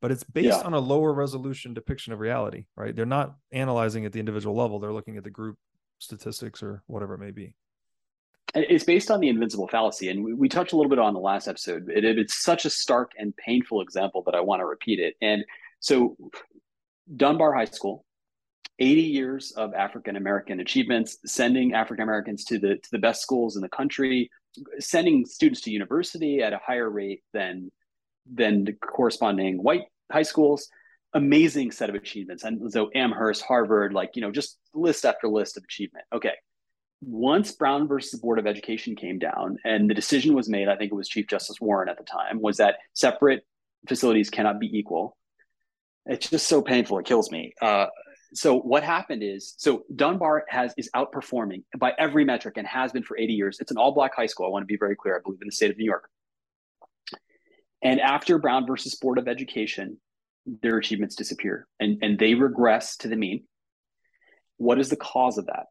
But 0.00 0.10
it's 0.10 0.24
based 0.24 0.60
yeah. 0.60 0.62
on 0.62 0.72
a 0.72 0.78
lower 0.78 1.12
resolution 1.12 1.74
depiction 1.74 2.12
of 2.12 2.20
reality, 2.20 2.64
right? 2.74 2.94
They're 2.94 3.04
not 3.04 3.34
analyzing 3.52 4.06
at 4.06 4.12
the 4.12 4.20
individual 4.20 4.56
level, 4.56 4.78
they're 4.78 4.92
looking 4.92 5.16
at 5.16 5.24
the 5.24 5.30
group 5.30 5.58
statistics 6.00 6.62
or 6.62 6.82
whatever 6.86 7.14
it 7.14 7.18
may 7.18 7.30
be. 7.30 7.54
It's 8.54 8.82
based 8.82 9.12
on 9.12 9.20
the 9.20 9.28
invincible 9.28 9.68
fallacy. 9.68 10.08
And 10.08 10.24
we, 10.24 10.34
we 10.34 10.48
touched 10.48 10.72
a 10.72 10.76
little 10.76 10.90
bit 10.90 10.98
on 10.98 11.14
the 11.14 11.20
last 11.20 11.46
episode. 11.46 11.88
It, 11.88 12.04
it's 12.04 12.42
such 12.42 12.64
a 12.64 12.70
stark 12.70 13.12
and 13.16 13.36
painful 13.36 13.80
example 13.80 14.22
that 14.26 14.34
I 14.34 14.40
want 14.40 14.60
to 14.60 14.66
repeat 14.66 14.98
it. 14.98 15.14
And 15.22 15.44
so, 15.78 16.16
Dunbar 17.16 17.54
High 17.54 17.66
School 17.66 18.04
80 18.80 19.02
years 19.02 19.52
of 19.52 19.74
African 19.74 20.16
American 20.16 20.60
achievements, 20.60 21.18
sending 21.26 21.74
African 21.74 22.02
Americans 22.02 22.44
to 22.46 22.58
the 22.58 22.76
to 22.76 22.90
the 22.90 22.98
best 22.98 23.22
schools 23.22 23.56
in 23.56 23.62
the 23.62 23.68
country, 23.68 24.30
sending 24.78 25.26
students 25.26 25.60
to 25.62 25.70
university 25.70 26.42
at 26.42 26.52
a 26.52 26.60
higher 26.64 26.90
rate 26.90 27.22
than 27.32 27.70
than 28.32 28.64
the 28.64 28.72
corresponding 28.72 29.62
white 29.62 29.84
high 30.10 30.22
schools. 30.22 30.68
Amazing 31.14 31.72
set 31.72 31.88
of 31.88 31.94
achievements. 31.96 32.44
And 32.44 32.72
so 32.72 32.90
Amherst, 32.94 33.42
Harvard, 33.42 33.92
like, 33.92 34.10
you 34.14 34.22
know, 34.22 34.30
just 34.30 34.58
list 34.74 35.04
after 35.04 35.28
list 35.28 35.56
of 35.56 35.64
achievement. 35.64 36.04
Okay. 36.12 36.34
Once 37.02 37.52
Brown 37.52 37.88
versus 37.88 38.20
Board 38.20 38.38
of 38.38 38.46
Education 38.46 38.94
came 38.94 39.18
down 39.18 39.56
and 39.64 39.88
the 39.88 39.94
decision 39.94 40.34
was 40.34 40.48
made, 40.48 40.68
I 40.68 40.76
think 40.76 40.92
it 40.92 40.94
was 40.94 41.08
Chief 41.08 41.26
Justice 41.26 41.60
Warren 41.60 41.88
at 41.88 41.96
the 41.96 42.04
time, 42.04 42.40
was 42.40 42.58
that 42.58 42.76
separate 42.92 43.44
facilities 43.88 44.28
cannot 44.30 44.60
be 44.60 44.70
equal. 44.78 45.16
It's 46.06 46.28
just 46.28 46.46
so 46.46 46.60
painful. 46.60 46.98
It 46.98 47.06
kills 47.06 47.30
me. 47.30 47.54
Uh, 47.60 47.86
so 48.32 48.60
what 48.60 48.82
happened 48.82 49.22
is 49.22 49.54
so 49.58 49.84
Dunbar 49.94 50.44
has 50.48 50.72
is 50.76 50.88
outperforming 50.94 51.64
by 51.78 51.92
every 51.98 52.24
metric 52.24 52.56
and 52.56 52.66
has 52.66 52.92
been 52.92 53.02
for 53.02 53.18
80 53.18 53.32
years. 53.32 53.58
It's 53.60 53.70
an 53.70 53.76
all 53.76 53.92
black 53.92 54.14
high 54.14 54.26
school. 54.26 54.46
I 54.46 54.50
want 54.50 54.62
to 54.62 54.66
be 54.66 54.76
very 54.76 54.94
clear. 54.94 55.16
I 55.16 55.20
believe 55.22 55.40
in 55.42 55.48
the 55.48 55.52
state 55.52 55.70
of 55.70 55.78
New 55.78 55.84
York. 55.84 56.08
And 57.82 58.00
after 58.00 58.38
Brown 58.38 58.66
versus 58.66 58.94
Board 58.94 59.18
of 59.18 59.26
Education, 59.26 59.98
their 60.46 60.78
achievements 60.78 61.16
disappear 61.16 61.66
and, 61.78 61.98
and 62.02 62.18
they 62.18 62.34
regress 62.34 62.96
to 62.98 63.08
the 63.08 63.16
mean. 63.16 63.44
What 64.56 64.78
is 64.78 64.90
the 64.90 64.96
cause 64.96 65.38
of 65.38 65.46
that? 65.46 65.66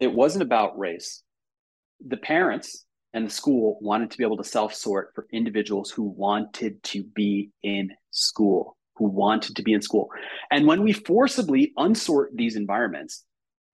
It 0.00 0.12
wasn't 0.12 0.42
about 0.42 0.78
race. 0.78 1.22
The 2.06 2.16
parents 2.16 2.84
and 3.12 3.26
the 3.26 3.30
school 3.30 3.78
wanted 3.80 4.10
to 4.10 4.18
be 4.18 4.24
able 4.24 4.38
to 4.38 4.44
self 4.44 4.74
sort 4.74 5.12
for 5.14 5.26
individuals 5.32 5.90
who 5.90 6.04
wanted 6.04 6.82
to 6.84 7.04
be 7.04 7.50
in 7.62 7.90
school 8.10 8.76
who 8.96 9.06
wanted 9.06 9.56
to 9.56 9.62
be 9.62 9.72
in 9.72 9.82
school. 9.82 10.10
And 10.50 10.66
when 10.66 10.82
we 10.82 10.92
forcibly 10.92 11.72
unsort 11.78 12.26
these 12.34 12.56
environments, 12.56 13.24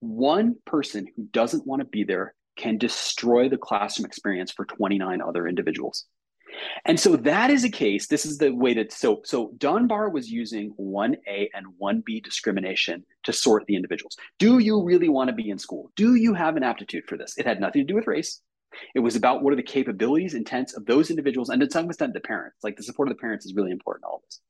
one 0.01 0.57
person 0.65 1.07
who 1.17 1.27
doesn't 1.33 1.67
want 1.67 1.81
to 1.81 1.87
be 1.87 2.05
there 2.05 2.35
can 2.57 2.79
destroy 2.79 3.49
the 3.49 3.57
classroom 3.57 4.07
experience 4.07 4.53
for 4.53 4.65
29 4.65 5.21
other 5.21 5.47
individuals. 5.47 6.07
And 6.85 6.99
so 6.99 7.17
that 7.17 7.51
is 7.51 7.65
a 7.65 7.71
case. 7.71 8.07
This 8.07 8.27
is 8.27 8.39
the 8.39 8.51
way 8.51 8.75
that 8.75 8.93
so 8.93 9.21
so 9.25 9.53
Dunbar 9.59 10.11
was 10.11 10.31
using 10.31 10.75
1A 10.79 11.49
and 11.55 11.67
1B 11.81 12.23
discrimination 12.23 13.05
to 13.25 13.33
sort 13.33 13.67
the 13.67 13.77
individuals. 13.77 14.17
Do 14.39 14.59
you 14.59 14.83
really 14.83 15.09
want 15.09 15.29
to 15.29 15.35
be 15.35 15.51
in 15.51 15.59
school? 15.59 15.91
Do 15.97 16.15
you 16.15 16.35
have 16.35 16.57
an 16.57 16.63
aptitude 16.63 17.05
for 17.07 17.17
this? 17.17 17.37
It 17.39 17.47
had 17.47 17.61
nothing 17.61 17.83
to 17.83 17.87
do 17.87 17.95
with 17.95 18.07
race. 18.07 18.41
It 18.95 19.01
was 19.01 19.17
about 19.17 19.43
what 19.43 19.53
are 19.53 19.57
the 19.57 19.63
capabilities, 19.63 20.35
intents 20.35 20.75
of 20.75 20.85
those 20.87 21.11
individuals, 21.11 21.49
and 21.49 21.61
to 21.61 21.71
some 21.71 21.87
extent 21.87 22.13
the 22.13 22.21
parents. 22.21 22.59
Like 22.63 22.77
the 22.77 22.83
support 22.83 23.09
of 23.09 23.17
the 23.17 23.21
parents 23.21 23.47
is 23.47 23.55
really 23.55 23.71
important 23.71 24.05
in 24.05 24.09
all 24.09 24.23
this. 24.25 24.41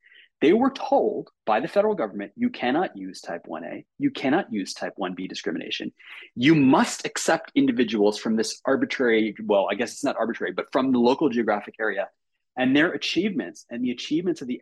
They 0.40 0.52
were 0.52 0.70
told 0.70 1.30
by 1.46 1.60
the 1.60 1.68
federal 1.68 1.94
government 1.94 2.32
you 2.36 2.48
cannot 2.48 2.96
use 2.96 3.20
type 3.20 3.46
1A, 3.48 3.84
you 3.98 4.10
cannot 4.10 4.52
use 4.52 4.72
type 4.72 4.94
1B 4.98 5.28
discrimination. 5.28 5.92
You 6.36 6.54
must 6.54 7.04
accept 7.04 7.50
individuals 7.54 8.18
from 8.18 8.36
this 8.36 8.60
arbitrary, 8.64 9.34
well, 9.44 9.66
I 9.70 9.74
guess 9.74 9.92
it's 9.92 10.04
not 10.04 10.16
arbitrary, 10.16 10.52
but 10.52 10.70
from 10.70 10.92
the 10.92 10.98
local 10.98 11.28
geographic 11.28 11.74
area. 11.80 12.08
And 12.56 12.76
their 12.76 12.92
achievements 12.92 13.66
and 13.70 13.84
the 13.84 13.90
achievements 13.90 14.40
of 14.40 14.48
the, 14.48 14.60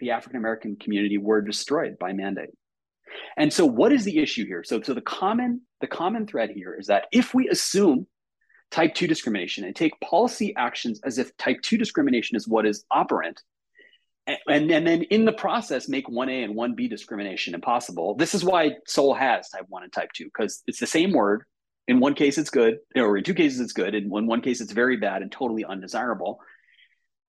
the 0.00 0.10
African 0.10 0.38
American 0.38 0.76
community 0.76 1.18
were 1.18 1.40
destroyed 1.40 1.98
by 1.98 2.12
mandate. 2.12 2.50
And 3.36 3.52
so 3.52 3.64
what 3.64 3.92
is 3.92 4.04
the 4.04 4.18
issue 4.18 4.46
here? 4.46 4.64
So, 4.64 4.82
so 4.82 4.92
the 4.92 5.00
common 5.00 5.62
the 5.80 5.86
common 5.86 6.26
thread 6.26 6.50
here 6.50 6.74
is 6.74 6.86
that 6.86 7.06
if 7.12 7.34
we 7.34 7.48
assume 7.48 8.06
type 8.70 8.94
2 8.94 9.06
discrimination 9.06 9.64
and 9.64 9.76
take 9.76 9.98
policy 10.00 10.54
actions 10.56 11.00
as 11.04 11.18
if 11.18 11.36
type 11.36 11.60
2 11.62 11.76
discrimination 11.76 12.36
is 12.36 12.48
what 12.48 12.66
is 12.66 12.84
operant, 12.90 13.42
and, 14.26 14.70
and 14.70 14.86
then 14.86 15.02
in 15.02 15.24
the 15.24 15.32
process 15.32 15.88
make 15.88 16.06
1a 16.08 16.44
and 16.44 16.56
1b 16.56 16.90
discrimination 16.90 17.54
impossible. 17.54 18.16
This 18.16 18.34
is 18.34 18.44
why 18.44 18.72
Sowell 18.86 19.14
has 19.14 19.48
type 19.48 19.66
1 19.68 19.84
and 19.84 19.92
type 19.92 20.10
2 20.14 20.24
because 20.24 20.62
it's 20.66 20.80
the 20.80 20.86
same 20.86 21.12
word. 21.12 21.44
In 21.88 22.00
one 22.00 22.14
case 22.14 22.36
it's 22.36 22.50
good 22.50 22.78
or 22.96 23.16
in 23.16 23.24
two 23.24 23.34
cases 23.34 23.60
it's 23.60 23.72
good. 23.72 23.94
And 23.94 24.12
in 24.12 24.26
one 24.26 24.40
case 24.40 24.60
it's 24.60 24.72
very 24.72 24.96
bad 24.96 25.22
and 25.22 25.30
totally 25.30 25.64
undesirable. 25.64 26.40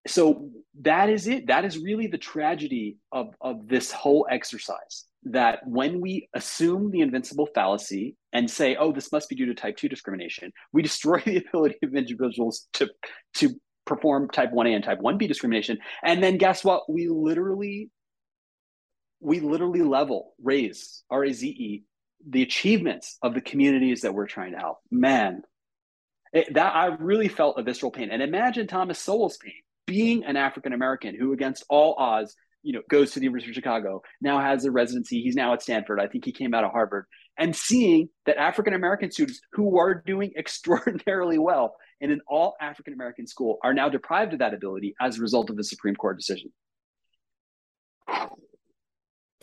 So 0.08 0.50
that 0.82 1.10
is 1.10 1.28
it. 1.28 1.48
That 1.48 1.66
is 1.66 1.78
really 1.78 2.08
the 2.08 2.18
tragedy 2.18 2.98
of, 3.12 3.36
of 3.42 3.68
this 3.68 3.92
whole 3.92 4.26
exercise 4.30 5.06
that 5.32 5.60
when 5.66 6.00
we 6.00 6.30
assume 6.34 6.92
the 6.92 7.02
invincible 7.02 7.48
fallacy 7.54 8.16
and 8.34 8.50
say 8.50 8.76
oh 8.80 8.92
this 8.92 9.12
must 9.12 9.28
be 9.28 9.36
due 9.36 9.48
to 9.48 9.54
type 9.54 9.76
2 9.76 9.90
discrimination 9.90 10.54
we 10.72 10.82
destroy 10.82 11.20
the 11.26 11.38
ability 11.38 11.78
of 11.84 11.96
individuals 11.96 12.68
to 12.74 12.88
to 13.34 13.50
perform 13.88 14.30
type 14.30 14.52
1A 14.52 14.76
and 14.76 14.84
type 14.84 15.00
1B 15.00 15.28
discrimination. 15.28 15.80
And 16.04 16.22
then 16.22 16.38
guess 16.38 16.64
what? 16.64 16.90
We 16.90 17.08
literally 17.08 17.90
we 19.20 19.40
literally 19.40 19.82
level, 19.82 20.34
raise, 20.42 21.04
R-A-Z-E, 21.10 21.84
the 22.30 22.44
achievements 22.44 23.18
of 23.22 23.34
the 23.34 23.42
communities 23.42 24.02
that 24.02 24.14
we're 24.14 24.28
trying 24.28 24.52
to 24.52 24.60
help. 24.60 24.78
Man, 24.92 25.42
it, 26.34 26.54
that 26.54 26.76
I 26.76 26.88
really 27.00 27.28
felt 27.28 27.58
a 27.58 27.64
visceral 27.64 27.92
pain. 27.92 28.10
And 28.12 28.22
imagine 28.22 28.68
Thomas 28.68 29.00
Sowell's 29.00 29.38
pain, 29.38 29.54
being 29.86 30.24
an 30.24 30.36
African 30.36 30.74
American 30.74 31.16
who, 31.18 31.34
against 31.34 31.64
all 31.70 31.96
odds, 31.98 32.36
you 32.64 32.74
know, 32.74 32.82
goes 32.90 33.12
to 33.12 33.20
the 33.20 33.26
University 33.26 33.52
of 33.52 33.56
Chicago, 33.56 34.02
now 34.22 34.40
has 34.40 34.66
a 34.66 34.72
residency. 34.72 35.22
He's 35.22 35.36
now 35.36 35.54
at 35.54 35.62
Stanford. 35.62 36.00
I 36.00 36.08
think 36.08 36.26
he 36.26 36.32
came 36.32 36.54
out 36.54 36.64
of 36.64 36.72
Harvard. 36.72 37.06
And 37.38 37.56
seeing 37.56 38.10
that 38.26 38.38
African 38.38 38.74
American 38.74 39.12
students 39.12 39.42
who 39.54 39.78
are 39.78 39.94
doing 39.94 40.34
extraordinarily 40.38 41.38
well 41.38 41.76
in 42.02 42.12
an 42.12 42.22
all 42.28 42.56
African 42.62 42.94
American 42.94 43.28
school 43.28 43.58
are 43.64 43.74
now 43.74 43.90
deprived 43.90 44.34
of 44.34 44.40
that 44.40 44.54
ability 44.54 44.96
as 45.02 45.18
a 45.18 45.22
result 45.22 45.50
of 45.50 45.58
the 45.58 45.64
Supreme 45.64 45.96
Court 45.96 46.18
decision. 46.18 46.52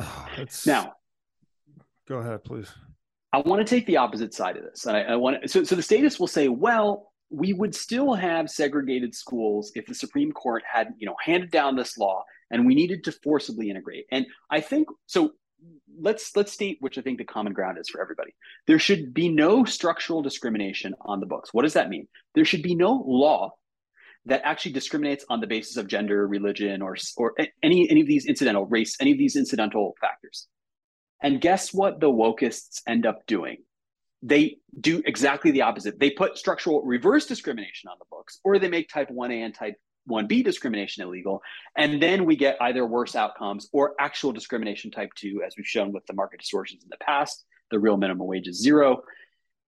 Ah, 0.00 0.28
it's... 0.38 0.66
Now, 0.66 0.94
go 2.08 2.16
ahead, 2.16 2.42
please. 2.42 2.68
I 3.32 3.38
want 3.38 3.64
to 3.64 3.64
take 3.64 3.86
the 3.86 3.96
opposite 3.96 4.34
side 4.34 4.56
of 4.56 4.64
this. 4.64 4.86
And 4.86 4.96
I, 4.96 5.02
I 5.02 5.14
want 5.16 5.42
to, 5.42 5.48
so, 5.48 5.62
so 5.62 5.76
the 5.76 5.82
statists 5.82 6.18
will 6.18 6.26
say, 6.26 6.48
well, 6.48 7.12
we 7.30 7.52
would 7.52 7.74
still 7.74 8.14
have 8.14 8.50
segregated 8.50 9.14
schools 9.14 9.72
if 9.74 9.86
the 9.86 9.94
Supreme 9.94 10.32
Court 10.32 10.62
had, 10.70 10.94
you 10.98 11.06
know, 11.06 11.14
handed 11.24 11.52
down 11.52 11.76
this 11.76 11.96
law 11.96 12.24
and 12.50 12.66
we 12.66 12.74
needed 12.74 13.04
to 13.04 13.12
forcibly 13.12 13.70
integrate. 13.70 14.06
And 14.12 14.26
I 14.50 14.60
think 14.60 14.88
so 15.06 15.32
let's 16.00 16.34
let's 16.36 16.52
state 16.52 16.78
which 16.80 16.98
I 16.98 17.02
think 17.02 17.18
the 17.18 17.24
common 17.24 17.52
ground 17.52 17.78
is 17.78 17.88
for 17.88 18.00
everybody. 18.00 18.34
There 18.66 18.78
should 18.78 19.14
be 19.14 19.28
no 19.28 19.64
structural 19.64 20.22
discrimination 20.22 20.94
on 21.00 21.20
the 21.20 21.26
books. 21.26 21.52
What 21.52 21.62
does 21.62 21.74
that 21.74 21.88
mean? 21.88 22.08
There 22.34 22.44
should 22.44 22.62
be 22.62 22.74
no 22.74 23.04
law 23.06 23.54
that 24.26 24.42
actually 24.44 24.72
discriminates 24.72 25.24
on 25.28 25.40
the 25.40 25.46
basis 25.46 25.76
of 25.76 25.86
gender, 25.86 26.26
religion, 26.26 26.82
or 26.82 26.96
or 27.16 27.34
any 27.62 27.88
any 27.90 28.00
of 28.00 28.06
these 28.06 28.26
incidental 28.26 28.66
race, 28.66 28.96
any 29.00 29.12
of 29.12 29.18
these 29.18 29.36
incidental 29.36 29.94
factors. 30.00 30.46
And 31.22 31.40
guess 31.40 31.72
what 31.72 32.00
the 32.00 32.10
wokeists 32.10 32.82
end 32.86 33.06
up 33.06 33.26
doing? 33.26 33.58
They 34.22 34.56
do 34.78 35.02
exactly 35.04 35.50
the 35.50 35.62
opposite. 35.62 35.98
They 35.98 36.10
put 36.10 36.38
structural 36.38 36.82
reverse 36.82 37.26
discrimination 37.26 37.88
on 37.90 37.96
the 37.98 38.06
books, 38.10 38.40
or 38.42 38.58
they 38.58 38.68
make 38.68 38.88
type 38.88 39.10
1A 39.10 39.44
and 39.44 39.54
type 39.54 39.74
1B 40.08 40.44
discrimination 40.44 41.02
illegal. 41.02 41.42
And 41.76 42.02
then 42.02 42.24
we 42.24 42.36
get 42.36 42.56
either 42.60 42.86
worse 42.86 43.16
outcomes 43.16 43.68
or 43.72 43.94
actual 43.98 44.32
discrimination 44.32 44.90
type 44.90 45.10
2, 45.16 45.42
as 45.46 45.54
we've 45.56 45.66
shown 45.66 45.92
with 45.92 46.06
the 46.06 46.12
market 46.12 46.40
distortions 46.40 46.82
in 46.82 46.88
the 46.90 46.98
past. 46.98 47.44
The 47.70 47.78
real 47.78 47.96
minimum 47.96 48.26
wage 48.26 48.46
is 48.46 48.60
zero. 48.60 49.02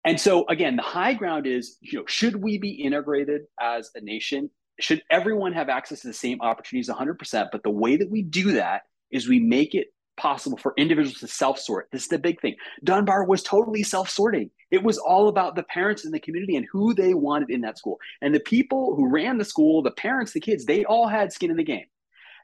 And 0.05 0.21
so, 0.21 0.47
again, 0.49 0.77
the 0.77 0.83
high 0.83 1.15
ground 1.15 1.47
is 1.47 1.79
you 1.81 2.01
know, 2.01 2.05
should 2.07 2.37
we 2.37 2.59
be 2.59 2.73
integrated 2.73 3.43
as 3.61 3.91
a 3.95 4.01
nation? 4.01 4.51
Should 4.81 5.03
everyone 5.11 5.53
have 5.53 5.69
access 5.69 6.01
to 6.01 6.09
the 6.09 6.13
same 6.13 6.41
opportunities 6.43 6.91
100%? 6.91 7.49
But 7.51 7.63
the 7.63 7.71
way 7.71 7.97
that 7.97 8.11
we 8.11 8.23
do 8.23 8.53
that 8.53 8.83
is 9.11 9.29
we 9.29 9.39
make 9.39 9.75
it 9.75 9.94
possible 10.17 10.57
for 10.57 10.75
individuals 10.77 11.19
to 11.21 11.29
self 11.29 11.59
sort. 11.59 11.89
This 11.91 12.03
is 12.03 12.09
the 12.09 12.19
big 12.19 12.41
thing. 12.41 12.57
Dunbar 12.83 13.25
was 13.25 13.43
totally 13.43 13.83
self 13.83 14.09
sorting. 14.09 14.51
It 14.71 14.83
was 14.83 14.99
all 14.99 15.29
about 15.29 15.57
the 15.57 15.63
parents 15.65 16.05
in 16.05 16.13
the 16.13 16.21
community 16.21 16.57
and 16.57 16.67
who 16.71 16.95
they 16.95 17.15
wanted 17.15 17.51
in 17.51 17.61
that 17.63 17.79
school. 17.79 17.99
And 18.21 18.35
the 18.35 18.41
people 18.41 18.95
who 18.95 19.09
ran 19.09 19.39
the 19.39 19.45
school, 19.45 19.83
the 19.83 19.91
parents, 19.93 20.33
the 20.33 20.41
kids, 20.41 20.65
they 20.65 20.85
all 20.85 21.09
had 21.09 21.33
skin 21.33 21.51
in 21.51 21.57
the 21.57 21.65
game. 21.65 21.87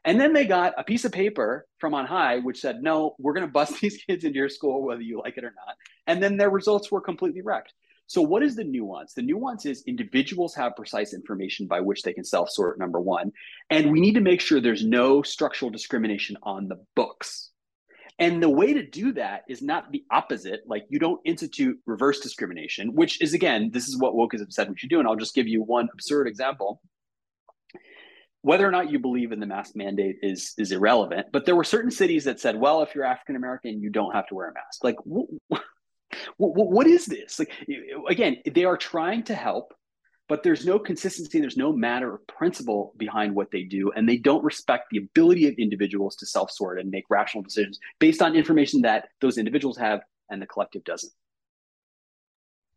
And 0.03 0.19
then 0.19 0.33
they 0.33 0.45
got 0.45 0.73
a 0.77 0.83
piece 0.83 1.05
of 1.05 1.11
paper 1.11 1.67
from 1.77 1.93
on 1.93 2.07
high 2.07 2.39
which 2.39 2.59
said, 2.59 2.81
no, 2.81 3.15
we're 3.19 3.33
going 3.33 3.45
to 3.45 3.51
bust 3.51 3.79
these 3.81 3.97
kids 3.97 4.23
into 4.23 4.37
your 4.37 4.49
school, 4.49 4.83
whether 4.83 5.01
you 5.01 5.19
like 5.19 5.37
it 5.37 5.43
or 5.43 5.53
not. 5.55 5.75
And 6.07 6.21
then 6.21 6.37
their 6.37 6.49
results 6.49 6.91
were 6.91 7.01
completely 7.01 7.41
wrecked. 7.41 7.73
So, 8.07 8.21
what 8.21 8.43
is 8.43 8.57
the 8.57 8.65
nuance? 8.65 9.13
The 9.13 9.21
nuance 9.21 9.65
is 9.65 9.85
individuals 9.87 10.53
have 10.55 10.75
precise 10.75 11.13
information 11.13 11.65
by 11.65 11.79
which 11.79 12.01
they 12.01 12.11
can 12.11 12.25
self 12.25 12.49
sort, 12.49 12.77
number 12.77 12.99
one. 12.99 13.31
And 13.69 13.89
we 13.89 14.01
need 14.01 14.15
to 14.15 14.19
make 14.19 14.41
sure 14.41 14.59
there's 14.59 14.83
no 14.83 15.21
structural 15.21 15.71
discrimination 15.71 16.35
on 16.43 16.67
the 16.67 16.83
books. 16.93 17.50
And 18.21 18.41
the 18.41 18.49
way 18.49 18.71
to 18.73 18.85
do 18.85 19.13
that 19.13 19.45
is 19.49 19.63
not 19.63 19.91
the 19.91 20.03
opposite. 20.11 20.61
Like 20.67 20.85
you 20.89 20.99
don't 20.99 21.19
institute 21.25 21.79
reverse 21.87 22.19
discrimination, 22.19 22.93
which 22.93 23.19
is 23.19 23.33
again, 23.33 23.71
this 23.73 23.87
is 23.87 23.97
what 23.97 24.15
woke 24.15 24.33
have 24.33 24.45
said 24.49 24.69
we 24.69 24.77
should 24.77 24.91
do. 24.91 24.99
And 24.99 25.07
I'll 25.07 25.15
just 25.15 25.33
give 25.33 25.47
you 25.47 25.63
one 25.63 25.89
absurd 25.91 26.27
example. 26.27 26.81
Whether 28.43 28.67
or 28.67 28.71
not 28.71 28.91
you 28.91 28.99
believe 28.99 29.31
in 29.31 29.39
the 29.39 29.47
mask 29.47 29.75
mandate 29.75 30.17
is 30.21 30.53
is 30.59 30.71
irrelevant, 30.71 31.27
but 31.33 31.45
there 31.45 31.55
were 31.55 31.63
certain 31.63 31.91
cities 31.91 32.23
that 32.25 32.39
said, 32.39 32.59
"Well, 32.59 32.83
if 32.83 32.93
you're 32.93 33.03
African 33.03 33.35
American, 33.35 33.81
you 33.81 33.89
don't 33.89 34.13
have 34.13 34.27
to 34.27 34.35
wear 34.35 34.49
a 34.49 34.53
mask." 34.53 34.83
Like, 34.83 34.97
wh- 34.99 35.55
wh- 36.37 36.69
what 36.77 36.87
is 36.87 37.05
this? 37.05 37.39
Like, 37.39 37.51
again, 38.07 38.37
they 38.51 38.65
are 38.65 38.77
trying 38.77 39.23
to 39.25 39.35
help, 39.35 39.73
but 40.31 40.43
there's 40.43 40.65
no 40.65 40.79
consistency, 40.79 41.41
there's 41.41 41.57
no 41.57 41.73
matter 41.73 42.15
of 42.15 42.25
principle 42.25 42.93
behind 42.95 43.35
what 43.35 43.51
they 43.51 43.63
do, 43.63 43.91
and 43.97 44.07
they 44.07 44.15
don't 44.15 44.41
respect 44.45 44.85
the 44.89 44.97
ability 44.99 45.45
of 45.45 45.53
individuals 45.55 46.15
to 46.15 46.25
self 46.25 46.49
sort 46.49 46.79
and 46.79 46.89
make 46.89 47.03
rational 47.09 47.43
decisions 47.43 47.77
based 47.99 48.21
on 48.21 48.33
information 48.33 48.81
that 48.83 49.09
those 49.19 49.37
individuals 49.37 49.77
have 49.77 49.99
and 50.29 50.41
the 50.41 50.45
collective 50.47 50.85
doesn't. 50.85 51.11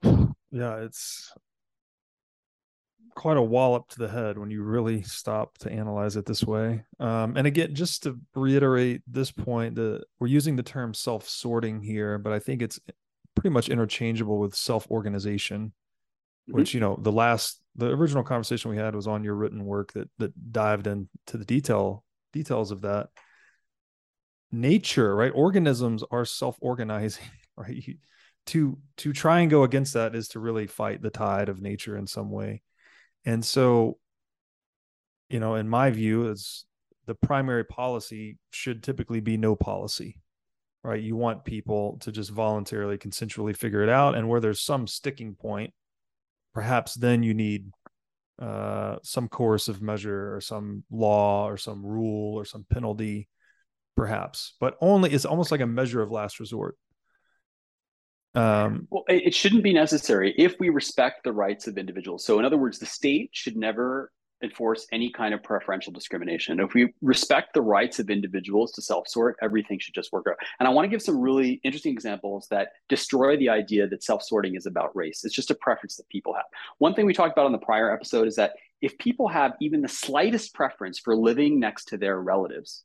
Yeah, 0.50 0.78
it's 0.78 1.32
quite 3.14 3.36
a 3.36 3.42
wallop 3.42 3.88
to 3.90 3.98
the 3.98 4.08
head 4.08 4.36
when 4.36 4.50
you 4.50 4.64
really 4.64 5.02
stop 5.02 5.56
to 5.58 5.70
analyze 5.70 6.16
it 6.16 6.26
this 6.26 6.42
way. 6.42 6.84
Um, 6.98 7.36
and 7.36 7.46
again, 7.46 7.72
just 7.72 8.02
to 8.02 8.18
reiterate 8.34 9.02
this 9.06 9.30
point, 9.30 9.76
the 9.76 10.02
we're 10.18 10.26
using 10.26 10.56
the 10.56 10.64
term 10.64 10.92
self-sorting 10.92 11.82
here, 11.82 12.18
but 12.18 12.32
I 12.32 12.40
think 12.40 12.62
it's 12.62 12.80
pretty 13.36 13.50
much 13.50 13.68
interchangeable 13.68 14.38
with 14.38 14.56
self-organization, 14.56 15.72
mm-hmm. 16.48 16.58
which 16.58 16.74
you 16.74 16.80
know 16.80 16.98
the 17.00 17.12
last 17.12 17.60
the 17.76 17.90
original 17.90 18.22
conversation 18.22 18.70
we 18.70 18.76
had 18.76 18.94
was 18.94 19.06
on 19.06 19.24
your 19.24 19.34
written 19.34 19.64
work 19.64 19.92
that 19.92 20.08
that 20.18 20.52
dived 20.52 20.86
into 20.86 21.08
the 21.32 21.44
detail 21.44 22.04
details 22.32 22.70
of 22.70 22.82
that. 22.82 23.08
Nature, 24.52 25.16
right? 25.16 25.32
Organisms 25.34 26.04
are 26.12 26.24
self-organizing, 26.24 27.24
right? 27.56 27.98
to 28.46 28.78
to 28.98 29.12
try 29.12 29.40
and 29.40 29.50
go 29.50 29.62
against 29.62 29.94
that 29.94 30.14
is 30.14 30.28
to 30.28 30.40
really 30.40 30.66
fight 30.66 31.00
the 31.02 31.10
tide 31.10 31.48
of 31.48 31.62
nature 31.62 31.96
in 31.96 32.06
some 32.06 32.30
way 32.30 32.62
and 33.24 33.44
so 33.44 33.98
you 35.28 35.40
know 35.40 35.54
in 35.54 35.68
my 35.68 35.90
view 35.90 36.28
is 36.28 36.66
the 37.06 37.14
primary 37.14 37.64
policy 37.64 38.38
should 38.50 38.82
typically 38.82 39.20
be 39.20 39.36
no 39.36 39.56
policy 39.56 40.20
right 40.82 41.02
you 41.02 41.16
want 41.16 41.44
people 41.44 41.96
to 42.00 42.12
just 42.12 42.30
voluntarily 42.30 42.98
consensually 42.98 43.56
figure 43.56 43.82
it 43.82 43.88
out 43.88 44.14
and 44.14 44.28
where 44.28 44.40
there's 44.40 44.60
some 44.60 44.86
sticking 44.86 45.34
point 45.34 45.72
perhaps 46.54 46.94
then 46.94 47.22
you 47.22 47.34
need 47.34 47.70
uh, 48.40 48.96
some 49.02 49.28
coercive 49.28 49.82
measure 49.82 50.34
or 50.34 50.40
some 50.40 50.84
law 50.90 51.46
or 51.48 51.56
some 51.56 51.84
rule 51.84 52.34
or 52.34 52.44
some 52.44 52.64
penalty 52.70 53.28
perhaps 53.96 54.54
but 54.58 54.76
only 54.80 55.12
it's 55.12 55.24
almost 55.24 55.52
like 55.52 55.60
a 55.60 55.66
measure 55.66 56.02
of 56.02 56.10
last 56.10 56.40
resort 56.40 56.76
um, 58.34 58.88
well, 58.90 59.04
it 59.06 59.32
shouldn't 59.32 59.62
be 59.62 59.72
necessary 59.72 60.34
if 60.36 60.56
we 60.58 60.68
respect 60.68 61.22
the 61.22 61.32
rights 61.32 61.68
of 61.68 61.78
individuals. 61.78 62.24
So, 62.24 62.40
in 62.40 62.44
other 62.44 62.56
words, 62.56 62.80
the 62.80 62.86
state 62.86 63.30
should 63.32 63.56
never 63.56 64.10
enforce 64.44 64.86
any 64.92 65.10
kind 65.10 65.34
of 65.34 65.42
preferential 65.42 65.92
discrimination. 65.92 66.60
If 66.60 66.74
we 66.74 66.92
respect 67.02 67.54
the 67.54 67.62
rights 67.62 67.98
of 67.98 68.10
individuals 68.10 68.72
to 68.72 68.82
self 68.82 69.08
sort, 69.08 69.36
everything 69.42 69.78
should 69.78 69.94
just 69.94 70.12
work 70.12 70.26
out. 70.28 70.36
And 70.60 70.68
I 70.68 70.70
want 70.70 70.84
to 70.84 70.90
give 70.90 71.02
some 71.02 71.20
really 71.20 71.60
interesting 71.64 71.92
examples 71.92 72.46
that 72.50 72.68
destroy 72.88 73.36
the 73.36 73.48
idea 73.48 73.88
that 73.88 74.04
self 74.04 74.22
sorting 74.22 74.54
is 74.54 74.66
about 74.66 74.94
race. 74.94 75.24
It's 75.24 75.34
just 75.34 75.50
a 75.50 75.54
preference 75.56 75.96
that 75.96 76.08
people 76.08 76.34
have. 76.34 76.44
One 76.78 76.94
thing 76.94 77.06
we 77.06 77.14
talked 77.14 77.32
about 77.32 77.46
on 77.46 77.52
the 77.52 77.58
prior 77.58 77.92
episode 77.92 78.28
is 78.28 78.36
that 78.36 78.52
if 78.80 78.96
people 78.98 79.28
have 79.28 79.54
even 79.60 79.80
the 79.80 79.88
slightest 79.88 80.54
preference 80.54 80.98
for 80.98 81.16
living 81.16 81.58
next 81.58 81.86
to 81.86 81.96
their 81.96 82.20
relatives, 82.20 82.84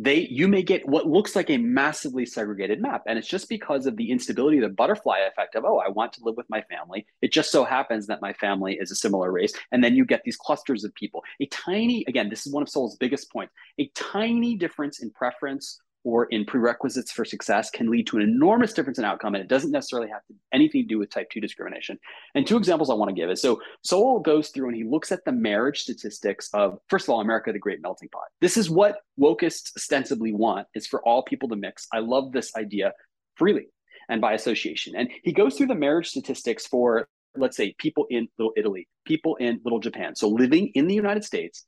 they 0.00 0.28
you 0.30 0.46
may 0.46 0.62
get 0.62 0.88
what 0.88 1.08
looks 1.08 1.34
like 1.34 1.50
a 1.50 1.58
massively 1.58 2.24
segregated 2.24 2.80
map 2.80 3.02
and 3.06 3.18
it's 3.18 3.26
just 3.26 3.48
because 3.48 3.84
of 3.84 3.96
the 3.96 4.12
instability 4.12 4.60
the 4.60 4.68
butterfly 4.68 5.18
effect 5.18 5.56
of 5.56 5.64
oh 5.64 5.78
i 5.78 5.88
want 5.88 6.12
to 6.12 6.20
live 6.22 6.36
with 6.36 6.48
my 6.48 6.62
family. 6.62 7.04
It 7.20 7.32
just 7.32 7.50
so 7.50 7.64
happens 7.64 8.06
that 8.06 8.22
my 8.22 8.32
family 8.32 8.78
is 8.80 8.92
a 8.92 8.94
similar 8.94 9.32
race 9.32 9.52
and 9.72 9.82
then 9.82 9.96
you 9.96 10.04
get 10.04 10.22
these 10.24 10.36
clusters 10.36 10.84
of 10.84 10.94
people. 10.94 11.24
A 11.40 11.46
tiny 11.46 12.04
again 12.06 12.28
this 12.28 12.46
is 12.46 12.52
one 12.52 12.62
of 12.62 12.68
Sowell's 12.68 12.96
biggest 12.96 13.30
points 13.32 13.52
a 13.80 13.90
tiny 13.94 14.56
difference 14.56 15.00
in 15.00 15.10
preference 15.10 15.80
or 16.04 16.26
in 16.26 16.44
prerequisites 16.44 17.10
for 17.10 17.24
success 17.24 17.70
can 17.70 17.90
lead 17.90 18.06
to 18.06 18.16
an 18.16 18.22
enormous 18.22 18.72
difference 18.72 18.98
in 18.98 19.04
outcome. 19.04 19.34
And 19.34 19.42
it 19.42 19.48
doesn't 19.48 19.70
necessarily 19.70 20.08
have 20.08 20.22
anything 20.52 20.82
to 20.82 20.88
do 20.88 20.98
with 20.98 21.10
type 21.10 21.30
2 21.30 21.40
discrimination. 21.40 21.98
And 22.34 22.46
two 22.46 22.56
examples 22.56 22.88
I 22.88 22.94
want 22.94 23.08
to 23.08 23.14
give 23.14 23.30
is 23.30 23.42
so 23.42 23.60
Sowell 23.82 24.20
goes 24.20 24.48
through 24.50 24.68
and 24.68 24.76
he 24.76 24.84
looks 24.84 25.12
at 25.12 25.24
the 25.24 25.32
marriage 25.32 25.80
statistics 25.80 26.48
of, 26.54 26.78
first 26.88 27.06
of 27.06 27.10
all, 27.10 27.20
America, 27.20 27.52
the 27.52 27.58
great 27.58 27.82
melting 27.82 28.08
pot. 28.08 28.24
This 28.40 28.56
is 28.56 28.70
what 28.70 29.00
wokeists 29.20 29.76
ostensibly 29.76 30.32
want 30.32 30.66
is 30.74 30.86
for 30.86 31.02
all 31.02 31.22
people 31.22 31.48
to 31.48 31.56
mix. 31.56 31.86
I 31.92 31.98
love 31.98 32.32
this 32.32 32.54
idea 32.56 32.92
freely 33.34 33.68
and 34.08 34.20
by 34.20 34.32
association. 34.32 34.94
And 34.96 35.10
he 35.22 35.32
goes 35.32 35.56
through 35.56 35.66
the 35.66 35.74
marriage 35.74 36.08
statistics 36.08 36.66
for, 36.66 37.08
let's 37.36 37.56
say, 37.56 37.74
people 37.78 38.06
in 38.10 38.28
Little 38.38 38.52
Italy, 38.56 38.88
people 39.04 39.36
in 39.36 39.60
Little 39.64 39.80
Japan. 39.80 40.14
So 40.14 40.28
living 40.28 40.68
in 40.74 40.86
the 40.86 40.94
United 40.94 41.24
States 41.24 41.66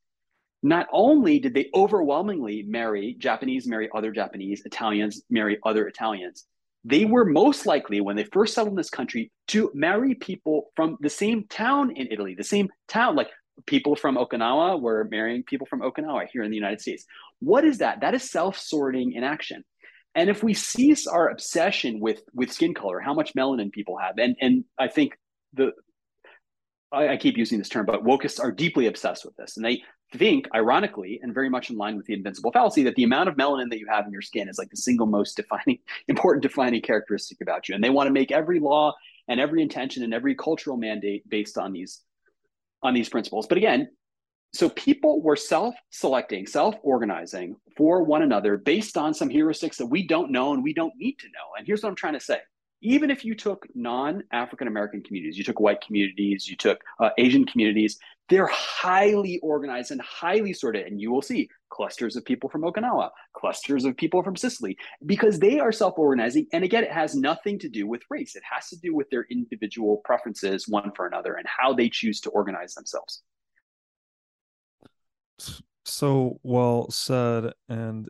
not 0.63 0.87
only 0.93 1.39
did 1.39 1.55
they 1.55 1.71
overwhelmingly 1.75 2.63
marry 2.63 3.17
Japanese, 3.19 3.67
marry 3.67 3.89
other 3.95 4.13
Japanese, 4.13 4.63
Italians 4.65 5.23
marry 5.31 5.59
other 5.65 5.87
Italians, 5.87 6.47
they 6.85 7.05
were 7.05 7.25
most 7.25 7.67
likely, 7.67 8.01
when 8.01 8.17
they 8.17 8.25
first 8.25 8.55
settled 8.55 8.73
in 8.73 8.77
this 8.77 8.91
country, 8.91 9.31
to 9.49 9.71
marry 9.75 10.15
people 10.15 10.71
from 10.77 10.97
the 11.01 11.11
same 11.11 11.45
town 11.49 11.91
in 11.97 12.09
Italy, 12.11 12.35
the 12.35 12.45
same 12.45 12.69
town, 12.89 13.17
like 13.17 13.29
people 13.67 13.97
from 13.97 14.17
Okinawa 14.17 14.81
were 14.81 15.07
marrying 15.11 15.43
people 15.43 15.67
from 15.67 15.81
Okinawa 15.81 16.27
here 16.33 16.43
in 16.43 16.51
the 16.51 16.57
United 16.57 16.81
States. 16.81 17.05
What 17.41 17.65
is 17.65 17.79
that? 17.79 18.01
That 18.01 18.15
is 18.15 18.31
self 18.31 18.59
sorting 18.59 19.13
in 19.13 19.25
action. 19.25 19.65
And 20.15 20.29
if 20.29 20.43
we 20.43 20.55
cease 20.55 21.07
our 21.07 21.29
obsession 21.29 22.01
with 22.01 22.23
with 22.35 22.53
skin 22.53 22.75
color, 22.75 23.01
how 23.01 23.15
much 23.15 23.35
melanin 23.35 23.71
people 23.71 23.97
have, 23.99 24.19
and 24.19 24.37
and 24.41 24.65
I 24.79 24.89
think 24.89 25.17
the 25.53 25.73
I, 26.93 27.17
keep 27.19 27.37
using 27.37 27.59
this 27.59 27.69
term, 27.69 27.87
but 27.87 28.03
wokeists 28.05 28.41
are 28.41 28.51
deeply 28.51 28.87
obsessed 28.87 29.25
with 29.25 29.37
this, 29.37 29.57
and 29.57 29.65
they 29.65 29.83
think, 30.13 30.49
ironically, 30.55 31.21
and 31.23 31.35
very 31.35 31.49
much 31.49 31.71
in 31.71 31.77
line 31.77 31.97
with 31.97 32.07
the 32.07 32.15
invincible 32.15 32.53
fallacy, 32.53 32.83
that 32.85 32.95
the 32.95 33.05
amount 33.05 33.29
of 33.29 33.37
melanin 33.37 33.71
that 33.71 33.79
you 33.79 33.87
have 33.89 34.07
in 34.07 34.13
your 34.13 34.23
skin 34.23 34.49
is 34.49 34.59
like 34.59 34.71
the 34.71 34.77
single 34.77 35.07
most 35.07 35.37
defining, 35.37 35.79
important 36.09 36.43
defining 36.43 36.83
characteristic 36.83 37.41
about 37.41 37.69
you. 37.69 37.75
And 37.75 37.83
they 37.83 37.91
want 37.91 38.07
to 38.09 38.13
make 38.13 38.33
every 38.33 38.61
law 38.61 38.95
and 39.29 39.41
every 39.41 39.63
intention 39.63 40.03
and 40.03 40.13
every 40.13 40.35
cultural 40.35 40.77
mandate 40.77 41.29
based 41.29 41.57
on 41.57 41.73
these 41.73 42.01
on 42.83 42.95
these 42.95 43.11
principles. 43.11 43.47
But 43.47 43.59
again, 43.59 43.91
so 44.53 44.69
people 44.71 45.23
were 45.23 45.37
self-selecting, 45.37 46.47
self-organizing 46.47 47.57
for 47.77 48.03
one 48.03 48.23
another 48.23 48.57
based 48.57 48.97
on 48.97 49.15
some 49.15 49.29
heuristics 49.29 49.77
that 49.77 49.87
we 49.87 50.07
don't 50.07 50.33
know 50.33 50.55
and 50.55 50.65
we 50.65 50.73
don't 50.73 50.95
need 50.97 51.19
to 51.19 51.27
know. 51.27 51.55
And 51.57 51.67
here's 51.67 51.83
what 51.83 51.91
I'm 51.91 51.95
trying 51.95 52.15
to 52.15 52.21
say 52.21 52.39
even 52.83 53.11
if 53.11 53.25
you 53.25 53.35
took 53.35 53.67
non-African 53.75 54.69
American 54.69 55.03
communities, 55.03 55.37
you 55.37 55.45
took 55.45 55.61
white 55.61 55.81
communities, 55.81 56.49
you 56.49 56.57
took 56.57 56.81
uh, 56.99 57.11
Asian 57.19 57.45
communities, 57.45 57.99
they're 58.29 58.47
highly 58.47 59.39
organized 59.43 59.91
and 59.91 60.01
highly 60.01 60.53
sorted. 60.53 60.87
And 60.87 61.01
you 61.01 61.11
will 61.11 61.23
see 61.23 61.51
clusters 61.69 62.17
of 62.17 62.25
people 62.25 62.49
from 62.49 62.63
Okinawa, 62.63 63.11
clusters 63.35 63.85
of 63.85 63.97
people 63.97 64.23
from 64.23 64.37
Sicily, 64.37 64.77
because 65.05 65.39
they 65.39 65.59
are 65.59 65.73
self-organizing. 65.73 66.47
And 66.53 66.65
again, 66.65 66.85
it 66.85 66.93
has 66.93 67.15
nothing 67.15 67.59
to 67.59 67.69
do 67.69 67.87
with 67.87 68.03
race. 68.09 68.37
It 68.37 68.43
has 68.51 68.69
to 68.69 68.79
do 68.79 68.95
with 68.95 69.11
their 69.11 69.27
individual 69.31 70.01
preferences, 70.05 70.69
one 70.69 70.93
for 70.95 71.07
another, 71.07 71.35
and 71.35 71.47
how 71.47 71.75
they 71.75 71.89
choose 71.89 72.21
to 72.23 72.31
organize 72.31 72.75
themselves. 72.75 73.23
So 75.85 76.39
well 76.43 76.91
said. 76.91 77.53
And 77.69 78.09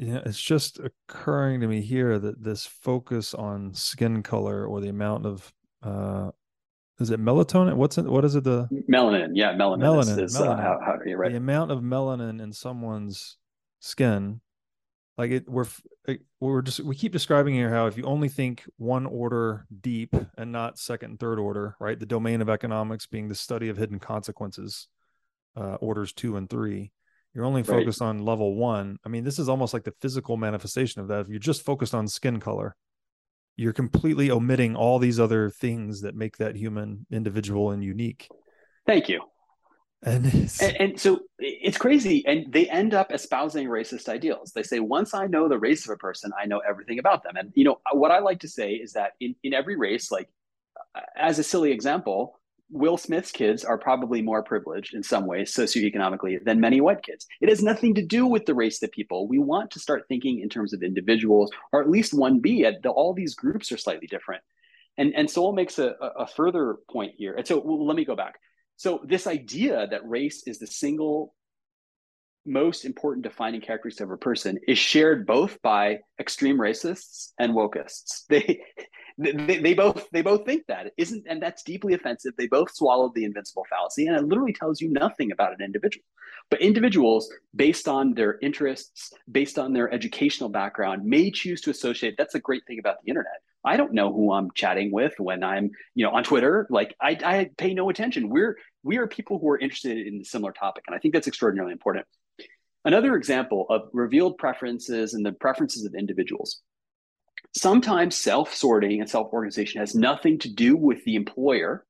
yeah, 0.00 0.20
it's 0.24 0.40
just 0.40 0.80
occurring 0.80 1.60
to 1.60 1.66
me 1.68 1.82
here 1.82 2.18
that 2.18 2.42
this 2.42 2.64
focus 2.64 3.34
on 3.34 3.74
skin 3.74 4.22
color 4.22 4.64
or 4.64 4.80
the 4.80 4.88
amount 4.88 5.26
of 5.26 5.52
uh 5.82 6.30
is 6.98 7.10
it 7.10 7.20
melatonin? 7.20 7.74
What's 7.74 7.96
it? 7.98 8.04
What 8.04 8.24
is 8.24 8.34
it? 8.34 8.44
The 8.44 8.68
melanin. 8.90 9.30
Yeah, 9.32 9.52
melanin. 9.54 9.80
Melanin. 9.80 10.22
Is, 10.22 10.36
melanin. 10.36 10.58
Uh, 10.58 10.62
how, 10.62 10.78
how, 10.84 11.12
right. 11.14 11.30
The 11.30 11.38
amount 11.38 11.70
of 11.70 11.80
melanin 11.80 12.42
in 12.42 12.52
someone's 12.52 13.38
skin, 13.80 14.40
like 15.16 15.30
it, 15.30 15.48
we're 15.48 15.66
we're 16.40 16.62
just 16.62 16.80
we 16.80 16.94
keep 16.94 17.12
describing 17.12 17.54
here 17.54 17.70
how 17.70 17.86
if 17.86 17.96
you 17.96 18.04
only 18.04 18.28
think 18.28 18.64
one 18.76 19.06
order 19.06 19.66
deep 19.80 20.14
and 20.36 20.52
not 20.52 20.78
second 20.78 21.12
and 21.12 21.20
third 21.20 21.38
order, 21.38 21.74
right? 21.80 21.98
The 21.98 22.06
domain 22.06 22.42
of 22.42 22.50
economics 22.50 23.06
being 23.06 23.28
the 23.28 23.34
study 23.34 23.70
of 23.70 23.78
hidden 23.78 23.98
consequences, 23.98 24.88
uh, 25.56 25.76
orders 25.76 26.12
two 26.12 26.36
and 26.36 26.50
three 26.50 26.92
you're 27.34 27.44
only 27.44 27.62
focused 27.62 28.02
on 28.02 28.24
level 28.24 28.56
one. 28.56 28.96
I 29.04 29.08
mean, 29.08 29.24
this 29.24 29.38
is 29.38 29.48
almost 29.48 29.72
like 29.72 29.84
the 29.84 29.94
physical 30.00 30.36
manifestation 30.36 31.00
of 31.00 31.08
that. 31.08 31.20
If 31.20 31.28
you're 31.28 31.38
just 31.38 31.64
focused 31.64 31.94
on 31.94 32.08
skin 32.08 32.40
color, 32.40 32.74
you're 33.56 33.72
completely 33.72 34.30
omitting 34.30 34.74
all 34.74 34.98
these 34.98 35.20
other 35.20 35.50
things 35.50 36.00
that 36.00 36.14
make 36.14 36.38
that 36.38 36.56
human 36.56 37.06
individual 37.10 37.70
and 37.70 37.84
unique. 37.84 38.28
Thank 38.86 39.08
you. 39.08 39.22
And, 40.02 40.24
and, 40.62 40.76
and, 40.80 41.00
so 41.00 41.20
it's 41.38 41.76
crazy. 41.76 42.24
And 42.26 42.50
they 42.50 42.68
end 42.68 42.94
up 42.94 43.12
espousing 43.12 43.68
racist 43.68 44.08
ideals. 44.08 44.52
They 44.52 44.62
say, 44.62 44.80
once 44.80 45.12
I 45.12 45.26
know 45.26 45.46
the 45.46 45.58
race 45.58 45.86
of 45.86 45.92
a 45.92 45.98
person, 45.98 46.32
I 46.40 46.46
know 46.46 46.60
everything 46.66 46.98
about 46.98 47.22
them. 47.22 47.36
And, 47.36 47.52
you 47.54 47.64
know, 47.64 47.80
what 47.92 48.10
I 48.10 48.20
like 48.20 48.40
to 48.40 48.48
say 48.48 48.72
is 48.72 48.94
that 48.94 49.12
in, 49.20 49.36
in 49.44 49.52
every 49.52 49.76
race, 49.76 50.10
like 50.10 50.30
as 51.16 51.38
a 51.38 51.44
silly 51.44 51.70
example, 51.70 52.39
Will 52.70 52.96
Smith's 52.96 53.32
kids 53.32 53.64
are 53.64 53.78
probably 53.78 54.22
more 54.22 54.42
privileged 54.42 54.94
in 54.94 55.02
some 55.02 55.26
ways 55.26 55.52
socioeconomically 55.52 56.44
than 56.44 56.60
many 56.60 56.80
white 56.80 57.02
kids. 57.02 57.26
It 57.40 57.48
has 57.48 57.62
nothing 57.62 57.94
to 57.94 58.04
do 58.04 58.26
with 58.26 58.46
the 58.46 58.54
race 58.54 58.82
of 58.82 58.92
people. 58.92 59.26
We 59.26 59.38
want 59.38 59.70
to 59.72 59.80
start 59.80 60.04
thinking 60.08 60.40
in 60.40 60.48
terms 60.48 60.72
of 60.72 60.82
individuals, 60.82 61.50
or 61.72 61.82
at 61.82 61.90
least 61.90 62.14
one 62.14 62.38
B. 62.38 62.66
All 62.86 63.12
these 63.12 63.34
groups 63.34 63.72
are 63.72 63.76
slightly 63.76 64.06
different. 64.06 64.42
And, 64.98 65.14
and 65.14 65.30
Sowell 65.30 65.52
makes 65.52 65.78
a, 65.78 65.94
a 66.00 66.26
further 66.26 66.76
point 66.90 67.14
here. 67.16 67.34
And 67.34 67.46
so 67.46 67.60
well, 67.60 67.86
let 67.86 67.96
me 67.96 68.04
go 68.04 68.16
back. 68.16 68.38
So 68.76 69.00
this 69.04 69.26
idea 69.26 69.86
that 69.90 70.08
race 70.08 70.46
is 70.46 70.58
the 70.58 70.66
single 70.66 71.34
most 72.46 72.84
important 72.84 73.22
defining 73.22 73.60
characteristic 73.60 74.04
of 74.04 74.10
a 74.10 74.16
person 74.16 74.58
is 74.66 74.78
shared 74.78 75.26
both 75.26 75.60
by 75.62 75.98
extreme 76.18 76.58
racists 76.58 77.32
and 77.38 77.54
wokeists. 77.54 78.24
They 78.28 78.62
they, 79.20 79.58
they 79.58 79.74
both 79.74 80.08
they 80.12 80.22
both 80.22 80.44
think 80.44 80.66
that 80.66 80.92
isn't 80.96 81.26
and 81.28 81.42
that's 81.42 81.62
deeply 81.62 81.94
offensive 81.94 82.32
they 82.38 82.46
both 82.46 82.74
swallowed 82.74 83.14
the 83.14 83.24
invincible 83.24 83.66
fallacy 83.68 84.06
and 84.06 84.16
it 84.16 84.24
literally 84.24 84.52
tells 84.52 84.80
you 84.80 84.88
nothing 84.90 85.30
about 85.32 85.52
an 85.52 85.62
individual 85.62 86.04
but 86.50 86.60
individuals 86.60 87.32
based 87.54 87.86
on 87.86 88.14
their 88.14 88.38
interests 88.40 89.12
based 89.30 89.58
on 89.58 89.72
their 89.72 89.92
educational 89.92 90.48
background 90.48 91.04
may 91.04 91.30
choose 91.30 91.60
to 91.60 91.70
associate 91.70 92.14
that's 92.16 92.34
a 92.34 92.40
great 92.40 92.66
thing 92.66 92.78
about 92.78 92.96
the 93.02 93.08
internet 93.08 93.40
I 93.62 93.76
don't 93.76 93.92
know 93.92 94.10
who 94.12 94.32
I'm 94.32 94.50
chatting 94.54 94.90
with 94.90 95.12
when 95.18 95.44
I'm, 95.44 95.70
you 95.94 96.06
know, 96.06 96.12
on 96.12 96.24
Twitter. 96.24 96.66
Like 96.70 96.96
I, 96.98 97.10
I 97.22 97.50
pay 97.58 97.74
no 97.74 97.90
attention. 97.90 98.30
We're 98.30 98.56
we 98.82 98.96
are 98.96 99.06
people 99.06 99.38
who 99.38 99.50
are 99.50 99.58
interested 99.58 100.06
in 100.06 100.20
a 100.22 100.24
similar 100.24 100.52
topic, 100.52 100.84
and 100.86 100.96
I 100.96 100.98
think 100.98 101.12
that's 101.12 101.28
extraordinarily 101.28 101.72
important. 101.72 102.06
Another 102.86 103.14
example 103.14 103.66
of 103.68 103.82
revealed 103.92 104.38
preferences 104.38 105.12
and 105.12 105.24
the 105.24 105.32
preferences 105.32 105.84
of 105.84 105.94
individuals. 105.94 106.62
Sometimes 107.56 108.16
self-sorting 108.16 109.00
and 109.00 109.10
self-organization 109.10 109.80
has 109.80 109.94
nothing 109.94 110.38
to 110.38 110.52
do 110.52 110.76
with 110.76 111.04
the 111.04 111.16
employer, 111.16 111.84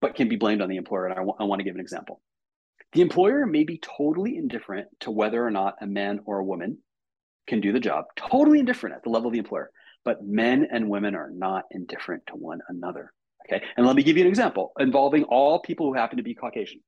but 0.00 0.14
can 0.14 0.28
be 0.28 0.36
blamed 0.36 0.60
on 0.60 0.68
the 0.68 0.76
employer. 0.76 1.06
And 1.06 1.14
I, 1.14 1.18
w- 1.18 1.36
I 1.38 1.44
want 1.44 1.60
to 1.60 1.64
give 1.64 1.74
an 1.74 1.80
example. 1.80 2.20
The 2.92 3.02
employer 3.02 3.46
may 3.46 3.64
be 3.64 3.80
totally 3.98 4.36
indifferent 4.36 4.88
to 5.00 5.10
whether 5.10 5.44
or 5.44 5.50
not 5.50 5.76
a 5.80 5.86
man 5.86 6.20
or 6.24 6.38
a 6.38 6.44
woman 6.44 6.78
can 7.46 7.60
do 7.60 7.72
the 7.72 7.80
job, 7.80 8.06
totally 8.16 8.58
indifferent 8.58 8.96
at 8.96 9.04
the 9.04 9.10
level 9.10 9.28
of 9.28 9.32
the 9.32 9.38
employer. 9.38 9.70
But 10.04 10.24
men 10.24 10.66
and 10.70 10.88
women 10.88 11.14
are 11.14 11.30
not 11.30 11.64
indifferent 11.70 12.24
to 12.28 12.34
one 12.34 12.60
another. 12.68 13.12
Okay. 13.46 13.64
And 13.76 13.86
let 13.86 13.96
me 13.96 14.02
give 14.02 14.16
you 14.16 14.22
an 14.22 14.28
example 14.28 14.72
involving 14.78 15.24
all 15.24 15.60
people 15.60 15.86
who 15.86 15.94
happen 15.94 16.16
to 16.16 16.22
be 16.22 16.34
Caucasian. 16.34 16.80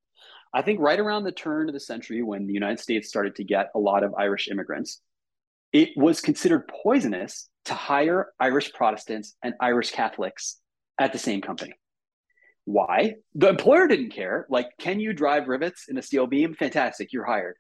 I 0.53 0.63
think 0.63 0.81
right 0.81 0.99
around 0.99 1.25
the 1.25 1.33
turn 1.33 1.69
of 1.69 1.75
the 1.75 1.81
century, 1.81 2.23
when 2.23 2.47
the 2.47 2.53
United 2.53 2.81
States 2.81 3.09
started 3.09 3.37
to 3.37 3.45
get 3.45 3.71
a 3.75 3.79
lot 3.79 4.03
of 4.03 4.15
Irish 4.15 4.49
immigrants, 4.49 5.01
it 5.73 5.91
was 5.97 6.21
considered 6.21 6.69
poisonous 6.83 7.49
to 7.69 7.75
hire 7.75 8.33
Irish 8.41 8.73
Protestants 8.73 9.37
and 9.43 9.55
Irish 9.61 9.93
Catholics 9.93 10.61
at 10.99 11.13
the 11.13 11.19
same 11.19 11.41
company. 11.41 11.75
Why? 12.65 13.15
The 13.35 13.49
employer 13.49 13.87
didn't 13.87 14.11
care. 14.11 14.47
Like, 14.51 14.69
can 14.79 15.01
you 15.01 15.13
drive 15.13 15.49
rivets 15.49 15.87
in 15.89 15.97
a 15.97 16.03
steel 16.03 16.27
beam? 16.27 16.55
Fantastic, 16.55 17.13
you're 17.13 17.25
hired. 17.25 17.57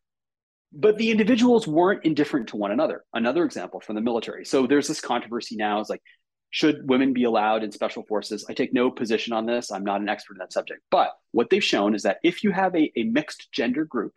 But 0.72 0.98
the 0.98 1.10
individuals 1.10 1.66
weren't 1.66 2.05
indifferent 2.05 2.48
to 2.48 2.56
one 2.56 2.72
another. 2.72 3.05
Another 3.14 3.44
example 3.44 3.80
from 3.80 3.94
the 3.94 4.02
military. 4.02 4.44
So 4.44 4.66
there's 4.66 4.89
this 4.89 5.01
controversy 5.01 5.56
now 5.56 5.80
is 5.80 5.89
like, 5.89 6.02
should 6.51 6.89
women 6.89 7.12
be 7.12 7.24
allowed 7.24 7.62
in 7.62 7.72
special 7.72 8.02
forces? 8.05 8.44
I 8.48 8.55
take 8.55 8.74
no 8.74 8.90
position 8.90 9.32
on 9.32 9.47
this. 9.47 9.70
I'm 9.70 9.85
not 9.85 10.01
an 10.01 10.09
expert 10.09 10.35
in 10.35 10.39
that 10.40 10.52
subject. 10.52 10.82
But 10.90 11.10
what 11.32 11.48
they've 11.51 11.64
shown 11.64 11.94
is 11.94 12.02
that 12.02 12.18
if 12.22 12.44
you 12.44 12.52
have 12.52 12.74
a, 12.74 12.90
a 12.97 13.05
mixed 13.05 13.51
gender 13.52 13.85
group, 13.85 14.12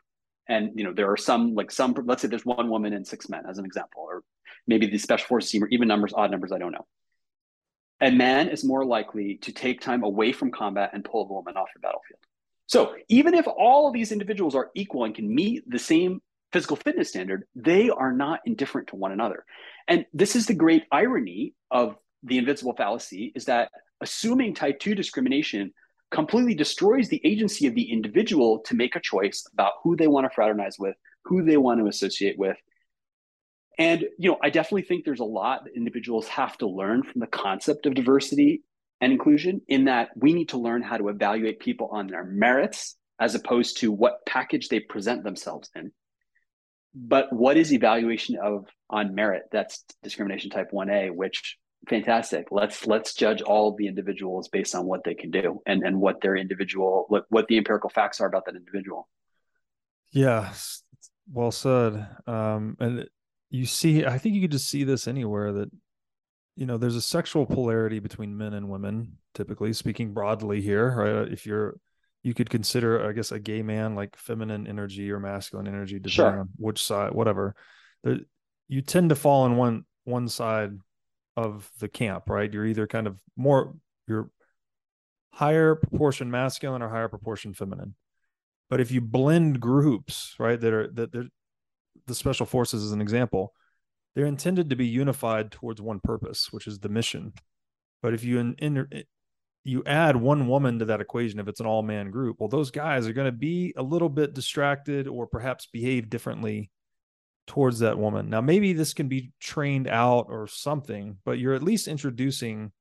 and 0.50 0.72
you 0.76 0.84
know 0.84 0.92
there 0.94 1.10
are 1.10 1.18
some 1.18 1.56
like 1.56 1.72
some 1.72 1.96
let's 2.06 2.22
say 2.22 2.28
there's 2.28 2.46
one 2.46 2.70
woman 2.70 2.94
and 2.94 3.08
six 3.08 3.30
men 3.30 3.44
as 3.50 3.58
an 3.58 3.66
example, 3.66 4.02
or 4.02 4.24
maybe 4.72 4.88
the 4.88 4.98
special 4.98 5.28
forces 5.28 5.52
team 5.52 5.64
or 5.64 5.68
even 5.68 5.88
numbers, 5.88 6.14
odd 6.16 6.32
numbers, 6.32 6.52
I 6.52 6.58
don't 6.58 6.72
know. 6.72 6.88
A 8.02 8.10
man 8.10 8.50
is 8.50 8.64
more 8.64 8.84
likely 8.84 9.36
to 9.44 9.52
take 9.52 9.80
time 9.80 10.04
away 10.04 10.32
from 10.32 10.50
combat 10.50 10.90
and 10.94 11.06
pull 11.06 11.28
the 11.28 11.34
woman 11.34 11.56
off 11.56 11.68
the 11.76 11.80
battlefield. 11.80 12.20
So 12.66 12.96
even 13.10 13.34
if 13.36 13.46
all 13.48 13.88
of 13.88 13.94
these 13.94 14.12
individuals 14.12 14.56
are 14.56 14.72
equal 14.74 15.04
and 15.04 15.14
can 15.14 15.34
meet 15.34 15.70
the 15.70 15.78
same 15.78 16.22
physical 16.52 16.78
fitness 16.78 17.10
standard, 17.10 17.44
they 17.54 17.90
are 17.90 18.12
not 18.12 18.40
indifferent 18.46 18.88
to 18.88 18.96
one 18.96 19.12
another. 19.12 19.46
And 19.88 20.06
this 20.14 20.36
is 20.36 20.48
the 20.48 20.54
great 20.54 20.86
irony 20.92 21.54
of 21.70 21.96
the 22.24 22.38
invincible 22.38 22.74
fallacy 22.76 23.32
is 23.36 23.46
that 23.46 23.70
assuming 24.02 24.56
type 24.56 24.80
2 24.80 24.96
discrimination 24.96 25.74
completely 26.12 26.56
destroys 26.56 27.08
the 27.08 27.22
agency 27.24 27.68
of 27.68 27.76
the 27.76 27.92
individual 27.92 28.60
to 28.60 28.76
make 28.76 28.96
a 28.96 29.02
choice 29.02 29.46
about 29.54 29.74
who 29.84 29.96
they 29.96 30.08
want 30.08 30.26
to 30.26 30.34
fraternize 30.34 30.78
with, 30.80 30.96
who 31.26 31.44
they 31.44 31.58
want 31.58 31.80
to 31.80 31.88
associate 31.88 32.38
with. 32.38 32.58
And 33.78 34.06
you 34.18 34.30
know, 34.30 34.38
I 34.44 34.50
definitely 34.50 34.84
think 34.84 35.06
there's 35.06 35.20
a 35.20 35.26
lot 35.26 35.64
that 35.64 35.76
individuals 35.76 36.28
have 36.28 36.58
to 36.60 36.68
learn 36.68 37.04
from 37.04 37.22
the 37.22 37.28
concept 37.28 37.86
of 37.86 37.94
diversity 37.94 38.64
and 39.00 39.12
inclusion 39.12 39.62
in 39.68 39.86
that 39.86 40.10
we 40.16 40.34
need 40.34 40.50
to 40.50 40.58
learn 40.58 40.82
how 40.82 40.98
to 40.98 41.10
evaluate 41.10 41.60
people 41.60 41.90
on 41.92 42.08
their 42.08 42.24
merits 42.24 42.96
as 43.20 43.36
opposed 43.36 43.78
to 43.78 43.92
what 43.92 44.26
package 44.26 44.68
they 44.68 44.80
present 44.80 45.24
themselves 45.24 45.70
in. 45.76 45.92
But 46.94 47.32
what 47.32 47.58
is 47.58 47.72
evaluation 47.72 48.38
of 48.38 48.66
on 48.90 49.16
merit? 49.16 49.44
That's 49.52 49.84
discrimination 50.04 50.52
type 50.52 50.72
1A, 50.72 51.16
which 51.16 51.58
fantastic 51.90 52.48
let's 52.52 52.86
let's 52.86 53.16
judge 53.16 53.42
all 53.42 53.76
the 53.76 53.88
individuals 53.88 54.50
based 54.50 54.76
on 54.76 54.86
what 54.86 55.04
they 55.04 55.16
can 55.16 55.32
do 55.32 55.62
and 55.66 55.84
and 55.84 56.00
what 56.00 56.22
their 56.22 56.36
individual 56.36 57.06
what, 57.08 57.26
what 57.30 57.48
the 57.48 57.58
empirical 57.58 57.90
facts 57.90 58.22
are 58.22 58.28
about 58.28 58.46
that 58.46 58.56
individual 58.56 59.08
yeah 60.12 60.54
well 61.32 61.52
said 61.52 62.08
um 62.28 62.78
and 62.80 63.08
you 63.52 63.66
see 63.66 64.06
i 64.06 64.18
think 64.18 64.34
you 64.34 64.42
could 64.42 64.52
just 64.52 64.70
see 64.70 64.84
this 64.84 65.08
anywhere 65.08 65.52
that 65.52 65.70
you 66.56 66.66
know 66.66 66.78
there's 66.78 66.96
a 66.96 67.02
sexual 67.02 67.46
polarity 67.46 68.00
between 68.00 68.36
men 68.36 68.54
and 68.54 68.70
women 68.70 69.18
typically 69.36 69.74
speaking 69.74 70.14
broadly 70.14 70.62
here 70.62 70.96
right 70.96 71.32
if 71.32 71.46
you're 71.46 71.78
you 72.24 72.34
could 72.34 72.50
consider 72.50 73.08
i 73.08 73.12
guess 73.12 73.32
a 73.32 73.40
gay 73.40 73.62
man 73.62 73.94
like 73.94 74.16
feminine 74.16 74.66
energy 74.66 75.12
or 75.12 75.20
masculine 75.20 75.68
energy 75.68 76.00
depending 76.00 76.12
sure. 76.34 76.40
on 76.40 76.50
which 76.58 76.84
side 76.84 77.12
whatever 77.14 77.56
you 78.72 78.82
tend 78.82 79.10
to 79.10 79.16
fall 79.16 79.44
on 79.44 79.58
one 79.58 79.86
one 80.06 80.28
side 80.28 80.72
of 81.38 81.70
the 81.80 81.90
camp, 81.90 82.30
right? 82.30 82.52
You're 82.52 82.66
either 82.66 82.88
kind 82.88 83.06
of 83.06 83.20
more 83.36 83.76
you're 84.08 84.30
higher 85.34 85.76
proportion 85.76 86.32
masculine 86.32 86.82
or 86.82 86.90
higher 86.90 87.10
proportion 87.10 87.54
feminine. 87.54 87.96
But 88.70 88.80
if 88.80 88.92
you 88.92 89.02
blend 89.02 89.60
groups, 89.60 90.36
right, 90.40 90.60
that 90.60 90.74
are 90.74 90.88
that 90.94 91.12
they're 91.12 91.28
the 92.08 92.16
special 92.16 92.46
forces 92.46 92.84
as 92.84 92.92
an 92.92 93.02
example, 93.02 93.54
they're 94.16 94.26
intended 94.26 94.70
to 94.70 94.76
be 94.76 94.88
unified 94.88 95.52
towards 95.52 95.82
one 95.82 96.00
purpose, 96.00 96.52
which 96.52 96.68
is 96.68 96.80
the 96.80 96.90
mission. 96.90 97.34
But 98.02 98.14
if 98.14 98.24
you 98.24 98.40
in, 98.40 98.56
in 98.56 99.04
you 99.64 99.84
add 99.86 100.16
one 100.16 100.48
woman 100.48 100.80
to 100.80 100.86
that 100.86 101.02
equation, 101.02 101.40
if 101.40 101.48
it's 101.48 101.60
an 101.60 101.68
all 101.68 101.84
man 101.84 102.10
group, 102.10 102.38
well, 102.40 102.50
those 102.50 102.72
guys 102.72 103.08
are 103.08 103.14
going 103.14 103.26
to 103.26 103.32
be 103.32 103.74
a 103.78 103.84
little 103.84 104.10
bit 104.10 104.34
distracted 104.34 105.08
or 105.08 105.28
perhaps 105.28 105.68
behave 105.68 106.10
differently 106.10 106.72
towards 107.48 107.80
that 107.80 107.98
woman. 107.98 108.30
Now, 108.30 108.42
maybe 108.42 108.74
this 108.74 108.94
can 108.94 109.08
be 109.08 109.32
trained 109.40 109.88
out 109.88 110.28
or 110.30 110.48
something, 110.48 111.18
but 111.26 111.38
you're 111.38 111.54
at 111.54 111.64
least 111.64 111.88
introducing 111.88 112.72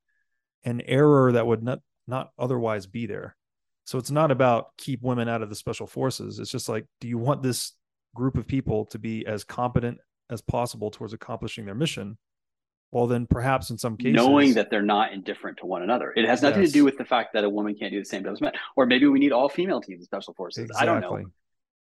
an 0.64 0.80
error 0.82 1.32
that 1.32 1.46
would 1.46 1.62
not 1.62 1.80
not 2.06 2.30
otherwise 2.38 2.86
be 2.86 3.06
there. 3.06 3.36
So 3.84 3.98
it's 3.98 4.10
not 4.10 4.30
about 4.30 4.76
keep 4.76 5.02
women 5.02 5.28
out 5.28 5.42
of 5.42 5.48
the 5.48 5.56
special 5.56 5.86
forces. 5.86 6.38
It's 6.38 6.50
just 6.50 6.68
like, 6.68 6.86
do 7.00 7.08
you 7.08 7.18
want 7.18 7.42
this 7.42 7.72
group 8.14 8.36
of 8.36 8.46
people 8.46 8.86
to 8.86 8.98
be 8.98 9.26
as 9.26 9.44
competent 9.44 9.98
as 10.30 10.40
possible 10.40 10.90
towards 10.90 11.12
accomplishing 11.12 11.66
their 11.66 11.74
mission? 11.74 12.18
Well, 12.92 13.06
then 13.06 13.26
perhaps 13.26 13.70
in 13.70 13.78
some 13.78 13.96
cases, 13.96 14.16
knowing 14.16 14.54
that 14.54 14.68
they're 14.70 14.82
not 14.82 15.12
indifferent 15.12 15.58
to 15.58 15.66
one 15.66 15.82
another, 15.82 16.12
it 16.14 16.26
has 16.26 16.42
nothing 16.42 16.62
yes. 16.62 16.70
to 16.70 16.78
do 16.78 16.84
with 16.84 16.98
the 16.98 17.04
fact 17.04 17.34
that 17.34 17.44
a 17.44 17.48
woman 17.48 17.76
can't 17.76 17.92
do 17.92 18.00
the 18.00 18.04
same 18.04 18.24
job 18.24 18.32
as 18.32 18.40
men, 18.40 18.52
or 18.74 18.84
maybe 18.84 19.06
we 19.06 19.20
need 19.20 19.30
all 19.30 19.48
female 19.48 19.80
teams 19.80 20.00
in 20.00 20.06
special 20.06 20.34
forces. 20.34 20.64
Exactly. 20.64 20.88
I 20.88 20.92
don't 20.92 21.00
know. 21.00 21.30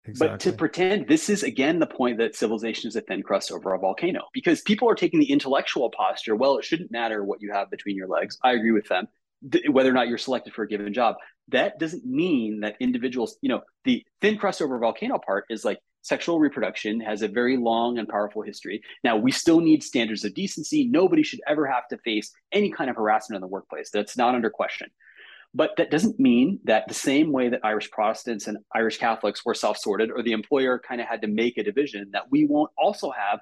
Exactly. 0.04 0.34
But 0.34 0.40
to 0.40 0.52
pretend 0.52 1.08
this 1.08 1.28
is 1.28 1.42
again 1.42 1.78
the 1.78 1.86
point 1.86 2.18
that 2.18 2.34
civilization 2.34 2.88
is 2.88 2.96
a 2.96 3.02
thin 3.02 3.22
crust 3.22 3.52
over 3.52 3.74
a 3.74 3.78
volcano 3.78 4.24
because 4.32 4.62
people 4.62 4.88
are 4.88 4.94
taking 4.94 5.20
the 5.20 5.30
intellectual 5.30 5.90
posture. 5.90 6.36
Well, 6.36 6.58
it 6.58 6.64
shouldn't 6.64 6.90
matter 6.90 7.22
what 7.24 7.40
you 7.42 7.52
have 7.52 7.70
between 7.70 7.96
your 7.96 8.08
legs. 8.08 8.38
I 8.42 8.52
agree 8.52 8.72
with 8.72 8.88
them. 8.88 9.08
whether 9.70 9.90
or 9.90 9.94
not 9.94 10.08
you're 10.08 10.18
selected 10.18 10.52
for 10.52 10.64
a 10.64 10.68
given 10.68 10.92
job, 10.92 11.16
that 11.48 11.78
doesn't 11.78 12.04
mean 12.04 12.60
that 12.60 12.76
individuals, 12.80 13.38
you 13.40 13.48
know, 13.48 13.62
the 13.84 14.04
thin 14.20 14.36
crust 14.36 14.62
over 14.62 14.78
volcano 14.78 15.18
part 15.18 15.46
is 15.50 15.64
like 15.64 15.78
sexual 16.02 16.38
reproduction 16.40 17.00
has 17.00 17.22
a 17.22 17.28
very 17.28 17.56
long 17.56 17.98
and 17.98 18.08
powerful 18.08 18.42
history. 18.42 18.82
Now, 19.04 19.16
we 19.16 19.32
still 19.32 19.60
need 19.60 19.82
standards 19.82 20.24
of 20.24 20.34
decency. 20.34 20.86
Nobody 20.88 21.22
should 21.22 21.40
ever 21.46 21.66
have 21.66 21.88
to 21.88 21.98
face 21.98 22.32
any 22.52 22.70
kind 22.70 22.90
of 22.90 22.96
harassment 22.96 23.36
in 23.36 23.40
the 23.40 23.48
workplace. 23.48 23.90
That's 23.90 24.16
not 24.16 24.34
under 24.34 24.50
question. 24.50 24.90
But 25.52 25.72
that 25.78 25.90
doesn't 25.90 26.20
mean 26.20 26.60
that 26.64 26.86
the 26.86 26.94
same 26.94 27.32
way 27.32 27.48
that 27.48 27.60
Irish 27.64 27.90
Protestants 27.90 28.46
and 28.46 28.58
Irish 28.74 28.98
Catholics 28.98 29.44
were 29.44 29.54
self 29.54 29.78
sorted, 29.78 30.10
or 30.10 30.22
the 30.22 30.32
employer 30.32 30.78
kind 30.78 31.00
of 31.00 31.08
had 31.08 31.22
to 31.22 31.28
make 31.28 31.58
a 31.58 31.64
division, 31.64 32.10
that 32.12 32.30
we 32.30 32.46
won't 32.46 32.70
also 32.78 33.10
have 33.10 33.40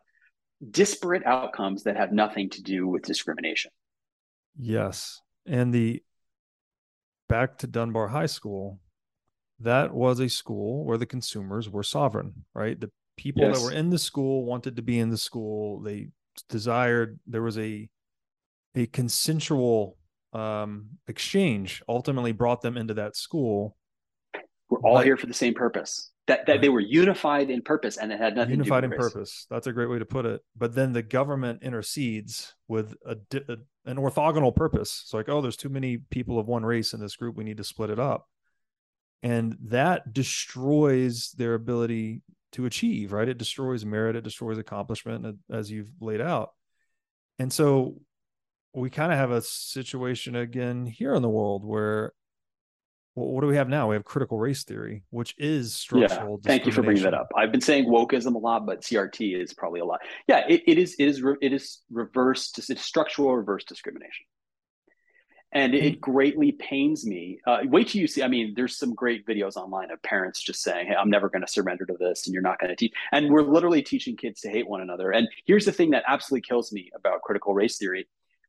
disparate 0.71 1.25
outcomes 1.27 1.85
that 1.85 1.97
have 1.97 2.13
nothing 2.13 2.49
to 2.51 2.63
do 2.63 2.89
with 2.89 3.03
discrimination. 3.03 3.71
Yes. 4.59 5.21
And 5.47 5.73
the 5.73 6.03
back 7.29 7.59
to 7.59 7.67
Dunbar 7.67 8.09
High 8.09 8.27
School, 8.27 8.81
that 9.61 9.93
was 9.93 10.21
a 10.21 10.29
school 10.29 10.85
where 10.85 10.99
the 10.99 11.07
consumers 11.07 11.69
were 11.69 11.83
sovereign, 11.83 12.45
right? 12.55 12.79
The 12.79 12.91
people 13.17 13.43
yes. 13.43 13.59
that 13.59 13.65
were 13.65 13.73
in 13.73 13.91
the 13.91 13.99
school 13.99 14.45
wanted 14.45 14.77
to 14.77 14.83
be 14.83 14.99
in 14.99 15.11
the 15.11 15.19
school. 15.19 15.81
They 15.81 16.09
desired, 16.49 17.19
there 17.27 17.43
was 17.43 17.59
a 17.59 17.89
a 18.75 18.87
consensual 18.87 19.97
um, 20.33 20.87
exchange 21.09 21.83
ultimately 21.89 22.33
brought 22.33 22.63
them 22.63 22.77
into 22.77 22.95
that 22.95 23.17
school. 23.17 23.77
We're 24.69 24.81
all 24.81 24.97
but, 24.97 25.05
here 25.05 25.17
for 25.17 25.27
the 25.27 25.35
same 25.35 25.55
purpose. 25.55 26.11
That, 26.27 26.45
that 26.47 26.61
they 26.61 26.69
were 26.69 26.81
unified 26.81 27.49
in 27.49 27.63
purpose 27.63 27.97
and 27.97 28.13
it 28.13 28.21
had 28.21 28.37
nothing 28.37 28.51
unified 28.51 28.85
in 28.85 28.91
purpose. 28.91 29.47
That's 29.51 29.67
a 29.67 29.73
great 29.73 29.89
way 29.89 29.99
to 29.99 30.05
put 30.05 30.27
it. 30.27 30.43
But 30.57 30.75
then 30.75 30.93
the 30.93 31.03
government 31.03 31.63
intercedes 31.63 32.55
with 32.69 32.95
a, 33.07 33.17
a 33.49 33.57
an 33.87 33.97
orthogonal 33.97 34.55
purpose. 34.55 35.01
It's 35.05 35.15
like, 35.15 35.31
oh, 35.31 35.41
there's 35.41 35.57
too 35.57 35.71
many 35.71 35.97
people 36.11 36.39
of 36.39 36.47
one 36.47 36.67
race 36.67 36.93
in 36.93 37.01
this 37.01 37.17
group. 37.17 37.35
We 37.35 37.45
need 37.45 37.57
to 37.57 37.65
split 37.65 37.89
it 37.89 37.99
up. 37.99 38.29
And 39.23 39.57
that 39.67 40.13
destroys 40.13 41.33
their 41.33 41.55
ability 41.55 42.23
to 42.53 42.67
achieve, 42.67 43.13
right? 43.13 43.29
It 43.29 43.39
destroys 43.39 43.85
merit, 43.85 44.17
it 44.17 44.25
destroys 44.25 44.59
accomplishment, 44.59 45.39
as 45.51 45.71
you've 45.71 45.91
laid 46.01 46.21
out. 46.21 46.51
And 47.39 47.53
so 47.53 48.01
we 48.75 48.91
kind 48.91 49.13
of 49.13 49.19
have 49.19 49.31
a 49.31 49.43
situation 49.43 50.37
again 50.37 50.87
here 50.87 51.15
in 51.15 51.23
the 51.23 51.29
world 51.29 51.65
where 51.65 52.13
well, 53.19 53.29
what 53.29 53.41
do 53.41 53.49
we 53.49 53.57
have 53.57 53.69
now? 53.69 53.89
We 53.89 53.97
have 53.97 54.05
critical 54.05 54.39
race 54.39 54.63
theory, 54.63 55.03
which 55.11 55.35
is 55.39 55.75
structural. 55.75 56.41
Yeah. 56.45 56.49
Thank 56.49 56.67
you 56.67 56.73
for 56.73 56.83
bringing 56.83 57.03
that 57.03 57.15
up. 57.15 57.29
I've 57.37 57.51
been 57.51 57.61
saying 57.61 57.87
wokeism 57.87 58.37
a 58.37 58.39
lot, 58.39 58.65
but 58.65 58.83
CRT 58.83 59.43
is 59.43 59.53
probably 59.53 59.81
a 59.81 59.85
lot. 59.85 60.01
Yeah, 60.29 60.45
it, 60.49 60.63
it 60.69 60.79
is. 60.79 60.95
It 61.01 61.07
is. 61.07 61.23
It 61.41 61.53
is 61.53 61.83
reverse. 61.91 62.53
It's 62.57 62.81
structural 62.81 63.37
reverse 63.37 63.65
discrimination, 63.65 64.27
and 65.53 65.75
it 65.75 65.83
mm-hmm. 65.83 66.01
greatly 66.01 66.53
pains 66.53 67.07
me. 67.07 67.41
Uh, 67.47 67.59
wait 67.65 67.89
till 67.89 68.01
you 68.01 68.07
see. 68.07 68.23
I 68.23 68.29
mean, 68.29 68.53
there's 68.55 68.77
some 68.77 68.95
great 68.95 69.27
videos 69.27 69.57
online 69.57 69.91
of 69.91 70.03
parents 70.03 70.43
just 70.43 70.63
saying, 70.63 70.89
"Hey, 70.89 70.95
I'm 70.95 71.11
never 71.11 71.29
going 71.29 71.43
to 71.43 71.49
surrender 71.51 71.87
to 71.87 71.97
this, 71.99 72.27
and 72.27 72.35
you're 72.35 72.43
not 72.43 72.59
going 72.59 72.71
to 72.71 72.77
teach." 72.77 72.93
And 73.13 73.31
we're 73.31 73.43
literally 73.43 73.83
teaching 73.83 74.17
kids 74.17 74.41
to 74.43 74.51
hate 74.51 74.69
one 74.69 74.81
another. 74.81 75.11
And 75.11 75.29
here's 75.47 75.65
the 75.65 75.73
thing 75.73 75.91
that 75.91 76.05
absolutely 76.07 76.43
kills 76.43 76.73
me 76.73 76.91
about 76.95 77.23
critical 77.23 77.55
race 77.55 77.79
theory 77.79 78.09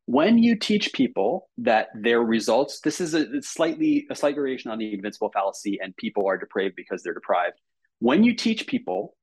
when 0.09 0.39
you 0.39 0.55
teach 0.55 0.91
people 0.91 1.47
that 1.59 1.89
their 1.93 2.19
results 2.19 2.79
this 2.79 2.99
is 2.99 3.13
a 3.13 3.39
slightly 3.43 4.07
a 4.09 4.15
slight 4.15 4.33
variation 4.33 4.71
on 4.71 4.79
the 4.79 4.91
invincible 4.91 5.29
fallacy 5.31 5.77
and 5.79 5.95
people 5.97 6.25
are 6.27 6.35
depraved 6.35 6.75
because 6.75 7.03
they're 7.03 7.13
deprived 7.13 7.55
when 7.99 8.23
you 8.23 8.33
teach 8.33 8.65
people 8.65 9.15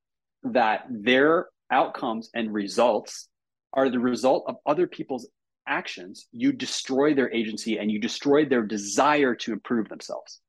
that 0.45 0.87
their 0.89 1.49
outcomes 1.73 2.31
and 2.35 2.55
results 2.55 3.29
are 3.73 3.91
the 3.91 3.99
result 3.99 4.45
of 4.47 4.59
other 4.65 4.87
people's 4.87 5.27
actions 5.67 6.27
you 6.33 6.53
destroy 6.53 7.15
their 7.15 7.33
agency 7.33 7.79
and 7.79 7.91
you 7.91 8.01
destroy 8.01 8.45
their 8.45 8.63
desire 8.63 9.35
to 9.35 9.53
improve 9.53 9.89
themselves 9.89 10.41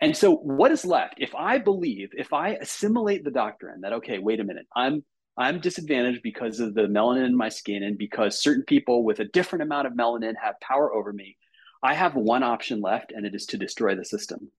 and 0.00 0.16
so 0.16 0.36
what 0.36 0.70
is 0.72 0.84
left 0.84 1.14
if 1.18 1.34
i 1.34 1.58
believe 1.58 2.10
if 2.12 2.32
i 2.32 2.50
assimilate 2.50 3.24
the 3.24 3.30
doctrine 3.30 3.80
that 3.82 3.92
okay 3.92 4.18
wait 4.18 4.40
a 4.40 4.44
minute 4.44 4.66
i'm 4.74 5.02
I'm 5.38 5.60
disadvantaged 5.60 6.22
because 6.24 6.58
of 6.58 6.74
the 6.74 6.88
melanin 6.88 7.26
in 7.26 7.36
my 7.36 7.48
skin 7.48 7.84
and 7.84 7.96
because 7.96 8.42
certain 8.42 8.64
people 8.64 9.04
with 9.04 9.20
a 9.20 9.24
different 9.26 9.62
amount 9.62 9.86
of 9.86 9.92
melanin 9.92 10.34
have 10.42 10.58
power 10.60 10.92
over 10.92 11.12
me. 11.12 11.36
I 11.80 11.94
have 11.94 12.16
one 12.16 12.42
option 12.42 12.80
left, 12.80 13.12
and 13.12 13.24
it 13.24 13.36
is 13.36 13.46
to 13.46 13.56
destroy 13.56 13.94
the 13.94 14.04
system. 14.04 14.50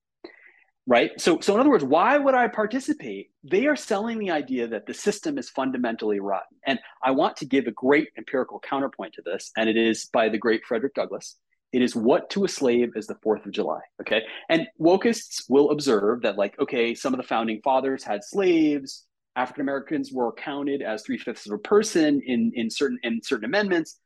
Right. 0.87 1.11
So, 1.21 1.39
so 1.39 1.53
in 1.53 1.59
other 1.59 1.69
words, 1.69 1.83
why 1.83 2.17
would 2.17 2.33
I 2.33 2.47
participate? 2.47 3.29
They 3.43 3.67
are 3.67 3.75
selling 3.75 4.17
the 4.17 4.31
idea 4.31 4.67
that 4.67 4.87
the 4.87 4.93
system 4.93 5.37
is 5.37 5.49
fundamentally 5.49 6.19
rotten. 6.19 6.57
And 6.65 6.79
I 7.03 7.11
want 7.11 7.37
to 7.37 7.45
give 7.45 7.67
a 7.67 7.71
great 7.71 8.09
empirical 8.17 8.59
counterpoint 8.59 9.13
to 9.13 9.21
this, 9.23 9.51
and 9.55 9.69
it 9.69 9.77
is 9.77 10.09
by 10.11 10.29
the 10.29 10.39
great 10.39 10.61
Frederick 10.67 10.95
Douglass. 10.95 11.35
It 11.71 11.83
is 11.83 11.95
what 11.95 12.31
to 12.31 12.45
a 12.45 12.47
slave 12.47 12.93
is 12.95 13.05
the 13.05 13.17
Fourth 13.21 13.45
of 13.45 13.51
July. 13.51 13.81
Okay. 14.01 14.23
And 14.49 14.65
wokists 14.81 15.43
will 15.47 15.69
observe 15.69 16.23
that, 16.23 16.37
like, 16.37 16.59
okay, 16.59 16.95
some 16.95 17.13
of 17.13 17.19
the 17.19 17.27
founding 17.27 17.61
fathers 17.63 18.03
had 18.03 18.23
slaves, 18.23 19.05
African 19.35 19.61
Americans 19.61 20.11
were 20.11 20.33
counted 20.33 20.81
as 20.81 21.03
three 21.03 21.17
fifths 21.17 21.45
of 21.45 21.53
a 21.53 21.57
person 21.59 22.21
in, 22.25 22.51
in 22.55 22.69
certain 22.69 22.99
in 23.03 23.21
certain 23.23 23.45
amendments. 23.45 23.99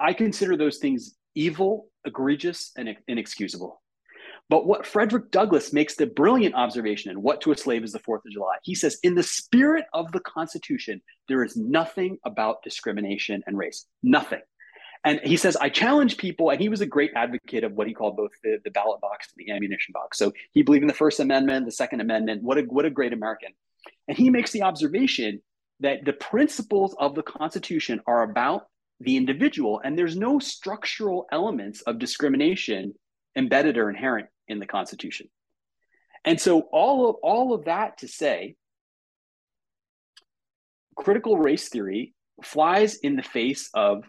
I 0.00 0.14
consider 0.14 0.56
those 0.56 0.78
things 0.78 1.14
evil, 1.34 1.88
egregious, 2.04 2.72
and 2.76 2.96
inexcusable. 3.06 3.80
But 4.50 4.66
what 4.66 4.84
Frederick 4.84 5.30
Douglass 5.30 5.72
makes 5.72 5.94
the 5.94 6.06
brilliant 6.06 6.56
observation 6.56 7.12
in 7.12 7.22
What 7.22 7.40
to 7.42 7.52
a 7.52 7.56
Slave 7.56 7.84
is 7.84 7.92
the 7.92 8.00
Fourth 8.00 8.22
of 8.26 8.32
July. 8.32 8.56
He 8.64 8.74
says, 8.74 8.98
in 9.04 9.14
the 9.14 9.22
spirit 9.22 9.84
of 9.94 10.10
the 10.10 10.18
Constitution, 10.18 11.00
there 11.28 11.44
is 11.44 11.56
nothing 11.56 12.18
about 12.26 12.64
discrimination 12.64 13.44
and 13.46 13.56
race. 13.56 13.86
Nothing. 14.02 14.40
And 15.04 15.20
he 15.22 15.36
says, 15.36 15.56
I 15.56 15.68
challenge 15.68 16.16
people, 16.16 16.50
and 16.50 16.60
he 16.60 16.68
was 16.68 16.80
a 16.80 16.86
great 16.86 17.12
advocate 17.14 17.62
of 17.62 17.74
what 17.74 17.86
he 17.86 17.94
called 17.94 18.16
both 18.16 18.32
the, 18.42 18.58
the 18.64 18.72
ballot 18.72 19.00
box 19.00 19.28
and 19.32 19.46
the 19.46 19.52
ammunition 19.52 19.92
box. 19.92 20.18
So 20.18 20.32
he 20.52 20.62
believed 20.62 20.82
in 20.82 20.88
the 20.88 20.94
First 20.94 21.20
Amendment, 21.20 21.64
the 21.64 21.70
Second 21.70 22.00
Amendment. 22.00 22.42
What 22.42 22.58
a, 22.58 22.62
what 22.62 22.84
a 22.84 22.90
great 22.90 23.12
American. 23.12 23.50
And 24.08 24.18
he 24.18 24.30
makes 24.30 24.50
the 24.50 24.62
observation 24.62 25.40
that 25.78 26.04
the 26.04 26.12
principles 26.12 26.96
of 26.98 27.14
the 27.14 27.22
Constitution 27.22 28.00
are 28.08 28.24
about 28.24 28.66
the 28.98 29.16
individual, 29.16 29.80
and 29.84 29.96
there's 29.96 30.16
no 30.16 30.40
structural 30.40 31.28
elements 31.30 31.82
of 31.82 32.00
discrimination 32.00 32.94
embedded 33.36 33.78
or 33.78 33.88
inherent 33.88 34.26
in 34.50 34.58
the 34.58 34.66
Constitution. 34.66 35.28
And 36.24 36.40
so, 36.40 36.60
all 36.72 37.08
of, 37.08 37.16
all 37.22 37.54
of 37.54 37.64
that 37.64 37.98
to 37.98 38.08
say, 38.08 38.56
critical 40.96 41.38
race 41.38 41.68
theory 41.68 42.14
flies 42.42 42.96
in 42.96 43.16
the 43.16 43.22
face 43.22 43.70
of 43.72 44.04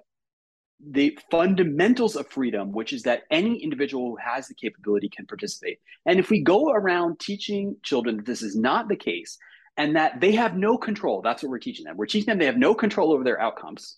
the 0.86 1.18
fundamentals 1.30 2.16
of 2.16 2.28
freedom, 2.28 2.72
which 2.72 2.92
is 2.92 3.04
that 3.04 3.22
any 3.30 3.64
individual 3.64 4.10
who 4.10 4.18
has 4.18 4.48
the 4.48 4.56
capability 4.56 5.10
can 5.10 5.28
participate. 5.28 5.80
And 6.06 6.20
if 6.20 6.30
we 6.30 6.42
go 6.42 6.72
around 6.72 7.20
teaching 7.20 7.78
children 7.84 8.18
that 8.18 8.26
this 8.26 8.42
is 8.42 8.56
not 8.56 8.90
the 8.90 8.96
case, 8.96 9.38
and 9.78 9.96
that 9.96 10.20
they 10.20 10.34
have 10.34 10.56
no 10.56 10.78
control. 10.78 11.22
That's 11.22 11.44
what 11.44 11.50
we're 11.50 11.60
teaching 11.60 11.86
them. 11.86 11.98
We're 11.98 12.06
teaching 12.06 12.28
them 12.28 12.38
they 12.38 12.46
have 12.46 12.58
no 12.58 12.74
control 12.74 13.14
over 13.14 13.24
their 13.24 13.40
outcomes. 13.40 13.98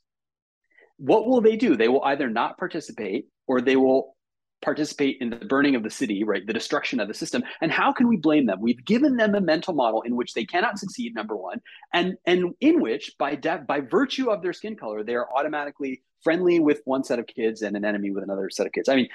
What 0.97 1.25
will 1.25 1.41
they 1.41 1.55
do? 1.55 1.75
They 1.75 1.87
will 1.87 2.03
either 2.03 2.29
not 2.29 2.57
participate 2.57 3.27
or 3.47 3.59
they 3.59 3.75
will 3.75 4.15
participate 4.63 5.17
in 5.21 5.29
the 5.29 5.37
burning 5.37 5.75
of 5.75 5.83
the 5.83 5.89
city, 5.89 6.23
right? 6.23 6.45
The 6.45 6.53
destruction 6.53 6.99
of 6.99 7.07
the 7.07 7.13
system. 7.13 7.43
And 7.61 7.71
how 7.71 7.91
can 7.91 8.07
we 8.07 8.17
blame 8.17 8.45
them? 8.45 8.59
We've 8.61 8.83
given 8.83 9.17
them 9.17 9.35
a 9.35 9.41
mental 9.41 9.73
model 9.73 10.01
in 10.01 10.15
which 10.15 10.33
they 10.33 10.45
cannot 10.45 10.79
succeed, 10.79 11.13
number 11.13 11.35
one, 11.35 11.61
and 11.93 12.15
and 12.25 12.53
in 12.61 12.81
which 12.81 13.15
by 13.19 13.35
de- 13.35 13.63
by 13.67 13.81
virtue 13.81 14.31
of 14.31 14.41
their 14.41 14.53
skin 14.53 14.75
color, 14.75 15.03
they 15.03 15.15
are 15.15 15.27
automatically 15.35 16.03
friendly 16.23 16.59
with 16.59 16.81
one 16.85 17.03
set 17.03 17.19
of 17.19 17.27
kids 17.27 17.61
and 17.61 17.75
an 17.75 17.85
enemy 17.85 18.11
with 18.11 18.23
another 18.23 18.49
set 18.49 18.65
of 18.65 18.71
kids. 18.71 18.89
I 18.89 18.95
mean, 18.95 19.09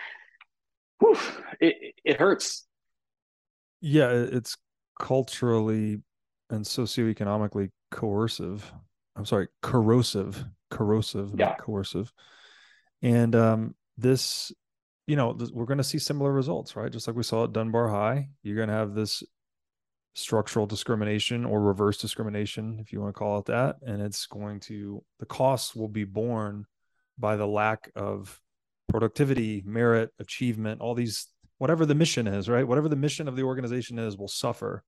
whew, 1.01 1.19
it, 1.61 1.95
it 2.05 2.21
hurts. 2.21 2.67
Yeah, 3.81 4.11
it's 4.11 4.57
culturally 5.01 6.03
and 6.51 6.65
socioeconomically 6.65 7.71
coercive. 7.91 8.71
I'm 9.17 9.25
sorry, 9.25 9.49
corrosive, 9.63 10.45
corrosive, 10.71 11.31
yeah. 11.37 11.47
not 11.47 11.59
coercive. 11.59 12.13
And 13.03 13.35
um, 13.35 13.75
this, 13.97 14.53
you 15.09 15.17
know, 15.17 15.35
we're 15.55 15.65
going 15.65 15.79
to 15.79 15.85
see 15.85 15.99
similar 15.99 16.31
results, 16.31 16.77
right? 16.77 16.93
Just 16.93 17.07
like 17.07 17.17
we 17.17 17.23
saw 17.23 17.45
at 17.45 17.55
Dunbar 17.55 17.89
High, 17.89 18.29
you're 18.43 18.57
going 18.57 18.69
to 18.69 18.75
have 18.75 18.93
this 18.93 19.23
structural 20.15 20.67
discrimination 20.67 21.47
or 21.47 21.63
reverse 21.63 21.97
discrimination, 21.97 22.77
if 22.79 22.93
you 22.93 23.01
want 23.01 23.15
to 23.15 23.19
call 23.19 23.39
it 23.39 23.47
that. 23.47 23.77
And 23.87 24.03
it's 24.03 24.27
going 24.27 24.61
to, 24.61 25.03
the 25.19 25.25
costs 25.25 25.75
will 25.75 25.89
be 25.89 26.05
borne 26.05 26.67
by 27.19 27.37
the 27.37 27.47
lack 27.47 27.91
of 27.97 28.39
productivity, 28.89 29.63
merit, 29.65 30.11
achievement, 30.19 30.83
all 30.83 30.95
these, 30.95 31.29
whatever 31.57 31.87
the 31.87 31.95
mission 31.95 32.27
is, 32.27 32.47
right? 32.47 32.69
Whatever 32.69 32.91
the 32.91 32.95
mission 32.97 33.29
of 33.29 33.37
the 33.37 33.45
organization 33.45 33.99
is, 33.99 34.19
will 34.19 34.29
suffer 34.29 34.85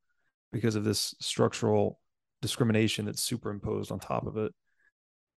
because 0.52 0.74
of 0.74 0.84
this 0.84 1.14
structural 1.20 1.98
discrimination 2.42 3.06
that's 3.06 3.22
superimposed 3.22 3.90
on 3.90 4.00
top 4.00 4.26
of 4.26 4.36
it. 4.36 4.52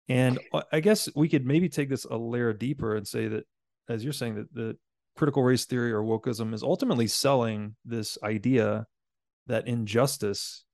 And 0.09 0.41
uh, 0.53 0.63
I 0.73 0.81
guess 0.81 1.09
we 1.15 1.29
could 1.29 1.47
maybe 1.47 1.69
take 1.69 1.89
this 1.89 2.05
a 2.05 2.17
layer 2.17 2.53
deeper 2.53 2.97
and 2.97 3.07
say 3.07 3.29
that, 3.29 3.45
as 3.89 4.05
you're 4.05 4.13
saying, 4.13 4.37
that 4.37 4.55
the 4.55 4.77
critical 5.17 5.43
race 5.43 5.65
theory 5.65 5.93
or 5.93 6.03
wokeism 6.03 6.55
is 6.55 6.63
ultimately 6.63 7.07
selling 7.07 7.77
this 7.85 8.17
idea 8.23 8.87
that 9.47 9.67
injustice 9.67 10.65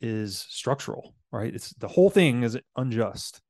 is 0.00 0.44
structural, 0.48 1.14
right? 1.32 1.54
It's 1.54 1.70
the 1.74 1.88
whole 1.88 2.10
thing 2.10 2.42
is 2.42 2.58
unjust. 2.76 3.40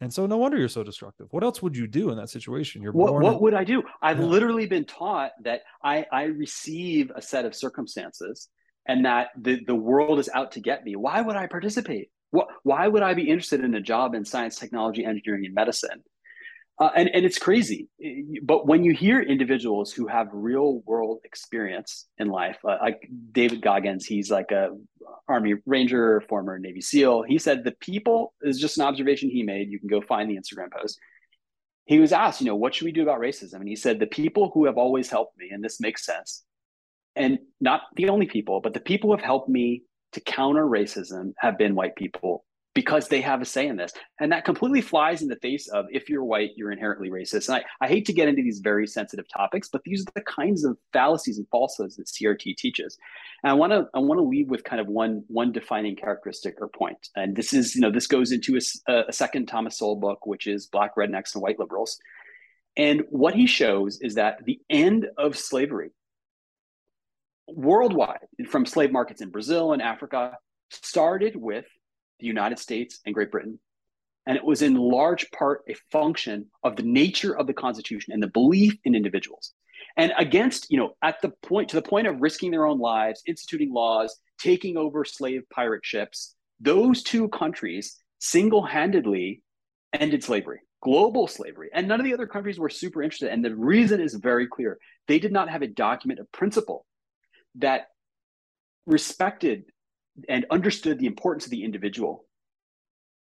And 0.00 0.12
so 0.12 0.24
no 0.26 0.38
wonder 0.38 0.56
you're 0.56 0.68
so 0.68 0.82
destructive. 0.82 1.26
What 1.30 1.44
else 1.44 1.60
would 1.60 1.76
you 1.76 1.86
do 1.86 2.10
in 2.10 2.16
that 2.16 2.30
situation? 2.30 2.82
You're 2.82 2.92
what, 2.92 3.12
what 3.14 3.34
in... 3.34 3.40
would 3.40 3.54
I 3.54 3.64
do? 3.64 3.82
I've 4.00 4.18
yeah. 4.18 4.24
literally 4.24 4.66
been 4.66 4.86
taught 4.86 5.32
that 5.44 5.60
I, 5.84 6.06
I 6.10 6.24
receive 6.24 7.12
a 7.14 7.20
set 7.20 7.44
of 7.44 7.54
circumstances 7.54 8.48
and 8.88 9.04
that 9.04 9.28
the, 9.38 9.62
the 9.66 9.74
world 9.74 10.18
is 10.18 10.30
out 10.34 10.52
to 10.52 10.60
get 10.60 10.84
me, 10.84 10.96
why 10.96 11.20
would 11.20 11.36
I 11.36 11.46
participate? 11.46 12.08
What, 12.30 12.48
why 12.62 12.88
would 12.88 13.02
I 13.02 13.12
be 13.12 13.28
interested 13.28 13.62
in 13.62 13.74
a 13.74 13.80
job 13.80 14.14
in 14.14 14.24
science, 14.24 14.56
technology, 14.56 15.04
engineering, 15.04 15.44
and 15.44 15.54
medicine? 15.54 16.02
Uh, 16.80 16.90
and, 16.96 17.10
and 17.10 17.26
it's 17.26 17.38
crazy. 17.38 17.88
But 18.42 18.66
when 18.66 18.84
you 18.84 18.94
hear 18.94 19.20
individuals 19.20 19.92
who 19.92 20.06
have 20.06 20.28
real 20.32 20.80
world 20.86 21.18
experience 21.24 22.08
in 22.16 22.28
life, 22.28 22.56
uh, 22.66 22.78
like 22.80 23.06
David 23.32 23.60
Goggins, 23.60 24.06
he's 24.06 24.30
like 24.30 24.50
a 24.50 24.70
Army 25.28 25.56
Ranger, 25.66 26.22
former 26.22 26.58
Navy 26.58 26.80
SEAL. 26.80 27.24
He 27.24 27.36
said 27.38 27.64
the 27.64 27.72
people 27.72 28.32
is 28.40 28.58
just 28.58 28.78
an 28.78 28.84
observation 28.84 29.28
he 29.28 29.42
made. 29.42 29.68
You 29.70 29.78
can 29.78 29.88
go 29.88 30.00
find 30.00 30.30
the 30.30 30.36
Instagram 30.36 30.72
post. 30.72 30.98
He 31.84 31.98
was 31.98 32.12
asked, 32.12 32.40
you 32.40 32.46
know, 32.46 32.56
what 32.56 32.74
should 32.74 32.86
we 32.86 32.92
do 32.92 33.02
about 33.02 33.20
racism? 33.20 33.54
And 33.54 33.68
he 33.68 33.76
said, 33.76 33.98
the 33.98 34.06
people 34.06 34.50
who 34.54 34.64
have 34.64 34.78
always 34.78 35.10
helped 35.10 35.36
me, 35.36 35.50
and 35.50 35.62
this 35.62 35.80
makes 35.80 36.06
sense, 36.06 36.44
and 37.14 37.40
not 37.60 37.82
the 37.96 38.08
only 38.08 38.26
people, 38.26 38.60
but 38.62 38.72
the 38.72 38.80
people 38.80 39.10
who 39.10 39.16
have 39.16 39.24
helped 39.24 39.50
me 39.50 39.82
to 40.12 40.20
counter 40.20 40.64
racism 40.64 41.34
have 41.36 41.58
been 41.58 41.74
white 41.74 41.96
people 41.96 42.44
because 42.74 43.08
they 43.08 43.20
have 43.20 43.42
a 43.42 43.44
say 43.44 43.66
in 43.66 43.76
this. 43.76 43.92
And 44.20 44.30
that 44.30 44.44
completely 44.44 44.80
flies 44.80 45.22
in 45.22 45.28
the 45.28 45.36
face 45.36 45.68
of 45.68 45.86
if 45.90 46.08
you're 46.08 46.22
white, 46.22 46.50
you're 46.56 46.70
inherently 46.70 47.10
racist. 47.10 47.48
And 47.48 47.56
I, 47.56 47.84
I 47.84 47.88
hate 47.88 48.06
to 48.06 48.12
get 48.12 48.28
into 48.28 48.42
these 48.42 48.60
very 48.60 48.86
sensitive 48.86 49.26
topics, 49.28 49.68
but 49.68 49.82
these 49.82 50.02
are 50.02 50.12
the 50.14 50.20
kinds 50.22 50.64
of 50.64 50.78
fallacies 50.92 51.38
and 51.38 51.48
falsehoods 51.50 51.96
that 51.96 52.06
CRT 52.06 52.56
teaches. 52.56 52.96
And 53.42 53.50
I 53.50 53.54
want 53.54 53.72
to 53.72 53.88
I 53.92 53.98
want 53.98 54.18
to 54.18 54.24
leave 54.24 54.48
with 54.48 54.62
kind 54.62 54.80
of 54.80 54.86
one 54.86 55.24
one 55.26 55.50
defining 55.50 55.96
characteristic 55.96 56.56
or 56.60 56.68
point. 56.68 57.08
And 57.16 57.34
this 57.34 57.52
is, 57.52 57.74
you 57.74 57.80
know, 57.80 57.90
this 57.90 58.06
goes 58.06 58.30
into 58.30 58.58
a, 58.88 59.04
a 59.08 59.12
second 59.12 59.46
Thomas 59.46 59.78
Sowell 59.78 59.96
book, 59.96 60.26
which 60.26 60.46
is 60.46 60.66
Black 60.66 60.94
Rednecks 60.96 61.34
and 61.34 61.42
White 61.42 61.58
Liberals. 61.58 61.98
And 62.76 63.02
what 63.10 63.34
he 63.34 63.46
shows 63.46 64.00
is 64.00 64.14
that 64.14 64.44
the 64.44 64.60
end 64.70 65.08
of 65.18 65.36
slavery 65.36 65.90
worldwide 67.48 68.28
from 68.48 68.64
slave 68.64 68.92
markets 68.92 69.20
in 69.20 69.30
Brazil 69.30 69.72
and 69.72 69.82
Africa 69.82 70.36
started 70.70 71.34
with 71.34 71.66
the 72.20 72.26
United 72.26 72.58
States 72.58 73.00
and 73.04 73.14
Great 73.14 73.30
Britain. 73.30 73.58
And 74.26 74.36
it 74.36 74.44
was 74.44 74.62
in 74.62 74.74
large 74.74 75.30
part 75.30 75.62
a 75.68 75.74
function 75.90 76.46
of 76.62 76.76
the 76.76 76.82
nature 76.82 77.36
of 77.36 77.46
the 77.46 77.54
Constitution 77.54 78.12
and 78.12 78.22
the 78.22 78.28
belief 78.28 78.74
in 78.84 78.94
individuals. 78.94 79.54
and 79.96 80.12
against 80.18 80.70
you 80.70 80.78
know 80.78 80.96
at 81.02 81.20
the 81.20 81.30
point 81.42 81.68
to 81.70 81.76
the 81.76 81.82
point 81.82 82.06
of 82.06 82.20
risking 82.20 82.50
their 82.50 82.66
own 82.66 82.78
lives 82.78 83.22
instituting 83.26 83.72
laws 83.72 84.16
taking 84.40 84.76
over 84.76 85.04
slave 85.04 85.42
pirate 85.52 85.84
ships 85.84 86.34
those 86.60 87.02
two 87.02 87.28
countries 87.28 87.96
single-handedly 88.18 89.42
ended 89.92 90.22
slavery 90.22 90.60
global 90.82 91.26
slavery 91.26 91.68
and 91.72 91.86
none 91.88 92.00
of 92.00 92.04
the 92.04 92.14
other 92.14 92.26
countries 92.26 92.58
were 92.58 92.70
super 92.70 93.02
interested 93.02 93.30
and 93.30 93.44
the 93.44 93.54
reason 93.54 94.00
is 94.00 94.14
very 94.14 94.46
clear 94.46 94.78
they 95.08 95.18
did 95.18 95.32
not 95.32 95.50
have 95.50 95.62
a 95.62 95.66
document 95.66 96.20
of 96.20 96.30
principle 96.32 96.86
that 97.56 97.88
respected 98.86 99.64
and 100.28 100.46
understood 100.50 100.98
the 100.98 101.06
importance 101.06 101.44
of 101.44 101.50
the 101.50 101.64
individual 101.64 102.24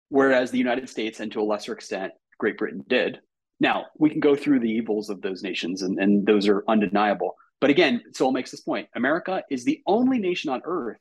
whereas 0.08 0.50
the 0.50 0.58
united 0.58 0.88
states 0.88 1.20
and 1.20 1.32
to 1.32 1.40
a 1.40 1.42
lesser 1.42 1.72
extent 1.72 2.12
great 2.38 2.56
britain 2.56 2.84
did 2.88 3.20
now, 3.60 3.86
we 3.98 4.10
can 4.10 4.20
go 4.20 4.36
through 4.36 4.60
the 4.60 4.70
evils 4.70 5.10
of 5.10 5.20
those 5.20 5.42
nations, 5.42 5.82
and, 5.82 5.98
and 5.98 6.24
those 6.26 6.46
are 6.48 6.62
undeniable. 6.68 7.34
But 7.60 7.70
again, 7.70 8.02
Sowell 8.14 8.32
makes 8.32 8.50
this 8.50 8.60
point 8.60 8.88
America 8.94 9.42
is 9.50 9.64
the 9.64 9.82
only 9.86 10.18
nation 10.18 10.50
on 10.50 10.62
earth 10.64 10.98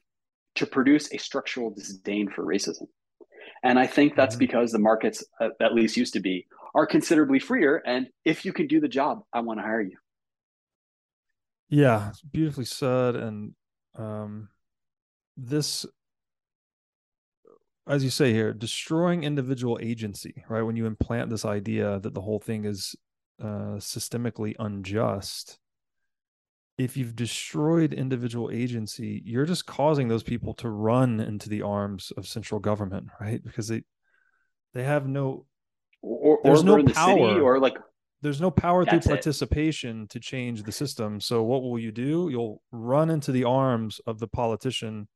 to 0.55 0.65
produce 0.65 1.13
a 1.13 1.17
structural 1.17 1.69
disdain 1.69 2.29
for 2.29 2.43
racism. 2.43 2.87
And 3.63 3.77
I 3.77 3.85
think 3.85 4.15
that's 4.15 4.35
mm-hmm. 4.35 4.39
because 4.39 4.71
the 4.71 4.79
markets, 4.79 5.23
uh, 5.39 5.49
at 5.61 5.73
least 5.73 5.97
used 5.97 6.13
to 6.13 6.19
be, 6.19 6.47
are 6.73 6.87
considerably 6.87 7.39
freer. 7.39 7.81
And 7.85 8.07
if 8.25 8.43
you 8.43 8.53
can 8.53 8.65
do 8.65 8.79
the 8.79 8.87
job, 8.87 9.21
I 9.31 9.41
want 9.41 9.59
to 9.59 9.63
hire 9.63 9.81
you. 9.81 9.97
Yeah, 11.69 12.11
beautifully 12.31 12.65
said. 12.65 13.15
And 13.15 13.53
um, 13.95 14.49
this 15.38 15.85
as 17.88 18.03
you 18.03 18.09
say 18.09 18.34
here, 18.34 18.53
destroying 18.53 19.23
individual 19.23 19.80
agency, 19.81 20.43
right? 20.49 20.61
When 20.61 20.76
you 20.76 20.85
implant 20.85 21.30
this 21.30 21.45
idea 21.45 21.99
that 22.01 22.14
the 22.14 22.22
whole 22.22 22.39
thing 22.39 22.65
is 22.65 22.95
uh, 23.41 23.80
systemically 23.80 24.55
unjust, 24.59 25.57
if 26.77 26.97
you've 26.97 27.15
destroyed 27.15 27.93
individual 27.93 28.51
agency, 28.51 29.22
you're 29.26 29.45
just 29.45 29.65
causing 29.65 30.09
those 30.09 30.23
people 30.23 30.53
to 30.55 30.69
run 30.69 31.19
into 31.19 31.49
the 31.49 31.61
arms 31.61 32.11
of 32.18 32.27
central 32.27 32.59
government, 32.59 33.07
right? 33.19 33.43
Because 33.43 33.68
they 33.68 33.84
they 34.73 34.84
have 34.84 35.07
no 35.07 35.45
or, 36.01 36.38
or 36.38 36.41
there's 36.43 36.64
no 36.64 36.84
power 36.84 37.34
the 37.34 37.39
or 37.39 37.59
like 37.59 37.77
there's 38.22 38.41
no 38.41 38.51
power 38.51 38.85
through 38.85 38.99
participation 38.99 40.03
it. 40.03 40.09
to 40.09 40.19
change 40.19 40.64
the 40.64 40.72
system. 40.72 41.19
So 41.19 41.41
what 41.43 41.64
will 41.64 41.80
you 41.80 41.91
do? 41.91 42.30
You'll 42.30 42.61
run 42.72 43.09
into 43.09 43.31
the 43.31 43.45
arms 43.45 43.99
of 44.05 44.19
the 44.19 44.27
politician 44.27 45.07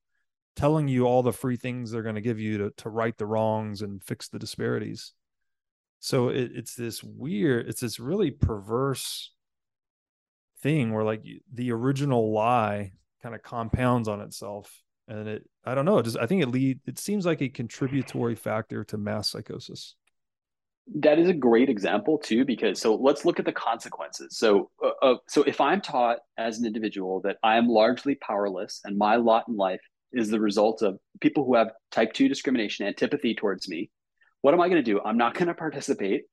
telling 0.56 0.88
you 0.88 1.06
all 1.06 1.24
the 1.24 1.34
free 1.34 1.58
things 1.58 1.92
they're 1.92 2.04
going 2.04 2.16
to 2.16 2.22
give 2.22 2.40
you 2.40 2.58
to, 2.58 2.72
to 2.78 2.90
right 2.90 3.18
the 3.18 3.26
wrongs 3.26 3.82
and 3.82 4.04
fix 4.04 4.28
the 4.28 4.40
disparities. 4.40 5.14
So 6.00 6.30
it, 6.30 6.52
it's 6.56 6.76
this 6.76 7.04
weird, 7.04 7.70
it's 7.70 7.82
this 7.82 8.00
really 8.00 8.32
perverse 8.32 9.32
thing 10.62 10.94
where 10.94 11.04
like 11.04 11.24
the 11.54 11.72
original 11.72 12.34
lie 12.34 12.94
kind 13.24 13.36
of 13.36 13.44
compounds 13.44 14.08
on 14.08 14.22
itself. 14.22 14.82
And 15.08 15.28
it, 15.28 15.50
I 15.66 15.76
don't 15.76 15.86
know, 15.86 16.00
it 16.00 16.04
just, 16.04 16.18
I 16.18 16.26
think 16.26 16.42
it 16.42 16.50
lead, 16.50 16.80
it 16.86 16.98
seems 16.98 17.26
like 17.26 17.42
a 17.42 17.50
contributory 17.50 18.36
factor 18.36 18.84
to 18.86 18.98
mass 18.98 19.30
psychosis. 19.30 19.96
That 20.96 21.20
is 21.20 21.30
a 21.30 21.34
great 21.34 21.70
example 21.70 22.18
too, 22.18 22.46
because 22.46 22.82
so 22.82 22.96
let's 22.96 23.24
look 23.24 23.40
at 23.40 23.46
the 23.46 23.52
consequences. 23.54 24.38
So, 24.38 24.72
uh, 24.84 24.92
uh, 25.02 25.16
so 25.28 25.44
if 25.44 25.62
I'm 25.62 25.82
taught 25.82 26.18
as 26.38 26.60
an 26.60 26.66
individual 26.66 27.22
that 27.22 27.38
I 27.44 27.58
am 27.58 27.68
largely 27.68 28.16
powerless 28.16 28.82
and 28.84 28.98
my 28.98 29.18
lot 29.18 29.46
in 29.48 29.56
life 29.56 29.82
is 30.14 30.30
the 30.30 30.40
result 30.40 30.82
of 30.82 31.00
people 31.20 31.46
who 31.46 31.56
have 31.56 31.72
type 31.92 32.14
2 32.14 32.28
discrimination, 32.28 32.86
antipathy 32.86 33.36
towards 33.36 33.68
me. 33.68 33.90
What 34.42 34.54
am 34.54 34.62
I 34.62 34.70
going 34.70 34.84
to 34.84 34.92
do? 34.92 35.00
I'm 35.04 35.18
not 35.18 35.36
going 35.36 35.48
to 35.48 35.54
participate. 35.54 36.24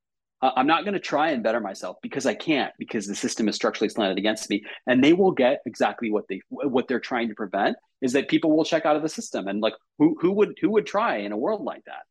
Uh, 0.40 0.52
I'm 0.56 0.66
not 0.66 0.84
going 0.84 0.94
to 0.94 1.00
try 1.00 1.30
and 1.30 1.42
better 1.42 1.60
myself 1.60 1.96
because 2.00 2.24
I 2.24 2.34
can't 2.34 2.72
because 2.78 3.06
the 3.06 3.14
system 3.14 3.48
is 3.48 3.56
structurally 3.56 3.88
slanted 3.88 4.18
against 4.18 4.48
me 4.48 4.64
and 4.86 5.02
they 5.02 5.12
will 5.12 5.32
get 5.32 5.60
exactly 5.66 6.10
what 6.10 6.28
they 6.28 6.40
what 6.48 6.86
they're 6.86 7.00
trying 7.00 7.28
to 7.28 7.34
prevent 7.34 7.76
is 8.00 8.12
that 8.12 8.28
people 8.28 8.56
will 8.56 8.64
check 8.64 8.86
out 8.86 8.94
of 8.94 9.02
the 9.02 9.08
system 9.08 9.48
and 9.48 9.60
like 9.60 9.74
who 9.98 10.16
who 10.20 10.30
would 10.30 10.56
who 10.60 10.70
would 10.70 10.86
try 10.86 11.16
in 11.16 11.32
a 11.32 11.36
world 11.36 11.64
like 11.64 11.82
that 11.86 12.04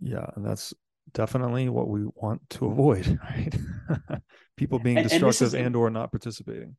yeah 0.00 0.26
and 0.36 0.44
that's 0.44 0.74
definitely 1.12 1.70
what 1.70 1.88
we 1.88 2.04
want 2.14 2.42
to 2.50 2.66
avoid 2.66 3.18
right 3.30 3.54
people 4.58 4.78
being 4.78 4.98
and, 4.98 5.08
destructive 5.08 5.54
and, 5.54 5.68
and 5.68 5.76
or 5.76 5.88
not 5.88 6.10
participating 6.10 6.76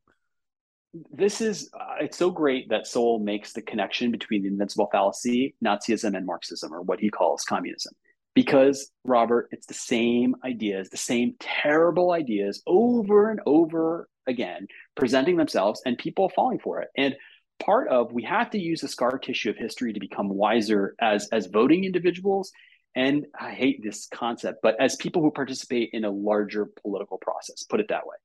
this 1.10 1.40
is 1.40 1.70
uh, 1.78 1.96
it's 2.00 2.18
so 2.18 2.30
great 2.30 2.68
that 2.68 2.86
Sowell 2.86 3.18
makes 3.18 3.52
the 3.52 3.62
connection 3.62 4.10
between 4.10 4.42
the 4.42 4.48
invincible 4.48 4.88
fallacy, 4.92 5.54
Nazism, 5.64 6.16
and 6.16 6.26
Marxism, 6.26 6.72
or 6.72 6.82
what 6.82 7.00
he 7.00 7.10
calls 7.10 7.44
communism. 7.44 7.94
Because 8.34 8.90
Robert, 9.04 9.48
it's 9.50 9.66
the 9.66 9.74
same 9.74 10.34
ideas, 10.44 10.88
the 10.88 10.96
same 10.96 11.34
terrible 11.38 12.12
ideas 12.12 12.62
over 12.66 13.30
and 13.30 13.40
over 13.46 14.08
again, 14.26 14.66
presenting 14.94 15.36
themselves 15.36 15.82
and 15.84 15.98
people 15.98 16.30
falling 16.30 16.58
for 16.58 16.80
it. 16.80 16.88
And 16.96 17.14
part 17.58 17.88
of 17.88 18.12
we 18.12 18.22
have 18.24 18.50
to 18.50 18.58
use 18.58 18.80
the 18.80 18.88
scar 18.88 19.18
tissue 19.18 19.50
of 19.50 19.56
history 19.56 19.92
to 19.92 20.00
become 20.00 20.28
wiser 20.28 20.94
as 21.00 21.28
as 21.30 21.46
voting 21.46 21.84
individuals. 21.84 22.52
And 22.94 23.24
I 23.38 23.52
hate 23.52 23.82
this 23.82 24.06
concept, 24.12 24.58
but 24.62 24.78
as 24.78 24.96
people 24.96 25.22
who 25.22 25.30
participate 25.30 25.90
in 25.94 26.04
a 26.04 26.10
larger 26.10 26.66
political 26.82 27.16
process, 27.16 27.62
put 27.62 27.80
it 27.80 27.88
that 27.88 28.06
way. 28.06 28.16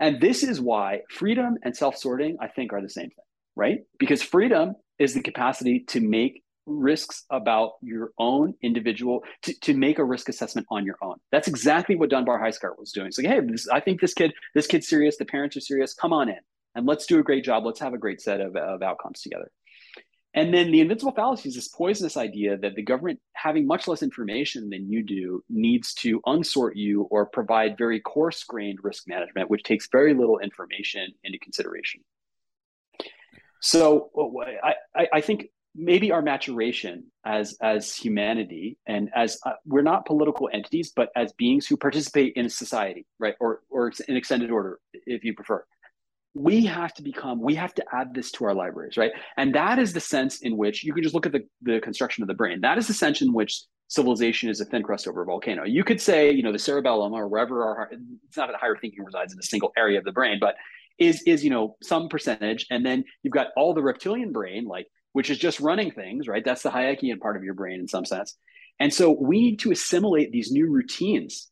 And 0.00 0.20
this 0.20 0.42
is 0.42 0.60
why 0.60 1.02
freedom 1.10 1.58
and 1.62 1.76
self 1.76 1.96
sorting, 1.96 2.36
I 2.40 2.48
think, 2.48 2.72
are 2.72 2.82
the 2.82 2.88
same 2.88 3.10
thing, 3.10 3.24
right? 3.54 3.80
Because 3.98 4.22
freedom 4.22 4.74
is 4.98 5.14
the 5.14 5.22
capacity 5.22 5.80
to 5.88 6.00
make 6.00 6.42
risks 6.66 7.24
about 7.30 7.72
your 7.82 8.12
own 8.18 8.54
individual 8.62 9.22
to, 9.42 9.58
to 9.60 9.74
make 9.74 9.98
a 9.98 10.04
risk 10.04 10.28
assessment 10.28 10.66
on 10.70 10.84
your 10.84 10.96
own. 11.02 11.16
That's 11.32 11.48
exactly 11.48 11.96
what 11.96 12.10
dunbar 12.10 12.40
highscart 12.40 12.78
was 12.78 12.92
doing. 12.92 13.12
So 13.12 13.22
like, 13.22 13.32
hey 13.32 13.40
this, 13.40 13.68
i 13.68 13.80
think 13.80 14.00
this 14.00 14.14
kid 14.14 14.32
this 14.54 14.66
kid's 14.66 14.88
serious. 14.88 15.16
The 15.16 15.24
parents 15.24 15.56
are 15.56 15.60
serious. 15.60 15.94
Come 15.94 16.12
on 16.12 16.28
in 16.28 16.38
and 16.74 16.86
let's 16.86 17.06
do 17.06 17.18
a 17.18 17.22
great 17.22 17.44
job. 17.44 17.64
Let's 17.64 17.80
have 17.80 17.94
a 17.94 17.98
great 17.98 18.20
set 18.20 18.40
of, 18.40 18.56
of 18.56 18.82
outcomes 18.82 19.20
together 19.20 19.50
and 20.34 20.54
then 20.54 20.70
the 20.70 20.80
invincible 20.80 21.12
fallacy 21.12 21.48
is 21.48 21.56
this 21.56 21.68
poisonous 21.68 22.16
idea 22.16 22.56
that 22.56 22.76
the 22.76 22.82
government, 22.82 23.18
having 23.32 23.66
much 23.66 23.88
less 23.88 24.02
information 24.02 24.70
than 24.70 24.88
you 24.88 25.02
do, 25.02 25.42
needs 25.48 25.92
to 25.94 26.20
unsort 26.20 26.72
you 26.76 27.02
or 27.10 27.26
provide 27.26 27.76
very 27.76 28.00
coarse 28.00 28.44
grained 28.44 28.78
risk 28.82 29.08
management, 29.08 29.50
which 29.50 29.64
takes 29.64 29.88
very 29.90 30.14
little 30.14 30.38
information 30.38 31.08
into 31.24 31.38
consideration. 31.38 32.02
So 33.60 34.10
I, 34.94 35.08
I 35.12 35.20
think 35.20 35.48
maybe 35.74 36.12
our 36.12 36.22
maturation 36.22 37.04
as 37.24 37.56
as 37.60 37.94
humanity 37.94 38.78
and 38.86 39.10
as 39.14 39.38
uh, 39.44 39.52
we're 39.66 39.82
not 39.82 40.06
political 40.06 40.48
entities, 40.52 40.92
but 40.94 41.10
as 41.16 41.32
beings 41.34 41.66
who 41.66 41.76
participate 41.76 42.34
in 42.36 42.48
society, 42.48 43.04
right, 43.18 43.34
or 43.40 43.62
or 43.68 43.92
an 44.08 44.16
extended 44.16 44.50
order, 44.50 44.78
if 44.92 45.24
you 45.24 45.34
prefer 45.34 45.64
we 46.34 46.64
have 46.64 46.94
to 46.94 47.02
become 47.02 47.40
we 47.40 47.54
have 47.54 47.74
to 47.74 47.84
add 47.92 48.14
this 48.14 48.30
to 48.30 48.44
our 48.44 48.54
libraries 48.54 48.96
right? 48.96 49.12
And 49.36 49.54
that 49.54 49.78
is 49.78 49.92
the 49.92 50.00
sense 50.00 50.40
in 50.40 50.56
which 50.56 50.84
you 50.84 50.92
can 50.92 51.02
just 51.02 51.14
look 51.14 51.26
at 51.26 51.32
the, 51.32 51.44
the 51.62 51.80
construction 51.80 52.22
of 52.22 52.28
the 52.28 52.34
brain. 52.34 52.60
That 52.60 52.78
is 52.78 52.86
the 52.86 52.94
sense 52.94 53.20
in 53.20 53.32
which 53.32 53.62
civilization 53.88 54.48
is 54.48 54.60
a 54.60 54.64
thin 54.64 54.84
crust 54.84 55.08
over 55.08 55.22
a 55.22 55.26
volcano. 55.26 55.64
You 55.64 55.82
could 55.82 56.00
say 56.00 56.30
you 56.30 56.42
know 56.42 56.52
the 56.52 56.58
cerebellum 56.58 57.12
or 57.12 57.26
wherever 57.26 57.64
our 57.64 57.90
it's 57.92 58.36
not 58.36 58.48
that 58.48 58.60
higher 58.60 58.76
thinking 58.76 59.04
resides 59.04 59.32
in 59.32 59.38
a 59.38 59.42
single 59.42 59.72
area 59.76 59.98
of 59.98 60.04
the 60.04 60.12
brain 60.12 60.38
but 60.40 60.54
is 60.98 61.22
is 61.22 61.42
you 61.42 61.50
know 61.50 61.76
some 61.82 62.08
percentage. 62.08 62.66
And 62.70 62.86
then 62.86 63.04
you've 63.22 63.34
got 63.34 63.48
all 63.56 63.74
the 63.74 63.82
reptilian 63.82 64.30
brain 64.32 64.66
like 64.66 64.86
which 65.12 65.30
is 65.30 65.38
just 65.38 65.58
running 65.58 65.90
things 65.90 66.28
right? 66.28 66.44
That's 66.44 66.62
the 66.62 66.70
hayekian 66.70 67.18
part 67.18 67.36
of 67.36 67.42
your 67.42 67.54
brain 67.54 67.80
in 67.80 67.88
some 67.88 68.04
sense. 68.04 68.36
And 68.78 68.94
so 68.94 69.10
we 69.10 69.40
need 69.40 69.58
to 69.60 69.72
assimilate 69.72 70.30
these 70.30 70.52
new 70.52 70.70
routines 70.70 71.50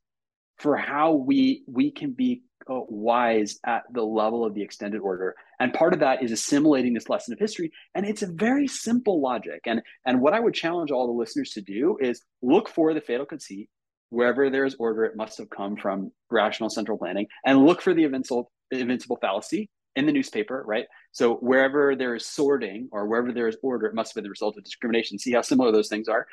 for 0.58 0.76
how 0.76 1.12
we 1.12 1.64
we 1.66 1.90
can 1.90 2.12
be 2.12 2.42
wise 2.68 3.58
at 3.64 3.82
the 3.92 4.02
level 4.02 4.44
of 4.44 4.54
the 4.54 4.62
extended 4.62 5.00
order. 5.00 5.34
And 5.60 5.72
part 5.72 5.94
of 5.94 6.00
that 6.00 6.22
is 6.22 6.32
assimilating 6.32 6.94
this 6.94 7.08
lesson 7.08 7.32
of 7.32 7.38
history. 7.38 7.72
And 7.94 8.06
it's 8.06 8.22
a 8.22 8.32
very 8.32 8.66
simple 8.66 9.20
logic. 9.20 9.60
And, 9.66 9.82
and 10.06 10.20
what 10.20 10.34
I 10.34 10.40
would 10.40 10.54
challenge 10.54 10.90
all 10.90 11.06
the 11.06 11.12
listeners 11.12 11.50
to 11.50 11.60
do 11.60 11.98
is 12.00 12.22
look 12.42 12.68
for 12.68 12.94
the 12.94 13.00
fatal 13.00 13.26
conceit. 13.26 13.68
Wherever 14.10 14.48
there 14.48 14.64
is 14.64 14.76
order, 14.78 15.04
it 15.04 15.16
must 15.16 15.36
have 15.38 15.50
come 15.50 15.76
from 15.76 16.12
rational 16.30 16.70
central 16.70 16.96
planning, 16.96 17.26
and 17.44 17.66
look 17.66 17.82
for 17.82 17.92
the 17.92 18.04
invincible, 18.04 18.50
invincible 18.70 19.18
fallacy 19.20 19.68
in 19.96 20.06
the 20.06 20.12
newspaper, 20.12 20.62
right? 20.66 20.86
So 21.12 21.34
wherever 21.34 21.94
there 21.94 22.14
is 22.14 22.24
sorting 22.24 22.88
or 22.90 23.06
wherever 23.06 23.32
there 23.32 23.48
is 23.48 23.58
order, 23.62 23.86
it 23.86 23.94
must 23.94 24.10
have 24.10 24.14
been 24.14 24.24
the 24.24 24.30
result 24.30 24.56
of 24.56 24.64
discrimination. 24.64 25.18
See 25.18 25.32
how 25.32 25.42
similar 25.42 25.72
those 25.72 25.88
things 25.88 26.08
are. 26.08 26.26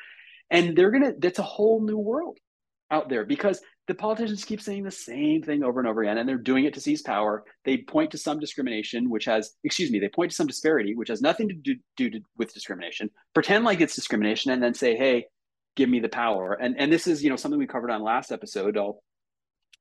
And 0.50 0.76
they're 0.76 0.90
gonna, 0.90 1.12
that's 1.18 1.38
a 1.38 1.42
whole 1.42 1.82
new 1.84 1.98
world 1.98 2.38
out 2.90 3.08
there 3.08 3.24
because 3.24 3.60
the 3.88 3.94
politicians 3.94 4.44
keep 4.44 4.60
saying 4.60 4.82
the 4.82 4.90
same 4.90 5.42
thing 5.42 5.62
over 5.62 5.78
and 5.78 5.88
over 5.88 6.02
again 6.02 6.18
and 6.18 6.28
they're 6.28 6.38
doing 6.38 6.64
it 6.64 6.74
to 6.74 6.80
seize 6.80 7.02
power. 7.02 7.44
They 7.64 7.78
point 7.78 8.10
to 8.12 8.18
some 8.18 8.38
discrimination 8.38 9.10
which 9.10 9.24
has 9.26 9.52
excuse 9.64 9.90
me 9.90 9.98
they 9.98 10.08
point 10.08 10.30
to 10.30 10.36
some 10.36 10.46
disparity 10.46 10.94
which 10.94 11.08
has 11.08 11.20
nothing 11.20 11.48
to 11.48 11.54
do, 11.54 11.76
do 11.96 12.10
to, 12.10 12.20
with 12.36 12.52
discrimination. 12.52 13.10
Pretend 13.34 13.64
like 13.64 13.80
it's 13.80 13.94
discrimination 13.94 14.50
and 14.50 14.62
then 14.62 14.74
say 14.74 14.96
hey 14.96 15.26
give 15.76 15.88
me 15.88 16.00
the 16.00 16.08
power. 16.08 16.54
And 16.54 16.78
and 16.78 16.92
this 16.92 17.06
is 17.06 17.22
you 17.22 17.30
know 17.30 17.36
something 17.36 17.58
we 17.58 17.66
covered 17.66 17.90
on 17.90 18.02
last 18.02 18.32
episode. 18.32 18.76
I'll 18.76 19.02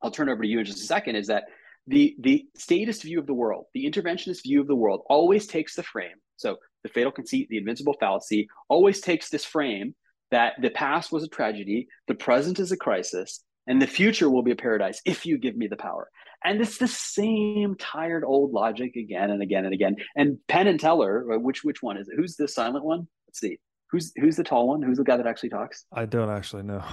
i'll 0.01 0.11
turn 0.11 0.29
over 0.29 0.43
to 0.43 0.47
you 0.47 0.59
in 0.59 0.65
just 0.65 0.83
a 0.83 0.85
second 0.85 1.15
is 1.15 1.27
that 1.27 1.45
the 1.87 2.15
the 2.19 2.45
statist 2.57 3.03
view 3.03 3.19
of 3.19 3.27
the 3.27 3.33
world 3.33 3.65
the 3.73 3.85
interventionist 3.85 4.43
view 4.43 4.59
of 4.59 4.67
the 4.67 4.75
world 4.75 5.01
always 5.09 5.47
takes 5.47 5.75
the 5.75 5.83
frame. 5.83 6.17
So 6.37 6.57
the 6.83 6.89
fatal 6.89 7.11
conceit 7.11 7.49
the 7.49 7.57
invincible 7.57 7.95
fallacy 7.99 8.47
always 8.69 9.01
takes 9.01 9.29
this 9.29 9.45
frame 9.45 9.95
that 10.31 10.53
the 10.61 10.69
past 10.69 11.11
was 11.11 11.23
a 11.23 11.27
tragedy, 11.27 11.87
the 12.07 12.15
present 12.15 12.59
is 12.59 12.71
a 12.71 12.77
crisis, 12.77 13.43
and 13.67 13.81
the 13.81 13.87
future 13.87 14.29
will 14.29 14.43
be 14.43 14.51
a 14.51 14.55
paradise 14.55 15.01
if 15.05 15.25
you 15.25 15.37
give 15.37 15.55
me 15.55 15.67
the 15.67 15.77
power. 15.77 16.09
And 16.43 16.61
it's 16.61 16.77
the 16.77 16.87
same 16.87 17.75
tired 17.79 18.23
old 18.23 18.51
logic 18.51 18.95
again 18.95 19.31
and 19.31 19.41
again 19.41 19.65
and 19.65 19.73
again. 19.73 19.95
And 20.15 20.37
Penn 20.47 20.67
and 20.67 20.79
Teller, 20.79 21.33
uh, 21.33 21.39
which 21.39 21.63
which 21.63 21.81
one 21.81 21.97
is 21.97 22.07
it? 22.07 22.15
Who's 22.15 22.35
the 22.35 22.47
silent 22.47 22.85
one? 22.85 23.07
Let's 23.27 23.39
see. 23.39 23.57
Who's 23.89 24.11
who's 24.15 24.35
the 24.35 24.43
tall 24.43 24.67
one? 24.67 24.81
Who's 24.81 24.97
the 24.97 25.03
guy 25.03 25.17
that 25.17 25.27
actually 25.27 25.49
talks? 25.49 25.85
I 25.91 26.05
don't 26.05 26.29
actually 26.29 26.63
know. 26.63 26.83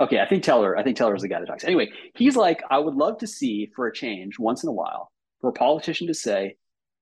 okay, 0.00 0.20
I 0.20 0.26
think 0.26 0.42
Teller. 0.42 0.76
I 0.76 0.82
think 0.82 0.96
Teller 0.96 1.14
is 1.14 1.22
the 1.22 1.28
guy 1.28 1.40
that 1.40 1.46
talks. 1.46 1.64
Anyway, 1.64 1.90
he's 2.14 2.36
like, 2.36 2.62
I 2.70 2.78
would 2.78 2.94
love 2.94 3.18
to 3.18 3.26
see 3.26 3.70
for 3.74 3.86
a 3.86 3.92
change 3.94 4.38
once 4.38 4.62
in 4.62 4.68
a 4.68 4.72
while 4.72 5.10
for 5.40 5.48
a 5.48 5.54
politician 5.54 6.06
to 6.08 6.14
say, 6.14 6.56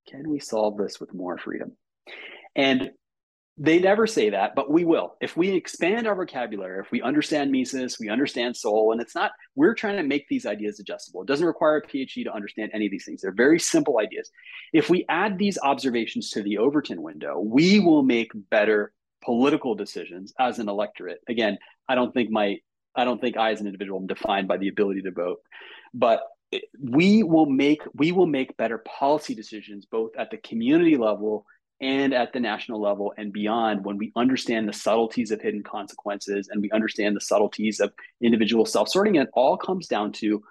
"Can 0.08 0.28
we 0.28 0.38
solve 0.38 0.76
this 0.76 1.00
with 1.00 1.12
more 1.12 1.38
freedom?" 1.38 1.76
And 2.54 2.90
they 3.60 3.80
never 3.80 4.06
say 4.06 4.30
that, 4.30 4.54
but 4.54 4.70
we 4.70 4.84
will. 4.84 5.16
If 5.20 5.36
we 5.36 5.50
expand 5.50 6.06
our 6.06 6.14
vocabulary, 6.14 6.80
if 6.80 6.92
we 6.92 7.02
understand 7.02 7.50
Mises, 7.50 7.98
we 7.98 8.08
understand 8.08 8.56
Sowell, 8.56 8.92
and 8.92 9.00
it's 9.00 9.16
not, 9.16 9.32
we're 9.56 9.74
trying 9.74 9.96
to 9.96 10.04
make 10.04 10.28
these 10.28 10.46
ideas 10.46 10.78
adjustable. 10.78 11.22
It 11.22 11.28
doesn't 11.28 11.46
require 11.46 11.78
a 11.78 11.86
PhD 11.86 12.22
to 12.24 12.32
understand 12.32 12.70
any 12.72 12.86
of 12.86 12.92
these 12.92 13.04
things. 13.04 13.20
They're 13.20 13.32
very 13.32 13.58
simple 13.58 13.98
ideas. 13.98 14.30
If 14.72 14.88
we 14.88 15.04
add 15.08 15.38
these 15.38 15.58
observations 15.60 16.30
to 16.30 16.42
the 16.42 16.58
Overton 16.58 17.02
window, 17.02 17.40
we 17.40 17.80
will 17.80 18.04
make 18.04 18.30
better 18.48 18.92
political 19.24 19.74
decisions 19.74 20.32
as 20.38 20.60
an 20.60 20.68
electorate. 20.68 21.18
Again, 21.28 21.58
I 21.88 21.96
don't 21.96 22.14
think 22.14 22.30
my, 22.30 22.58
I 22.94 23.04
don't 23.04 23.20
think 23.20 23.36
I 23.36 23.50
as 23.50 23.60
an 23.60 23.66
individual 23.66 23.98
am 23.98 24.06
defined 24.06 24.46
by 24.46 24.58
the 24.58 24.68
ability 24.68 25.02
to 25.02 25.10
vote, 25.10 25.40
but 25.92 26.20
we 26.80 27.24
will 27.24 27.46
make, 27.46 27.82
we 27.94 28.12
will 28.12 28.26
make 28.26 28.56
better 28.56 28.78
policy 28.78 29.34
decisions 29.34 29.84
both 29.84 30.12
at 30.16 30.30
the 30.30 30.36
community 30.38 30.96
level 30.96 31.44
and 31.80 32.12
at 32.12 32.32
the 32.32 32.40
national 32.40 32.80
level 32.80 33.14
and 33.16 33.32
beyond 33.32 33.84
when 33.84 33.96
we 33.96 34.12
understand 34.16 34.68
the 34.68 34.72
subtleties 34.72 35.30
of 35.30 35.40
hidden 35.40 35.62
consequences 35.62 36.48
and 36.50 36.60
we 36.60 36.70
understand 36.72 37.14
the 37.14 37.20
subtleties 37.20 37.78
of 37.78 37.92
individual 38.20 38.66
self-sorting 38.66 39.14
it 39.14 39.28
all 39.32 39.56
comes 39.56 39.86
down 39.86 40.10
to 40.10 40.42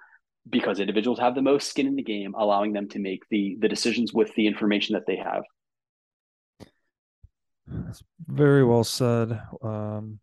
because 0.50 0.80
individuals 0.80 1.18
have 1.18 1.34
the 1.34 1.42
most 1.42 1.68
skin 1.68 1.86
in 1.86 1.96
the 1.96 2.02
game 2.02 2.34
allowing 2.36 2.72
them 2.72 2.88
to 2.88 2.98
make 2.98 3.22
the 3.30 3.56
the 3.60 3.68
decisions 3.68 4.12
with 4.12 4.34
the 4.34 4.46
information 4.46 4.94
that 4.94 5.06
they 5.06 5.16
have. 5.16 5.42
That's 7.66 8.02
very 8.26 8.64
well 8.64 8.84
said 8.84 9.40
um, 9.62 10.20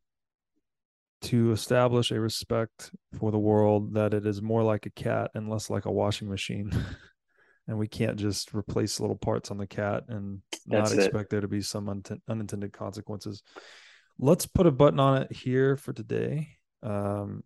to 1.24 1.52
establish 1.52 2.12
a 2.12 2.20
respect 2.20 2.92
for 3.20 3.32
the 3.32 3.40
world 3.40 3.94
that 3.94 4.14
it 4.14 4.26
is 4.26 4.42
more 4.42 4.64
like 4.64 4.86
a 4.86 4.92
cat 4.92 5.32
and 5.36 5.50
less 5.50 5.70
like 5.70 5.86
a 5.86 5.92
washing 5.92 6.28
machine 6.28 6.72
and 7.68 7.78
we 7.78 7.88
can't 7.88 8.18
just 8.18 8.54
replace 8.54 9.00
little 9.00 9.16
parts 9.16 9.52
on 9.52 9.58
the 9.58 9.68
cat 9.68 10.04
and 10.08 10.42
That's 10.66 10.92
not 10.92 11.04
expect 11.04 11.26
it. 11.26 11.30
there 11.32 11.42
to 11.42 11.48
be 11.48 11.62
some 11.62 11.90
un- 11.90 12.04
unintended 12.30 12.74
consequences. 12.74 13.42
Let's 14.20 14.46
put 14.46 14.68
a 14.68 14.72
button 14.72 15.00
on 15.00 15.24
it 15.24 15.32
here 15.32 15.76
for 15.76 15.92
today. 15.92 16.50
Um, 16.84 17.44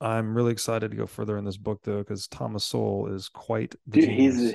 I'm 0.00 0.34
really 0.34 0.52
excited 0.52 0.90
to 0.90 0.96
go 0.96 1.06
further 1.06 1.36
in 1.36 1.44
this 1.44 1.58
book 1.58 1.80
though, 1.84 1.98
because 1.98 2.26
Thomas 2.26 2.64
Sowell 2.64 3.12
is 3.14 3.28
quite 3.28 3.74
Dude, 3.88 4.08
he's 4.08 4.54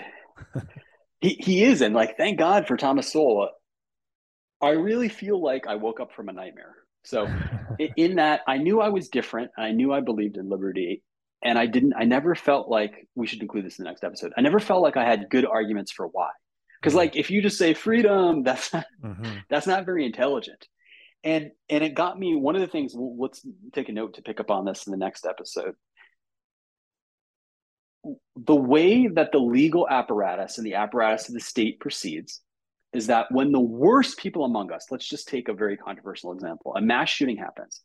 he 1.21 1.29
he 1.29 1.63
is, 1.63 1.81
and 1.81 1.93
like 1.93 2.17
thank 2.17 2.39
God 2.39 2.67
for 2.67 2.77
Thomas 2.77 3.11
Sowell. 3.11 3.49
I 4.61 4.69
really 4.69 5.09
feel 5.09 5.39
like 5.39 5.67
I 5.67 5.75
woke 5.75 5.99
up 5.99 6.13
from 6.13 6.29
a 6.29 6.33
nightmare. 6.33 6.73
So 7.03 7.27
in 7.95 8.15
that 8.15 8.41
I 8.47 8.57
knew 8.57 8.81
I 8.81 8.89
was 8.89 9.09
different. 9.09 9.51
I 9.55 9.71
knew 9.71 9.93
I 9.93 9.99
believed 9.99 10.37
in 10.37 10.49
liberty 10.49 11.03
and 11.43 11.59
I 11.59 11.65
didn't. 11.65 11.93
I 11.97 12.05
never 12.05 12.35
felt 12.35 12.69
like 12.69 13.07
we 13.15 13.27
should 13.27 13.41
include 13.41 13.65
this 13.65 13.77
in 13.79 13.83
the 13.83 13.89
next 13.89 14.03
episode. 14.03 14.33
I 14.37 14.41
never 14.41 14.59
felt 14.59 14.81
like 14.81 14.97
I 14.97 15.05
had 15.05 15.29
good 15.29 15.45
arguments 15.45 15.91
for 15.91 16.07
why. 16.07 16.29
Because 16.81 16.93
mm-hmm. 16.93 16.99
like 16.99 17.15
if 17.15 17.29
you 17.29 17.41
just 17.41 17.57
say 17.57 17.73
freedom, 17.73 18.43
that's 18.43 18.73
not, 18.73 18.85
mm-hmm. 19.03 19.37
that's 19.49 19.67
not 19.67 19.85
very 19.85 20.05
intelligent. 20.05 20.67
And 21.23 21.51
and 21.69 21.83
it 21.83 21.95
got 21.95 22.17
me. 22.17 22.35
One 22.35 22.55
of 22.55 22.61
the 22.61 22.67
things. 22.67 22.93
Let's 22.95 23.45
take 23.73 23.89
a 23.89 23.93
note 23.93 24.15
to 24.15 24.21
pick 24.21 24.39
up 24.39 24.51
on 24.51 24.65
this 24.65 24.87
in 24.87 24.91
the 24.91 24.97
next 24.97 25.25
episode. 25.25 25.75
The 28.35 28.55
way 28.55 29.07
that 29.07 29.31
the 29.31 29.39
legal 29.39 29.87
apparatus 29.89 30.59
and 30.59 30.65
the 30.65 30.75
apparatus 30.75 31.27
of 31.27 31.33
the 31.33 31.39
state 31.39 31.79
proceeds 31.79 32.41
is 32.93 33.07
that 33.07 33.31
when 33.31 33.51
the 33.51 33.59
worst 33.59 34.17
people 34.19 34.45
among 34.45 34.71
us, 34.71 34.85
let's 34.91 35.07
just 35.07 35.27
take 35.27 35.49
a 35.49 35.53
very 35.53 35.75
controversial 35.75 36.31
example, 36.31 36.75
a 36.75 36.81
mass 36.81 37.09
shooting 37.09 37.35
happens 37.35 37.81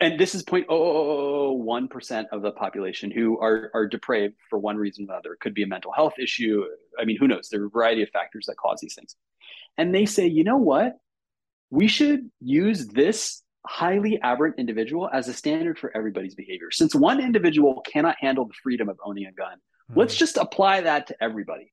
and 0.00 0.18
this 0.18 0.34
is 0.34 0.42
0.001% 0.44 2.26
of 2.32 2.42
the 2.42 2.50
population 2.52 3.10
who 3.10 3.38
are, 3.38 3.70
are 3.74 3.86
depraved 3.86 4.34
for 4.48 4.58
one 4.58 4.76
reason 4.76 5.04
or 5.08 5.14
another. 5.14 5.32
It 5.34 5.40
could 5.40 5.54
be 5.54 5.62
a 5.62 5.66
mental 5.66 5.92
health 5.92 6.14
issue. 6.20 6.64
I 6.98 7.04
mean, 7.04 7.18
who 7.18 7.28
knows? 7.28 7.48
There 7.48 7.62
are 7.62 7.66
a 7.66 7.70
variety 7.70 8.02
of 8.02 8.08
factors 8.10 8.46
that 8.46 8.56
cause 8.56 8.80
these 8.80 8.94
things. 8.94 9.16
And 9.76 9.94
they 9.94 10.06
say, 10.06 10.26
you 10.26 10.44
know 10.44 10.56
what? 10.56 10.96
We 11.70 11.86
should 11.88 12.30
use 12.40 12.86
this 12.86 13.42
highly 13.66 14.18
aberrant 14.22 14.56
individual 14.58 15.08
as 15.12 15.28
a 15.28 15.34
standard 15.34 15.78
for 15.78 15.94
everybody's 15.96 16.34
behavior. 16.34 16.70
Since 16.70 16.94
one 16.94 17.20
individual 17.20 17.82
cannot 17.86 18.16
handle 18.18 18.46
the 18.46 18.54
freedom 18.62 18.88
of 18.88 18.98
owning 19.04 19.26
a 19.26 19.32
gun, 19.32 19.58
mm-hmm. 19.58 20.00
let's 20.00 20.16
just 20.16 20.36
apply 20.36 20.82
that 20.82 21.08
to 21.08 21.22
everybody. 21.22 21.72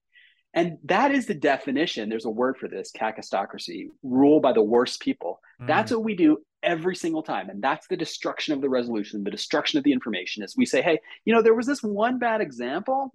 And 0.55 0.77
that 0.85 1.11
is 1.11 1.25
the 1.25 1.33
definition. 1.33 2.07
There's 2.07 2.25
a 2.25 2.29
word 2.29 2.57
for 2.57 2.69
this 2.69 2.91
kakistocracy, 2.97 3.89
rule 4.03 4.39
by 4.39 4.53
the 4.53 4.63
worst 4.63 5.01
people. 5.01 5.41
Mm. 5.61 5.67
That's 5.67 5.91
what 5.91 6.03
we 6.03 6.15
do 6.15 6.37
every 6.63 6.95
single 6.95 7.21
time. 7.21 7.49
And 7.49 7.61
that's 7.61 7.87
the 7.87 7.97
destruction 7.97 8.53
of 8.53 8.61
the 8.61 8.69
resolution, 8.69 9.23
the 9.23 9.31
destruction 9.31 9.77
of 9.77 9.83
the 9.83 9.91
information 9.91 10.43
is 10.43 10.55
we 10.55 10.65
say, 10.65 10.81
hey, 10.81 10.99
you 11.25 11.33
know, 11.33 11.41
there 11.41 11.53
was 11.53 11.67
this 11.67 11.83
one 11.83 12.19
bad 12.19 12.39
example. 12.39 13.13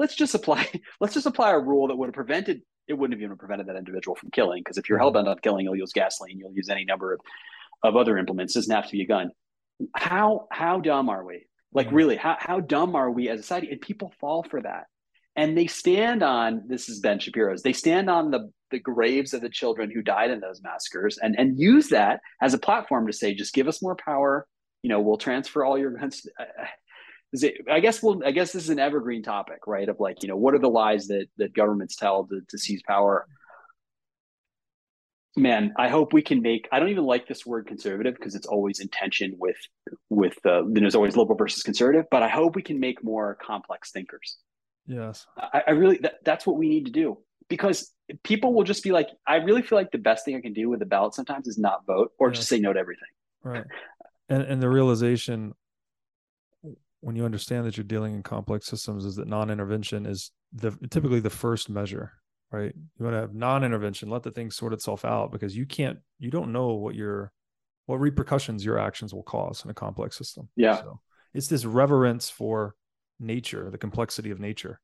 Let's 0.00 0.16
just 0.16 0.34
apply, 0.34 0.68
let's 1.00 1.14
just 1.14 1.26
apply 1.26 1.52
a 1.52 1.58
rule 1.58 1.86
that 1.86 1.96
would 1.96 2.08
have 2.08 2.14
prevented, 2.14 2.62
it 2.88 2.94
wouldn't 2.94 3.18
have 3.18 3.24
even 3.24 3.38
prevented 3.38 3.68
that 3.68 3.76
individual 3.76 4.16
from 4.16 4.30
killing. 4.30 4.60
Because 4.60 4.76
if 4.76 4.88
you're 4.88 4.98
mm-hmm. 4.98 5.04
hell 5.04 5.12
bent 5.12 5.28
on 5.28 5.38
killing, 5.38 5.64
you'll 5.64 5.76
use 5.76 5.92
gasoline, 5.92 6.40
you'll 6.40 6.52
use 6.52 6.68
any 6.68 6.84
number 6.84 7.12
of, 7.12 7.20
of 7.84 7.94
other 7.94 8.18
implements. 8.18 8.56
It 8.56 8.60
doesn't 8.60 8.74
have 8.74 8.86
to 8.86 8.92
be 8.92 9.02
a 9.02 9.06
gun. 9.06 9.30
How 9.94 10.48
how 10.50 10.80
dumb 10.80 11.08
are 11.08 11.24
we? 11.24 11.46
Like 11.72 11.86
mm-hmm. 11.86 11.96
really, 11.96 12.16
how 12.16 12.36
how 12.38 12.58
dumb 12.60 12.96
are 12.96 13.10
we 13.10 13.28
as 13.28 13.40
a 13.40 13.42
society? 13.42 13.70
And 13.70 13.80
people 13.80 14.12
fall 14.20 14.42
for 14.42 14.60
that 14.62 14.86
and 15.36 15.56
they 15.56 15.66
stand 15.66 16.22
on 16.22 16.62
this 16.66 16.88
is 16.88 17.00
ben 17.00 17.18
shapiro's 17.18 17.62
they 17.62 17.72
stand 17.72 18.08
on 18.10 18.30
the 18.30 18.50
the 18.70 18.78
graves 18.78 19.34
of 19.34 19.40
the 19.40 19.48
children 19.48 19.90
who 19.90 20.02
died 20.02 20.30
in 20.30 20.40
those 20.40 20.62
massacres 20.62 21.18
and 21.22 21.34
and 21.38 21.58
use 21.58 21.88
that 21.88 22.20
as 22.40 22.54
a 22.54 22.58
platform 22.58 23.06
to 23.06 23.12
say 23.12 23.34
just 23.34 23.54
give 23.54 23.68
us 23.68 23.82
more 23.82 23.96
power 23.96 24.46
you 24.82 24.88
know 24.88 25.00
we'll 25.00 25.18
transfer 25.18 25.64
all 25.64 25.78
your 25.78 25.90
guns 25.90 26.26
I 27.70 27.80
guess 27.80 28.02
well, 28.02 28.20
I 28.24 28.30
guess 28.30 28.52
this 28.52 28.64
is 28.64 28.70
an 28.70 28.78
evergreen 28.78 29.22
topic, 29.22 29.66
right? 29.66 29.88
Of 29.88 29.98
like, 29.98 30.22
you 30.22 30.28
know, 30.28 30.36
what 30.36 30.54
are 30.54 30.58
the 30.58 30.68
lies 30.68 31.06
that 31.06 31.28
that 31.38 31.54
governments 31.54 31.96
tell 31.96 32.24
to, 32.26 32.42
to 32.46 32.58
seize 32.58 32.82
power? 32.86 33.26
Man, 35.34 35.72
I 35.78 35.88
hope 35.88 36.12
we 36.12 36.20
can 36.20 36.42
make. 36.42 36.68
I 36.70 36.78
don't 36.78 36.90
even 36.90 37.04
like 37.04 37.26
this 37.26 37.46
word 37.46 37.66
conservative 37.66 38.14
because 38.14 38.34
it's 38.34 38.46
always 38.46 38.80
in 38.80 38.88
tension 38.88 39.36
with 39.38 39.56
with 40.10 40.34
uh, 40.44 40.64
there's 40.68 40.94
always 40.94 41.16
liberal 41.16 41.38
versus 41.38 41.62
conservative. 41.62 42.04
But 42.10 42.22
I 42.22 42.28
hope 42.28 42.54
we 42.54 42.62
can 42.62 42.78
make 42.78 43.02
more 43.02 43.38
complex 43.40 43.92
thinkers. 43.92 44.36
Yes. 44.86 45.26
I, 45.36 45.62
I 45.68 45.70
really, 45.72 45.98
that, 46.02 46.16
that's 46.24 46.46
what 46.46 46.56
we 46.56 46.68
need 46.68 46.86
to 46.86 46.92
do 46.92 47.18
because 47.48 47.92
people 48.24 48.54
will 48.54 48.64
just 48.64 48.82
be 48.82 48.92
like, 48.92 49.08
I 49.26 49.36
really 49.36 49.62
feel 49.62 49.78
like 49.78 49.90
the 49.90 49.98
best 49.98 50.24
thing 50.24 50.36
I 50.36 50.40
can 50.40 50.52
do 50.52 50.68
with 50.68 50.82
a 50.82 50.86
ballot 50.86 51.14
sometimes 51.14 51.46
is 51.46 51.58
not 51.58 51.86
vote 51.86 52.12
or 52.18 52.30
just 52.30 52.48
say 52.48 52.58
no 52.58 52.72
to 52.72 52.78
everything. 52.78 53.08
Right. 53.42 53.64
And, 54.28 54.42
and 54.42 54.62
the 54.62 54.68
realization 54.68 55.54
when 57.02 57.16
you 57.16 57.24
understand 57.24 57.66
that 57.66 57.76
you're 57.76 57.84
dealing 57.84 58.14
in 58.14 58.22
complex 58.22 58.66
systems 58.66 59.04
is 59.04 59.16
that 59.16 59.28
non-intervention 59.28 60.06
is 60.06 60.30
the 60.52 60.70
typically 60.88 61.20
the 61.20 61.30
first 61.30 61.68
measure 61.68 62.12
right 62.50 62.72
you 62.98 63.04
want 63.04 63.14
to 63.14 63.20
have 63.20 63.34
non-intervention 63.34 64.08
let 64.08 64.22
the 64.22 64.30
thing 64.30 64.50
sort 64.50 64.72
itself 64.72 65.04
out 65.04 65.32
because 65.32 65.56
you 65.56 65.66
can't 65.66 65.98
you 66.18 66.30
don't 66.30 66.52
know 66.52 66.74
what 66.74 66.94
your 66.94 67.32
what 67.86 68.00
repercussions 68.00 68.64
your 68.64 68.78
actions 68.78 69.12
will 69.12 69.22
cause 69.24 69.64
in 69.64 69.70
a 69.70 69.74
complex 69.74 70.16
system 70.16 70.48
yeah 70.56 70.80
so 70.80 71.00
it's 71.34 71.48
this 71.48 71.64
reverence 71.64 72.30
for 72.30 72.74
nature, 73.22 73.70
the 73.70 73.78
complexity 73.78 74.30
of 74.30 74.40
nature. 74.40 74.80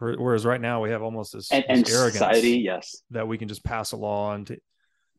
Whereas 0.00 0.46
right 0.46 0.60
now 0.60 0.80
we 0.80 0.90
have 0.90 1.02
almost 1.02 1.32
this, 1.32 1.50
and, 1.50 1.64
this 1.68 1.78
and 1.78 1.88
arrogance 1.88 2.18
society, 2.18 2.58
yes, 2.58 3.02
that 3.10 3.26
we 3.26 3.36
can 3.36 3.48
just 3.48 3.64
pass 3.64 3.90
a 3.90 3.96
law 3.96 4.32
and 4.32 4.46
to, 4.46 4.58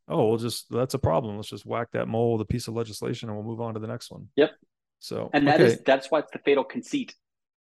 oh, 0.08 0.30
we'll 0.30 0.38
just 0.38 0.68
that's 0.72 0.94
a 0.94 1.00
problem. 1.00 1.36
Let's 1.36 1.50
just 1.50 1.66
whack 1.66 1.90
that 1.92 2.08
mole 2.08 2.34
with 2.34 2.42
a 2.42 2.46
piece 2.46 2.70
of 2.70 2.76
legislation 2.76 3.28
and 3.28 3.38
we'll 3.38 3.46
move 3.46 3.60
on 3.60 3.74
to 3.74 3.82
the 3.82 3.88
next 3.88 4.10
one. 4.10 4.30
Yep. 4.38 4.52
So 5.00 5.30
and 5.34 5.48
that 5.48 5.56
okay. 5.56 5.74
is 5.74 5.82
that's 5.86 6.10
why 6.10 6.20
it's 6.20 6.32
the 6.32 6.40
fatal 6.40 6.64
conceit, 6.64 7.14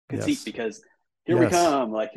conceit 0.09 0.31
yes. 0.31 0.45
because 0.45 0.83
here 1.25 1.41
yes. 1.41 1.53
we 1.53 1.57
come, 1.57 1.93
like 1.93 2.11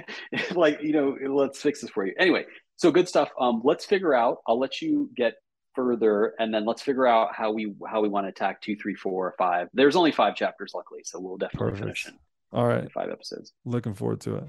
like 0.54 0.78
you 0.82 0.92
know, 0.92 1.16
let's 1.28 1.60
fix 1.60 1.80
this 1.80 1.90
for 1.90 2.06
you. 2.06 2.14
Anyway, 2.16 2.44
so 2.76 2.92
good 2.92 3.08
stuff. 3.08 3.30
Um, 3.40 3.60
let's 3.64 3.84
figure 3.84 4.14
out. 4.14 4.38
I'll 4.46 4.58
let 4.58 4.80
you 4.80 5.10
get 5.16 5.34
further 5.74 6.34
and 6.38 6.52
then 6.52 6.64
let's 6.64 6.82
figure 6.82 7.06
out 7.06 7.34
how 7.34 7.50
we 7.50 7.74
how 7.88 8.00
we 8.00 8.08
want 8.08 8.24
to 8.24 8.28
attack 8.28 8.60
two 8.60 8.76
three 8.76 8.94
four 8.94 9.34
five. 9.38 9.68
There's 9.74 9.96
only 9.96 10.12
five 10.12 10.36
chapters 10.36 10.72
luckily 10.74 11.00
so 11.04 11.20
we'll 11.20 11.36
definitely 11.36 11.70
Perfect. 11.70 11.80
finish 11.80 12.06
in 12.08 12.14
all 12.52 12.66
right. 12.66 12.90
five 12.92 13.10
episodes. 13.10 13.52
Looking 13.64 13.94
forward 13.94 14.20
to 14.22 14.36
it 14.36 14.44